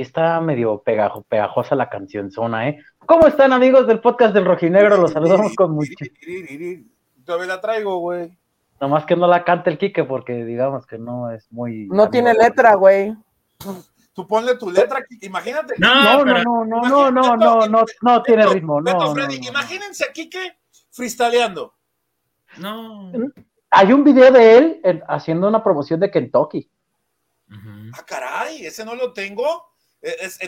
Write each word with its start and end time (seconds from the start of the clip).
Sí 0.00 0.04
está 0.04 0.40
medio 0.40 0.80
pegajo, 0.80 1.24
pegajosa 1.24 1.74
la 1.74 1.90
canción 1.90 2.30
zona, 2.30 2.70
¿eh? 2.70 2.82
¿Cómo 3.04 3.26
están 3.26 3.52
amigos 3.52 3.86
del 3.86 4.00
podcast 4.00 4.32
del 4.32 4.46
Rojinegro? 4.46 4.96
Los 4.96 5.12
saludamos 5.12 5.54
con 5.54 5.74
mucho. 5.74 5.92
Todavía 7.26 7.48
la 7.48 7.60
traigo, 7.60 7.98
güey. 7.98 8.34
Nomás 8.80 9.04
que 9.04 9.14
no 9.14 9.26
la 9.26 9.44
cante 9.44 9.68
el 9.68 9.76
Quique 9.76 10.04
porque 10.04 10.46
digamos 10.46 10.86
que 10.86 10.96
no 10.96 11.30
es 11.30 11.52
muy... 11.52 11.86
No 11.88 12.08
tiene 12.08 12.32
letra, 12.32 12.76
güey. 12.76 13.14
Tú 14.14 14.26
ponle 14.26 14.56
tu 14.56 14.70
letra, 14.70 15.04
imagínate. 15.20 15.74
No, 15.76 16.24
no, 16.24 16.42
no, 16.42 16.64
no, 16.64 16.82
no, 16.82 17.10
no, 17.10 17.36
no, 17.36 17.66
no, 17.66 17.84
no 18.00 18.22
tiene 18.22 18.46
ritmo, 18.46 18.80
no. 18.80 19.14
Imagínense 19.28 20.06
a 20.06 20.12
Quique 20.14 20.60
freestyleando. 20.90 21.74
No. 22.56 23.12
Hay 23.70 23.92
un 23.92 24.02
video 24.02 24.32
de 24.32 24.56
él 24.56 25.04
haciendo 25.06 25.46
una 25.46 25.62
promoción 25.62 26.00
de 26.00 26.10
Kentucky. 26.10 26.70
Ah, 27.92 28.02
caray, 28.06 28.64
ese 28.64 28.82
no 28.82 28.94
lo 28.94 29.12
tengo. 29.12 29.68
Es, 30.02 30.38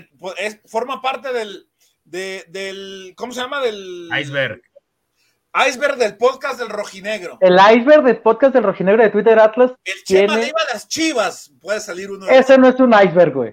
forma 0.66 1.02
parte 1.02 1.32
del, 1.32 1.68
del, 2.04 3.14
¿cómo 3.16 3.32
se 3.32 3.40
llama? 3.40 3.60
Del 3.60 4.08
iceberg. 4.18 4.62
Iceberg 5.54 5.96
del 5.96 6.16
podcast 6.16 6.58
del 6.58 6.70
Rojinegro. 6.70 7.36
El 7.40 7.56
iceberg 7.56 8.04
del 8.04 8.22
podcast 8.22 8.54
del 8.54 8.64
Rojinegro 8.64 9.02
de 9.02 9.10
Twitter 9.10 9.38
Atlas. 9.38 9.72
El 9.84 10.02
Chema 10.04 10.34
tiene... 10.34 10.50
a 10.50 10.72
las 10.72 10.88
chivas. 10.88 11.52
Puede 11.60 11.80
salir 11.80 12.10
uno. 12.10 12.26
Ese 12.26 12.56
no 12.56 12.68
es 12.68 12.80
un 12.80 12.92
iceberg, 12.92 13.34
güey. 13.34 13.52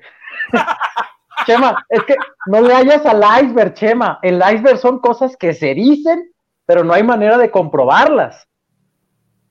Chema, 1.46 1.86
es 1.90 2.04
que 2.04 2.16
no 2.48 2.62
le 2.62 2.74
hayas 2.74 3.06
al 3.06 3.22
iceberg, 3.44 3.74
Chema. 3.74 4.20
El 4.22 4.38
iceberg 4.38 4.78
son 4.78 5.00
cosas 5.00 5.36
que 5.36 5.54
se 5.54 5.74
dicen, 5.74 6.34
pero 6.66 6.86
no 6.86 6.94
hay 6.94 7.04
manera 7.04 7.38
de 7.38 7.52
comprobarlas. 7.52 8.48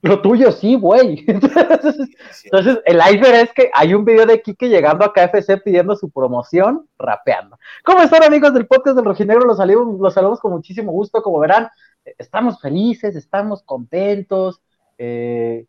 Lo 0.01 0.21
tuyo 0.21 0.51
sí, 0.51 0.75
güey. 0.75 1.25
Entonces, 1.27 2.79
el 2.85 2.97
iceberg 2.97 3.35
es 3.35 3.53
que 3.53 3.69
hay 3.73 3.93
un 3.93 4.05
video 4.05 4.25
de 4.25 4.41
Kike 4.41 4.69
llegando 4.69 5.03
a 5.03 5.13
KFC 5.13 5.61
pidiendo 5.63 5.95
su 5.95 6.09
promoción, 6.09 6.87
rapeando. 6.97 7.57
¿Cómo 7.83 8.01
están, 8.01 8.23
amigos 8.23 8.53
del 8.53 8.67
podcast 8.67 8.95
del 8.95 9.05
Rojinegro? 9.05 9.45
Los 9.45 9.57
saludos, 9.57 9.99
los 9.99 10.13
saludos 10.13 10.39
con 10.39 10.53
muchísimo 10.53 10.91
gusto. 10.91 11.21
Como 11.21 11.39
verán, 11.39 11.69
estamos 12.17 12.61
felices, 12.61 13.15
estamos 13.15 13.61
contentos. 13.63 14.61
Eh, 14.97 15.65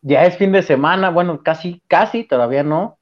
ya 0.00 0.24
es 0.24 0.36
fin 0.36 0.52
de 0.52 0.62
semana, 0.62 1.10
bueno, 1.10 1.42
casi, 1.42 1.82
casi, 1.86 2.24
todavía 2.24 2.62
no. 2.62 2.98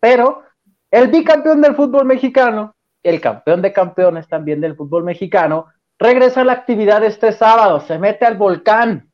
Pero 0.00 0.42
el 0.90 1.08
bicampeón 1.08 1.60
del 1.62 1.74
fútbol 1.74 2.04
mexicano, 2.04 2.74
el 3.02 3.20
campeón 3.20 3.62
de 3.62 3.72
campeones 3.72 4.28
también 4.28 4.60
del 4.60 4.76
fútbol 4.76 5.04
mexicano, 5.04 5.66
regresa 5.98 6.42
a 6.42 6.44
la 6.44 6.52
actividad 6.52 7.02
este 7.04 7.32
sábado, 7.32 7.80
se 7.80 7.98
mete 7.98 8.24
al 8.24 8.36
volcán 8.36 9.10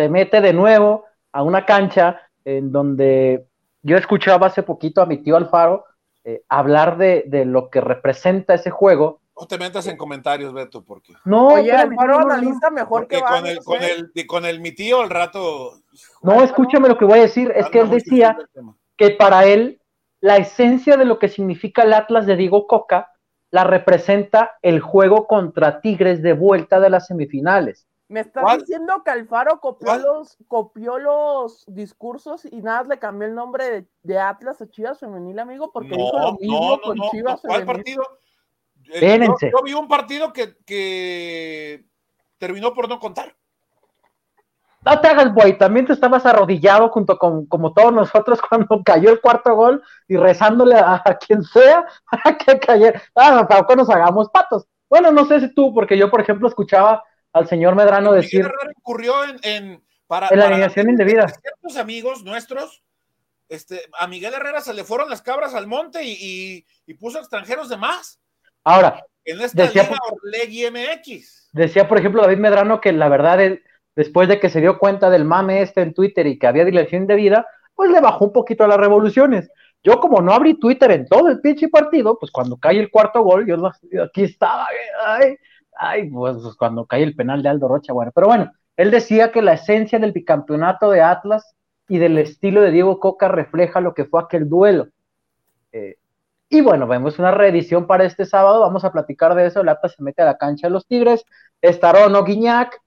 se 0.00 0.08
mete 0.08 0.40
de 0.40 0.54
nuevo 0.54 1.04
a 1.30 1.42
una 1.42 1.66
cancha 1.66 2.22
en 2.46 2.72
donde 2.72 3.46
yo 3.82 3.98
escuchaba 3.98 4.46
hace 4.46 4.62
poquito 4.62 5.02
a 5.02 5.06
mi 5.06 5.18
tío 5.18 5.36
Alfaro 5.36 5.84
eh, 6.24 6.42
hablar 6.48 6.96
de, 6.96 7.44
lo 7.44 7.68
que 7.68 7.82
representa 7.82 8.54
ese 8.54 8.70
juego. 8.70 9.20
No 9.38 9.46
te 9.46 9.58
metas 9.58 9.86
en 9.88 9.98
comentarios, 9.98 10.54
Beto, 10.54 10.82
porque. 10.82 11.12
No, 11.26 11.48
Oye, 11.48 11.72
Alfaro 11.72 12.18
analiza 12.20 12.70
mejor 12.70 13.08
que 13.08 13.20
con 13.20 13.46
el, 13.46 13.58
con 13.62 13.82
el, 13.82 14.26
con 14.26 14.44
el 14.46 14.60
mi 14.60 14.72
tío 14.72 15.02
al 15.02 15.10
rato. 15.10 15.72
No, 16.22 16.42
escúchame 16.42 16.88
lo 16.88 16.96
que 16.96 17.04
voy 17.04 17.18
a 17.18 17.22
decir, 17.22 17.52
es 17.54 17.68
que 17.68 17.80
él 17.80 17.90
decía 17.90 18.38
que 18.96 19.10
para 19.10 19.44
él 19.44 19.82
la 20.20 20.38
esencia 20.38 20.96
de 20.96 21.04
lo 21.04 21.18
que 21.18 21.28
significa 21.28 21.82
el 21.82 21.92
Atlas 21.92 22.24
de 22.24 22.36
Diego 22.36 22.66
Coca 22.66 23.12
la 23.50 23.64
representa 23.64 24.52
el 24.62 24.80
juego 24.80 25.26
contra 25.26 25.82
Tigres 25.82 26.22
de 26.22 26.32
vuelta 26.32 26.80
de 26.80 26.88
las 26.88 27.06
semifinales. 27.06 27.86
Me 28.10 28.18
estás 28.18 28.58
diciendo 28.58 29.04
que 29.04 29.12
Alfaro 29.12 29.60
copió 29.60 29.96
los, 29.96 30.36
copió 30.48 30.98
los 30.98 31.64
discursos 31.68 32.44
y 32.44 32.60
nada 32.60 32.82
le 32.82 32.98
cambió 32.98 33.28
el 33.28 33.36
nombre 33.36 33.86
de, 34.02 34.18
Atlas 34.18 34.60
a 34.60 34.68
Chivas 34.68 34.98
Femenil, 34.98 35.38
amigo, 35.38 35.70
porque 35.72 35.90
dijo 35.90 36.18
lo 36.18 36.32
mismo 36.32 36.80
con 36.80 36.98
Chivas 37.12 37.40
¿Cuál 37.40 37.64
partido? 37.64 38.02
Eh, 38.92 39.28
yo, 39.40 39.62
vi 39.62 39.74
un 39.74 39.86
partido 39.86 40.32
que, 40.32 40.56
que 40.66 41.84
terminó 42.38 42.74
por 42.74 42.88
no 42.88 42.98
contar. 42.98 43.36
No 44.84 45.00
te 45.00 45.06
hagas, 45.06 45.32
güey, 45.32 45.56
también 45.56 45.86
te 45.86 45.92
estabas 45.92 46.26
arrodillado 46.26 46.88
junto 46.88 47.16
con 47.16 47.46
como 47.46 47.72
todos 47.72 47.92
nosotros 47.92 48.40
cuando 48.48 48.82
cayó 48.84 49.10
el 49.10 49.20
cuarto 49.20 49.54
gol 49.54 49.84
y 50.08 50.16
rezándole 50.16 50.74
a, 50.74 51.00
quien 51.24 51.44
sea 51.44 51.86
para 52.10 52.36
que 52.36 52.58
cayera. 52.58 53.00
Ah, 53.14 53.46
tampoco 53.48 53.76
nos 53.76 53.88
hagamos 53.88 54.30
patos. 54.30 54.66
Bueno, 54.88 55.12
no 55.12 55.26
sé 55.26 55.38
si 55.38 55.54
tú, 55.54 55.72
porque 55.72 55.96
yo, 55.96 56.10
por 56.10 56.20
ejemplo, 56.20 56.48
escuchaba 56.48 57.04
al 57.32 57.48
señor 57.48 57.74
Medrano 57.74 58.12
decir. 58.12 58.40
Herrera 58.40 58.72
incurrió 58.76 59.14
en, 59.42 59.82
para, 60.06 60.28
en 60.30 60.38
la 60.38 60.46
alineación 60.46 60.88
indebida. 60.88 61.28
Ciertos 61.28 61.76
amigos 61.76 62.24
nuestros, 62.24 62.82
este, 63.48 63.82
a 63.98 64.06
Miguel 64.06 64.34
Herrera 64.34 64.60
se 64.60 64.74
le 64.74 64.84
fueron 64.84 65.10
las 65.10 65.22
cabras 65.22 65.54
al 65.54 65.66
monte 65.66 66.02
y, 66.04 66.64
puso 66.98 67.18
extranjeros 67.18 67.68
de 67.68 67.76
más. 67.76 68.20
Ahora, 68.64 69.04
en 69.24 69.40
esta 69.40 69.64
decía, 69.64 69.88
Liga 70.22 70.70
MX. 70.70 71.50
Decía, 71.52 71.88
por 71.88 71.98
ejemplo, 71.98 72.22
David 72.22 72.38
Medrano 72.38 72.80
que 72.80 72.92
la 72.92 73.08
verdad, 73.08 73.38
después 73.96 74.28
de 74.28 74.38
que 74.38 74.50
se 74.50 74.60
dio 74.60 74.78
cuenta 74.78 75.10
del 75.10 75.24
mame 75.24 75.62
este 75.62 75.82
en 75.82 75.94
Twitter 75.94 76.26
y 76.26 76.38
que 76.38 76.46
había 76.46 76.64
dirección 76.64 77.02
indebida, 77.02 77.46
pues 77.74 77.90
le 77.90 78.00
bajó 78.00 78.26
un 78.26 78.32
poquito 78.32 78.64
a 78.64 78.68
las 78.68 78.78
revoluciones. 78.78 79.50
Yo 79.82 79.98
como 79.98 80.20
no 80.20 80.32
abrí 80.32 80.54
Twitter 80.58 80.90
en 80.90 81.06
todo 81.06 81.28
el 81.28 81.40
pinche 81.40 81.68
partido, 81.68 82.18
pues 82.18 82.30
cuando 82.30 82.56
cae 82.58 82.78
el 82.78 82.90
cuarto 82.90 83.22
gol, 83.22 83.46
yo 83.46 83.56
aquí 84.04 84.24
estaba, 84.24 84.68
ay, 85.06 85.36
ay, 85.76 86.10
pues, 86.10 86.36
pues, 86.42 86.54
cuando 86.56 86.86
cae 86.86 87.02
el 87.02 87.14
penal 87.14 87.42
de 87.42 87.48
Aldo 87.48 87.68
Rocha, 87.68 87.92
bueno, 87.92 88.12
pero 88.14 88.28
bueno, 88.28 88.52
él 88.76 88.90
decía 88.90 89.32
que 89.32 89.42
la 89.42 89.54
esencia 89.54 89.98
del 89.98 90.12
bicampeonato 90.12 90.90
de 90.90 91.02
Atlas 91.02 91.54
y 91.88 91.98
del 91.98 92.18
estilo 92.18 92.62
de 92.62 92.70
Diego 92.70 92.98
Coca 93.00 93.28
refleja 93.28 93.80
lo 93.80 93.94
que 93.94 94.04
fue 94.04 94.22
aquel 94.22 94.48
duelo. 94.48 94.88
Eh, 95.72 95.96
y 96.48 96.60
bueno, 96.62 96.86
vemos 96.86 97.18
una 97.18 97.30
reedición 97.30 97.86
para 97.86 98.04
este 98.04 98.24
sábado, 98.24 98.60
vamos 98.60 98.84
a 98.84 98.92
platicar 98.92 99.34
de 99.34 99.46
eso, 99.46 99.60
el 99.60 99.68
Atlas 99.68 99.94
se 99.96 100.02
mete 100.02 100.22
a 100.22 100.26
la 100.26 100.36
cancha 100.36 100.66
de 100.66 100.72
los 100.72 100.86
Tigres, 100.86 101.24
estará 101.60 102.08
no 102.08 102.24
Guiñac, 102.24 102.80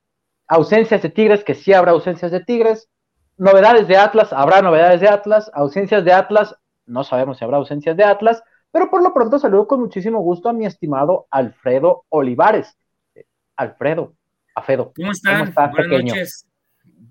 ausencias 0.48 1.02
de 1.02 1.10
Tigres, 1.10 1.44
que 1.44 1.56
sí 1.56 1.74
habrá 1.74 1.92
ausencias 1.92 2.32
de 2.32 2.42
Tigres, 2.44 2.90
novedades 3.38 3.88
de 3.88 3.98
Atlas, 3.98 4.34
habrá 4.34 4.62
novedades 4.62 5.02
de 5.02 5.08
Atlas, 5.08 5.50
ausencias 5.54 6.04
de 6.04 6.14
Atlas, 6.14 6.56
no 6.86 7.04
sabemos 7.04 7.38
si 7.38 7.46
habrá 7.46 7.58
ausencias 7.58 7.96
de 7.96 8.04
Atlas, 8.04 8.44
pero 8.74 8.90
por 8.90 9.04
lo 9.04 9.14
pronto 9.14 9.38
saludo 9.38 9.68
con 9.68 9.82
muchísimo 9.82 10.20
gusto 10.20 10.50
a 10.50 10.54
mi 10.54 10.66
estimado 10.66 11.28
Alfredo 11.30 12.06
Olivares. 12.10 12.76
Alfredo, 13.56 14.16
Afedo. 14.56 14.92
¿Cómo 14.96 15.12
están? 15.12 15.54
Buenas 15.54 16.04
noches. 16.04 16.48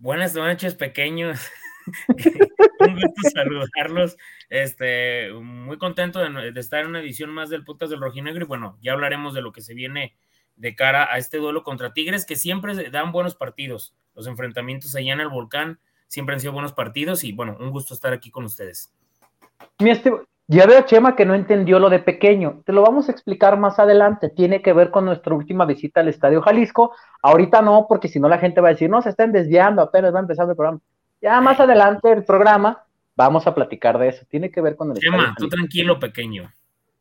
Buenas 0.01 0.35
noches, 0.35 0.75
pequeños. 0.75 1.39
Un 2.81 2.95
gusto 2.95 3.31
saludarlos. 3.33 4.17
Este, 4.49 5.33
muy 5.33 5.79
contento 5.79 6.19
de, 6.19 6.59
estar 6.59 6.81
en 6.81 6.89
una 6.89 7.01
edición 7.01 7.31
más 7.31 7.49
del 7.49 7.65
podcast 7.65 7.91
del 7.91 8.01
Rojinegro. 8.01 8.45
Y 8.45 8.49
bueno, 8.49 8.77
ya 8.83 8.93
hablaremos 8.93 9.33
de 9.33 9.43
lo 9.43 9.53
que 9.53 9.61
se 9.61 9.73
viene 9.75 10.17
de 10.57 10.75
cara 10.75 11.13
a 11.13 11.19
este 11.19 11.39
duelo 11.39 11.63
contra 11.63 11.93
Tigres, 11.93 12.27
que 12.27 12.35
siempre 12.35 12.91
dan 12.91 13.13
buenos 13.13 13.37
partidos. 13.37 13.95
Los 14.17 14.27
enfrentamientos 14.27 14.97
allá 14.97 15.13
en 15.13 15.21
el 15.21 15.29
volcán 15.29 15.79
siempre 16.09 16.35
han 16.35 16.41
sido 16.41 16.53
buenos 16.53 16.73
partidos. 16.73 17.23
Y 17.23 17.31
bueno, 17.31 17.57
un 17.61 17.71
gusto 17.71 17.95
estar 17.95 18.13
aquí 18.13 18.33
con 18.33 18.43
ustedes. 18.43 18.93
Mi, 19.79 19.91
estimado... 19.91 20.27
Ya 20.49 20.67
veo, 20.67 20.83
Chema, 20.83 21.15
que 21.15 21.25
no 21.25 21.35
entendió 21.35 21.79
lo 21.79 21.89
de 21.89 22.01
pequeño. 22.01 22.63
Te 22.67 22.73
lo 22.73 22.83
vamos 22.83 23.09
a 23.09 23.13
explicar 23.13 23.59
más 23.59 23.79
adelante. 23.79 24.29
Tiene 24.29 24.61
que 24.61 24.73
ver 24.73 24.91
con 24.91 25.05
nuestra 25.05 25.35
última 25.35 25.65
visita 25.65 26.01
al 26.01 26.09
Estadio 26.09 26.43
Jalisco. 26.43 26.95
Ahorita 27.23 27.63
no, 27.63 27.87
porque 27.89 28.09
si 28.09 28.19
no 28.19 28.29
la 28.29 28.39
gente 28.39 28.61
va 28.61 28.69
a 28.69 28.73
decir, 28.73 28.91
no, 28.91 29.01
se 29.03 29.11
están 29.11 29.33
desviando, 29.33 29.83
apenas 29.83 30.15
va 30.15 30.21
empezando 30.21 30.53
el 30.53 30.57
programa. 30.57 30.81
Ya 31.21 31.41
más 31.41 31.61
adelante 31.61 32.11
el 32.11 32.25
programa 32.25 32.85
vamos 33.15 33.47
a 33.47 33.55
platicar 33.55 33.99
de 33.99 34.09
eso. 34.09 34.27
Tiene 34.29 34.51
que 34.51 34.61
ver 34.61 34.77
con 34.77 34.91
el 34.91 34.99
Chema, 34.99 35.35
tú 35.39 35.49
tranquilo, 35.49 35.99
pequeño. 35.99 36.51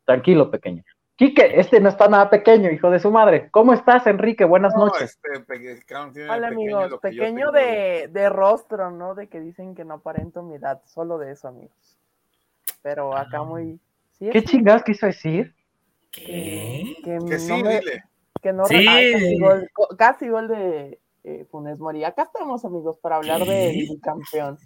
Tranquilo, 0.04 0.50
pequeño. 0.50 0.84
Quique, 1.16 1.60
este 1.60 1.78
no 1.78 1.88
está 1.88 2.08
nada 2.08 2.30
pequeño, 2.30 2.70
hijo 2.70 2.90
de 2.90 3.00
su 3.00 3.10
madre. 3.10 3.48
¿Cómo 3.50 3.74
estás, 3.74 4.06
Enrique? 4.06 4.44
Buenas 4.44 4.74
noches. 4.74 5.18
Este, 5.22 6.24
Hola, 6.28 6.48
amigos. 6.48 6.98
Pequeño 7.02 7.52
de, 7.52 8.08
de 8.10 8.28
rostro, 8.28 8.90
¿no? 8.90 9.14
De 9.14 9.28
que 9.28 9.40
dicen 9.40 9.74
que 9.74 9.84
no 9.84 9.94
aparento 9.94 10.42
mi 10.42 10.54
edad. 10.54 10.80
Solo 10.86 11.18
de 11.18 11.32
eso, 11.32 11.48
amigos 11.48 12.01
pero 12.82 13.16
acá 13.16 13.38
ah. 13.38 13.44
muy... 13.44 13.80
¿Qué 14.18 14.44
chingados 14.44 14.84
quiso 14.84 15.06
decir? 15.06 15.54
¿Qué? 16.10 16.96
Que, 17.04 17.18
que 17.26 17.38
sí, 17.38 17.48
no 17.48 17.56
dile. 17.56 18.04
Que 18.40 18.52
no 18.52 18.64
sí. 18.66 18.84
casi, 19.96 20.28
gol, 20.28 20.48
de 20.48 21.00
eh, 21.24 21.46
Funes 21.50 21.78
Mori. 21.78 22.04
Acá 22.04 22.22
estamos, 22.22 22.64
amigos, 22.64 22.98
para 22.98 23.16
hablar 23.16 23.44
del 23.44 24.00
campeón. 24.02 24.58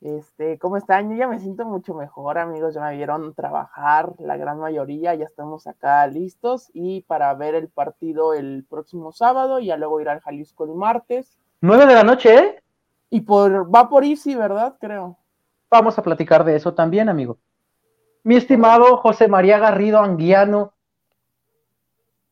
Este, 0.00 0.58
¿cómo 0.58 0.76
están? 0.76 1.10
Yo 1.10 1.16
ya 1.16 1.26
me 1.26 1.40
siento 1.40 1.64
mucho 1.64 1.94
mejor, 1.94 2.38
amigos. 2.38 2.74
Ya 2.74 2.82
me 2.82 2.96
vieron 2.96 3.34
trabajar, 3.34 4.14
la 4.18 4.36
gran 4.36 4.58
mayoría. 4.58 5.14
Ya 5.14 5.24
estamos 5.24 5.66
acá 5.66 6.06
listos 6.06 6.70
y 6.72 7.00
para 7.02 7.32
ver 7.34 7.54
el 7.54 7.68
partido 7.68 8.34
el 8.34 8.64
próximo 8.68 9.12
sábado. 9.12 9.58
Y 9.58 9.66
ya 9.66 9.76
luego 9.76 10.00
ir 10.00 10.08
al 10.08 10.20
Jalisco 10.20 10.64
el 10.64 10.74
martes. 10.74 11.38
¿Nueve 11.60 11.86
de 11.86 11.94
la 11.94 12.04
noche, 12.04 12.36
¿eh? 12.36 12.62
Y 13.10 13.22
por, 13.22 13.74
va 13.74 13.88
por 13.88 14.04
Easy, 14.04 14.34
¿verdad? 14.34 14.76
Creo. 14.80 15.18
Vamos 15.76 15.98
a 15.98 16.02
platicar 16.02 16.42
de 16.42 16.56
eso 16.56 16.72
también, 16.72 17.10
amigo. 17.10 17.36
Mi 18.24 18.36
estimado 18.36 18.96
José 18.96 19.28
María 19.28 19.58
Garrido 19.58 20.00
Anguiano, 20.00 20.72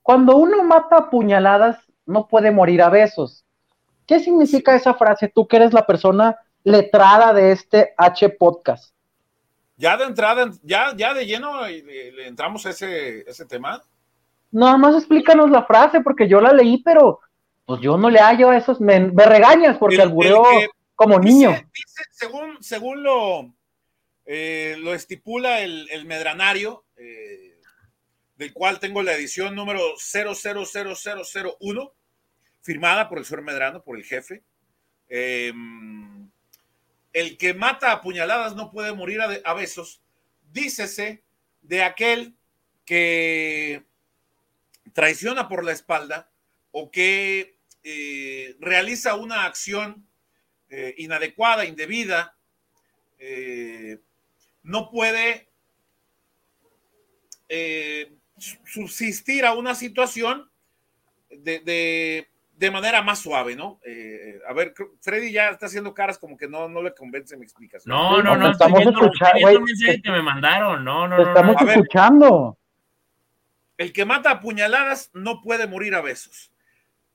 cuando 0.01 0.37
uno 0.37 0.65
mata 0.65 0.97
a 0.97 1.11
puñaladas, 1.11 1.79
no 2.07 2.27
puede 2.27 2.51
morir 2.51 2.81
a 2.81 2.89
besos. 2.89 3.45
¿Qué 4.07 4.19
significa 4.19 4.75
esa 4.75 4.95
frase? 4.95 5.29
Tú 5.29 5.47
que 5.47 5.57
eres 5.57 5.75
la 5.75 5.85
persona 5.85 6.39
letrada 6.63 7.35
de 7.35 7.53
este 7.53 7.93
H 7.99 8.31
podcast. 8.31 8.95
Ya 9.77 9.99
de 9.99 10.05
entrada, 10.05 10.51
ya, 10.63 10.95
ya 10.97 11.13
de 11.13 11.27
lleno 11.27 11.67
le 11.67 12.27
entramos 12.27 12.65
a 12.65 12.71
ese, 12.71 13.29
ese 13.29 13.45
tema. 13.45 13.83
Nada 14.51 14.79
más 14.79 14.95
explícanos 14.95 15.51
la 15.51 15.65
frase, 15.65 16.01
porque 16.01 16.27
yo 16.27 16.41
la 16.41 16.55
leí, 16.55 16.83
pero 16.83 17.21
pues 17.67 17.83
yo 17.83 17.99
no 17.99 18.09
le 18.09 18.21
hallo 18.21 18.49
a 18.49 18.57
esos, 18.57 18.81
me, 18.81 19.11
regañas 19.11 19.77
porque 19.77 20.01
albureó 20.01 20.45
como 20.95 21.19
niño. 21.19 21.55
según, 22.11 22.63
según 22.63 23.03
lo, 23.03 23.55
eh, 24.27 24.77
lo 24.79 24.95
estipula 24.95 25.61
el, 25.61 26.05
medranario, 26.07 26.85
eh, 26.97 27.61
del 28.37 28.53
cual 28.53 28.81
tengo 28.81 29.03
la 29.03 29.15
edición 29.15 29.55
número 29.55 29.81
000001, 29.97 31.95
firmada 32.63 33.09
por 33.09 33.19
el 33.19 33.25
señor 33.25 33.43
Medrano, 33.43 33.83
por 33.83 33.97
el 33.97 34.05
jefe. 34.05 34.43
Em, 35.09 36.31
el 37.13 37.37
que 37.37 37.55
mata 37.55 37.93
a 37.93 38.01
puñaladas 38.01 38.57
no 38.57 38.71
puede 38.71 38.93
morir 38.93 39.21
a, 39.21 39.55
besos. 39.55 40.03
Dícese 40.53 41.23
de 41.63 41.83
aquel 41.83 42.35
que 42.85 43.85
traiciona 44.93 45.49
por 45.49 45.65
la 45.65 45.73
espalda 45.73 46.31
o 46.71 46.91
que 46.91 47.59
eh, 47.83 48.57
realiza 48.61 49.15
una 49.15 49.45
acción 49.45 50.09
inadecuada, 50.97 51.65
indebida, 51.65 52.37
no 54.65 54.91
puede 54.91 55.49
eh, 57.49 58.13
subsistir 58.37 59.45
a 59.45 59.55
una 59.55 59.75
situación 59.75 60.51
de, 61.31 62.27
manera 62.73 63.03
más 63.03 63.21
suave, 63.21 63.55
¿no? 63.55 63.79
Eh, 63.85 64.41
a 64.49 64.53
ver, 64.55 64.75
Freddy 65.01 65.31
ya 65.31 65.51
está 65.51 65.67
haciendo 65.67 65.93
caras 65.95 66.19
como 66.19 66.37
que 66.37 66.49
no, 66.49 66.69
no 66.69 66.83
le 66.83 66.95
convence 66.95 67.37
mi 67.37 67.45
explicación. 67.45 67.95
No, 67.95 68.23
no, 68.23 68.37
no, 68.37 68.51
estamos 68.51 68.81
escuchando. 68.81 69.49
que 70.03 70.11
me 70.11 70.23
mandaron, 70.23 70.83
no, 70.83 71.07
no, 71.07 71.23
estamos 71.23 71.57
escuchando. 71.63 72.59
el 73.77 73.93
que 73.93 74.05
mata 74.05 74.31
a 74.31 74.41
puñaladas 74.41 75.11
no 75.13 75.43
puede 75.43 75.67
morir 75.67 75.95
a 75.95 76.01
besos. 76.01 76.51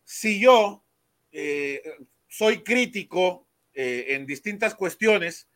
Si 0.03 0.39
yo 0.39 0.83
eh, 1.31 1.81
soy 2.27 2.63
crítico 2.63 3.47
en 3.79 4.25
distintas 4.25 4.75
cuestiones, 4.75 5.49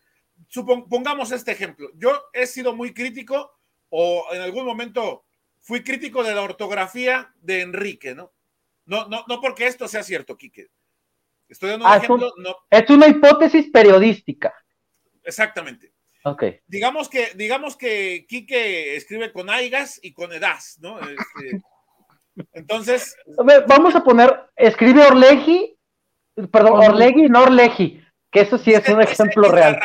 pongamos 0.89 1.31
este 1.31 1.51
ejemplo. 1.51 1.89
Yo 1.95 2.11
he 2.33 2.47
sido 2.47 2.75
muy 2.75 2.93
crítico 2.93 3.51
o 3.89 4.25
en 4.31 4.41
algún 4.41 4.65
momento 4.65 5.25
fui 5.59 5.83
crítico 5.83 6.23
de 6.23 6.33
la 6.33 6.41
ortografía 6.41 7.33
de 7.41 7.61
Enrique, 7.61 8.15
¿no? 8.15 8.31
No, 8.85 9.07
no, 9.07 9.23
no 9.27 9.39
porque 9.39 9.67
esto 9.67 9.87
sea 9.87 10.03
cierto, 10.03 10.37
Quique. 10.37 10.67
Estoy 11.47 11.69
dando 11.69 11.85
un 11.85 11.91
ah, 11.91 11.97
ejemplo. 11.97 12.33
Es 12.69 12.89
una 12.89 13.07
hipótesis 13.07 13.69
periodística. 13.69 14.53
Exactamente. 15.23 15.93
Ok. 16.25 16.43
Digamos 16.67 17.09
que, 17.09 17.31
digamos 17.35 17.77
que 17.77 18.25
Quique 18.27 18.95
escribe 18.95 19.31
con 19.31 19.49
Aigas 19.49 19.99
y 20.01 20.13
con 20.13 20.33
Edas, 20.33 20.77
¿no? 20.81 20.99
Este, 20.99 21.61
entonces. 22.53 23.15
vamos 23.67 23.95
a 23.95 24.03
poner, 24.03 24.49
escribe 24.55 25.05
Orlegi, 25.05 25.77
perdón, 26.51 26.83
Orlegi, 26.83 27.27
no 27.29 27.43
Orlegi. 27.43 28.02
Que 28.33 28.41
eso 28.41 28.57
sí 28.57 28.74
es, 28.74 28.89
un 28.89 29.00
ejemplo 29.00 29.51
real. 29.51 29.80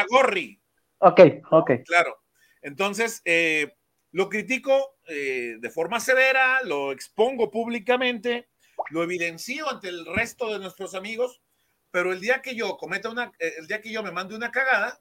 Ok, 0.99 1.21
ok. 1.51 1.71
Claro. 1.85 2.19
Entonces, 2.63 3.21
eh, 3.27 3.75
lo 4.13 4.31
critico 4.31 4.97
eh, 5.07 5.57
de 5.61 5.71
forma 5.71 6.01
severa, 6.01 6.63
lo 6.65 6.91
expongo 6.91 7.51
públicamente, 7.51 8.49
lo 8.91 9.03
evidencio 9.03 9.69
ante 9.69 9.89
el 9.89 10.07
resto 10.07 10.51
de 10.51 10.59
nuestros 10.61 10.95
amigos, 10.95 11.43
pero 11.91 12.11
el 12.11 12.21
día 12.21 12.41
que 12.41 12.55
yo 12.55 12.79
cometa 12.79 13.11
una, 13.11 13.31
eh, 13.39 13.53
el 13.59 13.67
día 13.67 13.83
que 13.83 13.93
yo 13.93 14.03
me 14.03 14.13
mande 14.13 14.35
una 14.35 14.51
cagada, 14.51 14.99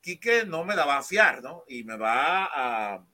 Quique 0.00 0.44
no 0.44 0.64
me 0.64 0.76
la 0.76 0.84
va 0.84 0.98
a 0.98 1.02
fiar, 1.02 1.42
¿no? 1.42 1.64
Y 1.66 1.84
me 1.84 1.96
va 1.96 2.50
a, 2.52 3.06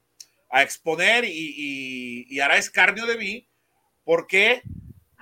exponer 0.62 1.24
y, 1.24 2.26
y, 2.28 2.40
hará 2.40 2.56
escarnio 2.56 3.06
de 3.06 3.16
mí, 3.16 3.48
porque 4.02 4.62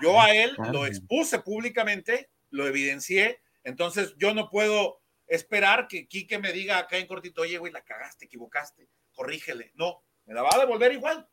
yo 0.00 0.19
a 0.19 0.31
él 0.31 0.56
lo 0.73 0.87
expuse 0.87 1.41
públicamente, 1.41 2.31
lo 2.49 2.67
evidencié, 2.67 3.43
entonces 3.69 4.15
yo 4.19 4.35
no 4.35 4.50
puedo 4.50 5.00
esperar 5.26 5.88
que 5.88 6.09
Quique 6.09 6.38
me 6.38 6.53
diga 6.53 6.79
acá 6.79 6.97
en 6.97 7.06
cortito, 7.06 7.43
oye, 7.43 7.59
güey, 7.59 7.73
la 7.73 7.82
cagaste, 7.82 8.25
equivocaste, 8.25 8.88
corrígele. 9.15 9.73
No, 9.75 10.03
me 10.26 10.35
la 10.35 10.43
va 10.43 10.50
a 10.55 10.59
devolver 10.59 10.93
igual. 10.93 11.29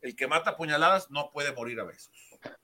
El 0.00 0.14
que 0.14 0.26
mata 0.26 0.56
puñaladas 0.56 1.10
no 1.10 1.30
puede 1.30 1.52
morir 1.52 1.80
a 1.80 1.84
besos. 1.84 2.12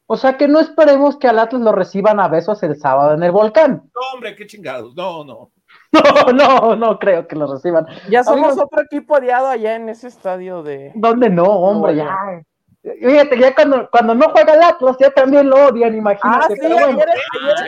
O 0.06 0.17
sea 0.17 0.37
que 0.37 0.49
no 0.49 0.61
esperemos 0.61 1.17
que 1.19 1.29
al 1.29 1.38
Atlas 1.38 1.62
lo 1.62 1.73
reciban 1.73 2.20
a 2.20 2.29
besos 2.29 2.62
el 2.62 2.76
sábado 2.76 3.14
en 3.14 3.23
el 3.23 3.32
volcán. 3.32 3.91
No, 3.94 4.00
hombre, 4.14 4.37
qué 4.37 4.47
chingados. 4.47 4.94
No, 4.94 5.25
no. 5.25 5.53
No, 5.93 6.32
no, 6.32 6.76
no 6.76 6.99
creo 6.99 7.26
que 7.26 7.37
lo 7.37 7.53
reciban. 7.53 7.87
Ya 8.11 8.23
somos 8.23 8.59
otro 8.59 8.82
equipo 8.82 9.14
odiado 9.14 9.49
allá 9.49 9.75
en 9.75 9.88
ese 9.88 10.09
estadio 10.09 10.62
de. 10.62 10.93
¿Dónde 10.94 11.31
no, 11.31 11.44
hombre? 11.44 11.97
ya. 11.97 12.43
Fíjate, 12.82 13.38
ya 13.38 13.55
cuando, 13.55 13.88
cuando 13.90 14.14
no 14.14 14.31
juega 14.31 14.55
el 14.55 14.62
Atlas, 14.62 14.96
ya 14.99 15.11
también 15.11 15.49
lo 15.49 15.69
odian, 15.69 15.96
imagínate. 15.96 16.46
Ah, 16.46 16.49
sí, 16.49 16.67
ayer, 16.67 17.08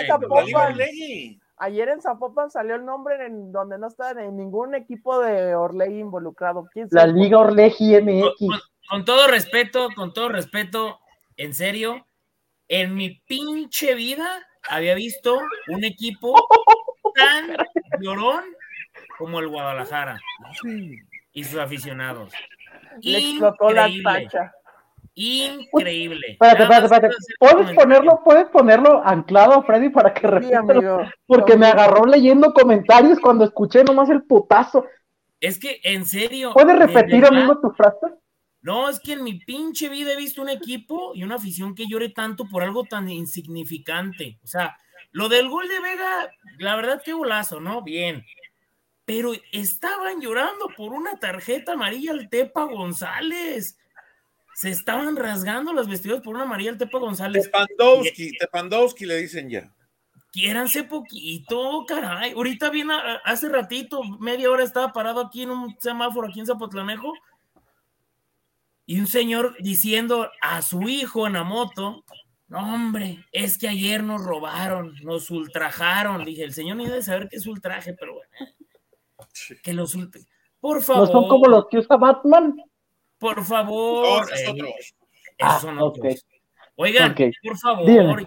en 0.00 0.06
Zapopan, 0.08 0.78
ayer, 1.56 1.88
en 1.88 2.00
Zapopan, 2.02 2.50
salió 2.50 2.74
el 2.74 2.84
nombre 2.84 3.26
en 3.26 3.52
donde 3.52 3.78
no 3.78 3.86
está 3.86 4.10
en 4.10 4.36
ningún 4.36 4.74
equipo 4.74 5.20
de 5.20 5.54
Orlegi 5.54 6.00
involucrado. 6.00 6.68
La 6.90 7.06
Liga 7.06 7.38
Orlegi 7.38 7.96
MX. 8.00 8.34
Con, 8.88 9.04
todo 9.04 9.28
respeto, 9.28 9.88
con 9.94 10.12
todo 10.12 10.30
respeto, 10.30 10.98
en 11.36 11.54
serio, 11.54 12.06
en 12.66 12.96
mi 12.96 13.10
pinche 13.26 13.94
vida 13.94 14.26
había 14.68 14.94
visto 14.94 15.38
un 15.68 15.84
equipo 15.84 16.34
tan 17.14 17.56
llorón 18.00 18.42
como 19.16 19.38
el 19.38 19.48
Guadalajara 19.48 20.20
y 21.32 21.44
sus 21.44 21.60
aficionados. 21.60 22.32
Le 23.00 23.18
explotó 23.18 23.70
la 23.70 23.88
tacha. 24.02 24.52
Increíble. 25.16 26.32
Espérate, 26.32 26.62
espérate, 26.64 26.86
espérate. 26.86 27.16
¿Puedes 27.38 27.72
ponerlo, 27.76 28.20
puedes 28.24 28.46
ponerlo 28.48 29.02
anclado, 29.04 29.62
Freddy, 29.62 29.90
para 29.90 30.12
que 30.12 30.26
repita? 30.26 31.12
porque 31.26 31.56
me 31.56 31.66
agarró 31.66 32.04
leyendo 32.04 32.52
comentarios 32.52 33.20
cuando 33.20 33.44
escuché 33.44 33.84
nomás 33.84 34.10
el 34.10 34.24
putazo. 34.24 34.86
Es 35.40 35.58
que, 35.58 35.80
en 35.84 36.04
serio. 36.04 36.52
¿Puedes 36.52 36.76
repetir, 36.76 37.24
amigo, 37.24 37.60
tu 37.60 37.70
frase? 37.70 38.06
No, 38.60 38.88
es 38.88 38.98
que 38.98 39.12
en 39.12 39.22
mi 39.22 39.38
pinche 39.40 39.88
vida 39.88 40.12
he 40.12 40.16
visto 40.16 40.42
un 40.42 40.48
equipo 40.48 41.12
y 41.14 41.22
una 41.22 41.36
afición 41.36 41.74
que 41.74 41.86
llore 41.86 42.08
tanto 42.08 42.46
por 42.48 42.62
algo 42.62 42.84
tan 42.84 43.08
insignificante. 43.08 44.38
O 44.42 44.46
sea, 44.46 44.76
lo 45.12 45.28
del 45.28 45.48
gol 45.48 45.68
de 45.68 45.80
Vega, 45.80 46.32
la 46.58 46.74
verdad, 46.74 47.02
qué 47.04 47.12
golazo, 47.12 47.60
¿no? 47.60 47.82
Bien. 47.82 48.24
Pero 49.04 49.32
estaban 49.52 50.20
llorando 50.20 50.68
por 50.76 50.92
una 50.94 51.20
tarjeta 51.20 51.74
amarilla 51.74 52.12
al 52.12 52.30
Tepa 52.30 52.64
González 52.64 53.78
se 54.54 54.70
estaban 54.70 55.16
rasgando 55.16 55.72
los 55.72 55.88
vestidos 55.88 56.20
por 56.20 56.34
una 56.34 56.44
María 56.44 56.76
Tepa 56.76 56.98
González. 56.98 57.44
Tepandowski, 57.44 58.32
Tepandowski 58.38 59.06
le 59.06 59.16
dicen 59.16 59.50
ya. 59.50 59.74
Quiéranse 60.30 60.84
poquito, 60.84 61.84
caray. 61.86 62.32
Ahorita 62.32 62.70
viene, 62.70 62.94
hace 63.24 63.48
ratito, 63.48 64.02
media 64.20 64.50
hora 64.50 64.64
estaba 64.64 64.92
parado 64.92 65.20
aquí 65.20 65.42
en 65.42 65.50
un 65.50 65.76
semáforo 65.78 66.28
aquí 66.28 66.40
en 66.40 66.46
Zapotlanejo 66.46 67.12
y 68.86 68.98
un 69.00 69.06
señor 69.06 69.56
diciendo 69.60 70.30
a 70.42 70.60
su 70.62 70.82
hijo 70.88 71.26
en 71.26 71.34
la 71.34 71.44
moto, 71.44 72.04
no 72.48 72.74
hombre, 72.74 73.24
es 73.32 73.58
que 73.58 73.68
ayer 73.68 74.02
nos 74.02 74.22
robaron, 74.22 74.94
nos 75.02 75.30
ultrajaron. 75.30 76.24
Dije, 76.24 76.44
el 76.44 76.52
señor 76.52 76.76
ni 76.76 76.86
debe 76.86 77.02
saber 77.02 77.28
qué 77.28 77.36
es 77.36 77.46
ultraje, 77.46 77.94
pero 77.94 78.14
bueno, 78.14 78.30
que 79.62 79.72
los 79.72 79.96
Por 80.60 80.82
favor. 80.82 81.06
¿No 81.08 81.12
son 81.12 81.28
como 81.28 81.46
los 81.46 81.66
que 81.68 81.78
usa 81.78 81.96
Batman? 81.96 82.56
Por 83.24 83.42
favor. 83.42 84.28
Ah, 85.40 85.58
Oigan, 86.76 87.14
por 87.42 87.56
favor, 87.56 88.26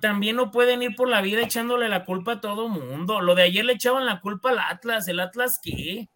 también 0.00 0.36
no 0.36 0.50
pueden 0.50 0.82
ir 0.82 0.96
por 0.96 1.06
la 1.06 1.20
vida 1.20 1.42
echándole 1.42 1.90
la 1.90 2.06
culpa 2.06 2.32
a 2.32 2.40
todo 2.40 2.70
mundo. 2.70 3.20
Lo 3.20 3.34
de 3.34 3.42
ayer 3.42 3.66
le 3.66 3.74
echaban 3.74 4.06
la 4.06 4.22
culpa 4.22 4.48
al 4.48 4.58
Atlas. 4.58 5.06
¿El 5.08 5.20
Atlas 5.20 5.60
qué? 5.62 6.08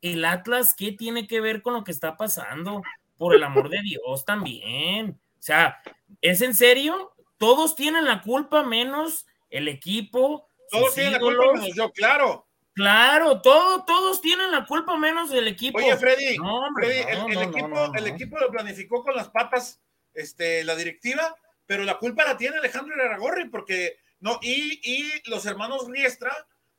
¿El 0.00 0.24
Atlas 0.24 0.76
qué 0.78 0.92
tiene 0.92 1.26
que 1.26 1.40
ver 1.40 1.60
con 1.60 1.74
lo 1.74 1.82
que 1.82 1.90
está 1.90 2.16
pasando? 2.16 2.82
Por 3.18 3.34
el 3.34 3.42
amor 3.42 3.68
de 3.68 3.80
Dios 3.82 4.24
también. 4.24 5.18
O 5.36 5.42
sea, 5.42 5.80
¿es 6.20 6.42
en 6.42 6.54
serio? 6.54 7.10
Todos 7.36 7.74
tienen 7.74 8.04
la 8.04 8.22
culpa 8.22 8.62
menos 8.62 9.26
el 9.50 9.66
equipo. 9.66 10.46
Todos 10.70 10.94
tienen 10.94 11.14
la 11.14 11.18
culpa 11.18 11.52
menos 11.54 11.74
yo, 11.74 11.90
claro. 11.90 12.46
Claro, 12.80 13.42
todo, 13.42 13.84
todos 13.84 14.22
tienen 14.22 14.50
la 14.50 14.64
culpa 14.64 14.96
menos 14.96 15.30
del 15.30 15.48
equipo. 15.48 15.76
Oye, 15.76 15.94
Freddy, 15.98 16.28
el, 16.28 17.42
equipo, 17.42 17.92
el 17.94 18.06
equipo 18.06 18.38
lo 18.38 18.50
planificó 18.50 19.02
con 19.02 19.14
las 19.14 19.28
patas 19.28 19.82
este, 20.14 20.64
la 20.64 20.74
directiva, 20.74 21.36
pero 21.66 21.84
la 21.84 21.98
culpa 21.98 22.24
la 22.24 22.38
tiene 22.38 22.56
Alejandro 22.56 22.94
Aragorri, 22.94 23.50
porque 23.50 23.98
no, 24.20 24.38
y, 24.40 24.80
y 24.82 25.28
los 25.28 25.44
hermanos 25.44 25.88
Riestra, 25.90 26.34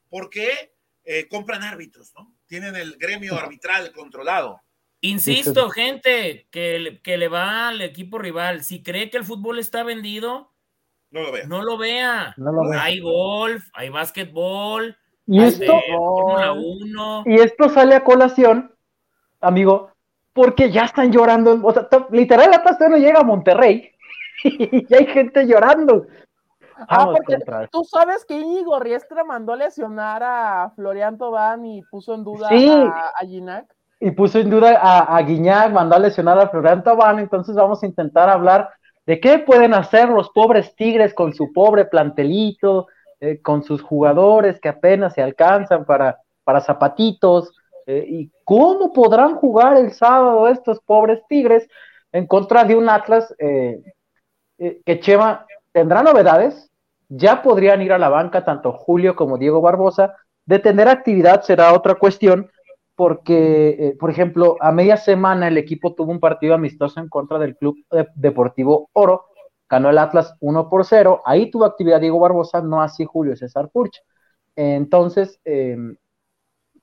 porque 0.10 0.74
eh, 1.04 1.28
compran 1.28 1.62
árbitros, 1.62 2.12
¿no? 2.16 2.36
Tienen 2.48 2.76
el 2.76 2.98
gremio 2.98 3.36
arbitral 3.36 3.92
controlado. 3.92 4.60
Insisto, 5.02 5.70
gente 5.70 6.48
que, 6.50 7.00
que 7.04 7.18
le 7.20 7.28
va 7.28 7.68
al 7.68 7.82
equipo 7.82 8.18
rival, 8.18 8.64
si 8.64 8.82
cree 8.82 9.12
que 9.12 9.18
el 9.18 9.26
fútbol 9.26 9.60
está 9.60 9.84
vendido, 9.84 10.52
no 11.12 11.22
lo 11.22 11.32
vea. 11.32 11.46
No 11.46 11.62
lo 11.62 11.78
vea. 11.78 12.34
No 12.38 12.52
lo 12.52 12.70
vea. 12.70 12.84
Hay 12.84 13.00
golf, 13.02 13.68
hay 13.74 13.90
básquetbol, 13.90 14.98
Y 15.32 15.42
esto, 15.42 15.80
y 17.26 17.36
esto 17.36 17.70
sale 17.70 17.96
a 17.96 18.04
colación, 18.04 18.76
amigo, 19.40 19.92
porque 20.34 20.70
ya 20.70 20.84
están 20.84 21.10
llorando. 21.10 21.58
O 21.64 21.72
sea, 21.72 21.88
literal, 22.12 22.54
Atlas 22.54 22.78
no 22.82 22.98
llega 22.98 23.22
a 23.22 23.24
Monterrey 23.24 23.92
y 24.44 24.94
hay 24.94 25.06
gente 25.06 25.46
llorando. 25.48 26.06
Ah, 26.86 27.06
porque 27.06 27.38
tú 27.72 27.86
sabes 27.86 28.26
que 28.26 28.34
Íñigo 28.38 28.78
Riestra 28.80 29.24
mandó 29.24 29.56
lesionar 29.56 30.22
a 30.22 30.74
Florian 30.76 31.18
Tobán 31.18 31.66
y 31.66 31.82
puso 31.84 32.14
en 32.14 32.26
duda 32.26 32.50
a, 32.50 33.12
a 33.18 33.26
Ginac. 33.26 33.74
Y 34.02 34.12
puso 34.12 34.38
en 34.38 34.50
duda 34.50 34.80
a, 34.82 35.16
a 35.16 35.22
Guiñac, 35.22 35.72
mandó 35.72 35.96
a 35.96 36.00
lesionar 36.00 36.38
a 36.40 36.50
Florian 36.50 36.84
Tobán, 36.84 37.20
entonces 37.20 37.56
vamos 37.56 37.82
a 37.84 37.86
intentar 37.86 38.30
hablar 38.30 38.70
de 39.06 39.22
qué 39.22 39.40
pueden 39.40 39.74
hacer 39.76 40.10
los 40.10 40.30
pobres 40.32 40.76
Tigres 40.76 41.14
con 41.14 41.34
su 41.34 41.54
pobre 41.54 41.86
plantelito, 41.86 42.88
eh, 43.24 43.40
con 43.40 43.64
sus 43.64 43.84
jugadores 43.84 44.60
que 44.60 44.68
apenas 44.68 45.14
se 45.14 45.22
alcanzan 45.22 45.86
para, 45.86 46.18
para 46.44 46.60
zapatitos, 46.60 47.54
eh, 47.86 48.04
y 48.08 48.32
cómo 48.44 48.92
podrán 48.94 49.36
jugar 49.36 49.78
el 49.78 49.92
sábado 49.92 50.48
estos 50.48 50.80
pobres 50.80 51.22
Tigres 51.30 51.68
en 52.12 52.26
contra 52.26 52.64
de 52.64 52.76
un 52.76 52.90
Atlas 52.90 53.32
eh, 53.38 53.80
que 54.58 55.00
Chema 55.02 55.46
tendrá 55.72 56.02
novedades, 56.02 56.72
ya 57.10 57.44
podrían 57.44 57.84
ir 57.84 57.94
a 57.94 58.00
la 58.00 58.10
banca 58.10 58.44
tanto 58.44 58.72
Julio 58.72 59.16
como 59.16 59.38
Diego 59.38 59.62
Barbosa, 59.62 60.16
de 60.48 60.58
tener 60.58 60.88
actividad 60.88 61.44
será 61.44 61.74
otra 61.74 61.94
cuestión, 61.94 62.50
porque, 62.96 63.96
por 64.00 64.10
ejemplo, 64.10 64.58
a 64.62 64.72
media 64.72 64.98
semana 64.98 65.48
el 65.48 65.60
equipo 65.60 65.94
tuvo 65.94 66.12
un 66.12 66.20
partido 66.20 66.56
amistoso 66.56 67.00
en 67.00 67.08
contra 67.08 67.38
del 67.38 67.56
Club 67.56 67.78
Deportivo 68.16 68.90
Oro, 68.94 69.26
ganó 69.72 69.90
el 69.90 69.98
Atlas 69.98 70.36
1 70.42 70.70
por 70.70 70.86
0, 70.86 71.22
ahí 71.26 71.50
tuvo 71.50 71.64
actividad 71.64 72.02
Diego 72.02 72.20
Barbosa, 72.20 72.62
no 72.62 72.82
así 72.82 73.06
Julio 73.06 73.38
César 73.38 73.70
Purch. 73.72 74.04
Entonces, 74.58 75.40
em, 75.46 75.96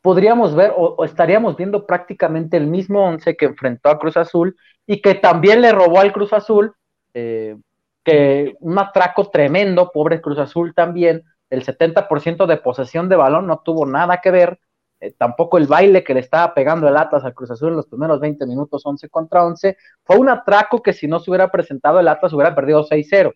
podríamos 0.01 0.55
ver 0.55 0.73
o, 0.75 1.05
estaríamos 1.05 1.55
viendo 1.57 1.87
prácticamente 1.87 2.57
el 2.57 2.67
mismo 2.67 3.05
once 3.05 3.37
que 3.37 3.45
enfrentó 3.45 3.91
a 3.91 3.99
Cruz 3.99 4.17
Azul 4.17 4.57
y 4.87 5.03
que 5.03 5.15
también 5.15 5.61
le 5.61 5.71
robó 5.71 6.01
al 6.01 6.15
Cruz 6.15 6.33
Azul, 6.33 6.73
eh, 7.13 7.57
que 8.03 8.55
un 8.61 8.79
atraco 8.79 9.29
tremendo, 9.29 9.91
pobre 9.93 10.23
Cruz 10.23 10.39
Azul 10.39 10.73
también, 10.75 11.25
el 11.51 11.65
70% 11.65 12.47
de 12.47 12.57
posesión 12.57 13.11
de 13.11 13.17
balón 13.17 13.47
no 13.47 13.59
tuvo 13.63 13.85
nada 13.85 14.21
que 14.23 14.31
ver, 14.31 14.59
eh, 15.01 15.15
tampoco 15.17 15.59
el 15.59 15.67
baile 15.67 16.03
que 16.03 16.15
le 16.15 16.21
estaba 16.21 16.55
pegando 16.55 16.89
el 16.89 16.97
Atlas 16.97 17.25
al 17.25 17.35
Cruz 17.35 17.51
Azul 17.51 17.71
en 17.71 17.77
los 17.77 17.87
primeros 17.87 18.21
20 18.21 18.47
minutos, 18.47 18.85
11 18.85 19.09
contra 19.09 19.45
11, 19.45 19.77
fue 20.03 20.17
un 20.17 20.29
atraco 20.29 20.83
que 20.83 20.93
si 20.93 21.07
no 21.07 21.21
se 21.21 21.31
hubiera 21.31 21.51
presentado 21.51 22.01
el 22.01 22.09
Atlas 22.09 22.33
hubiera 22.33 22.55
perdido 22.55 22.85
6-0. 22.85 23.33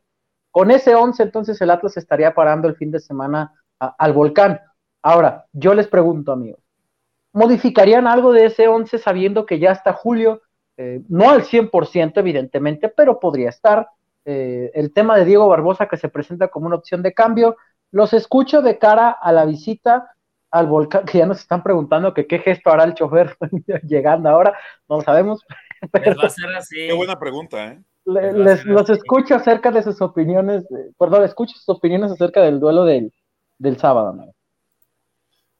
Con 0.50 0.71
ese 0.71 0.95
11 0.95 1.23
entonces 1.23 1.61
el 1.61 1.71
Atlas 1.71 1.97
estaría 1.97 2.35
parando 2.35 2.69
el 2.69 2.76
fin 2.76 2.90
de 2.90 3.00
semana 3.00 3.52
al 3.78 4.12
volcán. 4.12 4.61
Ahora, 5.02 5.47
yo 5.52 5.75
les 5.75 5.88
pregunto, 5.88 6.33
amigos, 6.33 6.61
¿modificarían 7.33 8.07
algo 8.07 8.33
de 8.33 8.47
ese 8.47 8.69
11 8.69 8.99
sabiendo 8.99 9.47
que 9.47 9.59
ya 9.59 9.73
está 9.73 9.92
Julio? 9.92 10.42
Eh, 10.76 11.02
no 11.09 11.31
al 11.31 11.42
100% 11.45 12.12
evidentemente, 12.16 12.88
pero 12.88 13.21
podría 13.21 13.49
estar. 13.49 13.88
Eh, 14.25 14.71
el 14.75 14.92
tema 14.92 15.16
de 15.16 15.25
Diego 15.25 15.49
Barbosa 15.49 15.88
que 15.88 15.97
se 15.97 16.09
presenta 16.09 16.49
como 16.49 16.66
una 16.66 16.76
opción 16.76 17.02
de 17.02 17.12
cambio. 17.12 17.57
Los 17.90 18.12
escucho 18.12 18.62
de 18.62 18.78
cara 18.78 19.11
a 19.11 19.33
la 19.33 19.45
visita 19.45 20.14
al 20.52 20.66
volcán, 20.66 21.04
que 21.06 21.18
ya 21.18 21.26
nos 21.26 21.40
están 21.40 21.62
preguntando 21.62 22.14
que 22.14 22.26
qué 22.26 22.38
gesto 22.38 22.71
hará 22.71 22.85
el 22.85 22.94
chofer 22.94 23.37
llegando 23.88 24.28
ahora, 24.28 24.56
no 24.88 24.97
lo 24.97 25.02
sabemos. 25.02 25.44
va 25.92 26.26
a 26.26 26.30
ser 26.30 26.54
así. 26.54 26.76
Qué 26.76 26.92
buena 26.92 27.18
pregunta, 27.18 27.73
¿eh? 27.73 27.80
Les, 28.04 28.64
los 28.64 28.90
escucho 28.90 29.37
acerca 29.37 29.71
de 29.71 29.82
sus 29.82 30.00
opiniones, 30.02 30.64
perdón, 30.99 31.23
escucho 31.25 31.54
sus 31.54 31.68
opiniones 31.68 32.11
acerca 32.11 32.42
del 32.42 32.59
duelo 32.59 32.85
del, 32.85 33.12
del 33.59 33.78
sábado. 33.78 34.35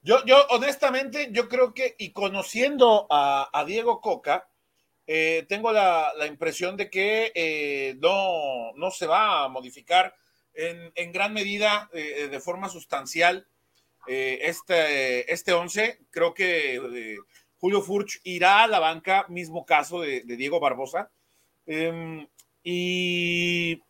Yo, 0.01 0.23
yo, 0.25 0.45
honestamente, 0.49 1.29
yo 1.31 1.47
creo 1.47 1.73
que, 1.73 1.95
y 1.97 2.11
conociendo 2.11 3.07
a, 3.09 3.63
Diego 3.65 4.01
Coca, 4.01 4.49
eh, 5.07 5.45
tengo 5.47 5.71
la, 5.71 6.11
impresión 6.27 6.75
de 6.75 6.89
que 6.89 7.31
eh, 7.33 7.95
no, 7.99 8.73
no 8.75 8.91
se 8.91 9.07
va 9.07 9.45
a 9.45 9.47
modificar 9.47 10.13
en, 10.53 10.91
en 10.95 11.11
gran 11.13 11.33
medida, 11.33 11.89
eh, 11.93 12.27
de 12.29 12.39
forma 12.41 12.67
sustancial, 12.67 13.47
eh, 14.07 14.39
este, 14.41 15.31
este 15.31 15.53
11. 15.53 15.99
Creo 16.09 16.33
que 16.33 16.75
eh, 16.75 17.17
Julio 17.57 17.81
Furch 17.81 18.19
irá 18.23 18.63
a 18.63 18.67
la 18.67 18.79
banca, 18.79 19.25
mismo 19.29 19.65
caso 19.65 20.01
de, 20.01 20.21
Diego 20.21 20.59
Barbosa. 20.59 21.11
Em, 21.65 22.27
y 22.63 23.81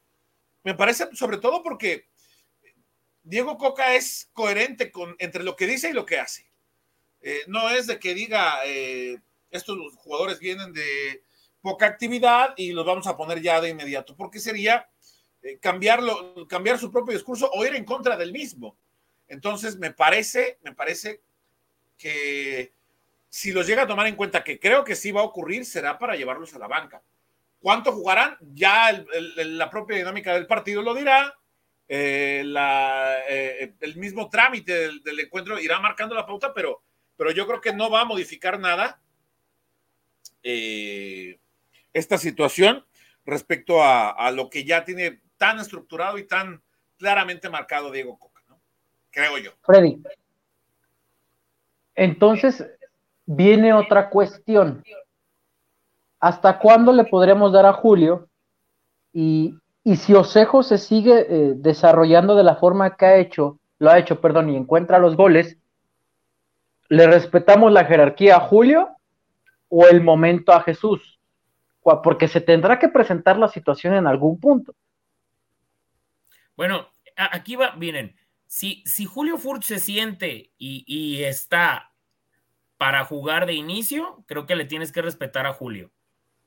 me 0.63 0.75
parece, 0.75 1.09
sobre 1.15 1.37
todo 1.37 1.63
porque 1.63 2.07
Diego 3.23 3.57
Coca 3.57 3.95
es 3.95 4.29
coherente 4.33 4.91
con, 4.91 5.15
entre 5.19 5.43
lo 5.43 5.55
que 5.55 5.67
dice 5.67 5.89
y 5.89 5.93
lo 5.93 6.05
que 6.05 6.19
hace. 6.19 6.49
Eh, 7.21 7.41
no 7.47 7.69
es 7.69 7.87
de 7.87 7.99
que 7.99 8.13
diga, 8.13 8.59
estos 9.49 9.77
jugadores 9.95 10.39
vienen 10.39 10.73
de 10.73 11.23
poca 11.61 11.85
actividad 11.85 12.53
y 12.57 12.73
los 12.73 12.85
vamos 12.85 13.07
a 13.07 13.15
poner 13.15 13.41
ya 13.41 13.61
de 13.61 13.69
inmediato, 13.69 14.15
porque 14.15 14.39
sería 14.39 14.89
cambiarlo, 15.61 16.47
cambiar 16.47 16.77
su 16.77 16.91
propio 16.91 17.13
discurso 17.13 17.49
o 17.53 17.65
ir 17.65 17.75
en 17.75 17.85
contra 17.85 18.17
del 18.17 18.33
mismo. 18.33 18.77
Entonces, 19.27 19.77
me 19.77 19.91
parece, 19.91 20.59
me 20.63 20.73
parece 20.73 21.21
que 21.97 22.73
si 23.29 23.51
los 23.51 23.65
llega 23.65 23.83
a 23.83 23.87
tomar 23.87 24.07
en 24.07 24.15
cuenta, 24.15 24.43
que 24.43 24.59
creo 24.59 24.83
que 24.83 24.95
sí 24.95 25.11
va 25.11 25.21
a 25.21 25.25
ocurrir, 25.25 25.65
será 25.65 25.97
para 25.97 26.15
llevarlos 26.15 26.53
a 26.53 26.59
la 26.59 26.67
banca. 26.67 27.01
¿Cuánto 27.59 27.91
jugarán? 27.93 28.37
Ya 28.53 29.05
la 29.37 29.69
propia 29.69 29.97
dinámica 29.97 30.33
del 30.33 30.47
partido 30.47 30.81
lo 30.81 30.93
dirá. 30.93 31.33
Eh, 31.87 32.43
eh, 33.29 33.73
el 33.79 33.95
mismo 33.97 34.29
trámite 34.29 34.73
del, 34.73 35.19
encuentro 35.19 35.59
irá 35.59 35.79
marcando 35.79 36.15
la 36.15 36.25
pauta, 36.25 36.53
pero, 36.53 36.83
pero 37.15 37.31
yo 37.31 37.47
creo 37.47 37.61
que 37.61 37.73
no 37.73 37.89
va 37.89 38.01
a 38.01 38.05
modificar 38.05 38.59
nada 38.59 39.01
eh, 40.43 41.39
esta 41.93 42.17
situación 42.17 42.85
respecto 43.25 43.81
a, 43.81 44.29
lo 44.31 44.49
que 44.49 44.65
ya 44.65 44.83
tiene 44.83 45.21
tan 45.37 45.59
estructurado 45.59 46.17
y 46.17 46.27
tan 46.27 46.61
claramente 46.97 47.49
marcado 47.49 47.91
Diego 47.91 48.17
Coca 48.17 48.32
creo 49.13 49.37
yo. 49.37 49.51
Freddy. 49.61 50.01
Entonces, 51.95 52.65
viene 53.25 53.73
otra 53.73 54.09
cuestión. 54.09 54.83
¿Hasta 56.19 56.59
cuándo 56.59 56.91
le 56.91 57.05
podremos 57.05 57.53
dar 57.53 57.65
a 57.65 57.73
Julio? 57.73 58.27
Y, 59.13 59.55
si 59.95 60.13
Osejo 60.13 60.63
se 60.63 60.77
sigue 60.77 61.25
eh, 61.29 61.53
desarrollando 61.55 62.35
de 62.35 62.43
la 62.43 62.55
forma 62.55 62.95
que 62.95 63.05
ha 63.05 63.17
hecho, 63.17 63.59
lo 63.79 63.91
ha 63.91 63.99
hecho, 63.99 64.19
perdón, 64.19 64.49
y 64.49 64.55
encuentra 64.55 64.97
los 64.97 65.15
goles, 65.15 65.57
¿le 66.89 67.05
respetamos 67.05 67.71
la 67.71 67.85
jerarquía 67.85 68.37
a 68.37 68.41
Julio 68.41 68.89
o 69.69 69.87
el 69.87 70.01
momento 70.01 70.53
a 70.53 70.61
Jesús? 70.61 71.19
Porque 71.81 72.29
se 72.29 72.39
tendrá 72.39 72.79
que 72.79 72.87
presentar 72.87 73.37
la 73.37 73.49
situación 73.49 73.93
en 73.93 74.07
algún 74.07 74.39
punto. 74.39 74.73
Bueno, 76.55 76.87
aquí 77.15 77.57
va, 77.57 77.75
miren, 77.75 78.15
si, 78.53 79.05
Julio 79.05 79.39
Furch 79.39 79.63
se 79.63 79.79
siente 79.79 80.51
y, 80.59 81.23
está 81.23 81.91
para 82.77 83.03
jugar 83.03 83.47
de 83.47 83.53
inicio, 83.53 84.23
creo 84.27 84.45
que 84.45 84.55
le 84.55 84.65
tienes 84.65 84.91
que 84.91 85.01
respetar 85.01 85.47
a 85.47 85.53
Julio 85.53 85.91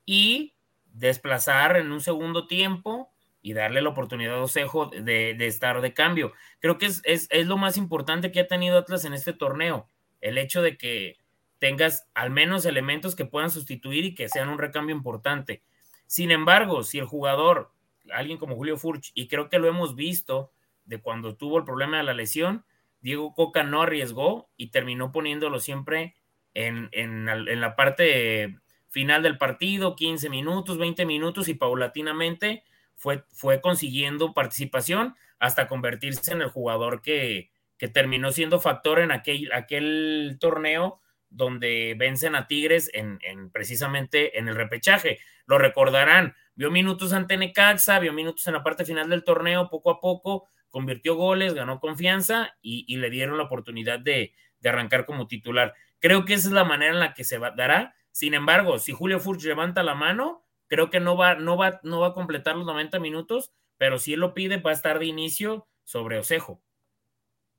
y 0.05 0.55
desplazar 0.93 1.77
en 1.77 1.91
un 1.91 2.01
segundo 2.01 2.47
tiempo 2.47 3.13
y 3.43 3.55
darle 3.55 3.83
la 3.83 3.89
oportunidad 3.89 4.37
a 4.37 4.43
Osejo 4.43 4.87
de, 4.87 5.33
estar 5.41 5.81
de 5.81 5.95
cambio. 5.95 6.33
Creo 6.61 6.79
que 6.79 6.87
es, 6.87 7.03
es, 7.05 7.47
lo 7.47 7.57
más 7.57 7.77
importante 7.77 8.31
que 8.31 8.39
ha 8.39 8.47
tenido 8.47 8.79
Atlas 8.79 9.05
en 9.05 9.13
este 9.13 9.33
torneo, 9.33 9.89
el 10.21 10.39
hecho 10.39 10.63
de 10.63 10.77
que 10.77 11.17
tengas 11.59 12.07
al 12.15 12.31
menos 12.31 12.67
elementos 12.67 13.17
que 13.17 13.25
puedan 13.25 13.51
sustituir 13.51 14.05
y 14.05 14.15
que 14.15 14.29
sean 14.29 14.49
un 14.49 14.59
recambio 14.59 14.95
importante. 14.95 15.65
Sin 16.07 16.31
embargo, 16.31 16.85
si 16.85 17.01
el 17.01 17.07
jugador, 17.07 17.73
alguien 18.13 18.39
como 18.39 18.55
Julio 18.55 18.77
Furch, 18.77 19.11
y 19.13 19.27
creo 19.27 19.49
que 19.49 19.59
lo 19.59 19.67
hemos 19.67 19.97
visto, 19.97 20.53
de 20.87 21.01
cuando 21.01 21.37
tuvo 21.37 21.59
el 21.59 21.65
problema 21.65 21.99
de 21.99 22.05
la 22.05 22.15
lesión, 22.15 22.65
Diego 23.01 23.35
Coca 23.35 23.63
no 23.63 23.83
arriesgó 23.83 24.49
y 24.57 24.71
terminó 24.71 25.13
poniéndolo 25.13 25.61
siempre 25.61 26.17
en, 26.55 27.61
la 27.61 27.77
parte 27.77 28.57
final 28.89 29.23
del 29.23 29.37
partido, 29.37 29.95
15 29.95 30.31
minutos, 30.31 30.79
20 30.79 31.05
minutos 31.05 31.49
y 31.49 31.55
paulatinamente 31.55 32.65
fue, 32.95 33.25
fue 33.29 33.61
consiguiendo 33.61 34.33
participación 34.33 35.15
hasta 35.39 35.69
convertirse 35.69 36.33
en 36.33 36.41
el 36.41 36.49
jugador 36.49 37.03
que, 37.03 37.51
terminó 37.93 38.33
siendo 38.33 38.59
factor 38.59 39.01
en 39.01 39.13
aquel, 39.13 39.53
aquel 39.53 40.39
torneo 40.41 41.01
donde 41.29 41.95
vencen 41.99 42.35
a 42.35 42.47
Tigres 42.47 42.91
en, 42.95 43.19
en, 43.23 43.51
precisamente 43.51 44.39
en 44.39 44.49
el 44.49 44.55
repechaje. 44.55 45.19
Lo 45.45 45.59
recordarán, 45.59 46.35
vio 46.55 46.71
minutos 46.71 47.13
ante 47.13 47.37
Necaxa, 47.37 47.99
vio 47.99 48.15
minutos 48.15 48.47
en 48.47 48.55
la 48.55 48.63
parte 48.63 48.87
final 48.87 49.11
del 49.11 49.25
torneo, 49.25 49.69
poco 49.69 49.91
a 49.91 50.01
poco 50.01 50.49
convirtió 50.77 51.17
goles, 51.17 51.55
ganó 51.55 51.81
confianza 51.81 52.51
y, 52.61 52.95
le 52.99 53.09
dieron 53.09 53.39
la 53.39 53.45
oportunidad 53.45 53.99
de, 53.99 54.35
arrancar 54.63 55.07
como 55.07 55.27
titular. 55.27 55.73
Creo 56.01 56.27
que 56.27 56.35
esa 56.35 56.49
es 56.49 56.53
la 56.53 56.65
manera 56.65 56.93
en 56.93 57.01
la 57.01 57.15
que 57.15 57.25
se 57.25 57.39
dará. 57.39 57.95
Sin 58.11 58.35
embargo, 58.35 58.79
si 58.79 58.93
Julio 58.93 59.19
Furch 59.19 59.43
levanta 59.45 59.83
la 59.83 59.95
mano, 59.95 60.45
creo 60.67 60.91
que 60.91 61.01
no 61.01 61.17
va, 61.17 61.37
no 61.37 61.57
va, 61.57 61.81
no 61.83 62.01
va 62.01 62.09
a 62.09 62.13
completar 62.13 62.57
los 62.57 62.67
90 62.67 62.99
minutos, 62.99 63.55
pero 63.79 63.99
si 63.99 64.13
él 64.13 64.21
lo 64.21 64.35
pide, 64.35 64.59
va 64.59 64.69
a 64.69 64.75
estar 64.75 64.99
de 64.99 65.07
inicio 65.07 65.67
sobre 65.83 66.19
Osejo. 66.19 66.61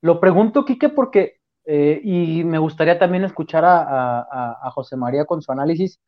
Lo 0.01 0.19
pregunto, 0.19 0.63
Quique, 0.63 0.89
porque 0.89 1.39
eh, 1.65 1.99
y 2.03 2.43
me 2.43 2.59
gustaría 2.59 2.99
también 2.99 3.23
escuchar 3.23 3.63
a, 3.65 4.69
José 4.75 4.95
María 4.95 5.25
con 5.25 5.41
su 5.41 5.51
análisis. 5.51 5.99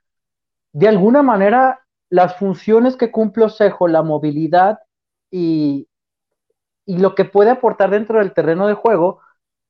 De 0.73 0.87
alguna 0.87 1.23
manera, 1.23 1.79
las 2.11 2.35
funciones 2.37 2.95
que 2.95 3.09
cumple 3.09 3.45
Osejo, 3.45 3.87
la 3.87 4.03
movilidad 4.03 4.77
y, 5.31 5.88
y 6.89 6.97
lo 6.97 7.13
que 7.13 7.23
puede 7.23 7.51
aportar 7.51 7.91
dentro 7.91 8.17
del 8.17 8.33
terreno 8.33 8.65
de 8.65 8.73
juego, 8.73 9.21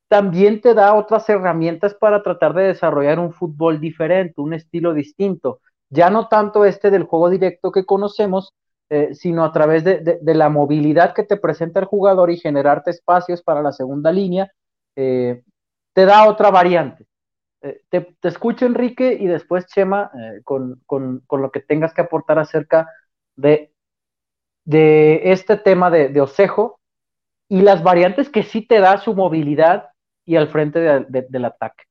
también 0.08 0.62
te 0.62 0.72
da 0.72 0.94
otras 0.94 1.28
herramientas 1.28 1.92
para 1.92 2.22
tratar 2.22 2.54
de 2.54 2.62
desarrollar 2.62 3.18
un 3.18 3.34
fútbol 3.34 3.78
diferente, 3.78 4.40
un 4.40 4.54
estilo 4.54 4.94
distinto. 4.94 5.60
Ya 5.90 6.08
no 6.08 6.28
tanto 6.28 6.64
este 6.64 6.90
del 6.90 7.04
juego 7.04 7.28
directo 7.28 7.72
que 7.72 7.84
conocemos, 7.84 8.54
eh, 8.88 9.14
sino 9.14 9.44
a 9.44 9.52
través 9.52 9.84
de, 9.84 10.18
la 10.22 10.48
movilidad 10.48 11.12
que 11.12 11.22
te 11.22 11.36
presenta 11.36 11.78
el 11.78 11.84
jugador 11.84 12.30
y 12.30 12.38
generarte 12.38 12.90
espacios 12.90 13.42
para 13.42 13.60
la 13.60 13.72
segunda 13.72 14.10
línea, 14.10 14.50
eh, 14.96 15.42
te 15.92 16.06
da 16.06 16.26
otra 16.26 16.50
variante. 16.50 17.06
Eh, 17.60 17.82
te, 17.90 18.14
escucho, 18.22 18.64
Enrique, 18.64 19.12
y 19.12 19.26
después, 19.26 19.66
Chema, 19.66 20.10
con, 20.44 20.80
lo 20.88 21.50
que 21.50 21.60
tengas 21.60 21.92
que 21.92 22.00
aportar 22.00 22.38
acerca 22.38 22.88
de, 23.36 23.74
de 24.64 25.32
este 25.32 25.58
tema 25.58 25.90
de, 25.90 26.18
Osejo 26.18 26.79
y 27.50 27.62
las 27.62 27.82
variantes 27.82 28.30
que 28.30 28.44
sí 28.44 28.64
te 28.64 28.78
da 28.78 28.98
su 28.98 29.12
movilidad 29.12 29.90
y 30.24 30.36
al 30.36 30.48
frente 30.48 30.78
del 30.78 31.44
ataque. 31.44 31.82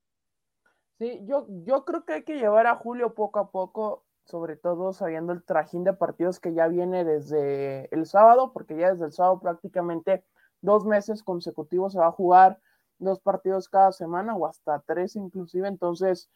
Sí, 0.98 1.20
yo, 1.26 1.46
yo 1.64 1.84
creo 1.84 2.06
que 2.06 2.14
hay 2.14 2.22
que 2.24 2.38
llevar 2.38 2.66
a 2.66 2.76
Julio 2.76 3.14
poco 3.14 3.38
a 3.38 3.50
poco 3.50 4.04
sobre 4.24 4.56
todo 4.56 4.94
sabiendo 4.94 5.34
el 5.34 5.42
trajín 5.44 5.84
de 5.84 5.92
partidos 5.92 6.40
que 6.40 6.54
ya 6.54 6.66
viene 6.66 7.04
desde 7.04 7.94
el 7.94 8.06
sábado, 8.06 8.52
porque 8.54 8.76
ya 8.76 8.92
desde 8.92 9.04
el 9.04 9.12
sábado 9.12 9.40
prácticamente 9.40 10.24
dos 10.62 10.86
meses 10.86 11.22
consecutivos 11.22 11.92
se 11.92 11.98
va 11.98 12.06
a 12.06 12.12
jugar 12.12 12.58
dos 12.98 13.20
partidos 13.20 13.68
cada 13.68 13.92
semana 13.92 14.34
o 14.34 14.46
hasta 14.46 14.80
tres 14.86 15.14
inclusive, 15.14 15.68
entonces 15.68 16.30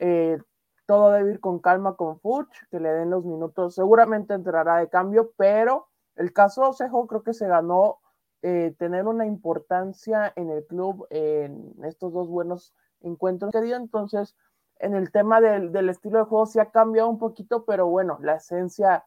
eh, 0.00 0.38
todo 0.86 1.12
debe 1.12 1.32
ir 1.32 1.40
con 1.40 1.60
calma 1.60 1.94
con 1.94 2.18
Fuch, 2.18 2.50
que 2.70 2.80
le 2.80 2.88
den 2.88 3.10
los 3.10 3.24
minutos, 3.24 3.76
seguramente 3.76 4.34
entrará 4.34 4.78
de 4.78 4.88
cambio, 4.88 5.32
pero 5.36 5.88
el 6.16 6.32
caso 6.32 6.70
Osejo 6.70 7.06
creo 7.06 7.22
que 7.22 7.34
se 7.34 7.46
ganó 7.46 8.00
eh, 8.46 8.74
tener 8.78 9.06
una 9.06 9.24
importancia 9.24 10.30
en 10.36 10.50
el 10.50 10.66
club 10.66 11.06
en 11.08 11.82
estos 11.82 12.12
dos 12.12 12.28
buenos 12.28 12.74
encuentros 13.00 13.50
que 13.50 13.62
dio, 13.62 13.74
entonces 13.74 14.36
en 14.80 14.94
el 14.94 15.10
tema 15.10 15.40
del, 15.40 15.88
estilo 15.88 16.18
de 16.18 16.24
juego 16.26 16.44
sí 16.44 16.58
ha 16.58 16.70
cambiado 16.70 17.08
un 17.08 17.18
poquito, 17.18 17.64
pero 17.64 17.86
bueno, 17.86 18.18
la 18.20 18.34
esencia 18.34 19.06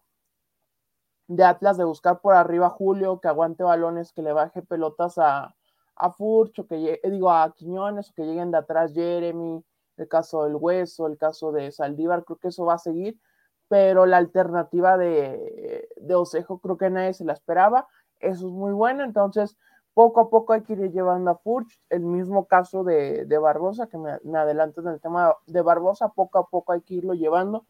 de 1.27 1.43
Atlas 1.43 1.77
de 1.77 1.83
buscar 1.83 2.19
por 2.19 2.33
arriba 2.33 2.65
a 2.65 2.71
Julio, 2.71 3.19
que 3.19 3.27
aguante 3.27 3.61
balones, 3.61 4.11
que 4.11 4.23
le 4.23 4.33
baje 4.33 4.63
pelotas 4.63 5.19
a, 5.19 5.55
a 5.97 6.11
Furcho, 6.13 6.65
que 6.65 6.99
eh, 7.03 7.11
digo 7.11 7.29
a 7.29 7.53
Quiñones, 7.53 8.11
que 8.13 8.25
lleguen 8.25 8.49
de 8.49 8.57
atrás 8.57 8.91
Jeremy, 8.91 9.63
el 9.97 10.07
caso 10.07 10.45
del 10.45 10.55
Hueso, 10.55 11.05
el 11.05 11.19
caso 11.19 11.51
de 11.51 11.71
Saldívar, 11.71 12.25
creo 12.25 12.39
que 12.39 12.47
eso 12.47 12.65
va 12.65 12.73
a 12.73 12.79
seguir, 12.79 13.19
pero 13.67 14.07
la 14.07 14.17
alternativa 14.17 14.97
de, 14.97 15.87
de 15.95 16.15
Osejo 16.15 16.57
creo 16.57 16.75
que 16.75 16.89
nadie 16.89 17.13
se 17.13 17.23
la 17.23 17.33
esperaba, 17.33 17.87
eso 18.19 18.47
es 18.47 18.53
muy 18.53 18.73
bueno, 18.73 19.03
entonces 19.03 19.57
poco 19.97 20.19
a 20.21 20.29
poco 20.29 20.53
hay 20.53 20.61
que 20.61 20.73
ir 20.73 20.91
llevando 20.91 21.31
a 21.31 21.37
Furch, 21.37 21.81
el 21.89 22.01
mismo 22.01 22.45
caso 22.45 22.83
de, 22.83 23.25
Barbosa, 23.41 23.87
que 23.87 23.97
me, 23.97 24.11
adelanto 24.37 24.81
en 24.81 24.89
el 24.89 25.01
tema 25.01 25.35
de 25.47 25.61
Barbosa, 25.63 26.09
poco 26.09 26.37
a 26.37 26.47
poco 26.47 26.73
hay 26.73 26.81
que 26.81 26.93
irlo 26.93 27.15
llevando. 27.15 27.65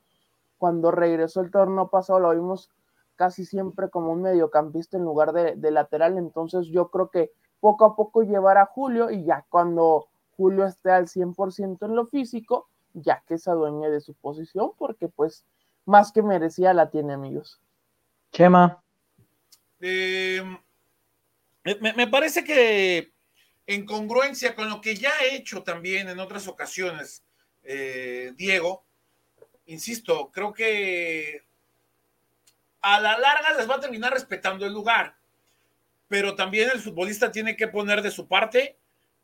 Cuando 0.57 0.91
regresó 0.91 1.39
el 1.39 1.51
torneo 1.51 1.89
pasado 1.89 2.19
lo 2.19 2.31
vimos 2.31 2.69
casi 3.15 3.45
siempre 3.45 3.89
como 3.89 4.11
un 4.11 4.23
mediocampista 4.23 4.97
en 4.97 5.05
lugar 5.05 5.31
de, 5.31 5.71
lateral, 5.71 6.17
entonces 6.17 6.67
yo 6.67 6.89
creo 6.89 7.09
que 7.09 7.31
poco 7.61 7.85
a 7.85 7.95
poco 7.95 8.23
llevar 8.23 8.57
a 8.57 8.65
Julio 8.65 9.09
y 9.09 9.23
ya 9.23 9.45
cuando 9.47 10.07
Julio 10.35 10.65
esté 10.65 10.91
al 10.91 11.07
100% 11.07 11.85
en 11.85 11.95
lo 11.95 12.07
físico, 12.07 12.67
ya 12.93 13.23
que 13.25 13.37
se 13.37 13.49
adueñe 13.49 13.89
de 13.89 14.01
su 14.01 14.13
posición, 14.13 14.71
porque 14.77 15.07
pues 15.07 15.45
más 15.85 16.11
que 16.11 16.21
merecía 16.21 16.73
la 16.73 16.89
tiene 16.89 17.13
amigos. 17.13 17.61
Chema. 18.31 18.83
Eh, 19.79 20.43
me, 21.63 22.07
parece 22.07 22.43
que 22.43 23.11
en 23.65 23.85
congruencia 23.85 24.55
con 24.55 24.69
lo 24.69 24.81
que 24.81 24.95
ya 24.95 25.11
ha 25.11 25.25
hecho 25.25 25.63
también 25.63 26.09
en 26.09 26.19
otras 26.19 26.47
ocasiones, 26.47 27.23
eh, 27.63 28.33
Diego, 28.35 28.85
insisto, 29.65 30.31
creo 30.31 30.53
que 30.53 31.43
a 32.81 32.99
la 33.01 33.17
larga 33.17 33.53
les 33.57 33.69
va 33.69 33.75
a 33.75 33.81
terminar 33.81 34.13
respetando 34.13 34.65
el 34.65 34.73
lugar, 34.73 35.17
pero 36.07 36.35
también 36.35 36.69
el 36.73 36.79
futbolista 36.79 37.31
tiene 37.31 37.57
que 37.57 37.67
poner 37.67 38.01
de 38.01 38.11
su 38.11 38.27
parte 38.27 38.77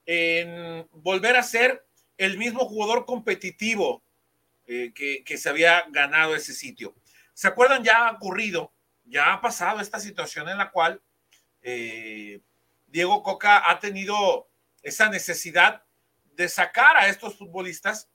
en 0.06 0.88
volver 0.92 1.38
a 1.38 1.44
ser 1.44 1.86
el 2.18 2.38
mismo 2.38 2.66
jugador 2.66 3.06
competitivo 3.06 4.04
eh, 4.66 4.94
que, 4.94 5.38
se 5.38 5.50
había 5.50 5.84
ganado 5.90 6.36
ese 6.36 6.54
sitio. 6.54 6.96
¿Se 7.34 7.48
acuerdan? 7.48 7.84
Ya 7.84 8.08
ha 8.08 8.12
ocurrido, 8.12 8.72
ya 9.06 9.34
ha 9.34 9.42
pasado 9.42 9.80
esta 9.80 10.00
situación 10.00 10.50
en 10.50 10.58
la 10.58 10.72
cual 10.72 11.02
eh, 11.62 12.42
Diego 12.88 13.24
Coca 13.24 13.70
ha 13.70 13.80
tenido 13.80 14.50
esa 14.82 15.10
necesidad 15.10 15.84
de 16.36 16.50
sacar 16.50 16.98
a 16.98 17.08
estos 17.08 17.38
futbolistas 17.38 18.10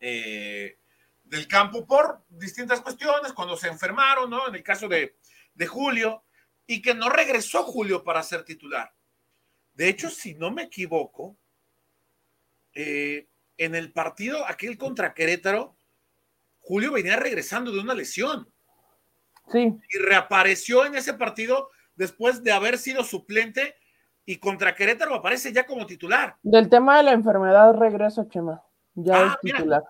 eh, 0.00 0.78
del 1.24 1.48
campo 1.48 1.86
por 1.86 2.24
distintas 2.28 2.80
cuestiones, 2.80 3.32
cuando 3.32 3.56
se 3.56 3.68
enfermaron, 3.68 4.28
¿no? 4.28 4.48
En 4.48 4.54
el 4.54 4.62
caso 4.62 4.88
de, 4.88 5.16
Julio, 5.66 6.24
y 6.66 6.82
que 6.82 6.94
no 6.94 7.08
regresó 7.08 7.62
Julio 7.62 8.04
para 8.04 8.22
ser 8.22 8.44
titular. 8.44 8.92
De 9.74 9.88
hecho, 9.88 10.10
si 10.10 10.34
no 10.34 10.50
me 10.50 10.64
equivoco, 10.64 11.38
eh, 12.74 13.28
en 13.56 13.74
el 13.74 13.92
partido 13.92 14.46
aquel 14.46 14.76
contra 14.76 15.14
Querétaro, 15.14 15.76
Julio 16.58 16.92
venía 16.92 17.16
regresando 17.16 17.70
de 17.70 17.80
una 17.80 17.94
lesión. 17.94 18.51
Sí. 19.50 19.74
Y 19.92 19.98
reapareció 19.98 20.84
en 20.84 20.94
ese 20.94 21.14
partido 21.14 21.70
después 21.94 22.42
de 22.42 22.52
haber 22.52 22.78
sido 22.78 23.04
suplente 23.04 23.74
y 24.24 24.36
contra 24.38 24.74
Querétaro 24.74 25.14
aparece 25.14 25.52
ya 25.52 25.66
como 25.66 25.86
titular. 25.86 26.36
Del 26.42 26.68
tema 26.68 26.96
de 26.98 27.02
la 27.04 27.12
enfermedad 27.12 27.74
regreso, 27.74 28.28
Chema. 28.28 28.62
Ya 28.94 29.16
ah, 29.16 29.26
es 29.42 29.52
titular. 29.52 29.82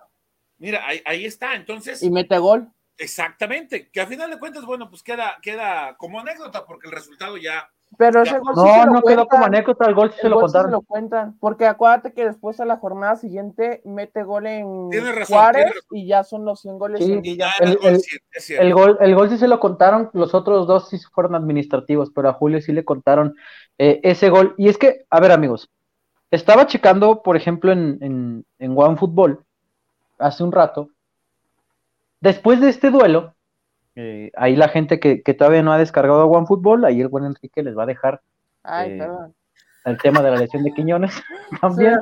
Mira, 0.57 0.81
ahí, 1.05 1.25
está, 1.25 1.55
entonces. 1.55 2.01
Y 2.01 2.09
mete 2.09 2.37
gol. 2.37 2.71
Exactamente, 2.97 3.89
que 3.89 4.01
a 4.01 4.07
final 4.07 4.29
de 4.29 4.39
cuentas, 4.39 4.65
bueno, 4.65 4.89
pues 4.89 5.01
queda, 5.01 5.37
queda 5.41 5.95
como 5.97 6.19
anécdota 6.19 6.63
porque 6.65 6.87
el 6.87 6.93
resultado 6.93 7.37
ya, 7.37 7.67
pero 7.97 8.23
ese 8.23 8.39
gol 8.39 8.55
no, 8.55 8.85
no 8.85 9.01
quedó 9.01 9.27
como 9.27 9.45
anécdota, 9.45 9.85
el 9.85 9.95
gol 9.95 10.11
sí 10.11 10.19
se 10.21 10.29
lo 10.29 10.39
contaron. 10.39 10.71
lo 10.71 10.81
cuentan, 10.81 11.37
porque 11.39 11.65
acuérdate 11.65 12.13
que 12.13 12.25
después 12.25 12.59
a 12.59 12.65
la 12.65 12.77
jornada 12.77 13.15
siguiente 13.15 13.81
mete 13.85 14.23
gol 14.23 14.47
en 14.47 14.89
Juárez 15.27 15.71
y 15.91 16.07
ya 16.07 16.23
son 16.23 16.45
los 16.45 16.61
100 16.61 16.79
goles. 16.79 16.99
Sí, 17.03 18.55
el, 18.57 18.73
gol, 18.73 18.97
el, 18.99 19.15
gol, 19.15 19.29
sí 19.29 19.37
se 19.37 19.47
lo 19.47 19.59
contaron, 19.59 20.09
los 20.13 20.33
otros 20.33 20.67
dos 20.67 20.89
sí 20.89 20.97
fueron 21.11 21.35
administrativos, 21.35 22.11
pero 22.13 22.29
a 22.29 22.33
Julio 22.33 22.61
sí 22.61 22.71
le 22.71 22.85
contaron 22.85 23.35
eh, 23.77 23.99
ese 24.03 24.29
gol. 24.29 24.55
Y 24.57 24.69
es 24.69 24.77
que, 24.77 25.05
a 25.09 25.19
ver 25.19 25.31
amigos, 25.31 25.69
estaba 26.31 26.67
checando, 26.67 27.21
por 27.21 27.37
ejemplo, 27.37 27.71
en, 27.71 27.97
en, 28.01 28.45
en 28.59 28.77
OneFootball 28.77 29.43
hace 30.17 30.43
un 30.43 30.51
rato, 30.51 30.89
después 32.21 32.61
de 32.61 32.69
este 32.69 32.89
duelo, 32.89 33.33
eh, 33.95 34.31
ahí 34.35 34.55
la 34.55 34.69
gente 34.69 34.99
que, 34.99 35.21
todavía 35.33 35.61
no 35.61 35.71
ha 35.71 35.77
descargado 35.77 36.27
OneFootball, 36.27 36.85
ahí 36.85 37.01
el 37.01 37.09
buen 37.09 37.25
Enrique 37.25 37.61
les 37.61 37.77
va 37.77 37.83
a 37.83 37.87
dejar 37.87 38.21
eh, 38.85 39.07
el 39.85 39.97
tema 39.99 40.21
de 40.23 40.31
la 40.31 40.37
lesión 40.37 40.63
de 40.63 40.73
Quiñones 40.73 41.21
también. 41.61 41.99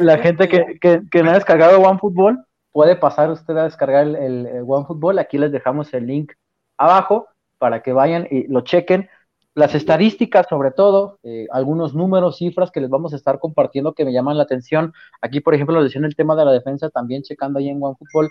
La 0.00 0.18
gente 0.18 0.48
que, 0.48 1.22
no 1.22 1.30
ha 1.30 1.34
descargado 1.34 1.80
OneFootball, 1.80 2.44
puede 2.70 2.96
pasar 2.96 3.30
usted 3.30 3.56
a 3.56 3.64
descargar 3.64 4.06
el, 4.06 4.62
OneFootball. 4.66 5.18
Aquí 5.18 5.38
les 5.38 5.50
dejamos 5.50 5.92
el 5.94 6.06
link 6.06 6.32
abajo 6.76 7.26
para 7.58 7.82
que 7.82 7.92
vayan 7.92 8.28
y 8.30 8.46
lo 8.46 8.60
chequen. 8.60 9.08
Las 9.54 9.74
estadísticas, 9.74 10.46
sobre 10.48 10.70
todo, 10.70 11.18
eh, 11.24 11.48
algunos 11.50 11.92
números, 11.92 12.36
cifras 12.36 12.70
que 12.70 12.80
les 12.80 12.88
vamos 12.88 13.12
a 13.12 13.16
estar 13.16 13.40
compartiendo 13.40 13.92
que 13.92 14.04
me 14.04 14.12
llaman 14.12 14.36
la 14.36 14.44
atención. 14.44 14.92
Aquí, 15.20 15.40
por 15.40 15.52
ejemplo, 15.52 15.74
la 15.74 15.82
lesión 15.82 16.04
el 16.04 16.14
tema 16.14 16.36
de 16.36 16.44
la 16.44 16.52
defensa, 16.52 16.88
también 16.90 17.22
checando 17.24 17.58
ahí 17.58 17.68
en 17.68 17.82
OneFootball, 17.82 18.30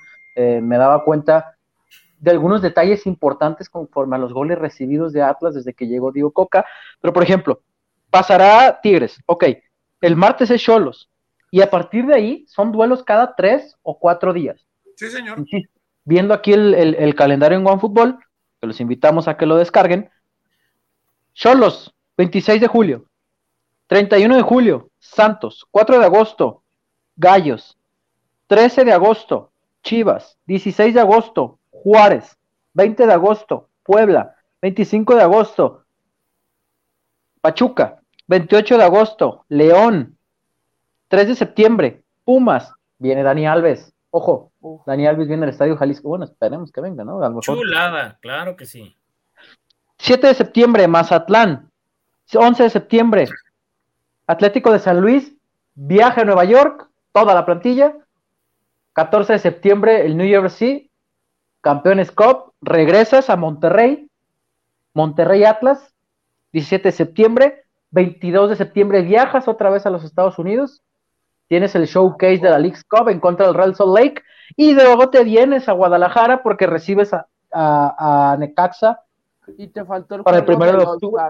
me 0.61 0.77
daba 0.77 1.03
cuenta 1.03 1.56
de 2.19 2.31
algunos 2.31 2.61
detalles 2.61 3.05
importantes 3.05 3.69
conforme 3.69 4.15
a 4.15 4.19
los 4.19 4.33
goles 4.33 4.57
recibidos 4.57 5.13
de 5.13 5.21
Atlas 5.21 5.55
desde 5.55 5.73
que 5.73 5.87
llegó 5.87 6.11
Diego 6.11 6.31
Coca. 6.31 6.65
Pero, 7.01 7.13
por 7.13 7.23
ejemplo, 7.23 7.61
pasará 8.09 8.79
Tigres, 8.81 9.19
ok, 9.25 9.45
el 10.01 10.15
martes 10.15 10.49
es 10.51 10.61
Cholos, 10.61 11.09
y 11.51 11.61
a 11.61 11.69
partir 11.69 12.05
de 12.05 12.15
ahí 12.15 12.45
son 12.47 12.71
duelos 12.71 13.03
cada 13.03 13.35
tres 13.35 13.75
o 13.83 13.97
cuatro 13.97 14.33
días. 14.33 14.65
Sí, 14.95 15.07
señor. 15.09 15.43
viendo 16.03 16.33
aquí 16.33 16.53
el, 16.53 17.15
calendario 17.15 17.57
en 17.57 17.67
OneFootball, 17.67 18.17
que 18.59 18.67
los 18.67 18.79
invitamos 18.79 19.27
a 19.27 19.37
que 19.37 19.45
lo 19.45 19.55
descarguen. 19.55 20.09
Cholos, 21.33 21.93
26 22.17 22.61
de 22.61 22.67
julio, 22.67 23.05
31 23.87 24.35
de 24.35 24.41
julio, 24.41 24.89
Santos, 24.99 25.65
4 25.69 25.99
de 25.99 26.05
agosto, 26.05 26.63
Gallos, 27.15 27.77
13 28.47 28.85
de 28.85 28.93
agosto, 28.93 29.51
Chivas, 29.83 30.37
16 30.45 30.95
de 30.95 30.99
agosto, 30.99 31.59
Juárez, 31.83 32.37
20 32.73 33.05
de 33.07 33.13
agosto, 33.13 33.69
Puebla, 33.83 34.35
25 34.61 35.15
de 35.15 35.21
agosto, 35.21 35.83
Pachuca, 37.41 38.01
28 38.27 38.77
de 38.77 38.83
agosto, 38.83 39.45
León, 39.49 40.17
3 41.07 41.27
de 41.29 41.35
septiembre, 41.35 42.03
Pumas, 42.23 42.73
viene 42.97 43.23
Dani 43.23 43.47
Alves. 43.47 43.93
Ojo, 44.09 44.51
Dani 44.85 45.07
Alves 45.07 45.27
viene 45.27 45.43
al 45.43 45.49
Estadio 45.49 45.77
Jalisco. 45.77 46.09
Bueno, 46.09 46.25
esperemos 46.25 46.71
que 46.71 46.81
venga, 46.81 47.03
¿no? 47.03 47.21
Chulada, 47.41 48.17
claro 48.21 48.55
que 48.55 48.65
sí. 48.65 48.95
7 49.99 50.27
de 50.27 50.33
septiembre, 50.33 50.87
Mazatlán. 50.87 51.71
11 52.33 52.63
de 52.63 52.69
septiembre, 52.69 53.29
Atlético 54.25 54.73
de 54.73 54.79
San 54.79 54.99
Luis, 54.99 55.33
viaje 55.75 56.21
a 56.21 56.25
Nueva 56.25 56.43
York, 56.43 56.89
toda 57.13 57.33
la 57.33 57.45
plantilla. 57.45 57.95
14 58.91 59.33
de 59.33 59.39
septiembre, 59.39 60.05
el 60.05 60.17
New 60.17 60.27
York 60.27 60.49
City, 60.49 60.86
Campeones 61.67 62.13
Cup, 62.13 62.53
regresas 62.61 63.29
a 63.29 63.35
Monterrey, 63.35 64.09
Monterrey 64.93 65.43
Atlas, 65.43 65.93
17 66.53 66.87
de 66.87 66.91
septiembre, 66.93 67.63
22 67.91 68.51
de 68.51 68.55
septiembre 68.55 69.01
viajas 69.01 69.49
otra 69.49 69.69
vez 69.69 69.85
a 69.85 69.89
los 69.89 70.05
Estados 70.05 70.39
Unidos, 70.39 70.81
tienes 71.49 71.75
el 71.75 71.85
showcase 71.85 72.37
de 72.37 72.51
la 72.51 72.57
League's 72.57 72.85
Cup 72.85 73.09
en 73.09 73.19
contra 73.19 73.47
del 73.47 73.53
Real 73.53 73.75
Salt 73.75 73.99
Lake 73.99 74.23
y 74.55 74.75
luego 74.75 75.09
te 75.09 75.25
vienes 75.25 75.67
a 75.67 75.73
Guadalajara 75.73 76.41
porque 76.41 76.67
recibes 76.67 77.11
a, 77.51 78.37
Necaxa 78.39 79.01
y 79.57 79.67
te 79.67 79.83
faltó 79.83 80.15
el 80.15 80.23
para 80.23 80.37
el 80.37 80.45
primero 80.45 80.77
de 80.77 80.85
octubre. 80.85 81.21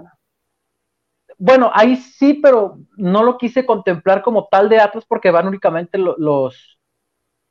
Bueno, 1.39 1.71
ahí 1.73 1.95
sí, 1.95 2.35
pero 2.35 2.77
no 2.95 3.23
lo 3.23 3.39
quise 3.39 3.65
contemplar 3.65 4.21
como 4.21 4.47
tal 4.51 4.69
de 4.69 4.79
Atlas 4.79 5.05
porque 5.07 5.31
van 5.31 5.47
únicamente 5.47 5.97
los, 5.97 6.77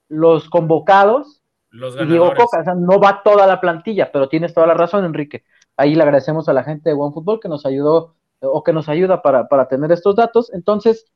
los 0.06 0.48
convocados 0.48 1.35
los 1.76 1.96
y 2.00 2.06
Diego 2.06 2.32
Coca, 2.34 2.60
o 2.60 2.64
sea, 2.64 2.74
no 2.74 2.98
va 2.98 3.22
toda 3.22 3.46
la 3.46 3.60
plantilla, 3.60 4.10
pero 4.10 4.28
tienes 4.28 4.54
toda 4.54 4.66
la 4.66 4.74
razón, 4.74 5.04
Enrique. 5.04 5.44
Ahí 5.76 5.94
le 5.94 6.02
agradecemos 6.02 6.48
a 6.48 6.52
la 6.52 6.64
gente 6.64 6.90
de 6.90 6.96
OneFootball 6.96 7.40
que 7.40 7.48
nos 7.48 7.66
ayudó 7.66 8.14
o 8.40 8.62
que 8.62 8.72
nos 8.72 8.88
ayuda 8.88 9.22
para, 9.22 9.48
para 9.48 9.68
tener 9.68 9.92
estos 9.92 10.16
datos. 10.16 10.52
Entonces, 10.52 11.06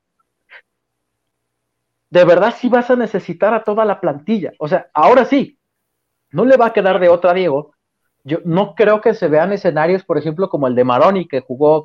de 2.10 2.24
verdad 2.24 2.54
sí 2.56 2.68
vas 2.68 2.90
a 2.90 2.96
necesitar 2.96 3.54
a 3.54 3.64
toda 3.64 3.84
la 3.84 4.00
plantilla. 4.00 4.52
O 4.58 4.68
sea, 4.68 4.90
ahora 4.92 5.24
sí, 5.24 5.58
no 6.32 6.44
le 6.44 6.56
va 6.56 6.66
a 6.66 6.72
quedar 6.72 7.00
de 7.00 7.08
otra 7.08 7.32
Diego. 7.32 7.72
Yo 8.24 8.38
no 8.44 8.74
creo 8.74 9.00
que 9.00 9.14
se 9.14 9.28
vean 9.28 9.52
escenarios, 9.52 10.04
por 10.04 10.18
ejemplo, 10.18 10.48
como 10.50 10.66
el 10.66 10.74
de 10.74 10.84
Maroni, 10.84 11.26
que 11.26 11.40
jugó 11.40 11.84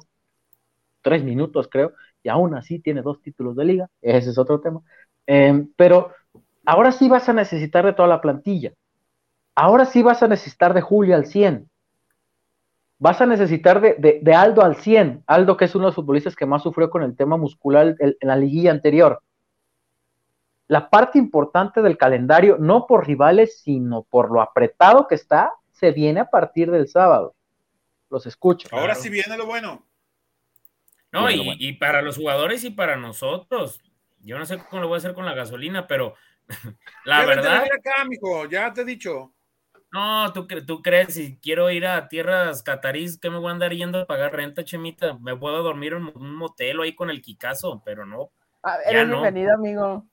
tres 1.02 1.24
minutos, 1.24 1.70
creo, 1.70 1.94
y 2.24 2.30
aún 2.30 2.56
así 2.56 2.80
tiene 2.80 3.02
dos 3.02 3.22
títulos 3.22 3.56
de 3.56 3.66
liga. 3.66 3.90
Ese 4.02 4.32
es 4.32 4.38
otro 4.38 4.60
tema. 4.60 4.82
Em, 5.28 5.72
pero 5.78 6.12
ahora 6.66 6.92
sí 6.92 7.10
vas 7.10 7.28
a 7.30 7.34
necesitar 7.34 7.86
de 7.86 7.94
toda 7.94 8.08
la 8.08 8.22
plantilla. 8.22 8.74
Ahora 9.56 9.86
sí 9.86 10.04
vas 10.04 10.22
a 10.24 10.28
necesitar 10.28 10.74
de 10.74 10.82
Julio 10.82 11.16
al 11.16 11.26
100. 11.26 11.70
Vas 12.98 13.22
a 13.22 13.26
necesitar 13.26 13.82
de, 13.82 14.36
Aldo 14.36 14.64
al 14.64 14.76
100. 14.76 15.24
Aldo, 15.28 15.58
que 15.58 15.66
es 15.66 15.76
uno 15.76 15.86
de 15.86 15.90
los 15.90 15.96
futbolistas 15.96 16.36
que 16.36 16.46
más 16.46 16.64
sufrió 16.64 16.90
con 16.90 17.04
el 17.04 17.16
tema 17.16 17.38
muscular 17.38 17.96
en 18.00 18.16
la 18.22 18.36
liguilla 18.36 18.72
anterior 18.72 19.22
la 20.68 20.90
parte 20.90 21.18
importante 21.20 21.82
del 21.82 21.98
calendario, 21.98 22.58
no 22.60 22.88
por 22.88 23.08
rivales, 23.08 23.60
sino 23.62 24.04
por 24.04 24.32
lo 24.32 24.42
apretado 24.42 25.08
que 25.08 25.16
está, 25.16 25.54
se 25.72 25.92
viene 25.92 26.22
a 26.22 26.30
partir 26.30 26.72
del 26.72 26.88
sábado. 26.88 27.36
Los 28.10 28.26
escucho. 28.26 28.68
Ahora 28.72 28.96
sí 28.96 29.10
viene 29.10 29.38
lo 29.38 29.46
bueno. 29.46 29.86
No, 31.12 31.30
y, 31.32 31.74
para 31.74 32.02
los 32.02 32.18
jugadores 32.18 32.64
y 32.64 32.72
para 32.72 32.98
nosotros. 32.98 33.80
Yo 34.20 34.38
no 34.38 34.46
sé 34.46 34.58
cómo 34.58 34.82
lo 34.82 34.88
voy 34.88 34.96
a 34.96 34.98
hacer 34.98 35.14
con 35.14 35.26
la 35.26 35.34
gasolina, 35.34 35.88
pero 35.88 36.16
la 37.06 37.26
verdad. 37.26 37.64
Acá, 37.64 38.08
ya 38.50 38.74
te 38.74 38.82
he 38.82 38.86
dicho. 38.86 39.34
No, 39.92 40.34
¿tú, 40.34 40.46
tú 40.66 40.82
crees, 40.82 41.14
si 41.14 41.40
quiero 41.40 41.72
ir 41.72 41.88
a 41.88 42.10
tierras 42.10 42.62
catarís, 42.64 43.18
que 43.18 43.30
me 43.30 43.38
voy 43.38 43.48
a 43.48 43.52
andar 43.52 43.72
yendo 43.72 44.00
a 44.00 44.06
pagar 44.06 44.34
renta, 44.34 44.66
Chemita? 44.66 45.18
Me 45.20 45.38
puedo 45.38 45.64
dormir 45.64 45.94
en 45.94 46.12
un 46.14 46.36
motel 46.36 46.82
ahí 46.82 46.94
con 46.94 47.10
el 47.10 47.22
Kikazo, 47.22 47.82
pero 47.86 48.06
no. 48.06 48.32
eres 48.86 49.08
bienvenido, 49.08 49.54
amigo. 49.54 50.06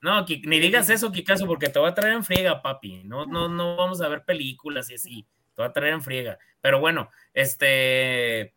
No, 0.00 0.24
ni 0.26 0.58
digas 0.58 0.90
eso, 0.90 1.12
Kikazo, 1.12 1.46
porque 1.46 1.68
te 1.68 1.78
va 1.78 1.90
a 1.90 1.94
traer 1.94 2.14
en 2.14 2.24
friega, 2.24 2.60
papi. 2.60 3.04
No, 3.04 3.24
no, 3.26 3.48
no 3.48 3.76
vamos 3.76 4.00
a 4.00 4.08
ver 4.08 4.24
películas 4.24 4.90
y 4.90 4.94
así. 4.94 5.26
Te 5.54 5.62
va 5.62 5.68
a 5.68 5.72
traer 5.72 5.92
en 5.92 6.02
friega. 6.02 6.38
Pero 6.60 6.80
bueno, 6.80 7.10
este. 7.32 8.56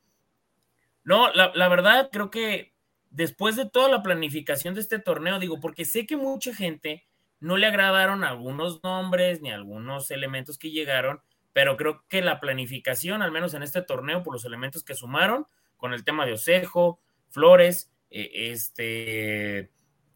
No, 1.03 1.31
la, 1.33 1.51
la 1.53 1.67
verdad, 1.67 2.09
creo 2.11 2.31
que 2.31 2.73
después 3.11 3.55
de 3.55 3.69
toda 3.69 3.89
la 3.89 4.01
planificación 4.01 4.73
de 4.73 4.81
este 4.81 4.97
torneo, 4.97 5.37
digo, 5.37 5.59
porque 5.59 5.85
sé 5.85 6.07
que 6.07 6.17
mucha 6.17 6.55
gente 6.55 7.05
no 7.43 7.57
le 7.57 7.67
agradaron 7.67 8.23
algunos 8.23 8.81
nombres 8.83 9.41
ni 9.41 9.51
algunos 9.51 10.09
elementos 10.11 10.57
que 10.57 10.71
llegaron, 10.71 11.21
pero 11.51 11.75
creo 11.75 12.05
que 12.07 12.21
la 12.21 12.39
planificación, 12.39 13.21
al 13.21 13.33
menos 13.33 13.53
en 13.53 13.63
este 13.63 13.81
torneo, 13.81 14.23
por 14.23 14.33
los 14.33 14.45
elementos 14.45 14.83
que 14.83 14.95
sumaron, 14.95 15.45
con 15.75 15.93
el 15.93 16.05
tema 16.05 16.25
de 16.25 16.33
Osejo, 16.33 17.01
Flores, 17.29 17.91
eh, 18.09 18.51
este 18.51 19.71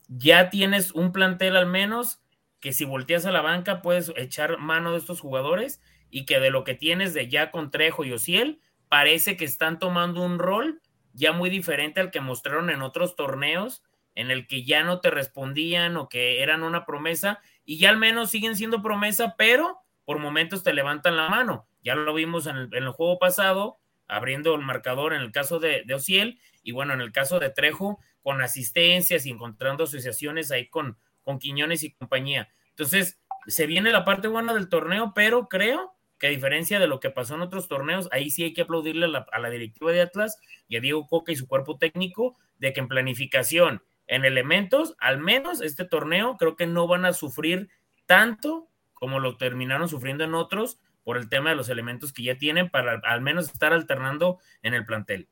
ya 0.07 0.49
tienes 0.49 0.93
un 0.93 1.11
plantel 1.11 1.57
al 1.57 1.65
menos 1.65 2.21
que 2.61 2.71
si 2.71 2.85
volteas 2.85 3.25
a 3.25 3.31
la 3.31 3.41
banca 3.41 3.81
puedes 3.81 4.13
echar 4.15 4.57
mano 4.57 4.93
de 4.93 4.99
estos 4.99 5.19
jugadores 5.19 5.81
y 6.09 6.25
que 6.25 6.39
de 6.39 6.49
lo 6.49 6.63
que 6.63 6.75
tienes 6.75 7.13
de 7.13 7.27
ya 7.27 7.51
con 7.51 7.71
Trejo 7.71 8.05
y 8.05 8.13
Ociel, 8.13 8.61
parece 8.87 9.35
que 9.35 9.43
están 9.43 9.79
tomando 9.79 10.23
un 10.23 10.39
rol 10.39 10.81
ya 11.11 11.33
muy 11.33 11.49
diferente 11.49 11.99
al 11.99 12.09
que 12.09 12.21
mostraron 12.21 12.69
en 12.69 12.81
otros 12.81 13.17
torneos, 13.17 13.83
en 14.17 14.31
el 14.31 14.47
que 14.47 14.63
ya 14.63 14.83
no 14.83 14.99
te 14.99 15.11
respondían 15.11 15.95
o 15.95 16.09
que 16.09 16.41
eran 16.41 16.63
una 16.63 16.87
promesa, 16.87 17.39
y 17.63 17.77
ya 17.77 17.91
al 17.91 17.97
menos 17.97 18.31
siguen 18.31 18.55
siendo 18.55 18.81
promesa, 18.81 19.35
pero 19.37 19.77
por 20.05 20.17
momentos 20.17 20.63
te 20.63 20.73
levantan 20.73 21.15
la 21.15 21.29
mano. 21.29 21.67
Ya 21.83 21.93
lo 21.93 22.15
vimos 22.15 22.47
en 22.47 22.67
el, 22.71 22.89
juego 22.89 23.19
pasado, 23.19 23.77
abriendo 24.07 24.55
el 24.55 24.61
marcador 24.61 25.13
en 25.13 25.21
el 25.21 25.31
caso 25.31 25.59
de, 25.59 25.83
de 25.85 25.93
Ociel, 25.93 26.39
y 26.63 26.71
bueno, 26.71 26.95
en 26.95 27.01
el 27.01 27.11
caso 27.11 27.39
de 27.39 27.51
Trejo, 27.51 27.99
con 28.23 28.41
asistencias 28.41 29.27
y 29.27 29.29
encontrando 29.29 29.83
asociaciones 29.83 30.49
ahí 30.49 30.67
con, 30.67 30.97
con 31.21 31.37
Quiñones 31.37 31.83
y 31.83 31.93
compañía. 31.93 32.49
Entonces, 32.69 33.21
se 33.45 33.67
viene 33.67 33.91
la 33.91 34.03
parte 34.03 34.27
buena 34.27 34.55
del 34.55 34.67
torneo, 34.67 35.13
pero 35.13 35.47
creo 35.47 35.93
que 36.17 36.25
a 36.25 36.31
diferencia 36.31 36.79
de 36.79 36.87
lo 36.87 36.99
que 36.99 37.11
pasó 37.11 37.35
en 37.35 37.41
otros 37.41 37.67
torneos, 37.67 38.09
ahí 38.11 38.31
sí 38.31 38.43
hay 38.43 38.53
que 38.55 38.63
aplaudirle 38.63 39.05
a 39.05 39.09
la, 39.09 39.27
a 39.31 39.37
la 39.37 39.51
directiva 39.51 39.91
de 39.91 40.01
Atlas 40.01 40.39
y 40.67 40.75
a 40.75 40.81
Diego 40.81 41.05
Coca 41.05 41.31
y 41.31 41.35
su 41.35 41.47
cuerpo 41.47 41.77
técnico 41.77 42.35
de 42.57 42.73
que 42.73 42.79
en 42.79 42.87
planificación, 42.87 43.83
en 44.07 44.25
elementos, 44.25 44.95
al 44.99 45.19
menos 45.19 45.61
este 45.61 45.85
torneo 45.85 46.37
creo 46.37 46.55
que 46.55 46.67
no 46.67 46.87
van 46.87 47.05
a 47.05 47.13
sufrir 47.13 47.69
tanto 48.05 48.67
como 48.93 49.19
lo 49.19 49.37
terminaron 49.37 49.89
sufriendo 49.89 50.23
en 50.23 50.33
otros 50.33 50.79
por 51.03 51.17
el 51.17 51.29
tema 51.29 51.51
de 51.51 51.55
los 51.55 51.69
elementos 51.69 52.11
que 52.11 52.23
ya 52.23 52.37
tienen 52.37 52.69
para 52.69 52.99
al 53.03 53.21
menos 53.21 53.45
estar 53.45 53.73
alternando 53.73 54.39
en 54.61 54.73
el 54.73 54.85
plantel. 54.85 55.27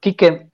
Quique, 0.00 0.50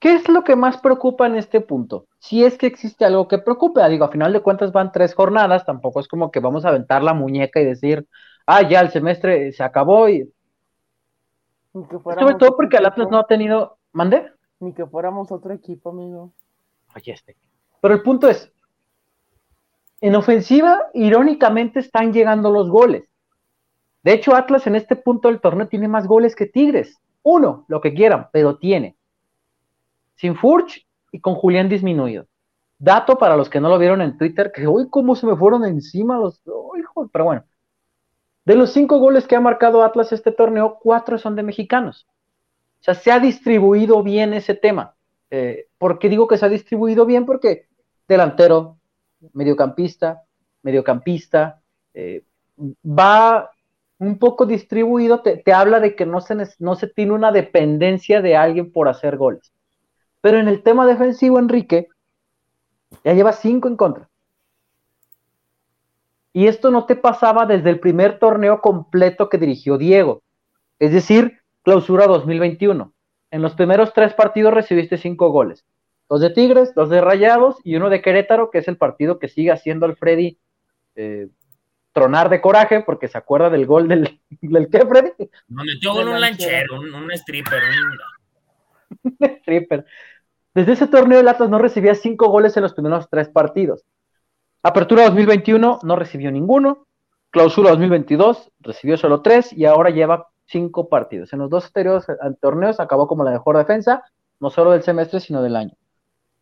¿Qué 0.00 0.14
es 0.14 0.28
lo 0.30 0.44
que 0.44 0.56
más 0.56 0.78
preocupa 0.78 1.26
en 1.26 1.36
este 1.36 1.60
punto? 1.60 2.06
Si 2.18 2.42
es 2.42 2.56
que 2.56 2.66
existe 2.66 3.04
algo 3.04 3.28
que 3.28 3.38
preocupe, 3.38 3.86
digo, 3.90 4.06
a 4.06 4.10
final 4.10 4.32
de 4.32 4.40
cuentas 4.40 4.72
van 4.72 4.92
tres 4.92 5.14
jornadas, 5.14 5.66
tampoco 5.66 6.00
es 6.00 6.08
como 6.08 6.30
que 6.30 6.40
vamos 6.40 6.64
a 6.64 6.70
aventar 6.70 7.02
la 7.02 7.12
muñeca 7.12 7.60
y 7.60 7.66
decir, 7.66 8.06
ah, 8.46 8.66
ya 8.66 8.80
el 8.80 8.90
semestre 8.90 9.52
se 9.52 9.62
acabó 9.62 10.08
y... 10.08 10.32
Sobre 11.72 12.34
todo 12.36 12.56
porque 12.56 12.78
el 12.78 12.86
Atlas 12.86 13.08
no 13.10 13.18
ha 13.18 13.26
tenido... 13.26 13.76
¿Mande? 13.92 14.32
Ni 14.60 14.72
que 14.72 14.86
fuéramos 14.86 15.32
otro 15.32 15.52
equipo, 15.52 15.90
amigo. 15.90 16.32
Oye, 16.94 17.12
este. 17.12 17.36
Pero 17.80 17.94
el 17.94 18.02
punto 18.02 18.28
es, 18.28 18.52
en 20.00 20.14
ofensiva, 20.14 20.90
irónicamente, 20.94 21.80
están 21.80 22.12
llegando 22.12 22.50
los 22.50 22.70
goles. 22.70 23.04
De 24.02 24.12
hecho, 24.12 24.34
Atlas 24.34 24.66
en 24.66 24.76
este 24.76 24.96
punto 24.96 25.28
del 25.28 25.40
torneo 25.40 25.68
tiene 25.68 25.88
más 25.88 26.06
goles 26.06 26.36
que 26.36 26.46
Tigres. 26.46 26.98
Uno, 27.22 27.64
lo 27.68 27.80
que 27.80 27.92
quieran, 27.92 28.28
pero 28.32 28.56
tiene 28.58 28.96
sin 30.20 30.36
Furch 30.36 30.86
y 31.12 31.20
con 31.20 31.34
Julián 31.34 31.70
disminuido. 31.70 32.26
Dato 32.78 33.16
para 33.16 33.36
los 33.36 33.48
que 33.48 33.58
no 33.58 33.70
lo 33.70 33.78
vieron 33.78 34.02
en 34.02 34.18
Twitter, 34.18 34.52
que 34.52 34.66
hoy 34.66 34.88
cómo 34.90 35.16
se 35.16 35.26
me 35.26 35.34
fueron 35.34 35.64
encima 35.64 36.18
los... 36.18 36.42
pero 37.10 37.24
bueno. 37.24 37.44
De 38.44 38.54
los 38.54 38.72
cinco 38.72 38.98
goles 38.98 39.26
que 39.26 39.36
ha 39.36 39.40
marcado 39.40 39.82
Atlas 39.82 40.12
este 40.12 40.30
torneo, 40.30 40.78
cuatro 40.82 41.16
son 41.16 41.36
de 41.36 41.42
mexicanos. 41.42 42.06
O 42.80 42.82
sea, 42.82 42.94
se 42.94 43.12
ha 43.12 43.20
distribuido 43.20 44.02
bien 44.02 44.32
ese 44.32 44.54
tema. 44.54 44.94
Eh, 45.30 45.66
¿Por 45.78 45.98
qué 45.98 46.08
digo 46.08 46.26
que 46.26 46.38
se 46.38 46.46
ha 46.46 46.48
distribuido 46.48 47.04
bien? 47.04 47.26
Porque 47.26 47.66
delantero, 48.08 48.78
mediocampista, 49.34 50.22
mediocampista, 50.62 51.60
eh, 51.94 52.24
va 52.84 53.50
un 53.98 54.18
poco 54.18 54.46
distribuido, 54.46 55.20
te, 55.20 55.52
habla 55.52 55.78
de 55.78 55.94
que 55.94 56.06
no 56.06 56.22
se, 56.22 56.34
no 56.58 56.74
se 56.74 56.86
tiene 56.86 57.12
una 57.12 57.32
dependencia 57.32 58.22
de 58.22 58.34
alguien 58.34 58.72
por 58.72 58.88
hacer 58.88 59.18
goles. 59.18 59.52
Pero 60.22 60.38
en 60.38 60.48
el 60.48 60.62
tema 60.62 60.86
defensivo, 60.86 61.38
Enrique 61.38 61.88
ya 63.04 63.12
lleva 63.12 63.32
cinco 63.32 63.68
en 63.68 63.76
contra. 63.76 64.08
Y 66.32 66.46
esto 66.46 66.70
no 66.70 66.86
te 66.86 66.96
pasaba 66.96 67.44
desde 67.44 67.70
el 67.70 67.78
primer 67.80 68.18
torneo 68.18 68.62
completo 68.62 69.28
que 69.28 69.36
dirigió 69.38 69.76
Diego, 69.76 70.22
es 70.78 70.92
decir, 70.92 71.39
clausura 71.62 72.06
2021. 72.06 72.92
En 73.30 73.42
los 73.42 73.54
primeros 73.54 73.92
tres 73.92 74.14
partidos 74.14 74.52
recibiste 74.52 74.98
cinco 74.98 75.30
goles. 75.30 75.64
Dos 76.08 76.20
de 76.20 76.30
Tigres, 76.30 76.74
dos 76.74 76.90
de 76.90 77.00
Rayados 77.00 77.56
y 77.62 77.76
uno 77.76 77.88
de 77.88 78.02
Querétaro, 78.02 78.50
que 78.50 78.58
es 78.58 78.68
el 78.68 78.76
partido 78.76 79.18
que 79.18 79.28
sigue 79.28 79.52
haciendo 79.52 79.86
al 79.86 79.96
Freddy 79.96 80.38
eh, 80.96 81.28
tronar 81.92 82.28
de 82.28 82.40
coraje 82.40 82.80
porque 82.80 83.08
se 83.08 83.18
acuerda 83.18 83.50
del 83.50 83.66
gol 83.66 83.88
del, 83.88 84.20
del 84.40 84.68
¿qué, 84.68 84.86
Freddy? 84.86 85.12
No 85.48 85.64
metió 85.64 85.94
un 85.94 86.20
lanchero, 86.20 86.80
un, 86.80 87.10
stripper, 87.12 87.62
un... 89.02 89.10
stripper. 89.20 89.84
Desde 90.54 90.72
ese 90.72 90.88
torneo 90.88 91.20
el 91.20 91.28
Atlas 91.28 91.48
no 91.48 91.58
recibía 91.58 91.94
cinco 91.94 92.28
goles 92.28 92.56
en 92.56 92.64
los 92.64 92.74
primeros 92.74 93.08
tres 93.08 93.28
partidos. 93.28 93.84
Apertura 94.62 95.04
2021 95.04 95.80
no 95.82 95.96
recibió 95.96 96.30
ninguno. 96.32 96.86
Clausura 97.30 97.70
2022 97.70 98.50
recibió 98.58 98.96
solo 98.96 99.22
tres 99.22 99.52
y 99.52 99.64
ahora 99.64 99.90
lleva 99.90 100.29
cinco 100.50 100.88
partidos. 100.88 101.32
En 101.32 101.38
los 101.38 101.50
dos 101.50 101.66
anteriores 101.66 102.06
torneos 102.40 102.80
acabó 102.80 103.06
como 103.06 103.24
la 103.24 103.30
mejor 103.30 103.56
defensa, 103.56 104.04
no 104.40 104.50
solo 104.50 104.72
del 104.72 104.82
semestre, 104.82 105.20
sino 105.20 105.42
del 105.42 105.56
año. 105.56 105.74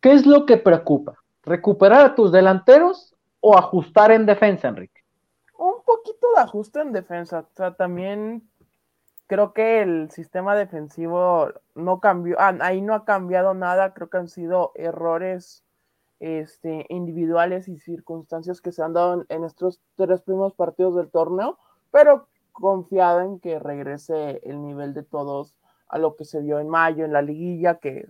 ¿Qué 0.01 0.13
es 0.13 0.25
lo 0.25 0.45
que 0.45 0.57
preocupa? 0.57 1.15
¿Recuperar 1.43 2.05
a 2.05 2.15
tus 2.15 2.31
delanteros 2.31 3.15
o 3.39 3.57
ajustar 3.57 4.11
en 4.11 4.25
defensa, 4.25 4.67
Enrique? 4.67 5.01
Un 5.57 5.83
poquito 5.85 6.27
de 6.35 6.41
ajuste 6.41 6.81
en 6.81 6.91
defensa. 6.91 7.39
O 7.39 7.55
sea, 7.55 7.73
también 7.73 8.49
creo 9.27 9.53
que 9.53 9.81
el 9.81 10.09
sistema 10.09 10.55
defensivo 10.55 11.49
no 11.75 11.99
cambió, 11.99 12.35
ah, 12.39 12.57
ahí 12.61 12.81
no 12.81 12.95
ha 12.95 13.05
cambiado 13.05 13.53
nada, 13.53 13.93
creo 13.93 14.09
que 14.09 14.17
han 14.17 14.27
sido 14.27 14.71
errores 14.73 15.63
este, 16.19 16.85
individuales 16.89 17.67
y 17.67 17.77
circunstancias 17.77 18.59
que 18.59 18.71
se 18.71 18.81
han 18.81 18.93
dado 18.93 19.25
en, 19.29 19.43
estos 19.43 19.81
tres 19.95 20.21
primeros 20.21 20.53
partidos 20.55 20.95
del 20.95 21.09
torneo, 21.09 21.59
pero 21.91 22.27
confiado 22.59 23.21
en 23.21 23.39
que 23.39 23.59
regrese 23.59 24.41
el 24.43 24.61
nivel 24.61 24.93
de 24.93 25.03
todos 25.03 25.55
a 25.87 25.97
lo 25.97 26.15
que 26.15 26.25
se 26.25 26.41
vio 26.41 26.59
en 26.59 26.69
mayo 26.69 27.05
en 27.05 27.13
la 27.13 27.21
liguilla, 27.21 27.75
que 27.75 28.07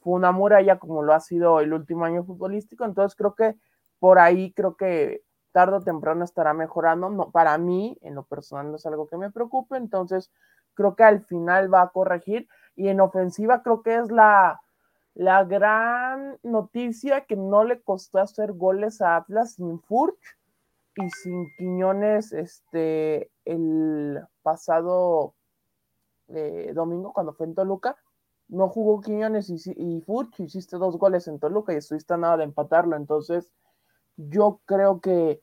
fue 0.00 0.14
una 0.14 0.32
muralla 0.32 0.78
como 0.78 1.02
lo 1.02 1.12
ha 1.12 1.20
sido 1.20 1.60
el 1.60 1.72
último 1.72 2.04
año 2.04 2.24
futbolístico, 2.24 2.84
entonces 2.84 3.16
creo 3.16 3.34
que 3.34 3.56
por 3.98 4.18
ahí 4.18 4.52
creo 4.52 4.76
que 4.76 5.22
tarde 5.52 5.76
o 5.76 5.80
temprano 5.80 6.22
estará 6.22 6.52
mejorando, 6.52 7.08
no, 7.08 7.30
para 7.30 7.56
mí 7.56 7.98
en 8.02 8.14
lo 8.14 8.24
personal 8.24 8.70
no 8.70 8.76
es 8.76 8.84
algo 8.84 9.06
que 9.06 9.16
me 9.16 9.30
preocupe, 9.30 9.76
entonces 9.76 10.30
creo 10.74 10.94
que 10.94 11.02
al 11.02 11.24
final 11.24 11.72
va 11.72 11.82
a 11.82 11.88
corregir. 11.88 12.46
Y 12.76 12.88
en 12.88 13.00
ofensiva 13.00 13.62
creo 13.62 13.82
que 13.82 13.96
es 13.96 14.10
la, 14.10 14.60
la 15.14 15.44
gran 15.44 16.38
noticia 16.42 17.22
que 17.22 17.36
no 17.36 17.64
le 17.64 17.80
costó 17.80 18.18
hacer 18.18 18.52
goles 18.52 19.00
a 19.00 19.16
Atlas 19.16 19.54
sin 19.54 19.80
Furch 19.80 20.36
y 20.96 21.08
sin 21.08 21.48
Quiñones 21.56 22.34
este, 22.34 23.30
el 23.46 24.20
pasado 24.42 25.34
eh, 26.28 26.72
domingo 26.74 27.12
cuando 27.12 27.32
fue 27.32 27.46
en 27.46 27.54
Toluca. 27.54 27.96
No 28.48 28.68
jugó 28.68 29.00
Quiñones 29.00 29.50
y, 29.50 29.72
y 29.76 30.00
Furch, 30.02 30.38
hiciste 30.40 30.76
dos 30.76 30.98
goles 30.98 31.26
en 31.26 31.38
Toluca 31.38 31.72
y 31.72 31.76
estuviste 31.76 32.14
a 32.14 32.18
nada 32.18 32.36
de 32.36 32.44
empatarlo. 32.44 32.96
Entonces, 32.96 33.50
yo 34.16 34.60
creo 34.66 35.00
que 35.00 35.40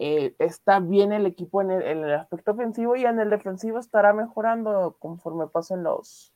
eh, 0.00 0.36
está 0.38 0.78
bien 0.78 1.12
el 1.12 1.26
equipo 1.26 1.60
en 1.60 1.72
el, 1.72 2.12
aspecto 2.12 2.52
ofensivo 2.52 2.94
y 2.94 3.04
en 3.04 3.18
el 3.18 3.30
defensivo 3.30 3.80
estará 3.80 4.12
mejorando 4.12 4.96
conforme 5.00 5.48
pasen 5.48 5.82
los, 5.82 6.32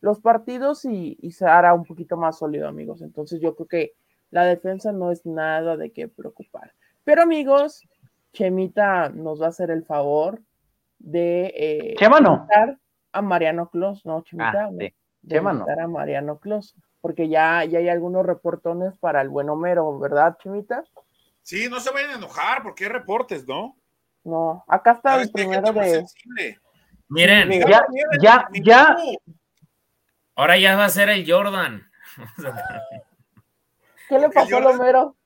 los 0.00 0.20
partidos 0.20 0.84
y, 0.84 1.18
se 1.32 1.44
hará 1.44 1.74
un 1.74 1.84
poquito 1.84 2.16
más 2.16 2.38
sólido, 2.38 2.68
amigos. 2.68 3.02
Entonces 3.02 3.40
yo 3.40 3.56
creo 3.56 3.66
que 3.66 3.92
la 4.30 4.44
defensa 4.44 4.92
no 4.92 5.10
es 5.10 5.26
nada 5.26 5.76
de 5.76 5.90
qué 5.90 6.06
preocupar. 6.06 6.72
Pero 7.02 7.22
amigos, 7.22 7.82
Chemita 8.32 9.08
nos 9.08 9.42
va 9.42 9.46
a 9.46 9.48
hacer 9.48 9.72
el 9.72 9.84
favor 9.84 10.40
de 11.00 11.52
eh, 11.56 11.94
Chema 11.98 12.20
no. 12.20 12.46
a 13.12 13.22
Mariano 13.22 13.70
Clos, 13.70 14.06
¿no, 14.06 14.22
Chemita? 14.22 14.66
Ah, 14.66 14.70
sí. 14.78 14.94
Chema 15.28 15.52
no. 15.52 15.66
a 15.68 15.88
Mariano 15.88 16.38
Clos, 16.38 16.76
porque 17.00 17.28
ya, 17.28 17.64
ya 17.64 17.78
hay 17.78 17.88
algunos 17.88 18.24
reportones 18.24 18.96
para 18.98 19.20
el 19.20 19.28
buen 19.28 19.48
Homero, 19.48 19.98
¿verdad, 19.98 20.36
Chemita? 20.42 20.84
Sí, 21.42 21.68
no 21.68 21.80
se 21.80 21.90
vayan 21.90 22.10
a 22.10 22.14
enojar 22.14 22.62
porque 22.62 22.84
hay 22.84 22.90
reportes, 22.90 23.48
¿no? 23.48 23.76
No, 24.22 24.64
acá 24.68 24.92
está 24.92 25.20
el 25.20 25.30
primero 25.30 25.72
de. 25.72 26.04
Miren, 27.08 27.50
ya, 27.68 27.84
ya, 28.20 28.48
ya. 28.62 28.96
Ahora 30.36 30.58
ya 30.58 30.76
va 30.76 30.84
a 30.84 30.90
ser 30.90 31.08
el 31.08 31.30
Jordan. 31.30 31.82
¿Qué 34.08 34.18
le 34.18 34.28
pasó 34.30 34.58
al 34.58 34.66
Homero? 34.66 35.16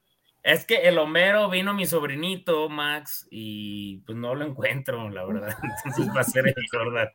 Es 0.44 0.66
que 0.66 0.74
el 0.74 0.98
Homero 0.98 1.48
vino 1.48 1.72
mi 1.72 1.87
sobrinito, 1.87 2.68
Max, 2.68 3.26
y 3.30 4.02
pues 4.04 4.18
no 4.18 4.35
lo 4.35 4.44
encuentro, 4.44 5.09
la 5.09 5.24
verdad. 5.24 5.57
Entonces 5.87 6.14
va 6.14 6.20
a 6.20 6.24
ser 6.24 6.46
el 6.46 6.54
Jordan. 6.70 7.09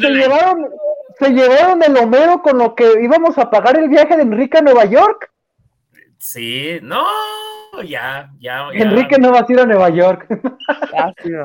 Se 0.00 0.08
llevaron, 0.08 0.70
se 1.18 1.30
llevaron 1.30 1.82
el 1.82 1.96
Homero 1.96 2.42
con 2.42 2.58
lo 2.58 2.76
que 2.76 3.02
íbamos 3.02 3.36
a 3.38 3.50
pagar 3.50 3.76
el 3.76 3.88
viaje 3.88 4.16
de 4.16 4.22
Enrique 4.22 4.58
a 4.58 4.62
Nueva 4.62 4.84
York. 4.84 5.32
Sí, 6.18 6.78
no, 6.80 7.04
ya, 7.82 8.30
ya, 8.38 8.68
Enrique 8.72 9.18
no 9.18 9.32
va 9.32 9.40
a 9.40 9.46
ir 9.48 9.58
a 9.58 9.66
Nueva 9.66 9.90
York. 9.90 10.28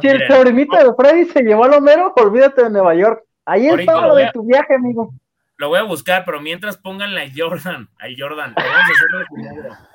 si 0.02 0.08
el 0.08 0.28
sobrinito 0.28 0.78
de 0.78 0.94
Freddy 0.94 1.26
se 1.26 1.42
llevó 1.42 1.64
al 1.64 1.74
Homero, 1.74 2.14
olvídate 2.18 2.66
de 2.66 2.70
Nueva 2.70 2.94
York. 2.94 3.24
Ahí 3.46 3.68
está 3.68 4.06
lo 4.06 4.14
de 4.14 4.30
tu 4.32 4.44
viaje, 4.44 4.76
amigo. 4.76 5.12
Lo 5.58 5.70
voy 5.70 5.80
a 5.80 5.84
buscar, 5.84 6.24
pero 6.24 6.40
mientras 6.40 6.78
pónganle 6.78 7.24
a 7.24 7.30
Jordan, 7.36 7.90
a 8.00 8.06
Jordan. 8.16 8.54
a, 8.56 9.90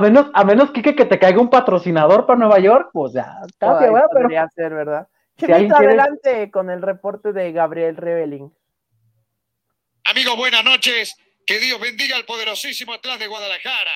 menos, 0.00 0.26
a 0.32 0.44
menos 0.44 0.70
que, 0.70 0.82
que 0.82 1.04
te 1.04 1.18
caiga 1.18 1.40
un 1.40 1.50
patrocinador 1.50 2.26
para 2.26 2.38
Nueva 2.38 2.58
York, 2.58 2.90
pues 2.92 3.12
ya, 3.12 3.38
cambia, 3.58 3.90
¿verdad? 3.90 4.08
Podría 4.12 4.48
ser, 4.48 4.74
¿verdad? 4.74 5.08
Si 5.36 5.50
adelante 5.50 6.50
con 6.50 6.70
el 6.70 6.82
reporte 6.82 7.32
de 7.32 7.52
Gabriel 7.52 7.96
Reveling. 7.96 8.52
Amigo, 10.04 10.36
buenas 10.36 10.64
noches. 10.64 11.16
Que 11.46 11.58
Dios 11.58 11.80
bendiga 11.80 12.16
al 12.16 12.24
poderosísimo 12.24 12.92
Atlas 12.92 13.18
de 13.18 13.26
Guadalajara. 13.26 13.90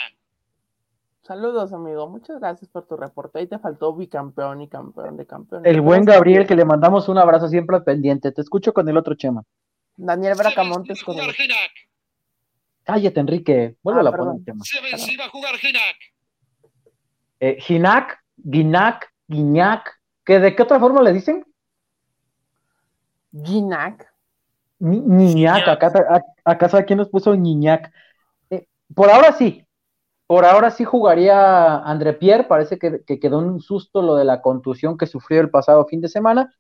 Saludos, 1.23 1.73
amigo. 1.73 2.09
Muchas 2.09 2.39
gracias 2.39 2.71
por 2.71 2.87
tu 2.87 2.97
reporte. 2.97 3.41
Ahí 3.41 3.47
te 3.47 3.59
faltó 3.59 3.95
bicampeón 3.95 4.63
y 4.63 4.69
campeón 4.69 5.17
de 5.17 5.27
campeón. 5.27 5.67
El 5.67 5.81
buen 5.81 6.05
Gabriel, 6.05 6.47
que 6.47 6.55
le 6.55 6.65
mandamos 6.65 7.09
un 7.09 7.19
abrazo 7.19 7.49
siempre 7.49 7.81
pendiente. 7.81 8.31
Te 8.31 8.43
escucho 8.43 8.73
con 8.73 8.89
el 8.89 8.97
otro 8.97 9.15
Chema. 9.15 9.43
Daniel 9.97 10.35
Bracamontes 10.37 11.03
con 11.03 11.19
el. 11.19 11.35
Cállate, 12.87 13.19
Enrique. 13.19 13.77
Vuelve 13.83 14.01
a 14.01 14.05
la 14.05 14.13
poner, 14.13 14.45
Chema. 14.45 14.65
Se 14.65 15.17
va 15.17 15.25
a 15.25 15.29
jugar 15.29 15.57
Ginac. 15.57 15.97
Eh, 17.41 17.57
Ginac, 17.59 18.23
Guinac, 18.37 19.13
Guiñac. 19.27 20.01
¿Que 20.25 20.39
¿De 20.39 20.55
qué 20.55 20.63
otra 20.63 20.79
forma 20.79 21.03
le 21.03 21.13
dicen? 21.13 21.45
Ginac. 23.43 24.09
Niñac. 24.79 25.67
Acá, 25.67 26.23
acá, 26.45 26.69
sabe 26.69 26.85
quién 26.85 26.99
nos 26.99 27.09
puso 27.09 27.35
Niñac. 27.35 27.93
Eh, 28.51 28.69
por 28.95 29.11
ahora 29.11 29.33
sí, 29.33 29.67
por 30.29 30.45
ahora 30.45 30.71
sí 30.71 30.85
jugaría 30.85 31.79
André 31.79 32.13
Pierre, 32.13 32.45
parece 32.45 32.79
que, 32.79 33.03
quedó 33.05 33.39
un 33.39 33.61
susto 33.61 34.01
lo 34.01 34.15
de 34.15 34.25
la 34.25 34.43
contusión 34.43 34.97
que 34.97 35.07
sufrió 35.07 35.41
el 35.41 35.51
pasado 35.51 35.87
fin 35.87 36.01
de 36.01 36.09
semana. 36.09 36.55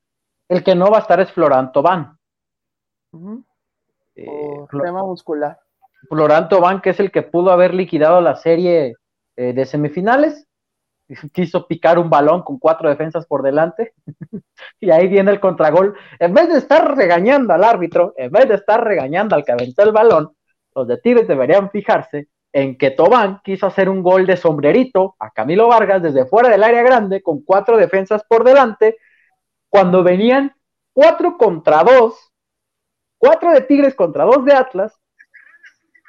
El 0.48 0.64
que 0.64 0.74
no 0.74 0.90
va 0.90 0.98
a 0.98 1.00
estar 1.02 1.20
es 1.20 1.30
Florán 1.30 1.70
Tobán. 1.70 2.18
Eh, 4.16 4.26
problema 4.68 5.04
muscular. 5.04 5.60
Florán 6.09 6.48
Tobán, 6.48 6.80
que 6.80 6.90
es 6.90 7.00
el 7.00 7.11
que 7.11 7.22
pudo 7.22 7.50
haber 7.50 7.74
liquidado 7.74 8.20
la 8.20 8.37
serie 8.37 8.94
eh, 9.37 9.52
de 9.52 9.64
semifinales, 9.64 10.46
quiso 11.32 11.66
picar 11.66 11.98
un 11.98 12.11
balón 12.11 12.42
con 12.42 12.59
cuatro 12.59 12.88
defensas 12.88 13.26
por 13.26 13.42
delante, 13.42 13.92
y 14.80 14.90
ahí 14.90 15.09
viene 15.09 15.30
el 15.30 15.40
contragol. 15.40 15.94
En 16.18 16.35
vez 16.35 16.48
de 16.48 16.59
estar 16.59 16.96
regañando 16.96 17.52
al 17.54 17.64
árbitro, 17.64 18.14
en 18.16 18.30
vez 18.30 18.48
de 18.48 18.54
estar 18.54 18.82
regañando 18.82 19.35
al 19.35 19.44
que 19.44 19.52
aventó 19.52 19.82
el 19.82 19.92
balón, 19.92 20.32
los 20.74 20.87
de 20.88 20.98
Tigres 20.98 21.28
deberían 21.28 21.70
fijarse 21.70 22.28
en 22.52 22.76
que 22.78 22.90
Tobán 22.90 23.40
quiso 23.44 23.66
hacer 23.66 23.88
un 23.88 24.02
gol 24.02 24.26
de 24.26 24.37
sombrerito 24.37 25.14
a 25.18 25.30
Camilo 25.30 25.68
Vargas 25.68 26.02
desde 26.02 26.26
fuera 26.26 26.48
del 26.48 26.64
área 26.64 26.82
grande 26.82 27.22
con 27.22 27.42
cuatro 27.42 27.76
defensas 27.76 28.22
por 28.28 28.44
delante, 28.44 28.96
cuando 29.68 30.02
venían 30.02 30.54
cuatro 30.92 31.37
contra 31.37 31.85
dos, 31.85 32.32
cuatro 33.18 33.50
de 33.52 33.61
Tigres 33.61 33.94
contra 33.94 34.24
dos 34.24 34.44
de 34.44 34.54
Atlas, 34.54 34.98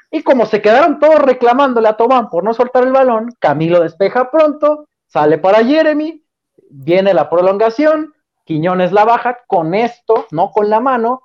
y 0.10 0.24
como 0.24 0.46
se 0.46 0.62
quedaron 0.62 1.00
todos 1.00 1.20
reclamándole 1.20 1.88
a 1.88 1.98
Tobán 1.98 2.30
por 2.30 2.44
no 2.44 2.54
soltar 2.54 2.84
el 2.84 2.94
balón, 2.94 3.30
Camilo 3.40 3.82
despeja 3.82 4.32
pronto, 4.32 4.88
sale 5.08 5.38
para 5.38 5.64
Jeremy, 5.64 6.24
viene 6.70 7.14
la 7.14 7.30
prolongación, 7.30 8.14
Quiñones 8.46 8.94
la 8.94 9.04
baja, 9.04 9.40
con 9.46 9.76
esto, 9.76 10.26
no 10.32 10.52
con 10.52 10.70
la 10.70 10.80
mano, 10.80 11.24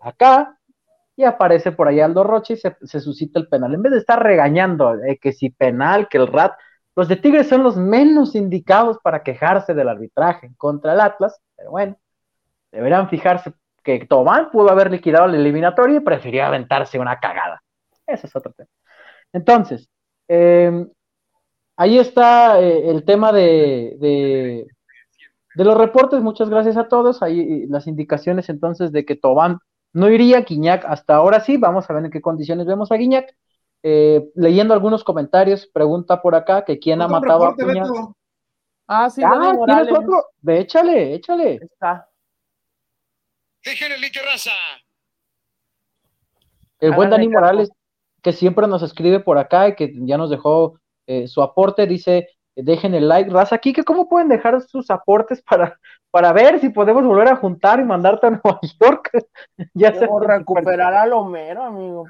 acá, 0.00 0.58
y 1.14 1.22
aparece 1.22 1.70
por 1.70 1.86
ahí 1.86 2.00
Aldo 2.00 2.24
Roche 2.24 2.54
y 2.54 2.56
se, 2.56 3.00
suscita 3.00 3.38
el 3.38 3.46
penal. 3.46 3.74
En 3.74 3.82
vez 3.82 3.92
de 3.92 3.98
estar 3.98 4.20
regañando 4.20 4.94
eh, 5.04 5.18
que 5.22 5.32
si 5.32 5.50
penal, 5.50 6.08
que 6.08 6.18
el 6.18 6.26
RAT, 6.26 6.54
los 6.96 7.06
de 7.06 7.14
Tigres 7.14 7.48
son 7.48 7.62
los 7.62 7.76
menos 7.76 8.34
indicados 8.34 8.98
para 9.04 9.22
quejarse 9.22 9.72
del 9.72 9.88
arbitraje 9.88 10.50
contra 10.56 10.94
el 10.94 11.00
Atlas, 11.00 11.40
pero 11.56 11.70
bueno, 11.70 11.96
deberán 12.72 13.08
fijarse 13.08 13.52
que 13.84 14.04
Tomán 14.06 14.50
pudo 14.50 14.70
haber 14.70 14.90
liquidado 14.90 15.26
el 15.26 15.36
eliminatorio 15.36 15.98
y 15.98 16.00
prefirió 16.00 16.44
aventarse 16.44 16.98
una 16.98 17.20
cagada. 17.20 17.61
Ese 18.12 18.26
es 18.26 18.36
otro 18.36 18.52
tema. 18.52 18.68
Entonces, 19.32 19.88
em, 20.28 20.88
ahí 21.76 21.98
está 21.98 22.60
eh, 22.60 22.90
el 22.90 23.04
tema 23.04 23.32
de, 23.32 23.96
de, 23.98 24.66
de, 25.54 25.64
los 25.64 25.76
reportes. 25.76 26.20
Muchas 26.22 26.48
gracias 26.48 26.76
a 26.76 26.88
todos. 26.88 27.22
Ahí 27.22 27.66
las 27.66 27.86
indicaciones 27.86 28.48
entonces 28.48 28.92
de 28.92 29.04
que 29.04 29.16
Tobán 29.16 29.58
no 29.92 30.10
iría 30.10 30.40
Guiñac 30.40 30.84
hasta 30.86 31.16
ahora 31.16 31.40
sí, 31.40 31.56
vamos 31.58 31.88
a 31.88 31.92
ver 31.92 32.04
en 32.04 32.10
qué 32.10 32.20
condiciones 32.20 32.66
vemos 32.66 32.90
a 32.92 32.96
Guiñac. 32.96 33.34
Eh, 33.84 34.30
leyendo 34.36 34.74
algunos 34.74 35.02
comentarios, 35.02 35.66
pregunta 35.66 36.22
por 36.22 36.34
acá 36.34 36.64
que 36.64 36.78
quién 36.78 37.02
ha 37.02 37.08
matado 37.08 37.46
a 37.46 37.54
Guiñac. 37.56 37.88
Ah, 38.86 39.08
sí, 39.08 39.22
ah, 39.24 39.54
¿tienes 39.64 39.88
otro? 39.90 40.26
Ve, 40.40 40.60
échale, 40.60 41.14
échale. 41.14 41.54
Está. 41.62 42.08
Déjenle 43.64 44.10
raza. 44.24 44.50
El 46.80 46.92
buen 46.94 47.10
Dani 47.10 47.28
Morales. 47.28 47.70
Que 48.22 48.32
siempre 48.32 48.66
nos 48.66 48.82
escribe 48.82 49.20
por 49.20 49.38
acá 49.38 49.68
y 49.68 49.74
que 49.74 49.92
ya 49.94 50.16
nos 50.16 50.30
dejó 50.30 50.78
eh, 51.06 51.26
su 51.26 51.42
aporte, 51.42 51.86
dice, 51.86 52.28
dejen 52.54 52.94
el 52.94 53.08
like, 53.08 53.30
raza, 53.30 53.56
aquí 53.56 53.72
que 53.72 53.84
cómo 53.84 54.08
pueden 54.08 54.28
dejar 54.28 54.60
sus 54.62 54.90
aportes 54.90 55.42
para, 55.42 55.78
para 56.10 56.32
ver 56.32 56.60
si 56.60 56.68
podemos 56.68 57.04
volver 57.04 57.28
a 57.28 57.36
juntar 57.36 57.80
y 57.80 57.84
mandarte 57.84 58.26
a 58.26 58.30
Nueva 58.44 58.60
York. 58.80 59.10
ya 59.74 59.92
se 59.92 60.06
recuperar 60.20 60.94
al 60.94 61.12
Homero, 61.12 61.64
amigo. 61.64 62.04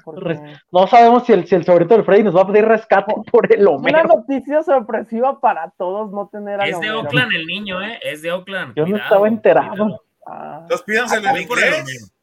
No 0.71 0.87
sabemos 0.87 1.25
si 1.25 1.33
el, 1.33 1.47
si 1.47 1.55
el 1.55 1.65
sobrito 1.65 1.95
del 1.95 2.05
Freddy 2.05 2.23
nos 2.23 2.35
va 2.35 2.41
a 2.41 2.47
pedir 2.47 2.65
rescate 2.65 3.13
por 3.31 3.51
el 3.53 3.67
Homero. 3.67 3.99
Una 3.99 4.15
noticia 4.15 4.61
sorpresiva 4.63 5.39
para 5.39 5.71
todos 5.77 6.11
no 6.11 6.29
tener 6.31 6.61
a 6.61 6.67
Es 6.67 6.79
de 6.79 6.91
Oakland 6.91 7.33
el 7.33 7.45
niño, 7.45 7.81
¿eh? 7.81 7.99
Es 8.03 8.21
de 8.21 8.31
Oakland. 8.31 8.75
Yo 8.75 8.85
no 8.85 8.97
estaba 8.97 9.27
enterado. 9.27 10.01
Ah. 10.27 10.65
Los 10.69 10.83
pídanse 10.83 11.17
en 11.17 11.41
inglés. 11.41 12.13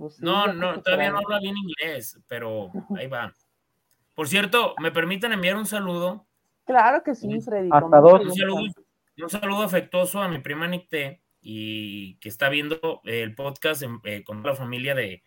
Pues 0.00 0.18
no, 0.22 0.50
no, 0.54 0.80
todavía 0.80 1.10
no 1.10 1.18
habla 1.18 1.38
bien 1.40 1.58
inglés, 1.58 2.18
pero 2.26 2.72
ahí 2.96 3.06
va. 3.06 3.36
Por 4.14 4.28
cierto, 4.28 4.74
¿me 4.78 4.90
permiten 4.90 5.30
enviar 5.34 5.58
un 5.58 5.66
saludo? 5.66 6.26
Claro 6.64 7.02
que 7.02 7.14
sí, 7.14 7.38
Freddy. 7.42 7.68
Un 7.70 9.28
saludo, 9.28 9.62
afectuoso 9.62 10.22
a 10.22 10.28
mi 10.28 10.38
prima 10.38 10.66
Nicté 10.68 11.20
y 11.42 12.14
que 12.14 12.30
está 12.30 12.48
viendo 12.48 13.02
el 13.04 13.34
podcast 13.34 13.82
eh, 14.04 14.24
con 14.24 14.42
la 14.42 14.54
familia 14.54 14.94
de, 14.94 15.22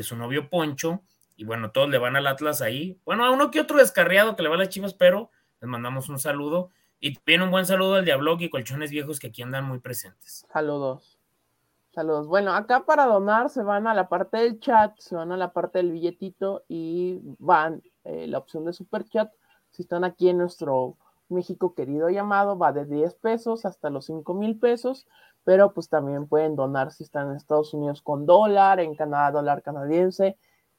su 0.00 0.16
novio 0.16 0.50
Poncho. 0.50 1.04
Y 1.36 1.44
bueno, 1.44 1.70
todos 1.70 1.88
le 1.88 1.98
van 1.98 2.16
al 2.16 2.26
Atlas 2.26 2.62
ahí. 2.62 3.00
Bueno, 3.04 3.24
a 3.24 3.30
uno 3.30 3.52
que 3.52 3.60
otro 3.60 3.78
descarriado 3.78 4.34
que 4.34 4.42
le 4.42 4.48
va 4.48 4.56
a 4.56 4.58
las 4.58 4.70
chivas, 4.70 4.92
pero 4.92 5.30
les 5.60 5.70
mandamos 5.70 6.08
un 6.08 6.18
saludo. 6.18 6.70
Y 6.98 7.14
también 7.14 7.42
un 7.42 7.52
buen 7.52 7.64
saludo 7.64 7.94
al 7.94 8.04
Diablo 8.04 8.36
y 8.40 8.50
Colchones 8.50 8.90
Viejos 8.90 9.20
que 9.20 9.28
aquí 9.28 9.42
andan 9.42 9.66
muy 9.66 9.78
presentes. 9.78 10.44
Saludos. 10.52 11.15
Saludos. 11.96 12.26
Bueno, 12.26 12.52
acá 12.52 12.84
para 12.84 13.06
donar 13.06 13.48
se 13.48 13.62
van 13.62 13.86
a 13.86 13.94
la 13.94 14.06
parte 14.10 14.36
del 14.36 14.60
chat, 14.60 14.94
se 14.98 15.16
van 15.16 15.32
a 15.32 15.38
la 15.38 15.54
parte 15.54 15.78
del 15.78 15.92
billetito 15.92 16.62
y 16.68 17.22
van 17.38 17.82
eh, 18.04 18.26
la 18.26 18.36
opción 18.36 18.66
de 18.66 18.74
super 18.74 19.04
chat. 19.04 19.32
Si 19.70 19.80
están 19.80 20.04
aquí 20.04 20.28
en 20.28 20.36
nuestro 20.36 20.98
México 21.30 21.74
querido 21.74 22.10
llamado, 22.10 22.58
va 22.58 22.74
de 22.74 22.84
10 22.84 23.14
pesos 23.14 23.64
hasta 23.64 23.88
los 23.88 24.04
5 24.04 24.34
mil 24.34 24.58
pesos, 24.58 25.06
pero 25.42 25.72
pues 25.72 25.88
también 25.88 26.26
pueden 26.28 26.54
donar 26.54 26.92
si 26.92 27.02
están 27.02 27.30
en 27.30 27.36
Estados 27.36 27.72
Unidos 27.72 28.02
con 28.02 28.26
dólar, 28.26 28.78
en 28.78 28.94
Canadá 28.94 29.30
dólar 29.30 29.62
canadiense, 29.62 30.36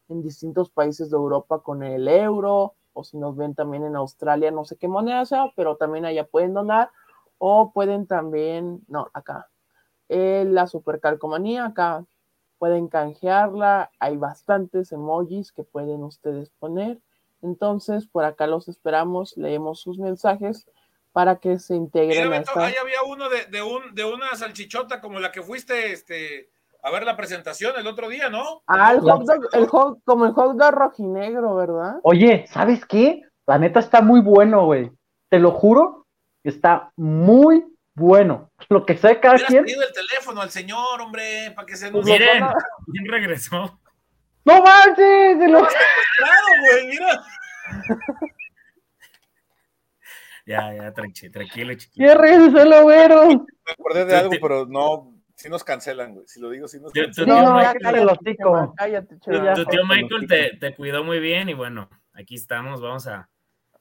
en 0.10 0.22
distintos 0.22 0.70
países 0.70 1.10
de 1.10 1.18
Europa 1.18 1.64
con 1.64 1.82
el 1.82 2.08
euro, 2.08 2.76
o 2.94 3.04
si 3.04 3.18
nos 3.18 3.36
ven 3.36 3.56
también 3.56 3.84
en 3.86 3.96
Australia, 3.96 4.52
no 4.52 4.66
sé 4.66 4.78
qué 4.78 4.88
moneda 4.88 5.26
sea, 5.26 5.52
pero 5.56 5.78
también 5.78 6.06
allá 6.06 6.28
pueden 6.28 6.54
donar, 6.54 6.92
o 7.40 7.72
pueden 7.72 8.06
también, 8.06 8.84
no, 8.88 9.10
acá, 9.14 9.50
eh, 10.10 10.46
la 10.48 10.68
supercalcomanía 10.68 11.66
acá 11.66 12.06
pueden 12.58 12.88
canjearla, 12.88 13.92
hay 14.00 14.18
bastantes 14.18 14.92
emojis 14.92 15.52
que 15.52 15.64
pueden 15.64 16.04
ustedes 16.04 16.50
poner. 16.60 17.00
Entonces, 17.42 18.08
por 18.08 18.24
acá 18.24 18.48
los 18.48 18.68
esperamos, 18.68 19.38
leemos 19.38 19.80
sus 19.80 20.00
mensajes 20.00 20.68
para 21.12 21.38
que 21.38 21.60
se 21.60 21.76
integren. 21.76 22.30
Mira, 22.30 22.44
Ahí 22.56 22.76
había 22.82 23.02
uno 23.08 23.28
de, 23.30 23.62
un, 23.62 23.94
de 23.94 24.06
una 24.06 24.36
salchichota 24.36 25.02
como 25.02 25.20
la 25.20 25.32
que 25.32 25.42
fuiste 25.42 25.92
este, 25.92 26.50
a 26.82 26.92
ver 26.92 27.04
la 27.04 27.16
presentación 27.16 27.74
el 27.78 27.88
otro 27.88 28.10
día, 28.10 28.30
¿no? 28.30 28.62
Ah, 28.68 28.94
el 28.94 29.02
hot 29.02 29.24
dog, 29.24 29.50
el 29.54 29.68
como 29.68 30.26
el 30.26 30.32
hot 30.34 30.56
dog 30.56 30.72
rojinegro, 30.74 31.56
¿verdad? 31.56 32.00
Oye, 32.04 32.46
¿sabes 32.48 32.86
qué? 32.86 33.22
La 33.46 33.58
neta 33.58 33.80
está 33.80 34.02
muy 34.02 34.20
bueno, 34.20 34.66
güey. 34.66 34.92
Te 35.30 35.40
lo 35.40 35.52
juro, 35.52 36.06
está 36.44 36.92
muy 36.96 37.66
bueno. 37.98 38.52
Lo 38.70 38.86
que 38.86 38.96
sé 38.96 39.20
cada 39.20 39.38
quien. 39.38 39.66
pedido 39.66 39.82
el 39.82 39.94
teléfono 39.94 40.42
al 40.42 40.52
señor, 40.52 41.02
hombre, 41.02 41.52
para 41.56 41.66
que 41.66 41.76
se 41.76 41.92
nos. 41.92 42.06
Miren, 42.06 42.46
¿quién 42.92 43.06
regresó? 43.08 43.80
¡No 44.46 44.62
manches! 44.62 45.40
Se 45.40 45.48
lo... 45.50 45.60
güey, 45.60 46.88
mira. 46.88 47.22
ya, 50.46 50.74
ya, 50.74 50.94
tranquilo, 50.94 51.32
tranquilo, 51.34 51.74
chiquito. 51.74 52.06
¡Ya 52.06 52.16
regresó 52.16 52.62
el 52.62 52.84
güero! 52.84 53.28
Me 53.28 53.72
acordé 53.74 54.06
de 54.06 54.16
algo, 54.16 54.34
pero 54.42 54.66
no. 54.66 55.14
Si 55.36 55.50
nos 55.50 55.66
cancelan, 55.66 56.14
güey. 56.14 56.28
Si 56.28 56.40
lo 56.40 56.50
digo, 56.50 56.68
si 56.68 56.80
nos 56.80 56.94
cancelan. 56.94 57.44
No, 57.44 57.54
no, 57.54 57.58
cállate, 57.82 59.18
cállate, 59.18 59.18
Tu 59.56 59.66
tío 59.66 59.86
Michael 59.86 60.28
te, 60.28 60.58
te 60.58 60.76
cuidó 60.76 61.04
muy 61.04 61.20
bien 61.20 61.50
y 61.50 61.54
bueno, 61.54 61.90
aquí 62.14 62.36
estamos. 62.36 62.80
Vamos 62.80 63.06
a, 63.08 63.30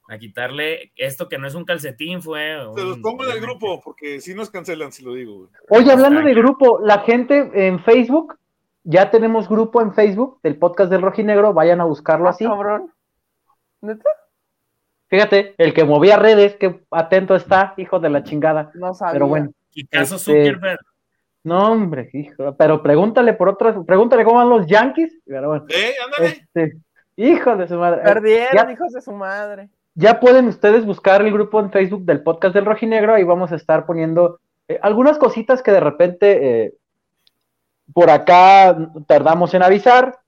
a 0.08 0.18
quitarle 0.18 0.92
esto 0.96 1.28
que 1.28 1.38
no 1.38 1.46
es 1.46 1.54
un 1.54 1.64
calcetín, 1.64 2.22
fue. 2.22 2.56
Se 2.74 2.84
los 2.84 2.98
pongo 2.98 3.24
en 3.24 3.32
el 3.32 3.40
grupo, 3.40 3.80
porque 3.82 4.20
si 4.20 4.34
nos 4.34 4.50
cancelan, 4.50 4.92
si 4.92 5.04
lo 5.04 5.14
digo. 5.14 5.48
Oye, 5.68 5.90
hablando 5.90 6.20
de 6.22 6.34
grupo, 6.34 6.80
la 6.80 7.00
gente 7.00 7.50
en 7.54 7.82
Facebook, 7.82 8.38
ya 8.84 9.10
tenemos 9.10 9.48
grupo 9.48 9.82
en 9.82 9.94
Facebook 9.94 10.38
del 10.42 10.58
podcast 10.58 10.90
del 10.90 11.02
Rojinegro, 11.02 11.52
vayan 11.52 11.80
a 11.80 11.84
buscarlo 11.84 12.28
ah, 12.28 12.30
así. 12.30 12.44
Cabrón. 12.44 12.92
¿Neta? 13.80 14.08
Fíjate, 15.08 15.54
el 15.58 15.74
que 15.74 15.84
movía 15.84 16.16
redes, 16.16 16.56
que 16.56 16.80
atento 16.90 17.34
está, 17.34 17.74
hijo 17.76 18.00
de 18.00 18.10
la 18.10 18.24
chingada. 18.24 18.70
No 18.74 18.94
sabía. 18.94 19.12
Pero 19.12 19.28
bueno. 19.28 19.50
¿Y 19.72 19.86
caso 19.86 20.16
este, 20.16 20.56
No, 21.44 21.72
hombre, 21.72 22.10
hijo, 22.12 22.56
pero 22.56 22.82
pregúntale 22.82 23.34
por 23.34 23.48
otras, 23.48 23.76
pregúntale 23.86 24.24
cómo 24.24 24.38
van 24.38 24.48
los 24.48 24.66
Yankees. 24.66 25.18
Pero 25.26 25.48
bueno, 25.48 25.66
¿Eh? 25.68 25.94
Ándale. 26.04 26.26
Este, 26.28 26.76
hijo 27.16 27.56
de 27.56 27.68
su 27.68 27.74
madre. 27.74 28.02
Perdieron, 28.02 28.70
hijos 28.70 28.92
de 28.92 29.00
su 29.00 29.12
madre 29.12 29.68
ya 29.96 30.20
pueden 30.20 30.46
ustedes 30.46 30.84
buscar 30.84 31.22
el 31.22 31.32
grupo 31.32 31.58
en 31.58 31.72
Facebook 31.72 32.04
del 32.04 32.22
podcast 32.22 32.54
del 32.54 32.66
Rojinegro, 32.66 33.14
ahí 33.14 33.24
vamos 33.24 33.50
a 33.50 33.56
estar 33.56 33.86
poniendo 33.86 34.40
eh, 34.68 34.78
algunas 34.82 35.16
cositas 35.16 35.62
que 35.62 35.72
de 35.72 35.80
repente 35.80 36.64
eh, 36.64 36.74
por 37.94 38.10
acá 38.10 38.76
tardamos 39.06 39.54
en 39.54 39.62
avisar, 39.62 40.18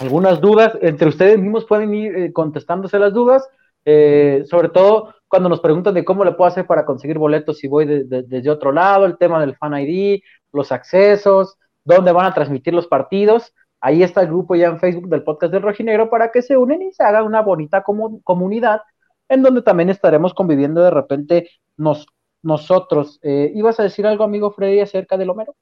algunas 0.00 0.40
dudas, 0.40 0.78
entre 0.80 1.08
ustedes 1.08 1.38
mismos 1.38 1.66
pueden 1.66 1.94
ir 1.94 2.16
eh, 2.16 2.32
contestándose 2.32 2.98
las 2.98 3.12
dudas, 3.12 3.46
sobre 3.84 4.68
todo 4.70 5.14
cuando 5.28 5.48
nos 5.48 5.60
preguntan 5.60 5.94
de 5.94 6.04
cómo 6.04 6.24
le 6.24 6.32
puedo 6.32 6.48
hacer 6.48 6.66
para 6.66 6.84
conseguir 6.84 7.18
boletos 7.18 7.58
si 7.58 7.68
voy 7.68 7.84
desde 7.86 8.50
otro 8.50 8.72
lado, 8.72 9.06
el 9.06 9.16
tema 9.16 9.38
del 9.38 9.54
Fan 9.56 9.78
ID, 9.78 10.22
los 10.52 10.72
accesos, 10.72 11.56
dónde 11.84 12.10
van 12.10 12.26
a 12.26 12.34
transmitir 12.34 12.74
los 12.74 12.88
partidos. 12.88 13.54
Ahí 13.80 14.02
está 14.02 14.22
el 14.22 14.28
grupo 14.28 14.54
ya 14.54 14.68
en 14.68 14.80
Facebook 14.80 15.08
del 15.08 15.22
podcast 15.22 15.52
del 15.52 15.62
Rojinegro 15.62 16.08
para 16.10 16.32
que 16.32 16.42
se 16.42 16.56
unen 16.56 16.82
y 16.82 16.92
se 16.92 17.04
haga 17.04 17.22
una 17.22 17.42
bonita 17.42 17.82
comunidad 17.82 18.82
en 19.28 19.42
donde 19.42 19.62
también 19.62 19.90
estaremos 19.90 20.34
conviviendo 20.34 20.82
de 20.82 20.90
repente 20.90 21.50
nos, 21.76 22.06
nosotros. 22.42 23.18
Eh, 23.22 23.52
¿Ibas 23.54 23.78
a 23.80 23.82
decir 23.82 24.06
algo, 24.06 24.24
amigo 24.24 24.52
Freddy, 24.52 24.80
acerca 24.80 25.16
del 25.16 25.30
Homero? 25.30 25.56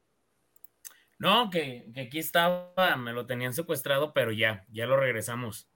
No, 1.19 1.49
que, 1.51 1.91
aquí 1.97 2.19
estaba, 2.19 2.97
me 2.97 3.13
lo 3.13 3.27
tenían 3.27 3.55
secuestrado, 3.55 4.13
pero 4.13 4.33
ya, 4.33 4.65
ya 4.71 4.87
lo 4.87 4.97
regresamos. 4.97 5.69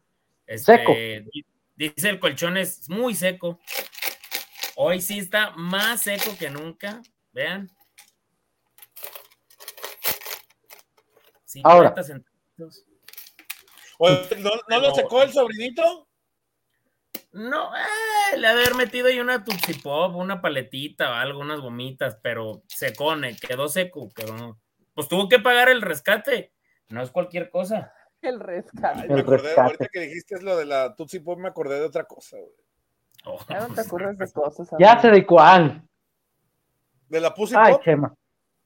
Este, 0.47 0.79
seco. 0.79 0.93
Dice 1.77 2.09
el 2.09 2.19
colchón 2.19 2.57
es 2.57 2.91
muy 2.91 3.15
seco. 3.15 3.61
Hoy 4.77 5.01
sí 5.01 5.19
está 5.19 5.53
más 5.57 6.03
seco 6.03 6.37
que 6.39 6.51
nunca. 6.51 7.01
Vean. 7.33 7.71
Ahora. 11.65 11.95
¿No, 12.59 12.67
lo 14.81 14.95
secó 14.95 15.23
el 15.23 15.33
sobrinito? 15.33 16.09
No, 17.33 17.75
eh, 17.77 18.39
le 18.39 18.47
haber 18.47 18.75
metido 18.75 19.09
ahí 19.09 19.21
una 19.21 19.45
Tutsi 19.45 19.75
Pop, 19.75 20.17
una 20.17 20.41
paletita 20.41 21.11
o 21.11 21.15
algo, 21.15 21.41
unas 21.41 21.61
gomitas, 21.61 22.19
pero 22.23 22.63
secone, 22.67 23.37
quedó 23.37 23.69
seco, 23.69 24.09
quedó. 24.15 24.59
Pues 24.95 25.09
tuvo 25.09 25.29
que 25.29 25.39
pagar 25.39 25.69
el 25.69 25.83
rescate, 25.83 26.53
no 26.89 27.03
es 27.03 27.11
cualquier 27.11 27.51
cosa. 27.51 27.93
El 28.21 28.41
rescate. 28.41 29.09
me 29.09 29.21
acordé, 29.21 29.55
ahorita 29.57 29.87
que 29.93 30.01
dijiste 30.01 30.43
lo 30.43 30.57
de 30.57 30.65
la 30.65 30.97
Tutsi 30.97 31.21
Pop, 31.21 31.39
me 31.39 31.49
acordé 31.49 31.79
de 31.79 31.87
otra 31.87 32.05
cosa, 32.05 32.37
güey. 32.37 32.51
Oh. 33.25 33.39
Ya 33.49 33.67
no 33.67 33.75
te 33.75 33.81
acuerdas 33.81 34.17
de 34.17 34.33
cosas. 34.33 34.69
Ya 34.79 35.01
sé 35.01 35.11
de 35.11 35.27
cuál. 35.27 35.83
¿De 37.09 37.21
la 37.21 37.35
Pussy 37.35 37.55
Ay, 37.57 37.75
Pop? 37.75 37.83
Chema. 37.83 38.15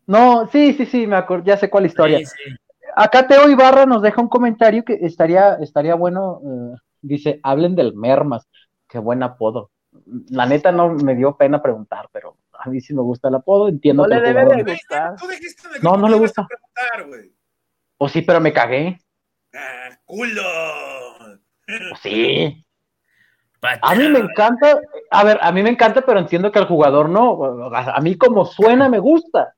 No, 0.07 0.49
sí, 0.51 0.75
sí, 0.75 0.87
sí, 0.87 1.07
me 1.07 1.17
acuerdo, 1.17 1.45
ya 1.45 1.57
sé 1.57 1.71
cuál 1.71 1.87
historia. 1.87 2.19
Sí, 2.19 2.27
sí 2.27 2.57
acá 2.97 3.27
Teo 3.27 3.49
Ibarra 3.49 3.87
nos 3.87 4.03
deja 4.03 4.21
un 4.21 4.29
comentario 4.29 4.85
que 4.85 4.99
estaría, 5.03 5.55
estaría 5.55 5.95
bueno. 5.95 6.41
Eh, 6.45 6.77
dice, 7.01 7.41
hablen 7.43 7.75
del 7.75 7.95
Mermas. 7.95 8.49
Qué 8.89 8.99
buen 8.99 9.23
apodo. 9.23 9.71
La 10.31 10.47
neta 10.47 10.73
no 10.73 10.91
me 10.95 11.15
dio 11.15 11.37
pena 11.37 11.63
preguntar, 11.63 12.09
pero 12.13 12.37
a 12.53 12.69
mí 12.69 12.81
sí 12.81 12.95
me 12.95 13.03
gusta 13.03 13.29
el 13.29 13.35
apodo. 13.35 13.69
Entiendo 13.69 14.03
no 14.03 14.09
le 14.09 14.21
debe 14.21 14.45
de 14.45 14.63
gustar. 14.63 15.15
no, 15.83 15.97
no 15.97 16.09
le 16.09 16.17
gusta. 16.17 16.47
O 17.99 18.09
sí, 18.09 18.23
pero 18.23 18.41
me 18.41 18.53
cagué. 18.53 18.99
Ah, 19.55 19.91
culo. 20.05 20.43
Pues 21.67 22.01
sí. 22.03 22.65
A 23.81 23.95
mí 23.95 24.09
me 24.09 24.19
encanta, 24.19 24.81
a 25.11 25.25
ver, 25.25 25.39
a 25.41 25.53
mí 25.53 25.63
me 25.63 25.71
encanta, 25.71 26.03
pero 26.03 26.19
entiendo 26.19 26.51
que 26.51 26.59
al 26.59 26.67
jugador 26.67 27.09
no. 27.09 27.71
A 27.73 28.01
mí 28.01 28.17
como 28.17 28.45
suena 28.45 28.89
me 28.89 28.99
gusta. 28.99 29.55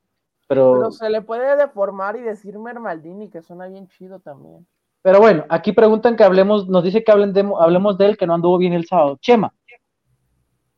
Pero, 0.46 0.90
se 0.90 1.08
le 1.08 1.22
puede 1.22 1.56
deformar 1.56 2.16
y 2.16 2.20
decir 2.20 2.58
Mermaldini, 2.58 3.30
que 3.30 3.42
suena 3.42 3.66
bien 3.66 3.88
chido 3.88 4.20
también. 4.20 4.66
Pero 5.02 5.18
bueno, 5.18 5.44
aquí 5.48 5.72
preguntan 5.72 6.16
que 6.16 6.24
hablemos, 6.24 6.68
nos 6.68 6.84
dice 6.84 7.04
que 7.04 7.12
hablen 7.12 7.32
de, 7.32 7.50
hablemos 7.58 7.98
de 7.98 8.06
él, 8.06 8.16
que 8.16 8.26
no 8.26 8.34
anduvo 8.34 8.58
bien 8.58 8.72
el 8.72 8.86
sábado. 8.86 9.18
Chema, 9.20 9.52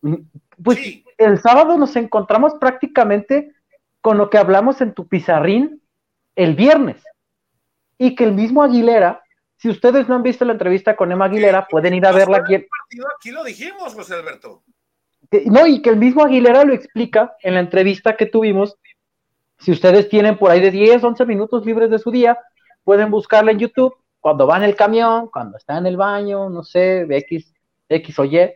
mm, 0.02 0.14
pues 0.62 0.78
el 1.18 1.38
sábado 1.38 1.76
nos 1.76 1.94
encontramos 1.96 2.54
prácticamente 2.54 3.52
con 4.00 4.18
lo 4.18 4.30
que 4.30 4.38
hablamos 4.38 4.80
en 4.80 4.94
tu 4.94 5.06
pizarrín 5.06 5.82
el 6.34 6.54
viernes. 6.54 7.02
Y 7.98 8.14
que 8.14 8.24
el 8.24 8.32
mismo 8.32 8.62
Aguilera 8.62 9.22
Si 9.58 9.70
ustedes 9.70 10.06
no 10.06 10.16
han 10.16 10.22
visto 10.22 10.44
la 10.44 10.52
entrevista 10.52 10.94
con 10.96 11.10
Emma 11.10 11.24
Aguilera, 11.24 11.66
pueden 11.66 11.94
ir 11.94 12.04
a 12.06 12.12
verla 12.12 12.38
aquí. 12.38 12.54
Aquí 12.54 13.30
lo 13.30 13.42
dijimos, 13.42 13.94
José 13.94 14.14
Alberto. 14.14 14.62
No, 15.46 15.66
y 15.66 15.80
que 15.80 15.90
el 15.90 15.96
mismo 15.96 16.22
Aguilera 16.22 16.64
lo 16.64 16.74
explica 16.74 17.34
en 17.42 17.54
la 17.54 17.60
entrevista 17.60 18.16
que 18.16 18.26
tuvimos. 18.26 18.76
Si 19.58 19.72
ustedes 19.72 20.08
tienen 20.08 20.36
por 20.36 20.50
ahí 20.50 20.60
de 20.60 20.70
10, 20.70 21.02
11 21.02 21.26
minutos 21.26 21.64
libres 21.64 21.90
de 21.90 21.98
su 21.98 22.10
día, 22.10 22.38
pueden 22.84 23.10
buscarla 23.10 23.52
en 23.52 23.58
YouTube 23.58 23.94
cuando 24.20 24.46
va 24.46 24.56
en 24.56 24.64
el 24.64 24.74
camión, 24.74 25.28
cuando 25.28 25.56
está 25.56 25.78
en 25.78 25.86
el 25.86 25.96
baño, 25.96 26.50
no 26.50 26.62
sé, 26.62 27.06
X, 27.08 27.54
X 27.88 28.18
o 28.18 28.24
Y, 28.24 28.52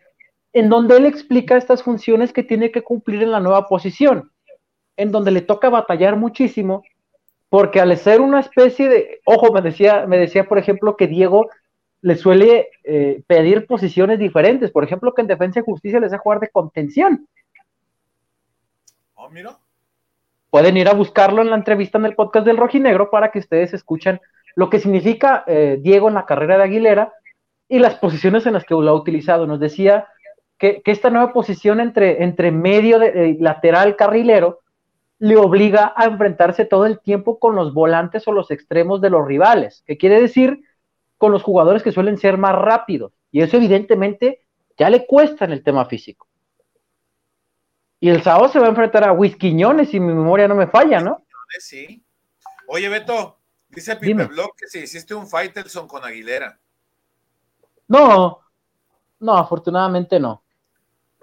en 0.53 0.69
donde 0.69 0.97
él 0.97 1.07
explica 1.07 1.57
estas 1.57 1.83
funciones 1.83 2.33
que 2.33 2.43
tiene 2.43 2.73
que 2.73 2.83
cumplir 2.83 3.23
en 3.23 3.31
la 3.31 3.41
nueva 3.41 3.69
posición, 3.69 4.33
en 4.97 5.13
donde 5.13 5.31
le 5.31 5.43
toca 5.43 5.71
batallar 5.71 6.17
muchísimo, 6.17 6.83
porque 7.49 7.81
al 7.81 7.97
ser 7.97 8.21
una 8.21 8.41
especie 8.41 8.89
de, 8.89 9.21
ojo, 9.25 9.53
me 9.53 9.63
decía, 9.63 10.07
me 10.07 10.19
decía 10.19 10.45
por 10.49 10.59
ejemplo 10.59 10.97
que 10.97 11.07
Diego 11.07 11.49
le 12.03 12.17
suele 12.17 12.71
eh, 12.85 13.23
pedir 13.27 13.67
posiciones 13.67 14.19
diferentes, 14.19 14.71
por 14.71 14.85
ejemplo 14.85 15.15
que 15.15 15.23
en 15.23 15.29
Defensa 15.29 15.61
y 15.61 15.65
Justicia 15.65 16.01
les 16.01 16.13
a 16.13 16.19
jugar 16.19 16.41
de 16.41 16.51
contención. 16.51 17.29
Oh, 19.15 19.29
mira. 19.29 19.59
Pueden 20.51 20.77
ir 20.77 20.89
a 20.89 20.95
buscarlo 20.95 21.43
en 21.43 21.51
la 21.51 21.57
entrevista 21.57 21.99
en 21.99 22.07
el 22.07 22.15
podcast 22.15 22.45
del 22.45 22.57
Rojinegro 22.57 23.11
para 23.11 23.31
que 23.31 23.39
ustedes 23.39 23.73
escuchen 23.73 24.21
lo 24.57 24.69
que 24.69 24.81
significa 24.81 25.45
eh, 25.47 25.79
Diego 25.81 26.09
en 26.09 26.15
la 26.15 26.27
carrera 26.27 26.59
de 26.59 26.65
Aguilera 26.65 27.13
y 27.69 27.79
las 27.79 27.95
posiciones 27.95 28.47
en 28.47 28.55
las 28.55 28.65
que 28.65 28.75
lo 28.75 28.91
ha 28.91 28.95
utilizado. 28.95 29.47
Nos 29.47 29.61
decía 29.61 30.09
que, 30.59 30.83
esta 30.85 31.09
nueva 31.09 31.33
posición 31.33 31.79
entre, 31.81 32.51
medio 32.51 32.99
de, 32.99 33.09
eh, 33.09 33.37
lateral 33.39 33.95
carrilero 33.95 34.59
le 35.21 35.37
obliga 35.37 35.93
a 35.95 36.07
enfrentarse 36.07 36.65
todo 36.65 36.87
el 36.87 36.99
tiempo 36.99 37.39
con 37.39 37.55
los 37.55 37.73
volantes 37.73 38.27
o 38.27 38.33
los 38.33 38.51
extremos 38.51 39.01
de 39.01 39.11
los 39.11 39.25
rivales, 39.27 39.85
que 39.87 39.99
quiere 39.99 40.21
decir 40.21 40.63
con 41.17 41.31
los 41.31 41.43
jugadores 41.43 41.83
que 41.83 41.93
suelen 41.93 42.19
ser 42.19 42.39
más 42.39 42.57
rápidos. 42.57 43.13
Y 43.31 43.43
eso 43.43 43.57
evidentemente 43.57 44.41
ya 44.77 44.91
le 44.91 45.07
cuesta 45.07 45.45
en 45.45 45.53
el 45.53 45.63
tema 45.63 45.85
físico. 45.85 46.27
Y 48.01 48.09
el 48.09 48.23
sábado 48.23 48.49
se 48.49 48.59
va 48.59 48.67
a 48.67 48.71
enfrentar 48.71 49.05
a 49.05 49.13
Whisquiñones, 49.13 49.91
si 49.91 50.01
mi 50.01 50.13
memoria 50.13 50.49
no 50.49 50.55
me 50.55 50.67
falla, 50.67 51.01
¿no? 51.01 51.23
Sí. 51.59 52.03
Oye, 52.67 52.89
Beto, 52.89 53.39
dice 53.69 53.97
Pipe 53.97 54.25
Block 54.25 54.57
que 54.57 54.69
si 54.69 54.79
hiciste 54.79 55.15
un 55.15 55.29
Faitelson 55.29 55.87
con 55.87 56.03
Aguilera. 56.03 56.59
No, 57.89 58.41
no, 59.19 59.37
afortunadamente 59.37 60.19
no. 60.19 60.43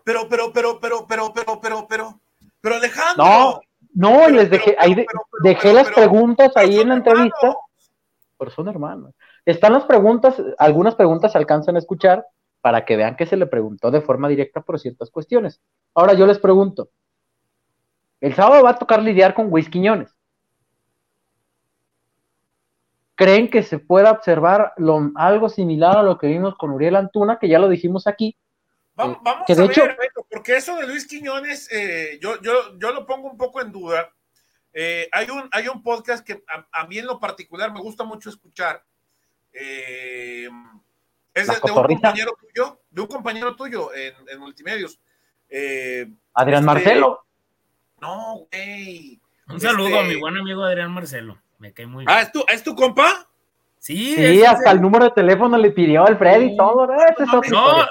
Pero, 0.04 0.28
pero, 0.30 0.54
pero, 0.54 0.80
pero, 0.80 1.08
pero, 1.08 1.34
pero, 1.34 1.60
pero, 1.60 1.88
pero, 1.88 2.22
pero 2.62 2.76
Alejandro. 2.76 3.26
No, 3.26 3.62
no, 3.94 4.30
les 4.30 4.50
dejé, 4.50 4.76
ahí 4.78 5.06
dejé 5.42 5.74
las 5.74 5.90
preguntas 5.90 6.52
ahí 6.56 6.80
en 6.80 6.90
la 6.90 6.96
entrevista. 6.96 7.56
Pero 8.38 8.52
son 8.52 8.68
hermanos. 8.68 9.16
Están 9.46 9.74
las 9.74 9.86
preguntas, 9.86 10.36
algunas 10.60 10.94
preguntas 10.94 11.32
se 11.32 11.38
alcanzan 11.38 11.76
a 11.76 11.80
escuchar 11.80 12.26
para 12.62 12.86
que 12.86 12.96
vean 12.96 13.16
que 13.16 13.26
se 13.26 13.38
le 13.38 13.46
preguntó 13.46 13.92
de 13.92 14.02
forma 14.02 14.28
directa 14.28 14.62
por 14.62 14.80
ciertas 14.80 15.10
cuestiones. 15.10 15.62
Ahora 15.94 16.14
yo 16.14 16.26
les 16.26 16.40
pregunto, 16.40 16.90
el 18.20 18.34
sábado 18.34 18.64
va 18.64 18.72
a 18.72 18.80
tocar 18.80 19.02
lidiar 19.02 19.34
con 19.34 19.52
Quiñones. 19.52 20.16
¿Creen 23.16 23.50
que 23.50 23.64
se 23.64 23.80
pueda 23.80 24.12
observar 24.12 24.74
algo 25.16 25.50
similar 25.50 25.98
a 25.98 26.04
lo 26.04 26.18
que 26.18 26.28
vimos 26.28 26.56
con 26.56 26.72
Uriel 26.72 26.96
Antuna, 26.96 27.40
que 27.40 27.48
ya 27.48 27.58
lo 27.58 27.68
dijimos 27.68 28.06
aquí, 28.06 28.38
eh, 28.98 29.16
vamos, 29.22 29.48
a 29.48 29.82
ver, 29.82 29.96
porque 30.28 30.58
eso 30.58 30.76
de 30.76 30.88
Luis 30.88 31.06
Quiñones, 31.06 31.72
eh, 31.72 32.18
yo, 32.20 32.42
yo, 32.42 32.78
yo 32.80 32.92
lo 32.94 33.06
pongo 33.06 33.30
un 33.30 33.38
poco 33.38 33.62
en 33.62 33.72
duda. 33.72 34.12
Eh, 34.74 35.08
hay, 35.12 35.30
un, 35.30 35.48
hay 35.52 35.68
un 35.68 35.84
podcast 35.84 36.26
que 36.26 36.44
a, 36.72 36.88
mí 36.88 36.98
en 36.98 37.06
lo 37.06 37.20
particular 37.20 37.72
me 37.72 37.80
gusta 37.80 38.04
mucho 38.04 38.30
escuchar. 38.30 38.84
Es 41.42 41.48
de, 41.48 41.72
un 41.72 41.86
compañero 41.86 42.32
tuyo, 42.40 42.80
de 42.90 43.02
un 43.02 43.08
compañero 43.08 43.56
tuyo 43.56 43.94
en, 43.94 44.14
en 44.30 44.40
multimedios. 44.40 45.00
Adrián 46.34 46.64
este, 46.64 46.66
Marcelo. 46.66 47.26
No, 48.02 48.48
güey. 48.52 49.20
Un 49.50 49.62
saludo 49.62 50.00
a 50.00 50.04
mi 50.04 50.10
este 50.10 50.20
buen 50.20 50.38
amigo 50.38 50.64
Adrián 50.64 50.92
Marcelo. 50.92 51.38
Me 51.58 51.74
cae 51.74 51.88
muy 51.88 52.06
ah, 52.08 52.16
bien. 52.16 52.46
Ah, 52.48 52.54
¿es 52.54 52.64
tu, 52.64 52.76
compa? 52.76 53.28
Sí, 53.80 54.16
sí 54.16 54.44
hasta 54.44 54.72
el 54.72 54.82
número 54.82 55.06
de 55.06 55.12
teléfono 55.12 55.58
le 55.58 55.72
pidió 55.72 56.06
al 56.06 56.18
Freddy 56.18 56.54
y 56.54 56.58
todo. 56.58 56.88
¿no? 56.88 56.96
no, 57.50 57.86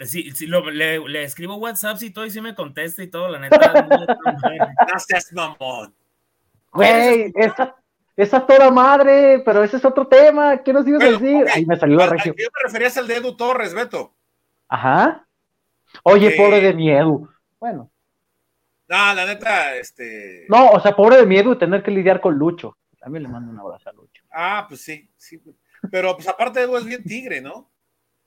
Sí, 0.00 0.30
sí 0.32 0.46
le, 0.46 1.22
escribo 1.22 1.56
WhatsApp 1.56 2.02
y 2.02 2.10
todo 2.10 2.24
y 2.24 2.30
sí 2.30 2.40
me 2.40 2.54
contesta 2.54 3.02
y 3.02 3.08
todo, 3.08 3.28
la 3.28 3.38
neta. 3.38 3.58
Gracias, 4.86 5.32
mamón. 5.32 5.94
Güey, 6.72 7.32
esa, 7.34 7.76
esa 8.22 8.46
toda 8.46 8.70
madre, 8.70 9.42
pero 9.44 9.62
ese 9.64 9.76
es 9.76 9.84
otro 9.84 10.06
tema. 10.06 10.62
¿Qué 10.62 10.72
nos 10.72 10.86
ibas 10.86 11.02
a 11.02 11.10
decir? 11.10 11.46
Ahí 11.52 11.64
me 11.66 11.76
salió 11.76 11.96
la 11.96 12.06
región. 12.06 12.34
Yo 12.36 12.48
me 12.52 12.62
referías 12.64 12.96
al 12.96 13.06
de 13.06 13.16
Edu 13.16 13.36
Torres, 13.36 13.74
Beto. 13.74 14.14
Ajá. 14.68 15.26
Oye, 16.02 16.32
pobre 16.32 16.60
de 16.60 16.74
miedo. 16.74 17.28
Bueno. 17.58 17.90
No, 18.88 19.14
la 19.14 19.26
neta, 19.26 19.76
este. 19.76 20.46
No, 20.48 20.70
o 20.70 20.80
sea, 20.80 20.94
pobre 20.94 21.16
de 21.16 21.26
miedo 21.26 21.56
tener 21.56 21.82
que 21.82 21.90
lidiar 21.90 22.20
con 22.20 22.34
Lucho. 22.34 22.76
También 22.98 23.22
le 23.22 23.28
mando 23.28 23.50
un 23.50 23.58
abrazo 23.58 23.88
a 23.88 23.92
Lucho. 23.92 24.22
Ah, 24.30 24.66
pues 24.68 24.82
sí, 24.82 25.08
sí. 25.16 25.40
Pero 25.90 26.14
pues 26.14 26.28
aparte 26.28 26.60
de 26.60 26.66
Edu 26.66 26.76
es 26.76 26.84
bien 26.84 27.02
tigre, 27.02 27.40
¿no? 27.40 27.70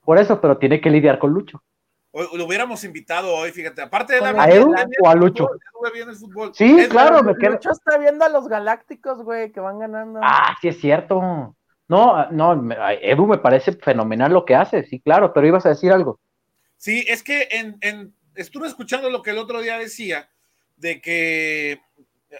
Por 0.03 0.17
eso, 0.17 0.41
pero 0.41 0.57
tiene 0.57 0.81
que 0.81 0.89
lidiar 0.89 1.19
con 1.19 1.31
Lucho. 1.31 1.63
Lo 2.13 2.45
hubiéramos 2.45 2.83
invitado 2.83 3.33
hoy, 3.33 3.51
fíjate, 3.51 3.81
aparte 3.81 4.13
de 4.13 4.21
la 4.21 4.43
¿A 4.43 4.49
Edu 4.49 4.73
o 5.01 5.09
a 5.09 5.15
Lucho? 5.15 5.49
Sí, 6.53 6.87
claro, 6.89 7.23
me. 7.23 7.33
Lucho 7.33 7.71
está 7.71 7.97
viendo 7.97 8.23
a 8.23 8.29
los 8.29 8.47
Galácticos, 8.47 9.23
güey, 9.23 9.51
que 9.51 9.59
van 9.59 9.79
ganando. 9.79 10.19
Ah, 10.21 10.55
sí 10.61 10.67
es 10.67 10.79
cierto. 10.79 11.55
No, 11.87 12.31
no, 12.31 12.71
Edu 13.01 13.27
me 13.27 13.39
parece 13.39 13.73
fenomenal 13.73 14.31
lo 14.31 14.45
que 14.45 14.55
hace, 14.55 14.83
sí, 14.83 14.99
claro, 14.99 15.33
pero 15.33 15.47
ibas 15.47 15.65
a 15.65 15.69
decir 15.69 15.91
algo. 15.91 16.19
Sí, 16.77 17.03
es 17.07 17.23
que 17.23 17.47
en, 17.51 18.15
estuve 18.35 18.67
escuchando 18.67 19.09
lo 19.09 19.21
que 19.21 19.31
el 19.31 19.37
otro 19.37 19.61
día 19.61 19.77
decía, 19.77 20.29
de 20.75 21.01
que 21.01 21.81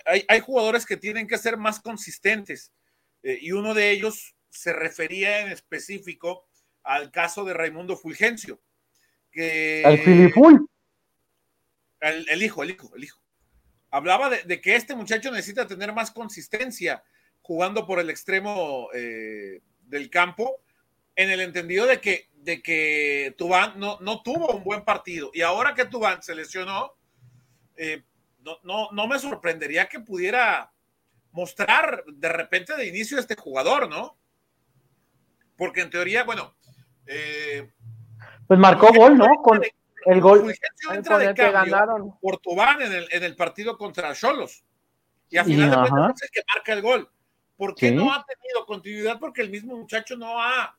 hay, 0.06 0.40
jugadores 0.40 0.86
que 0.86 0.98
tienen 0.98 1.28
que 1.28 1.38
ser 1.38 1.58
más 1.58 1.80
consistentes, 1.80 2.72
eh, 3.24 3.40
y 3.42 3.52
uno 3.52 3.74
de 3.74 3.92
ellos 3.92 4.36
se 4.50 4.74
refería 4.74 5.42
en 5.42 5.52
específico 5.52 6.48
al 6.84 7.12
caso 7.12 7.44
de 7.44 7.54
Raimundo 7.54 7.96
Fulgencio. 7.96 8.60
Que, 9.34 9.84
al 9.86 9.98
Filipul. 10.00 10.68
El, 12.00 12.30
el, 12.30 12.44
hijo, 12.44 12.64
el 12.64 12.72
hijo, 12.72 12.96
el 12.96 13.04
hijo. 13.04 13.20
Hablaba 13.90 14.30
de, 14.30 14.62
que 14.62 14.76
este 14.76 14.96
muchacho 14.96 15.32
necesita 15.32 15.68
tener 15.68 15.94
más 15.94 16.12
consistencia 16.12 17.04
jugando 17.42 17.86
por 17.86 18.00
el 18.00 18.10
extremo 18.10 18.90
eh, 18.94 19.62
del 19.82 20.10
campo, 20.10 20.62
en 21.16 21.30
el 21.30 21.42
entendido 21.42 21.86
de 21.86 22.02
que, 22.02 22.30
de 22.34 22.62
que 22.62 23.36
Tubán 23.38 23.80
no, 23.80 24.00
no 24.02 24.24
tuvo 24.24 24.56
un 24.56 24.64
buen 24.64 24.84
partido. 24.84 25.30
Y 25.34 25.42
ahora 25.42 25.76
que 25.76 25.86
Tubán 25.86 26.24
se 26.24 26.34
lesionó, 26.34 26.94
eh, 27.76 28.04
no, 28.40 28.58
no, 28.64 28.90
no 28.92 29.08
me 29.08 29.20
sorprendería 29.20 29.88
que 29.88 30.00
pudiera 30.00 30.72
mostrar 31.32 32.04
de 32.08 32.30
repente 32.30 32.76
de 32.76 32.88
inicio 32.88 33.20
este 33.20 33.36
jugador, 33.36 33.90
¿no? 33.90 34.18
Porque 35.56 35.82
en 35.82 35.90
teoría, 35.90 36.24
bueno, 36.24 36.56
eh, 37.06 37.72
pues 38.48 38.60
marcó 38.60 38.94
gol, 38.94 39.18
¿no? 39.18 39.28
Con 39.42 39.62
el 40.06 40.22
gol. 40.22 40.54
entra 40.92 41.18
de 41.18 41.34
cambio 41.34 42.18
por 42.22 42.38
Tubán 42.38 42.82
en 42.82 42.92
el, 42.92 43.08
en 43.12 43.24
el 43.24 43.36
partido 43.36 43.78
contra 43.78 44.14
Cholos. 44.14 44.64
Y 45.30 45.38
al 45.38 45.46
final 45.46 45.70
de 45.70 45.90
cuentas 45.90 46.22
es 46.22 46.24
el 46.24 46.30
que 46.32 46.42
marca 46.54 46.74
el 46.74 46.82
gol. 46.82 47.10
¿Por 47.58 47.76
qué 47.76 47.92
no 47.92 48.12
ha 48.12 48.26
tenido 48.26 48.66
continuidad? 48.66 49.20
Porque 49.20 49.42
el 49.42 49.50
mismo 49.50 49.76
muchacho 49.76 50.18
no 50.18 50.42
ha, 50.42 50.76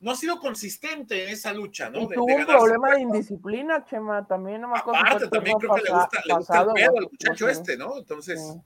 no 0.00 0.10
ha 0.10 0.16
sido 0.16 0.38
consistente 0.38 1.24
en 1.24 1.30
esa 1.30 1.52
lucha, 1.52 1.88
¿no? 1.88 2.06
tuvo 2.08 2.24
un 2.24 2.46
problema 2.46 2.94
de 2.94 3.00
indisciplina, 3.00 3.84
Chema, 3.84 4.26
también 4.26 4.60
no 4.60 4.68
me 4.68 4.78
acuerdo. 4.78 5.00
Aparte, 5.00 5.28
también 5.28 5.58
creo 5.58 5.74
que 5.74 5.82
le 5.82 5.90
gusta, 5.90 6.22
le 6.24 6.34
gusta 6.34 6.60
el 6.60 6.72
pedo 6.74 6.98
al 6.98 7.08
muchacho 7.10 7.48
este, 7.48 7.76
¿no? 7.76 7.96
Entonces. 7.98 8.56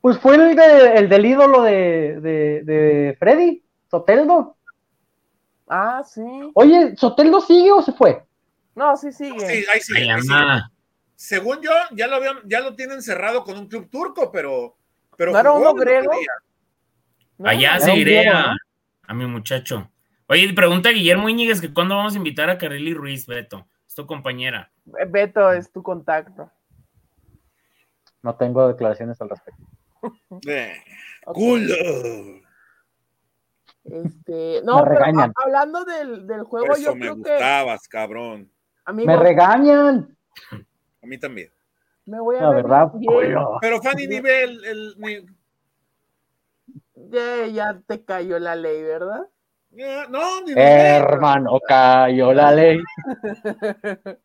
Pues 0.00 0.18
fue 0.18 0.34
el, 0.34 0.56
de, 0.56 0.94
el 0.96 1.08
del 1.08 1.24
ídolo 1.24 1.62
de, 1.62 2.20
de, 2.20 2.62
de 2.64 3.16
Freddy, 3.18 3.62
Soteldo. 3.90 4.56
Ah, 5.68 6.02
sí. 6.04 6.22
Oye, 6.54 6.96
¿Soteldo 6.96 7.40
sigue 7.40 7.70
o 7.72 7.82
se 7.82 7.92
fue? 7.92 8.24
No, 8.74 8.96
sí 8.96 9.12
sigue. 9.12 9.40
Sí, 9.40 9.64
ahí 9.72 9.80
sigue. 9.80 10.08
Según 11.16 11.60
yo, 11.62 11.70
ya 11.92 12.08
lo, 12.08 12.16
habían, 12.16 12.38
ya 12.46 12.60
lo 12.60 12.74
tienen 12.74 13.00
cerrado 13.00 13.44
con 13.44 13.56
un 13.56 13.68
club 13.68 13.88
turco, 13.90 14.32
pero. 14.32 14.76
pero 15.16 15.32
¿No 15.32 15.38
era 15.38 15.52
uno 15.52 15.74
griego? 15.74 16.10
Allá 17.44 17.78
seguiré 17.78 18.28
a, 18.28 18.54
a, 19.06 19.14
mi 19.14 19.26
muchacho. 19.26 19.90
Oye, 20.26 20.52
pregunta 20.52 20.88
a 20.88 20.92
Guillermo 20.92 21.28
Íñiguez 21.28 21.60
que 21.60 21.72
cuándo 21.72 21.96
vamos 21.96 22.14
a 22.14 22.16
invitar 22.16 22.50
a 22.50 22.58
Carly 22.58 22.94
Ruiz, 22.94 23.26
Beto. 23.26 23.66
Es 23.86 23.94
tu 23.94 24.06
compañera. 24.06 24.72
Beto 24.84 25.52
es 25.52 25.70
tu 25.70 25.82
contacto. 25.82 26.50
No 28.22 28.34
tengo 28.36 28.68
declaraciones 28.68 29.20
al 29.20 29.30
respecto. 29.30 29.62
Eh, 30.48 30.74
¡Culo! 31.24 32.41
Este, 33.84 34.62
no, 34.64 34.84
pero 34.84 35.04
hablando 35.36 35.84
del, 35.84 36.26
del 36.26 36.42
juego, 36.44 36.76
yo 36.76 36.94
me 36.94 37.10
gustabas, 37.10 37.88
cabrón. 37.88 38.50
me 38.92 39.16
regañan. 39.16 40.16
A 41.02 41.06
mí 41.06 41.18
también. 41.18 41.50
Me 42.04 42.20
voy 42.20 42.36
a 42.36 42.42
La 42.42 42.50
verdad, 42.50 42.92
Pero 43.60 43.80
Fanny 43.80 44.06
nivel 44.06 44.64
el, 44.64 45.26
Ya, 46.94 47.46
ya 47.46 47.80
te 47.86 48.04
cayó 48.04 48.38
la 48.38 48.56
ley, 48.56 48.82
¿verdad? 48.82 49.28
No, 50.10 50.42
ni 50.42 50.52
Hermano, 50.54 51.58
cayó 51.66 52.32
la 52.32 52.52
ley. 52.52 52.78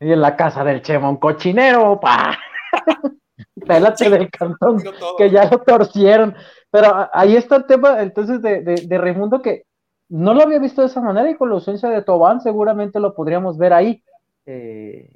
y 0.00 0.12
en 0.12 0.20
la 0.20 0.36
casa 0.36 0.62
del 0.62 0.82
Chema, 0.82 1.08
un 1.08 1.16
cochinero, 1.16 1.98
pa. 1.98 2.38
Pélate 3.66 4.08
del 4.08 4.30
cantón, 4.30 4.82
que 5.18 5.30
ya 5.30 5.46
lo 5.46 5.60
torcieron. 5.62 6.34
Pero 6.70 7.08
ahí 7.12 7.36
está 7.36 7.56
el 7.56 7.66
tema, 7.66 8.00
entonces, 8.02 8.40
de, 8.42 8.62
de, 8.62 8.74
de 8.86 8.98
Raimundo, 8.98 9.42
que 9.42 9.64
no 10.10 10.34
lo 10.34 10.42
había 10.42 10.58
visto 10.58 10.82
de 10.82 10.88
esa 10.88 11.00
manera 11.00 11.30
y 11.30 11.36
con 11.36 11.48
la 11.48 11.54
ausencia 11.54 11.88
de 11.88 12.02
Tobán 12.02 12.40
seguramente 12.40 12.98
lo 12.98 13.14
podríamos 13.14 13.56
ver 13.56 13.72
ahí. 13.72 14.02
Eh, 14.44 15.08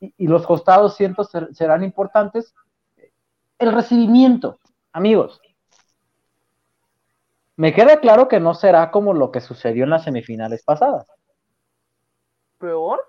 y, 0.00 0.28
los 0.28 0.46
costados 0.46 0.96
cientos 0.96 1.28
serán 1.52 1.82
importantes. 1.82 2.54
El 3.58 3.72
recibimiento, 3.72 4.60
amigos. 4.92 5.40
Me 7.56 7.74
queda 7.74 7.98
claro 7.98 8.28
que 8.28 8.38
no 8.38 8.54
será 8.54 8.92
como 8.92 9.12
lo 9.12 9.32
que 9.32 9.40
sucedió 9.40 9.82
en 9.82 9.90
las 9.90 10.04
semifinales 10.04 10.62
pasadas. 10.62 11.08
¿Peor? 12.58 13.00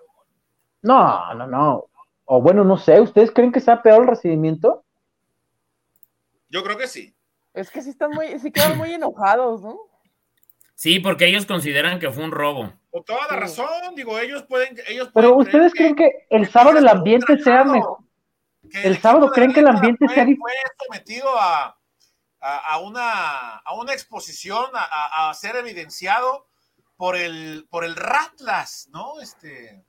No, 0.81 1.31
no, 1.35 1.45
no. 1.45 1.85
O 2.25 2.41
bueno, 2.41 2.63
no 2.63 2.77
sé, 2.77 2.99
¿ustedes 2.99 3.31
creen 3.31 3.51
que 3.51 3.59
sea 3.59 3.83
peor 3.83 4.01
el 4.01 4.07
recibimiento? 4.07 4.83
Yo 6.49 6.63
creo 6.63 6.77
que 6.77 6.87
sí. 6.87 7.15
Es 7.53 7.69
que 7.69 7.81
sí 7.81 7.89
están 7.89 8.11
muy, 8.11 8.39
sí 8.39 8.51
quedan 8.51 8.77
muy 8.77 8.93
enojados, 8.93 9.61
¿no? 9.61 9.79
Sí, 10.75 10.99
porque 10.99 11.25
ellos 11.27 11.45
consideran 11.45 11.99
que 11.99 12.09
fue 12.09 12.23
un 12.23 12.31
robo. 12.31 12.73
Con 12.89 13.03
toda 13.03 13.27
la 13.29 13.35
razón, 13.35 13.67
digo, 13.95 14.17
ellos 14.17 14.43
pueden. 14.43 14.77
Ellos 14.87 15.09
Pero 15.13 15.35
ustedes 15.35 15.73
creen 15.73 15.95
que, 15.95 16.25
el 16.29 16.49
sábado 16.49 16.77
el 16.77 16.87
ambiente 16.87 17.37
sea 17.39 17.63
mejor. 17.65 17.97
El, 18.71 18.97
sábado 18.99 19.29
creen 19.31 19.51
que 19.51 19.59
el 19.59 19.67
ambiente 19.67 20.07
sea 20.07 20.23
Fue 20.23 20.53
sometido 20.85 21.27
a, 21.37 21.77
a, 22.39 22.79
una, 22.79 23.57
a 23.57 23.73
una 23.75 23.93
exposición, 23.93 24.65
a, 24.73 25.29
a, 25.29 25.33
ser 25.33 25.55
evidenciado 25.57 26.47
por 26.95 27.15
el, 27.15 27.67
por 27.69 27.83
el 27.83 27.95
Ratlas, 27.95 28.87
¿no? 28.91 29.19
Este, 29.19 29.83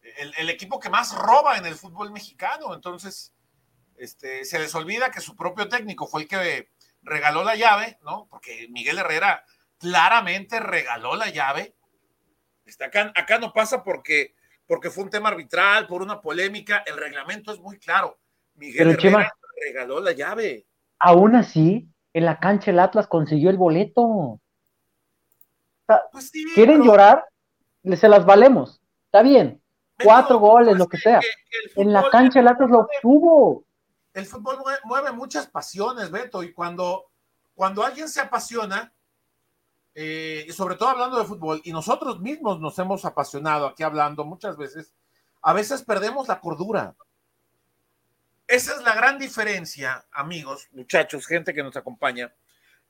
el, 0.00 0.32
el, 0.38 0.48
equipo 0.48 0.80
que 0.80 0.90
más 0.90 1.14
roba 1.14 1.58
en 1.58 1.66
el 1.66 1.74
fútbol 1.74 2.12
mexicano. 2.12 2.74
Entonces, 2.74 3.34
este, 3.98 4.44
se 4.44 4.58
les 4.58 4.74
olvida 4.74 5.10
que 5.10 5.20
su 5.20 5.36
propio 5.36 5.68
técnico 5.68 6.06
fue 6.06 6.22
el 6.22 6.28
que 6.28 6.70
regaló 7.02 7.44
la 7.44 7.56
llave, 7.56 7.98
¿no? 8.02 8.26
Porque 8.30 8.68
Miguel 8.70 8.98
Herrera 8.98 9.44
claramente 9.78 10.60
regaló 10.60 11.16
la 11.16 11.30
llave. 11.30 11.74
Está 12.64 12.86
acá, 12.86 13.12
acá 13.14 13.38
no 13.38 13.52
pasa 13.52 13.82
porque, 13.82 14.34
porque 14.66 14.90
fue 14.90 15.04
un 15.04 15.10
tema 15.10 15.28
arbitral, 15.28 15.86
por 15.86 16.02
una 16.02 16.20
polémica. 16.20 16.82
El 16.86 16.96
reglamento 16.96 17.52
es 17.52 17.60
muy 17.60 17.78
claro. 17.78 18.18
Miguel 18.54 18.90
Herrera 18.90 19.32
regaló 19.66 20.00
la 20.00 20.12
llave. 20.12 20.66
Aún 20.98 21.34
así, 21.34 21.88
en 22.12 22.24
la 22.24 22.38
cancha 22.38 22.70
el 22.70 22.78
Atlas 22.78 23.06
consiguió 23.06 23.50
el 23.50 23.56
boleto. 23.56 24.40
Pues 26.12 26.30
¿Quieren 26.54 26.82
llorar? 26.82 27.24
Se 27.96 28.08
las 28.08 28.24
valemos. 28.24 28.80
Está 29.06 29.22
bien. 29.22 29.60
Cuatro 30.02 30.38
goles, 30.38 30.78
lo 30.78 30.86
que 30.88 30.96
sea. 30.96 31.20
en 31.76 31.92
la 31.92 32.08
cancha 32.10 32.40
el 32.40 32.48
Atlas 32.48 32.70
lo 32.70 32.80
obtuvo. 32.80 33.64
El 34.14 34.26
fútbol 34.26 34.58
mueve 34.84 35.12
muchas 35.12 35.46
pasiones, 35.46 36.10
Beto, 36.10 36.42
y 36.42 36.52
cuando, 36.52 37.10
cuando 37.54 37.82
alguien 37.82 38.08
se 38.08 38.20
apasiona, 38.20 38.92
eh, 39.94 40.44
y 40.46 40.52
sobre 40.52 40.76
todo 40.76 40.90
hablando 40.90 41.18
de 41.18 41.24
fútbol, 41.24 41.60
y 41.64 41.72
nosotros 41.72 42.20
mismos 42.20 42.60
nos 42.60 42.78
hemos 42.78 43.04
apasionado 43.04 43.66
aquí 43.66 43.82
hablando 43.82 44.24
muchas 44.24 44.56
veces, 44.56 44.94
a 45.40 45.52
veces 45.52 45.82
perdemos 45.82 46.28
la 46.28 46.40
cordura. 46.40 46.94
Esa 48.46 48.74
es 48.74 48.82
la 48.82 48.94
gran 48.94 49.18
diferencia, 49.18 50.06
amigos, 50.12 50.68
muchachos, 50.72 51.26
gente 51.26 51.54
que 51.54 51.62
nos 51.62 51.76
acompaña, 51.76 52.34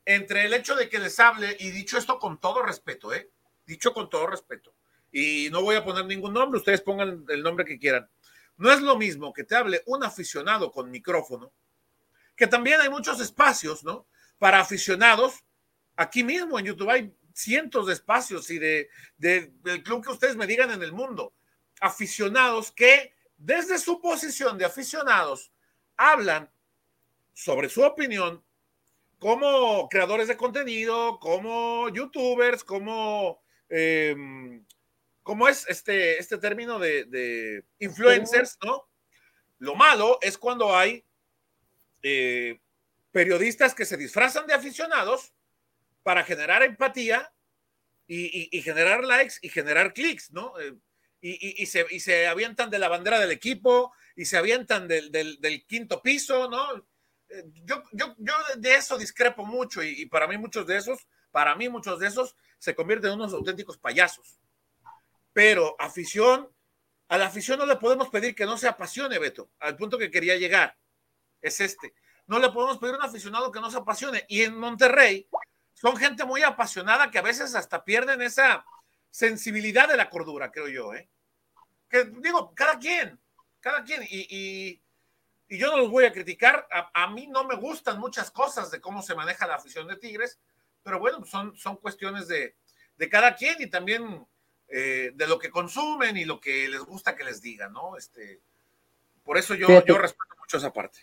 entre 0.05 0.45
el 0.45 0.53
hecho 0.53 0.75
de 0.75 0.89
que 0.89 0.99
les 0.99 1.19
hable, 1.21 1.55
y 1.59 1.71
dicho 1.71 1.97
esto 1.97 2.19
con 2.19 2.37
todo 2.37 2.61
respeto, 2.61 3.13
¿eh? 3.13 3.29
Dicho 3.65 3.93
con 3.93 4.09
todo 4.09 4.27
respeto, 4.27 4.73
y 5.09 5.47
no 5.51 5.61
voy 5.61 5.77
a 5.77 5.85
poner 5.85 6.05
ningún 6.05 6.33
nombre, 6.33 6.59
ustedes 6.59 6.81
pongan 6.81 7.23
el 7.29 7.43
nombre 7.43 7.63
que 7.63 7.79
quieran. 7.79 8.09
No 8.57 8.71
es 8.71 8.81
lo 8.81 8.97
mismo 8.97 9.33
que 9.33 9.43
te 9.43 9.55
hable 9.55 9.83
un 9.85 10.03
aficionado 10.03 10.71
con 10.71 10.91
micrófono, 10.91 11.51
que 12.35 12.47
también 12.47 12.81
hay 12.81 12.89
muchos 12.89 13.19
espacios, 13.19 13.83
¿no? 13.83 14.07
Para 14.37 14.59
aficionados 14.59 15.43
Aquí 15.95 16.23
mismo 16.23 16.57
en 16.57 16.65
YouTube 16.65 16.89
hay 16.89 17.13
cientos 17.33 17.87
de 17.87 17.93
espacios 17.93 18.49
y 18.49 18.59
de, 18.59 18.89
del 19.17 19.83
club 19.83 20.03
que 20.03 20.11
ustedes 20.11 20.35
me 20.35 20.47
digan 20.47 20.71
en 20.71 20.81
el 20.81 20.91
mundo. 20.91 21.33
Aficionados 21.79 22.71
que 22.71 23.13
desde 23.37 23.77
su 23.77 24.01
posición 24.01 24.57
de 24.57 24.65
aficionados 24.65 25.51
hablan 25.97 26.49
sobre 27.33 27.69
su 27.69 27.83
opinión 27.83 28.43
como 29.19 29.87
creadores 29.89 30.27
de 30.27 30.37
contenido, 30.37 31.19
como 31.19 31.89
youtubers, 31.89 32.63
como, 32.63 33.41
em, 33.69 34.65
¿cómo 35.23 35.47
es 35.47 35.67
este, 35.67 36.19
este 36.19 36.37
término 36.37 36.77
de, 36.79 37.63
influencers, 37.79 38.57
no? 38.63 38.87
Lo 39.57 39.75
malo 39.75 40.19
es 40.21 40.37
cuando 40.37 40.75
hay 40.75 41.05
eh, 42.01 42.59
periodistas 43.11 43.73
que 43.73 43.85
se 43.85 43.97
disfrazan 43.97 44.45
de 44.45 44.53
aficionados 44.53 45.33
para 46.03 46.23
generar 46.23 46.63
empatía 46.63 47.33
y, 48.05 48.61
generar 48.61 49.03
likes 49.03 49.35
y 49.41 49.49
generar 49.49 49.93
clics, 49.93 50.31
¿no? 50.31 50.59
Eh, 50.59 50.75
y, 51.21 51.65
se, 51.65 52.27
avientan 52.27 52.69
de 52.69 52.79
la 52.79 52.89
bandera 52.89 53.19
del 53.19 53.31
equipo 53.31 53.93
y 54.15 54.25
se 54.25 54.37
avientan 54.37 54.87
del, 54.89 55.65
quinto 55.65 56.01
piso, 56.01 56.49
¿no? 56.49 56.85
Eh, 57.29 57.45
yo, 57.63 57.81
yo, 57.93 58.15
de 58.57 58.75
eso 58.75 58.97
discrepo 58.97 59.45
mucho 59.45 59.81
y, 59.81 60.05
para 60.07 60.27
mí 60.27 60.37
muchos 60.37 60.67
de 60.67 60.77
esos, 60.77 61.07
para 61.31 61.55
mí 61.55 61.69
muchos 61.69 61.99
de 61.99 62.07
esos 62.07 62.35
se 62.59 62.75
convierten 62.75 63.11
en 63.11 63.15
unos 63.19 63.33
auténticos 63.33 63.77
payasos. 63.77 64.37
Pero 65.33 65.75
afición, 65.79 66.49
a 67.09 67.17
la 67.17 67.27
afición 67.27 67.59
no 67.59 67.65
le 67.65 67.75
podemos 67.75 68.09
pedir 68.09 68.35
que 68.35 68.45
no 68.45 68.57
se 68.57 68.67
apasione, 68.67 69.19
Beto, 69.19 69.49
al 69.59 69.75
punto 69.75 69.97
que 69.97 70.11
quería 70.11 70.37
llegar. 70.37 70.77
Es 71.41 71.59
este. 71.59 71.93
No 72.27 72.39
le 72.39 72.49
podemos 72.51 72.77
pedir 72.77 72.93
a 72.95 72.99
un 72.99 73.03
aficionado 73.03 73.51
que 73.51 73.59
no 73.59 73.69
se 73.69 73.77
apasione. 73.77 74.25
Y 74.29 74.43
en 74.43 74.57
Monterrey, 74.57 75.27
son 75.73 75.97
gente 75.97 76.23
muy 76.23 76.43
apasionada 76.43 77.11
que 77.11 77.19
a 77.19 77.23
veces 77.23 77.55
hasta 77.55 77.83
pierden 77.83 78.21
esa 78.21 78.65
sensibilidad 79.09 79.87
de 79.87 79.97
la 79.97 80.09
cordura, 80.09 80.51
creo 80.51 80.69
yo, 80.69 80.93
¿eh? 80.93 81.09
Que 81.89 82.05
digo, 82.05 82.53
cada 82.55 82.79
quien, 82.79 83.19
cada 83.59 83.83
quien, 83.83 84.01
y, 84.09 84.81
yo 85.49 85.69
no 85.69 85.77
los 85.77 85.91
voy 85.91 86.05
a 86.05 86.11
criticar, 86.11 86.67
a, 86.71 87.07
mí 87.07 87.27
no 87.27 87.43
me 87.43 87.55
gustan 87.55 87.99
muchas 87.99 88.31
cosas 88.31 88.71
de 88.71 88.81
cómo 88.81 89.03
se 89.03 89.13
maneja 89.13 89.45
la 89.45 89.55
afición 89.55 89.87
de 89.87 89.97
Tigres, 89.97 90.39
pero 90.81 90.99
bueno, 90.99 91.23
son, 91.25 91.55
son 91.55 91.75
cuestiones 91.77 92.27
de, 92.27 92.55
cada 93.11 93.35
quien 93.35 93.61
y 93.61 93.67
también 93.67 94.25
eh, 94.75 95.11
de 95.13 95.27
lo 95.27 95.37
que 95.37 95.51
consumen 95.51 96.17
y 96.17 96.25
lo 96.25 96.41
que 96.41 96.67
les 96.67 96.81
gusta 96.81 97.15
que 97.15 97.23
les 97.23 97.43
digan, 97.43 97.71
¿no? 97.73 97.95
Este, 97.95 98.39
por 99.23 99.37
eso 99.37 99.53
yo, 99.53 99.67
yo 99.67 99.99
respeto 99.99 100.33
mucho 100.39 100.57
esa 100.57 100.73
parte. 100.73 100.97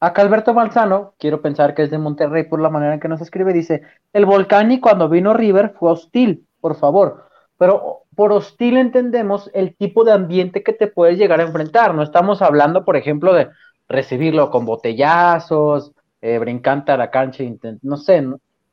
Acá 0.00 0.22
Alberto 0.22 0.52
Manzano, 0.52 1.14
quiero 1.16 1.40
pensar 1.40 1.76
que 1.76 1.84
es 1.84 1.92
de 1.92 1.98
Monterrey 1.98 2.48
por 2.48 2.60
la 2.60 2.70
manera 2.70 2.94
en 2.94 2.98
que 2.98 3.06
nos 3.06 3.20
escribe, 3.20 3.52
dice, 3.52 3.82
el 4.12 4.26
volcán 4.26 4.72
y 4.72 4.80
cuando 4.80 5.08
vino 5.08 5.32
River 5.32 5.74
fue 5.78 5.92
hostil, 5.92 6.44
por 6.60 6.74
favor, 6.74 7.28
pero 7.56 8.02
por 8.16 8.32
hostil 8.32 8.76
entendemos 8.76 9.48
el 9.54 9.76
tipo 9.76 10.02
de 10.02 10.10
ambiente 10.10 10.64
que 10.64 10.72
te 10.72 10.88
puedes 10.88 11.18
llegar 11.18 11.38
a 11.38 11.44
enfrentar, 11.44 11.94
no 11.94 12.02
estamos 12.02 12.42
hablando, 12.42 12.84
por 12.84 12.96
ejemplo, 12.96 13.32
de 13.32 13.48
recibirlo 13.88 14.50
con 14.50 14.66
botellazos, 14.66 15.92
eh, 16.20 16.38
brincante 16.38 16.90
a 16.90 16.96
la 16.96 17.12
cancha, 17.12 17.44
no 17.82 17.96
sé, 17.96 18.26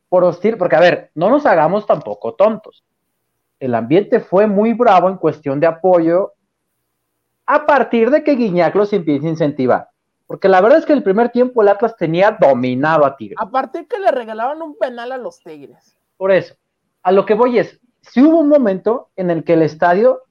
por 0.10 0.24
hostil, 0.24 0.58
porque 0.58 0.78
a 0.78 0.80
ver, 0.80 1.12
no 1.14 1.30
nos 1.30 1.46
hagamos 1.46 1.86
tampoco 1.86 2.34
tontos. 2.34 2.84
El 3.60 3.76
ambiente 3.76 4.20
fue 4.20 4.48
muy 4.48 4.74
bravo 4.74 5.10
en 5.10 5.18
cuestión 5.18 5.60
de 5.60 5.68
apoyo 5.68 6.34
a 7.46 7.66
partir 7.66 8.10
de 8.10 8.24
que 8.24 8.36
Guiñac 8.36 8.76
los 8.76 8.92
empiece 8.94 9.28
a 9.28 9.30
incentivar 9.30 9.90
porque 10.28 10.50
la 10.50 10.62
verdad 10.62 10.80
es 10.80 10.86
que 10.86 10.94
en 10.94 10.98
el 10.98 11.04
primer 11.04 11.30
tiempo 11.30 11.62
el 11.62 11.68
Atlas 11.68 11.96
tenía 11.98 12.32
dominado 12.32 13.06
a 13.06 13.16
Tigres. 13.16 13.38
Aparte 13.40 13.86
que 13.86 14.00
le 14.00 14.12
regalaban 14.12 14.62
un 14.62 14.76
penal 14.78 15.12
a 15.12 15.18
los 15.18 15.40
Tigres. 15.40 15.96
Por 16.18 16.32
eso, 16.32 16.56
a 17.04 17.12
lo 17.12 17.26
que 17.26 17.36
voy 17.36 17.60
es, 17.60 17.80
si 18.02 18.22
hubo 18.24 18.40
un 18.40 18.50
momento 18.50 19.10
en 19.16 19.30
el 19.30 19.44
que 19.44 19.54
el 19.54 19.62
estadio 19.62 20.22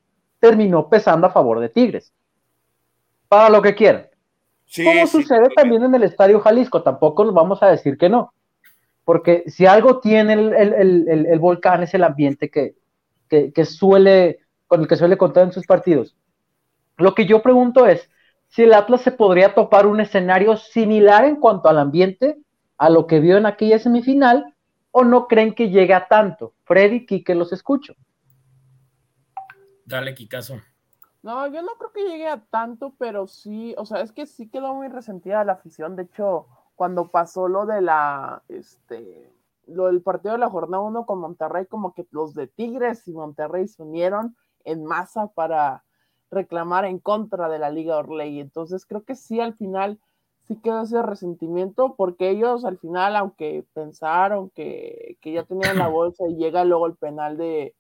terminó 0.41 0.89
pesando 0.89 1.27
a 1.27 1.31
favor 1.31 1.61
de 1.61 1.69
Tigres. 1.69 2.13
Para 3.29 3.49
lo 3.49 3.63
que 3.63 3.75
quieran. 3.75 4.09
Como 4.83 5.07
sucede 5.07 5.49
también 5.55 5.85
en 5.85 5.95
el 5.95 6.03
Estadio 6.03 6.41
Jalisco, 6.41 6.83
tampoco 6.83 7.25
nos 7.25 7.35
vamos 7.35 7.63
a 7.63 7.69
decir 7.69 7.97
que 7.97 8.09
no. 8.09 8.33
Porque 9.05 9.45
si 9.47 9.67
algo 9.67 10.01
tiene 10.01 10.33
el, 10.33 11.39
volcán 11.39 11.83
es 11.83 11.95
el 11.95 12.03
ambiente 12.03 12.51
que, 12.51 12.75
que 13.29 13.65
suele, 13.65 14.41
con 14.67 14.83
el 14.83 14.89
que 14.89 14.97
suele 14.97 15.17
contar 15.17 15.45
en 15.45 15.53
sus 15.53 15.67
partidos. 15.67 16.17
Lo 16.97 17.15
que 17.15 17.27
yo 17.27 17.43
pregunto 17.43 17.87
es, 17.87 18.09
si 18.49 18.63
el 18.63 18.75
Atlas 18.75 19.03
se 19.03 19.11
podría 19.11 19.55
topar 19.55 19.87
un 19.87 20.01
escenario 20.01 20.57
similar 20.57 21.25
en 21.25 21.37
cuanto 21.37 21.69
al 21.69 21.79
ambiente 21.79 22.39
a 22.79 22.89
lo 22.89 23.07
que 23.07 23.21
vio 23.21 23.37
en 23.37 23.47
aquella 23.47 23.79
semifinal, 23.79 24.55
o 24.93 25.03
no 25.03 25.27
creen 25.27 25.55
que 25.55 25.71
llegue 25.71 25.93
a 25.93 26.07
tanto. 26.07 26.55
Freddy, 26.63 27.05
Kike, 27.05 27.35
los 27.35 27.53
escucho. 27.53 27.95
Dale, 29.85 30.15
Kikazo. 30.15 30.61
No, 31.23 31.47
yo 31.49 31.63
no 31.63 31.73
creo 31.79 31.91
que 31.93 32.09
llegue 32.09 32.29
a 32.29 32.41
tanto, 32.45 32.95
pero 32.97 33.27
sí, 33.27 33.75
o 33.77 33.87
sea, 33.87 34.03
es 34.03 34.13
que 34.13 34.27
sí 34.27 34.49
quedó 34.49 34.75
muy 34.75 34.89
resentida 34.89 35.43
la 35.43 35.55
afición. 35.55 35.97
De 35.97 36.05
hecho, 36.05 36.47
cuando 36.77 37.09
pasó 37.09 37.49
lo 37.49 37.67
de 37.67 37.81
la, 37.81 38.43
este, 38.49 39.33
lo 39.67 39.87
del 39.87 40.03
partido 40.03 40.33
de 40.33 40.39
la 40.39 40.51
jornada 40.51 40.83
1 40.83 41.07
con 41.07 41.21
Monterrey, 41.21 41.67
como 41.67 41.95
que 41.95 42.07
los 42.11 42.35
de 42.35 42.47
Tigres 42.47 43.07
y 43.09 43.13
Monterrey 43.13 43.69
se 43.69 43.83
unieron 43.83 44.37
en 44.65 44.85
masa 44.85 45.29
para 45.29 45.85
reclamar 46.31 46.85
en 46.85 46.99
contra 46.99 47.49
de 47.49 47.59
la 47.59 47.71
Liga 47.71 47.99
Orley. 47.99 48.41
Entonces 48.41 48.87
creo 48.87 49.05
que 49.05 49.15
sí, 49.15 49.41
al 49.41 49.55
final 49.55 50.01
sí 50.43 50.61
quedó 50.61 50.83
ese 50.83 51.01
resentimiento, 51.03 51.95
porque 51.97 52.31
ellos 52.31 52.65
al 52.65 52.79
final, 52.79 53.17
aunque 53.17 53.67
pensaron 53.73 54.51
que, 54.51 55.17
que 55.21 55.33
ya 55.33 55.45
tenían 55.45 55.79
la 55.79 55.89
bolsa 55.89 56.25
y 56.29 56.37
llega 56.37 56.65
luego 56.65 56.87
el 56.87 56.97
penal 56.97 57.37
de, 57.37 57.75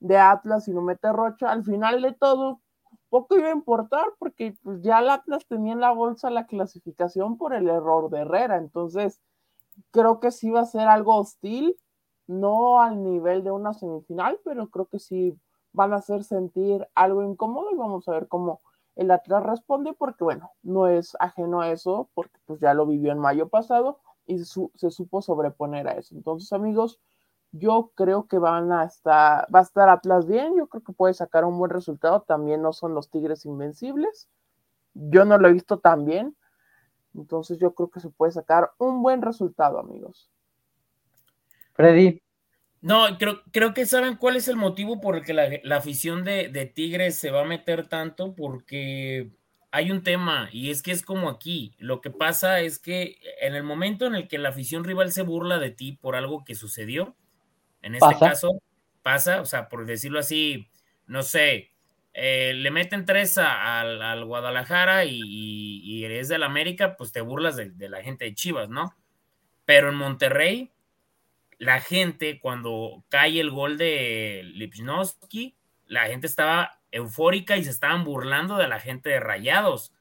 de 0.00 0.18
Atlas 0.18 0.68
y 0.68 0.72
no 0.72 0.82
mete 0.82 1.12
Rocha, 1.12 1.50
al 1.50 1.64
final 1.64 2.02
de 2.02 2.12
todo 2.12 2.60
poco 3.08 3.36
iba 3.36 3.48
a 3.48 3.52
importar 3.52 4.04
porque 4.18 4.56
pues, 4.62 4.82
ya 4.82 5.00
el 5.00 5.08
Atlas 5.08 5.46
tenía 5.46 5.72
en 5.72 5.80
la 5.80 5.92
bolsa 5.92 6.30
la 6.30 6.46
clasificación 6.46 7.38
por 7.38 7.54
el 7.54 7.68
error 7.68 8.10
de 8.10 8.20
Herrera, 8.20 8.56
entonces 8.56 9.20
creo 9.90 10.20
que 10.20 10.30
sí 10.30 10.50
va 10.50 10.60
a 10.60 10.66
ser 10.66 10.88
algo 10.88 11.16
hostil, 11.16 11.76
no 12.26 12.80
al 12.80 13.02
nivel 13.02 13.44
de 13.44 13.50
una 13.50 13.72
semifinal, 13.74 14.40
pero 14.44 14.68
creo 14.68 14.86
que 14.86 14.98
sí 14.98 15.38
van 15.72 15.92
a 15.92 15.96
hacer 15.96 16.24
sentir 16.24 16.86
algo 16.94 17.22
incómodo 17.22 17.70
y 17.70 17.76
vamos 17.76 18.08
a 18.08 18.12
ver 18.12 18.28
cómo 18.28 18.60
el 18.96 19.10
Atlas 19.10 19.42
responde 19.42 19.92
porque 19.92 20.24
bueno, 20.24 20.50
no 20.62 20.88
es 20.88 21.16
ajeno 21.20 21.60
a 21.60 21.70
eso 21.70 22.08
porque 22.14 22.38
pues 22.46 22.60
ya 22.60 22.72
lo 22.74 22.86
vivió 22.86 23.12
en 23.12 23.18
mayo 23.18 23.48
pasado 23.48 24.00
y 24.26 24.38
se 24.38 24.90
supo 24.90 25.22
sobreponer 25.22 25.86
a 25.86 25.92
eso. 25.92 26.14
Entonces 26.14 26.52
amigos, 26.52 26.98
yo 27.52 27.92
creo 27.94 28.26
que 28.26 28.38
van 28.38 28.72
a 28.72 28.84
estar, 28.84 29.46
va 29.54 29.60
a 29.60 29.62
estar 29.62 29.88
Atlas 29.88 30.26
bien, 30.26 30.56
yo 30.56 30.66
creo 30.68 30.82
que 30.82 30.92
puede 30.92 31.14
sacar 31.14 31.44
un 31.44 31.58
buen 31.58 31.70
resultado, 31.70 32.22
también 32.22 32.62
no 32.62 32.72
son 32.72 32.94
los 32.94 33.10
Tigres 33.10 33.44
invencibles, 33.44 34.28
yo 34.94 35.24
no 35.24 35.38
lo 35.38 35.48
he 35.48 35.52
visto 35.52 35.78
tan 35.78 36.04
bien, 36.04 36.36
entonces 37.16 37.58
yo 37.58 37.74
creo 37.74 37.90
que 37.90 38.00
se 38.00 38.10
puede 38.10 38.32
sacar 38.32 38.70
un 38.78 39.02
buen 39.02 39.22
resultado, 39.22 39.78
amigos. 39.78 40.30
Freddy. 41.72 42.22
No, 42.80 43.18
creo, 43.18 43.42
creo 43.52 43.74
que 43.74 43.86
saben 43.86 44.16
cuál 44.16 44.36
es 44.36 44.48
el 44.48 44.56
motivo 44.56 45.00
por 45.00 45.16
el 45.16 45.24
que 45.24 45.34
la, 45.34 45.76
afición 45.76 46.24
de, 46.24 46.48
de, 46.48 46.66
Tigres 46.66 47.16
se 47.16 47.30
va 47.30 47.40
a 47.40 47.46
meter 47.46 47.88
tanto, 47.88 48.34
porque 48.34 49.32
hay 49.72 49.90
un 49.90 50.02
tema, 50.02 50.48
y 50.52 50.70
es 50.70 50.82
que 50.82 50.92
es 50.92 51.02
como 51.02 51.28
aquí. 51.28 51.74
Lo 51.78 52.00
que 52.00 52.10
pasa 52.10 52.60
es 52.60 52.78
que 52.78 53.18
en 53.40 53.54
el 53.54 53.62
momento 53.62 54.06
en 54.06 54.14
el 54.14 54.28
que 54.28 54.38
la 54.38 54.50
afición 54.50 54.84
rival 54.84 55.10
se 55.10 55.22
burla 55.22 55.58
de 55.58 55.70
ti 55.70 55.92
por 55.92 56.16
algo 56.16 56.44
que 56.44 56.54
sucedió, 56.54 57.16
en 57.82 57.94
este 57.94 58.18
caso, 58.18 58.62
pasa, 59.02 59.40
o 59.40 59.44
sea, 59.44 59.68
por 59.68 59.86
decirlo 59.86 60.18
así, 60.18 60.68
no 61.06 61.22
sé, 61.22 61.72
eh, 62.18 62.54
le 62.54 62.70
meten 62.70 63.04
tres 63.04 63.36
al 63.36 64.24
Guadalajara 64.24 65.04
y, 65.04 65.20
y, 65.22 66.02
eres 66.02 66.28
del 66.28 66.44
América, 66.44 66.96
pues 66.96 67.12
te 67.12 67.20
burlas 67.20 67.56
de, 67.56 67.88
la 67.90 68.02
gente 68.02 68.24
de 68.24 68.34
Chivas, 68.34 68.70
¿no? 68.70 68.94
Pero 69.66 69.90
en 69.90 69.96
Monterrey, 69.96 70.72
la 71.58 71.78
gente, 71.78 72.40
cuando 72.40 73.04
cae 73.10 73.38
el 73.38 73.50
gol 73.50 73.76
de 73.76 74.40
Lipnowski, 74.54 75.56
la 75.88 76.06
gente 76.06 76.26
estaba 76.26 76.80
eufórica 76.90 77.58
y 77.58 77.64
se 77.64 77.70
estaban 77.70 78.04
burlando 78.04 78.56
de 78.56 78.68
la 78.68 78.80
gente 78.80 79.10
de 79.10 79.20
Rayados. 79.20 79.92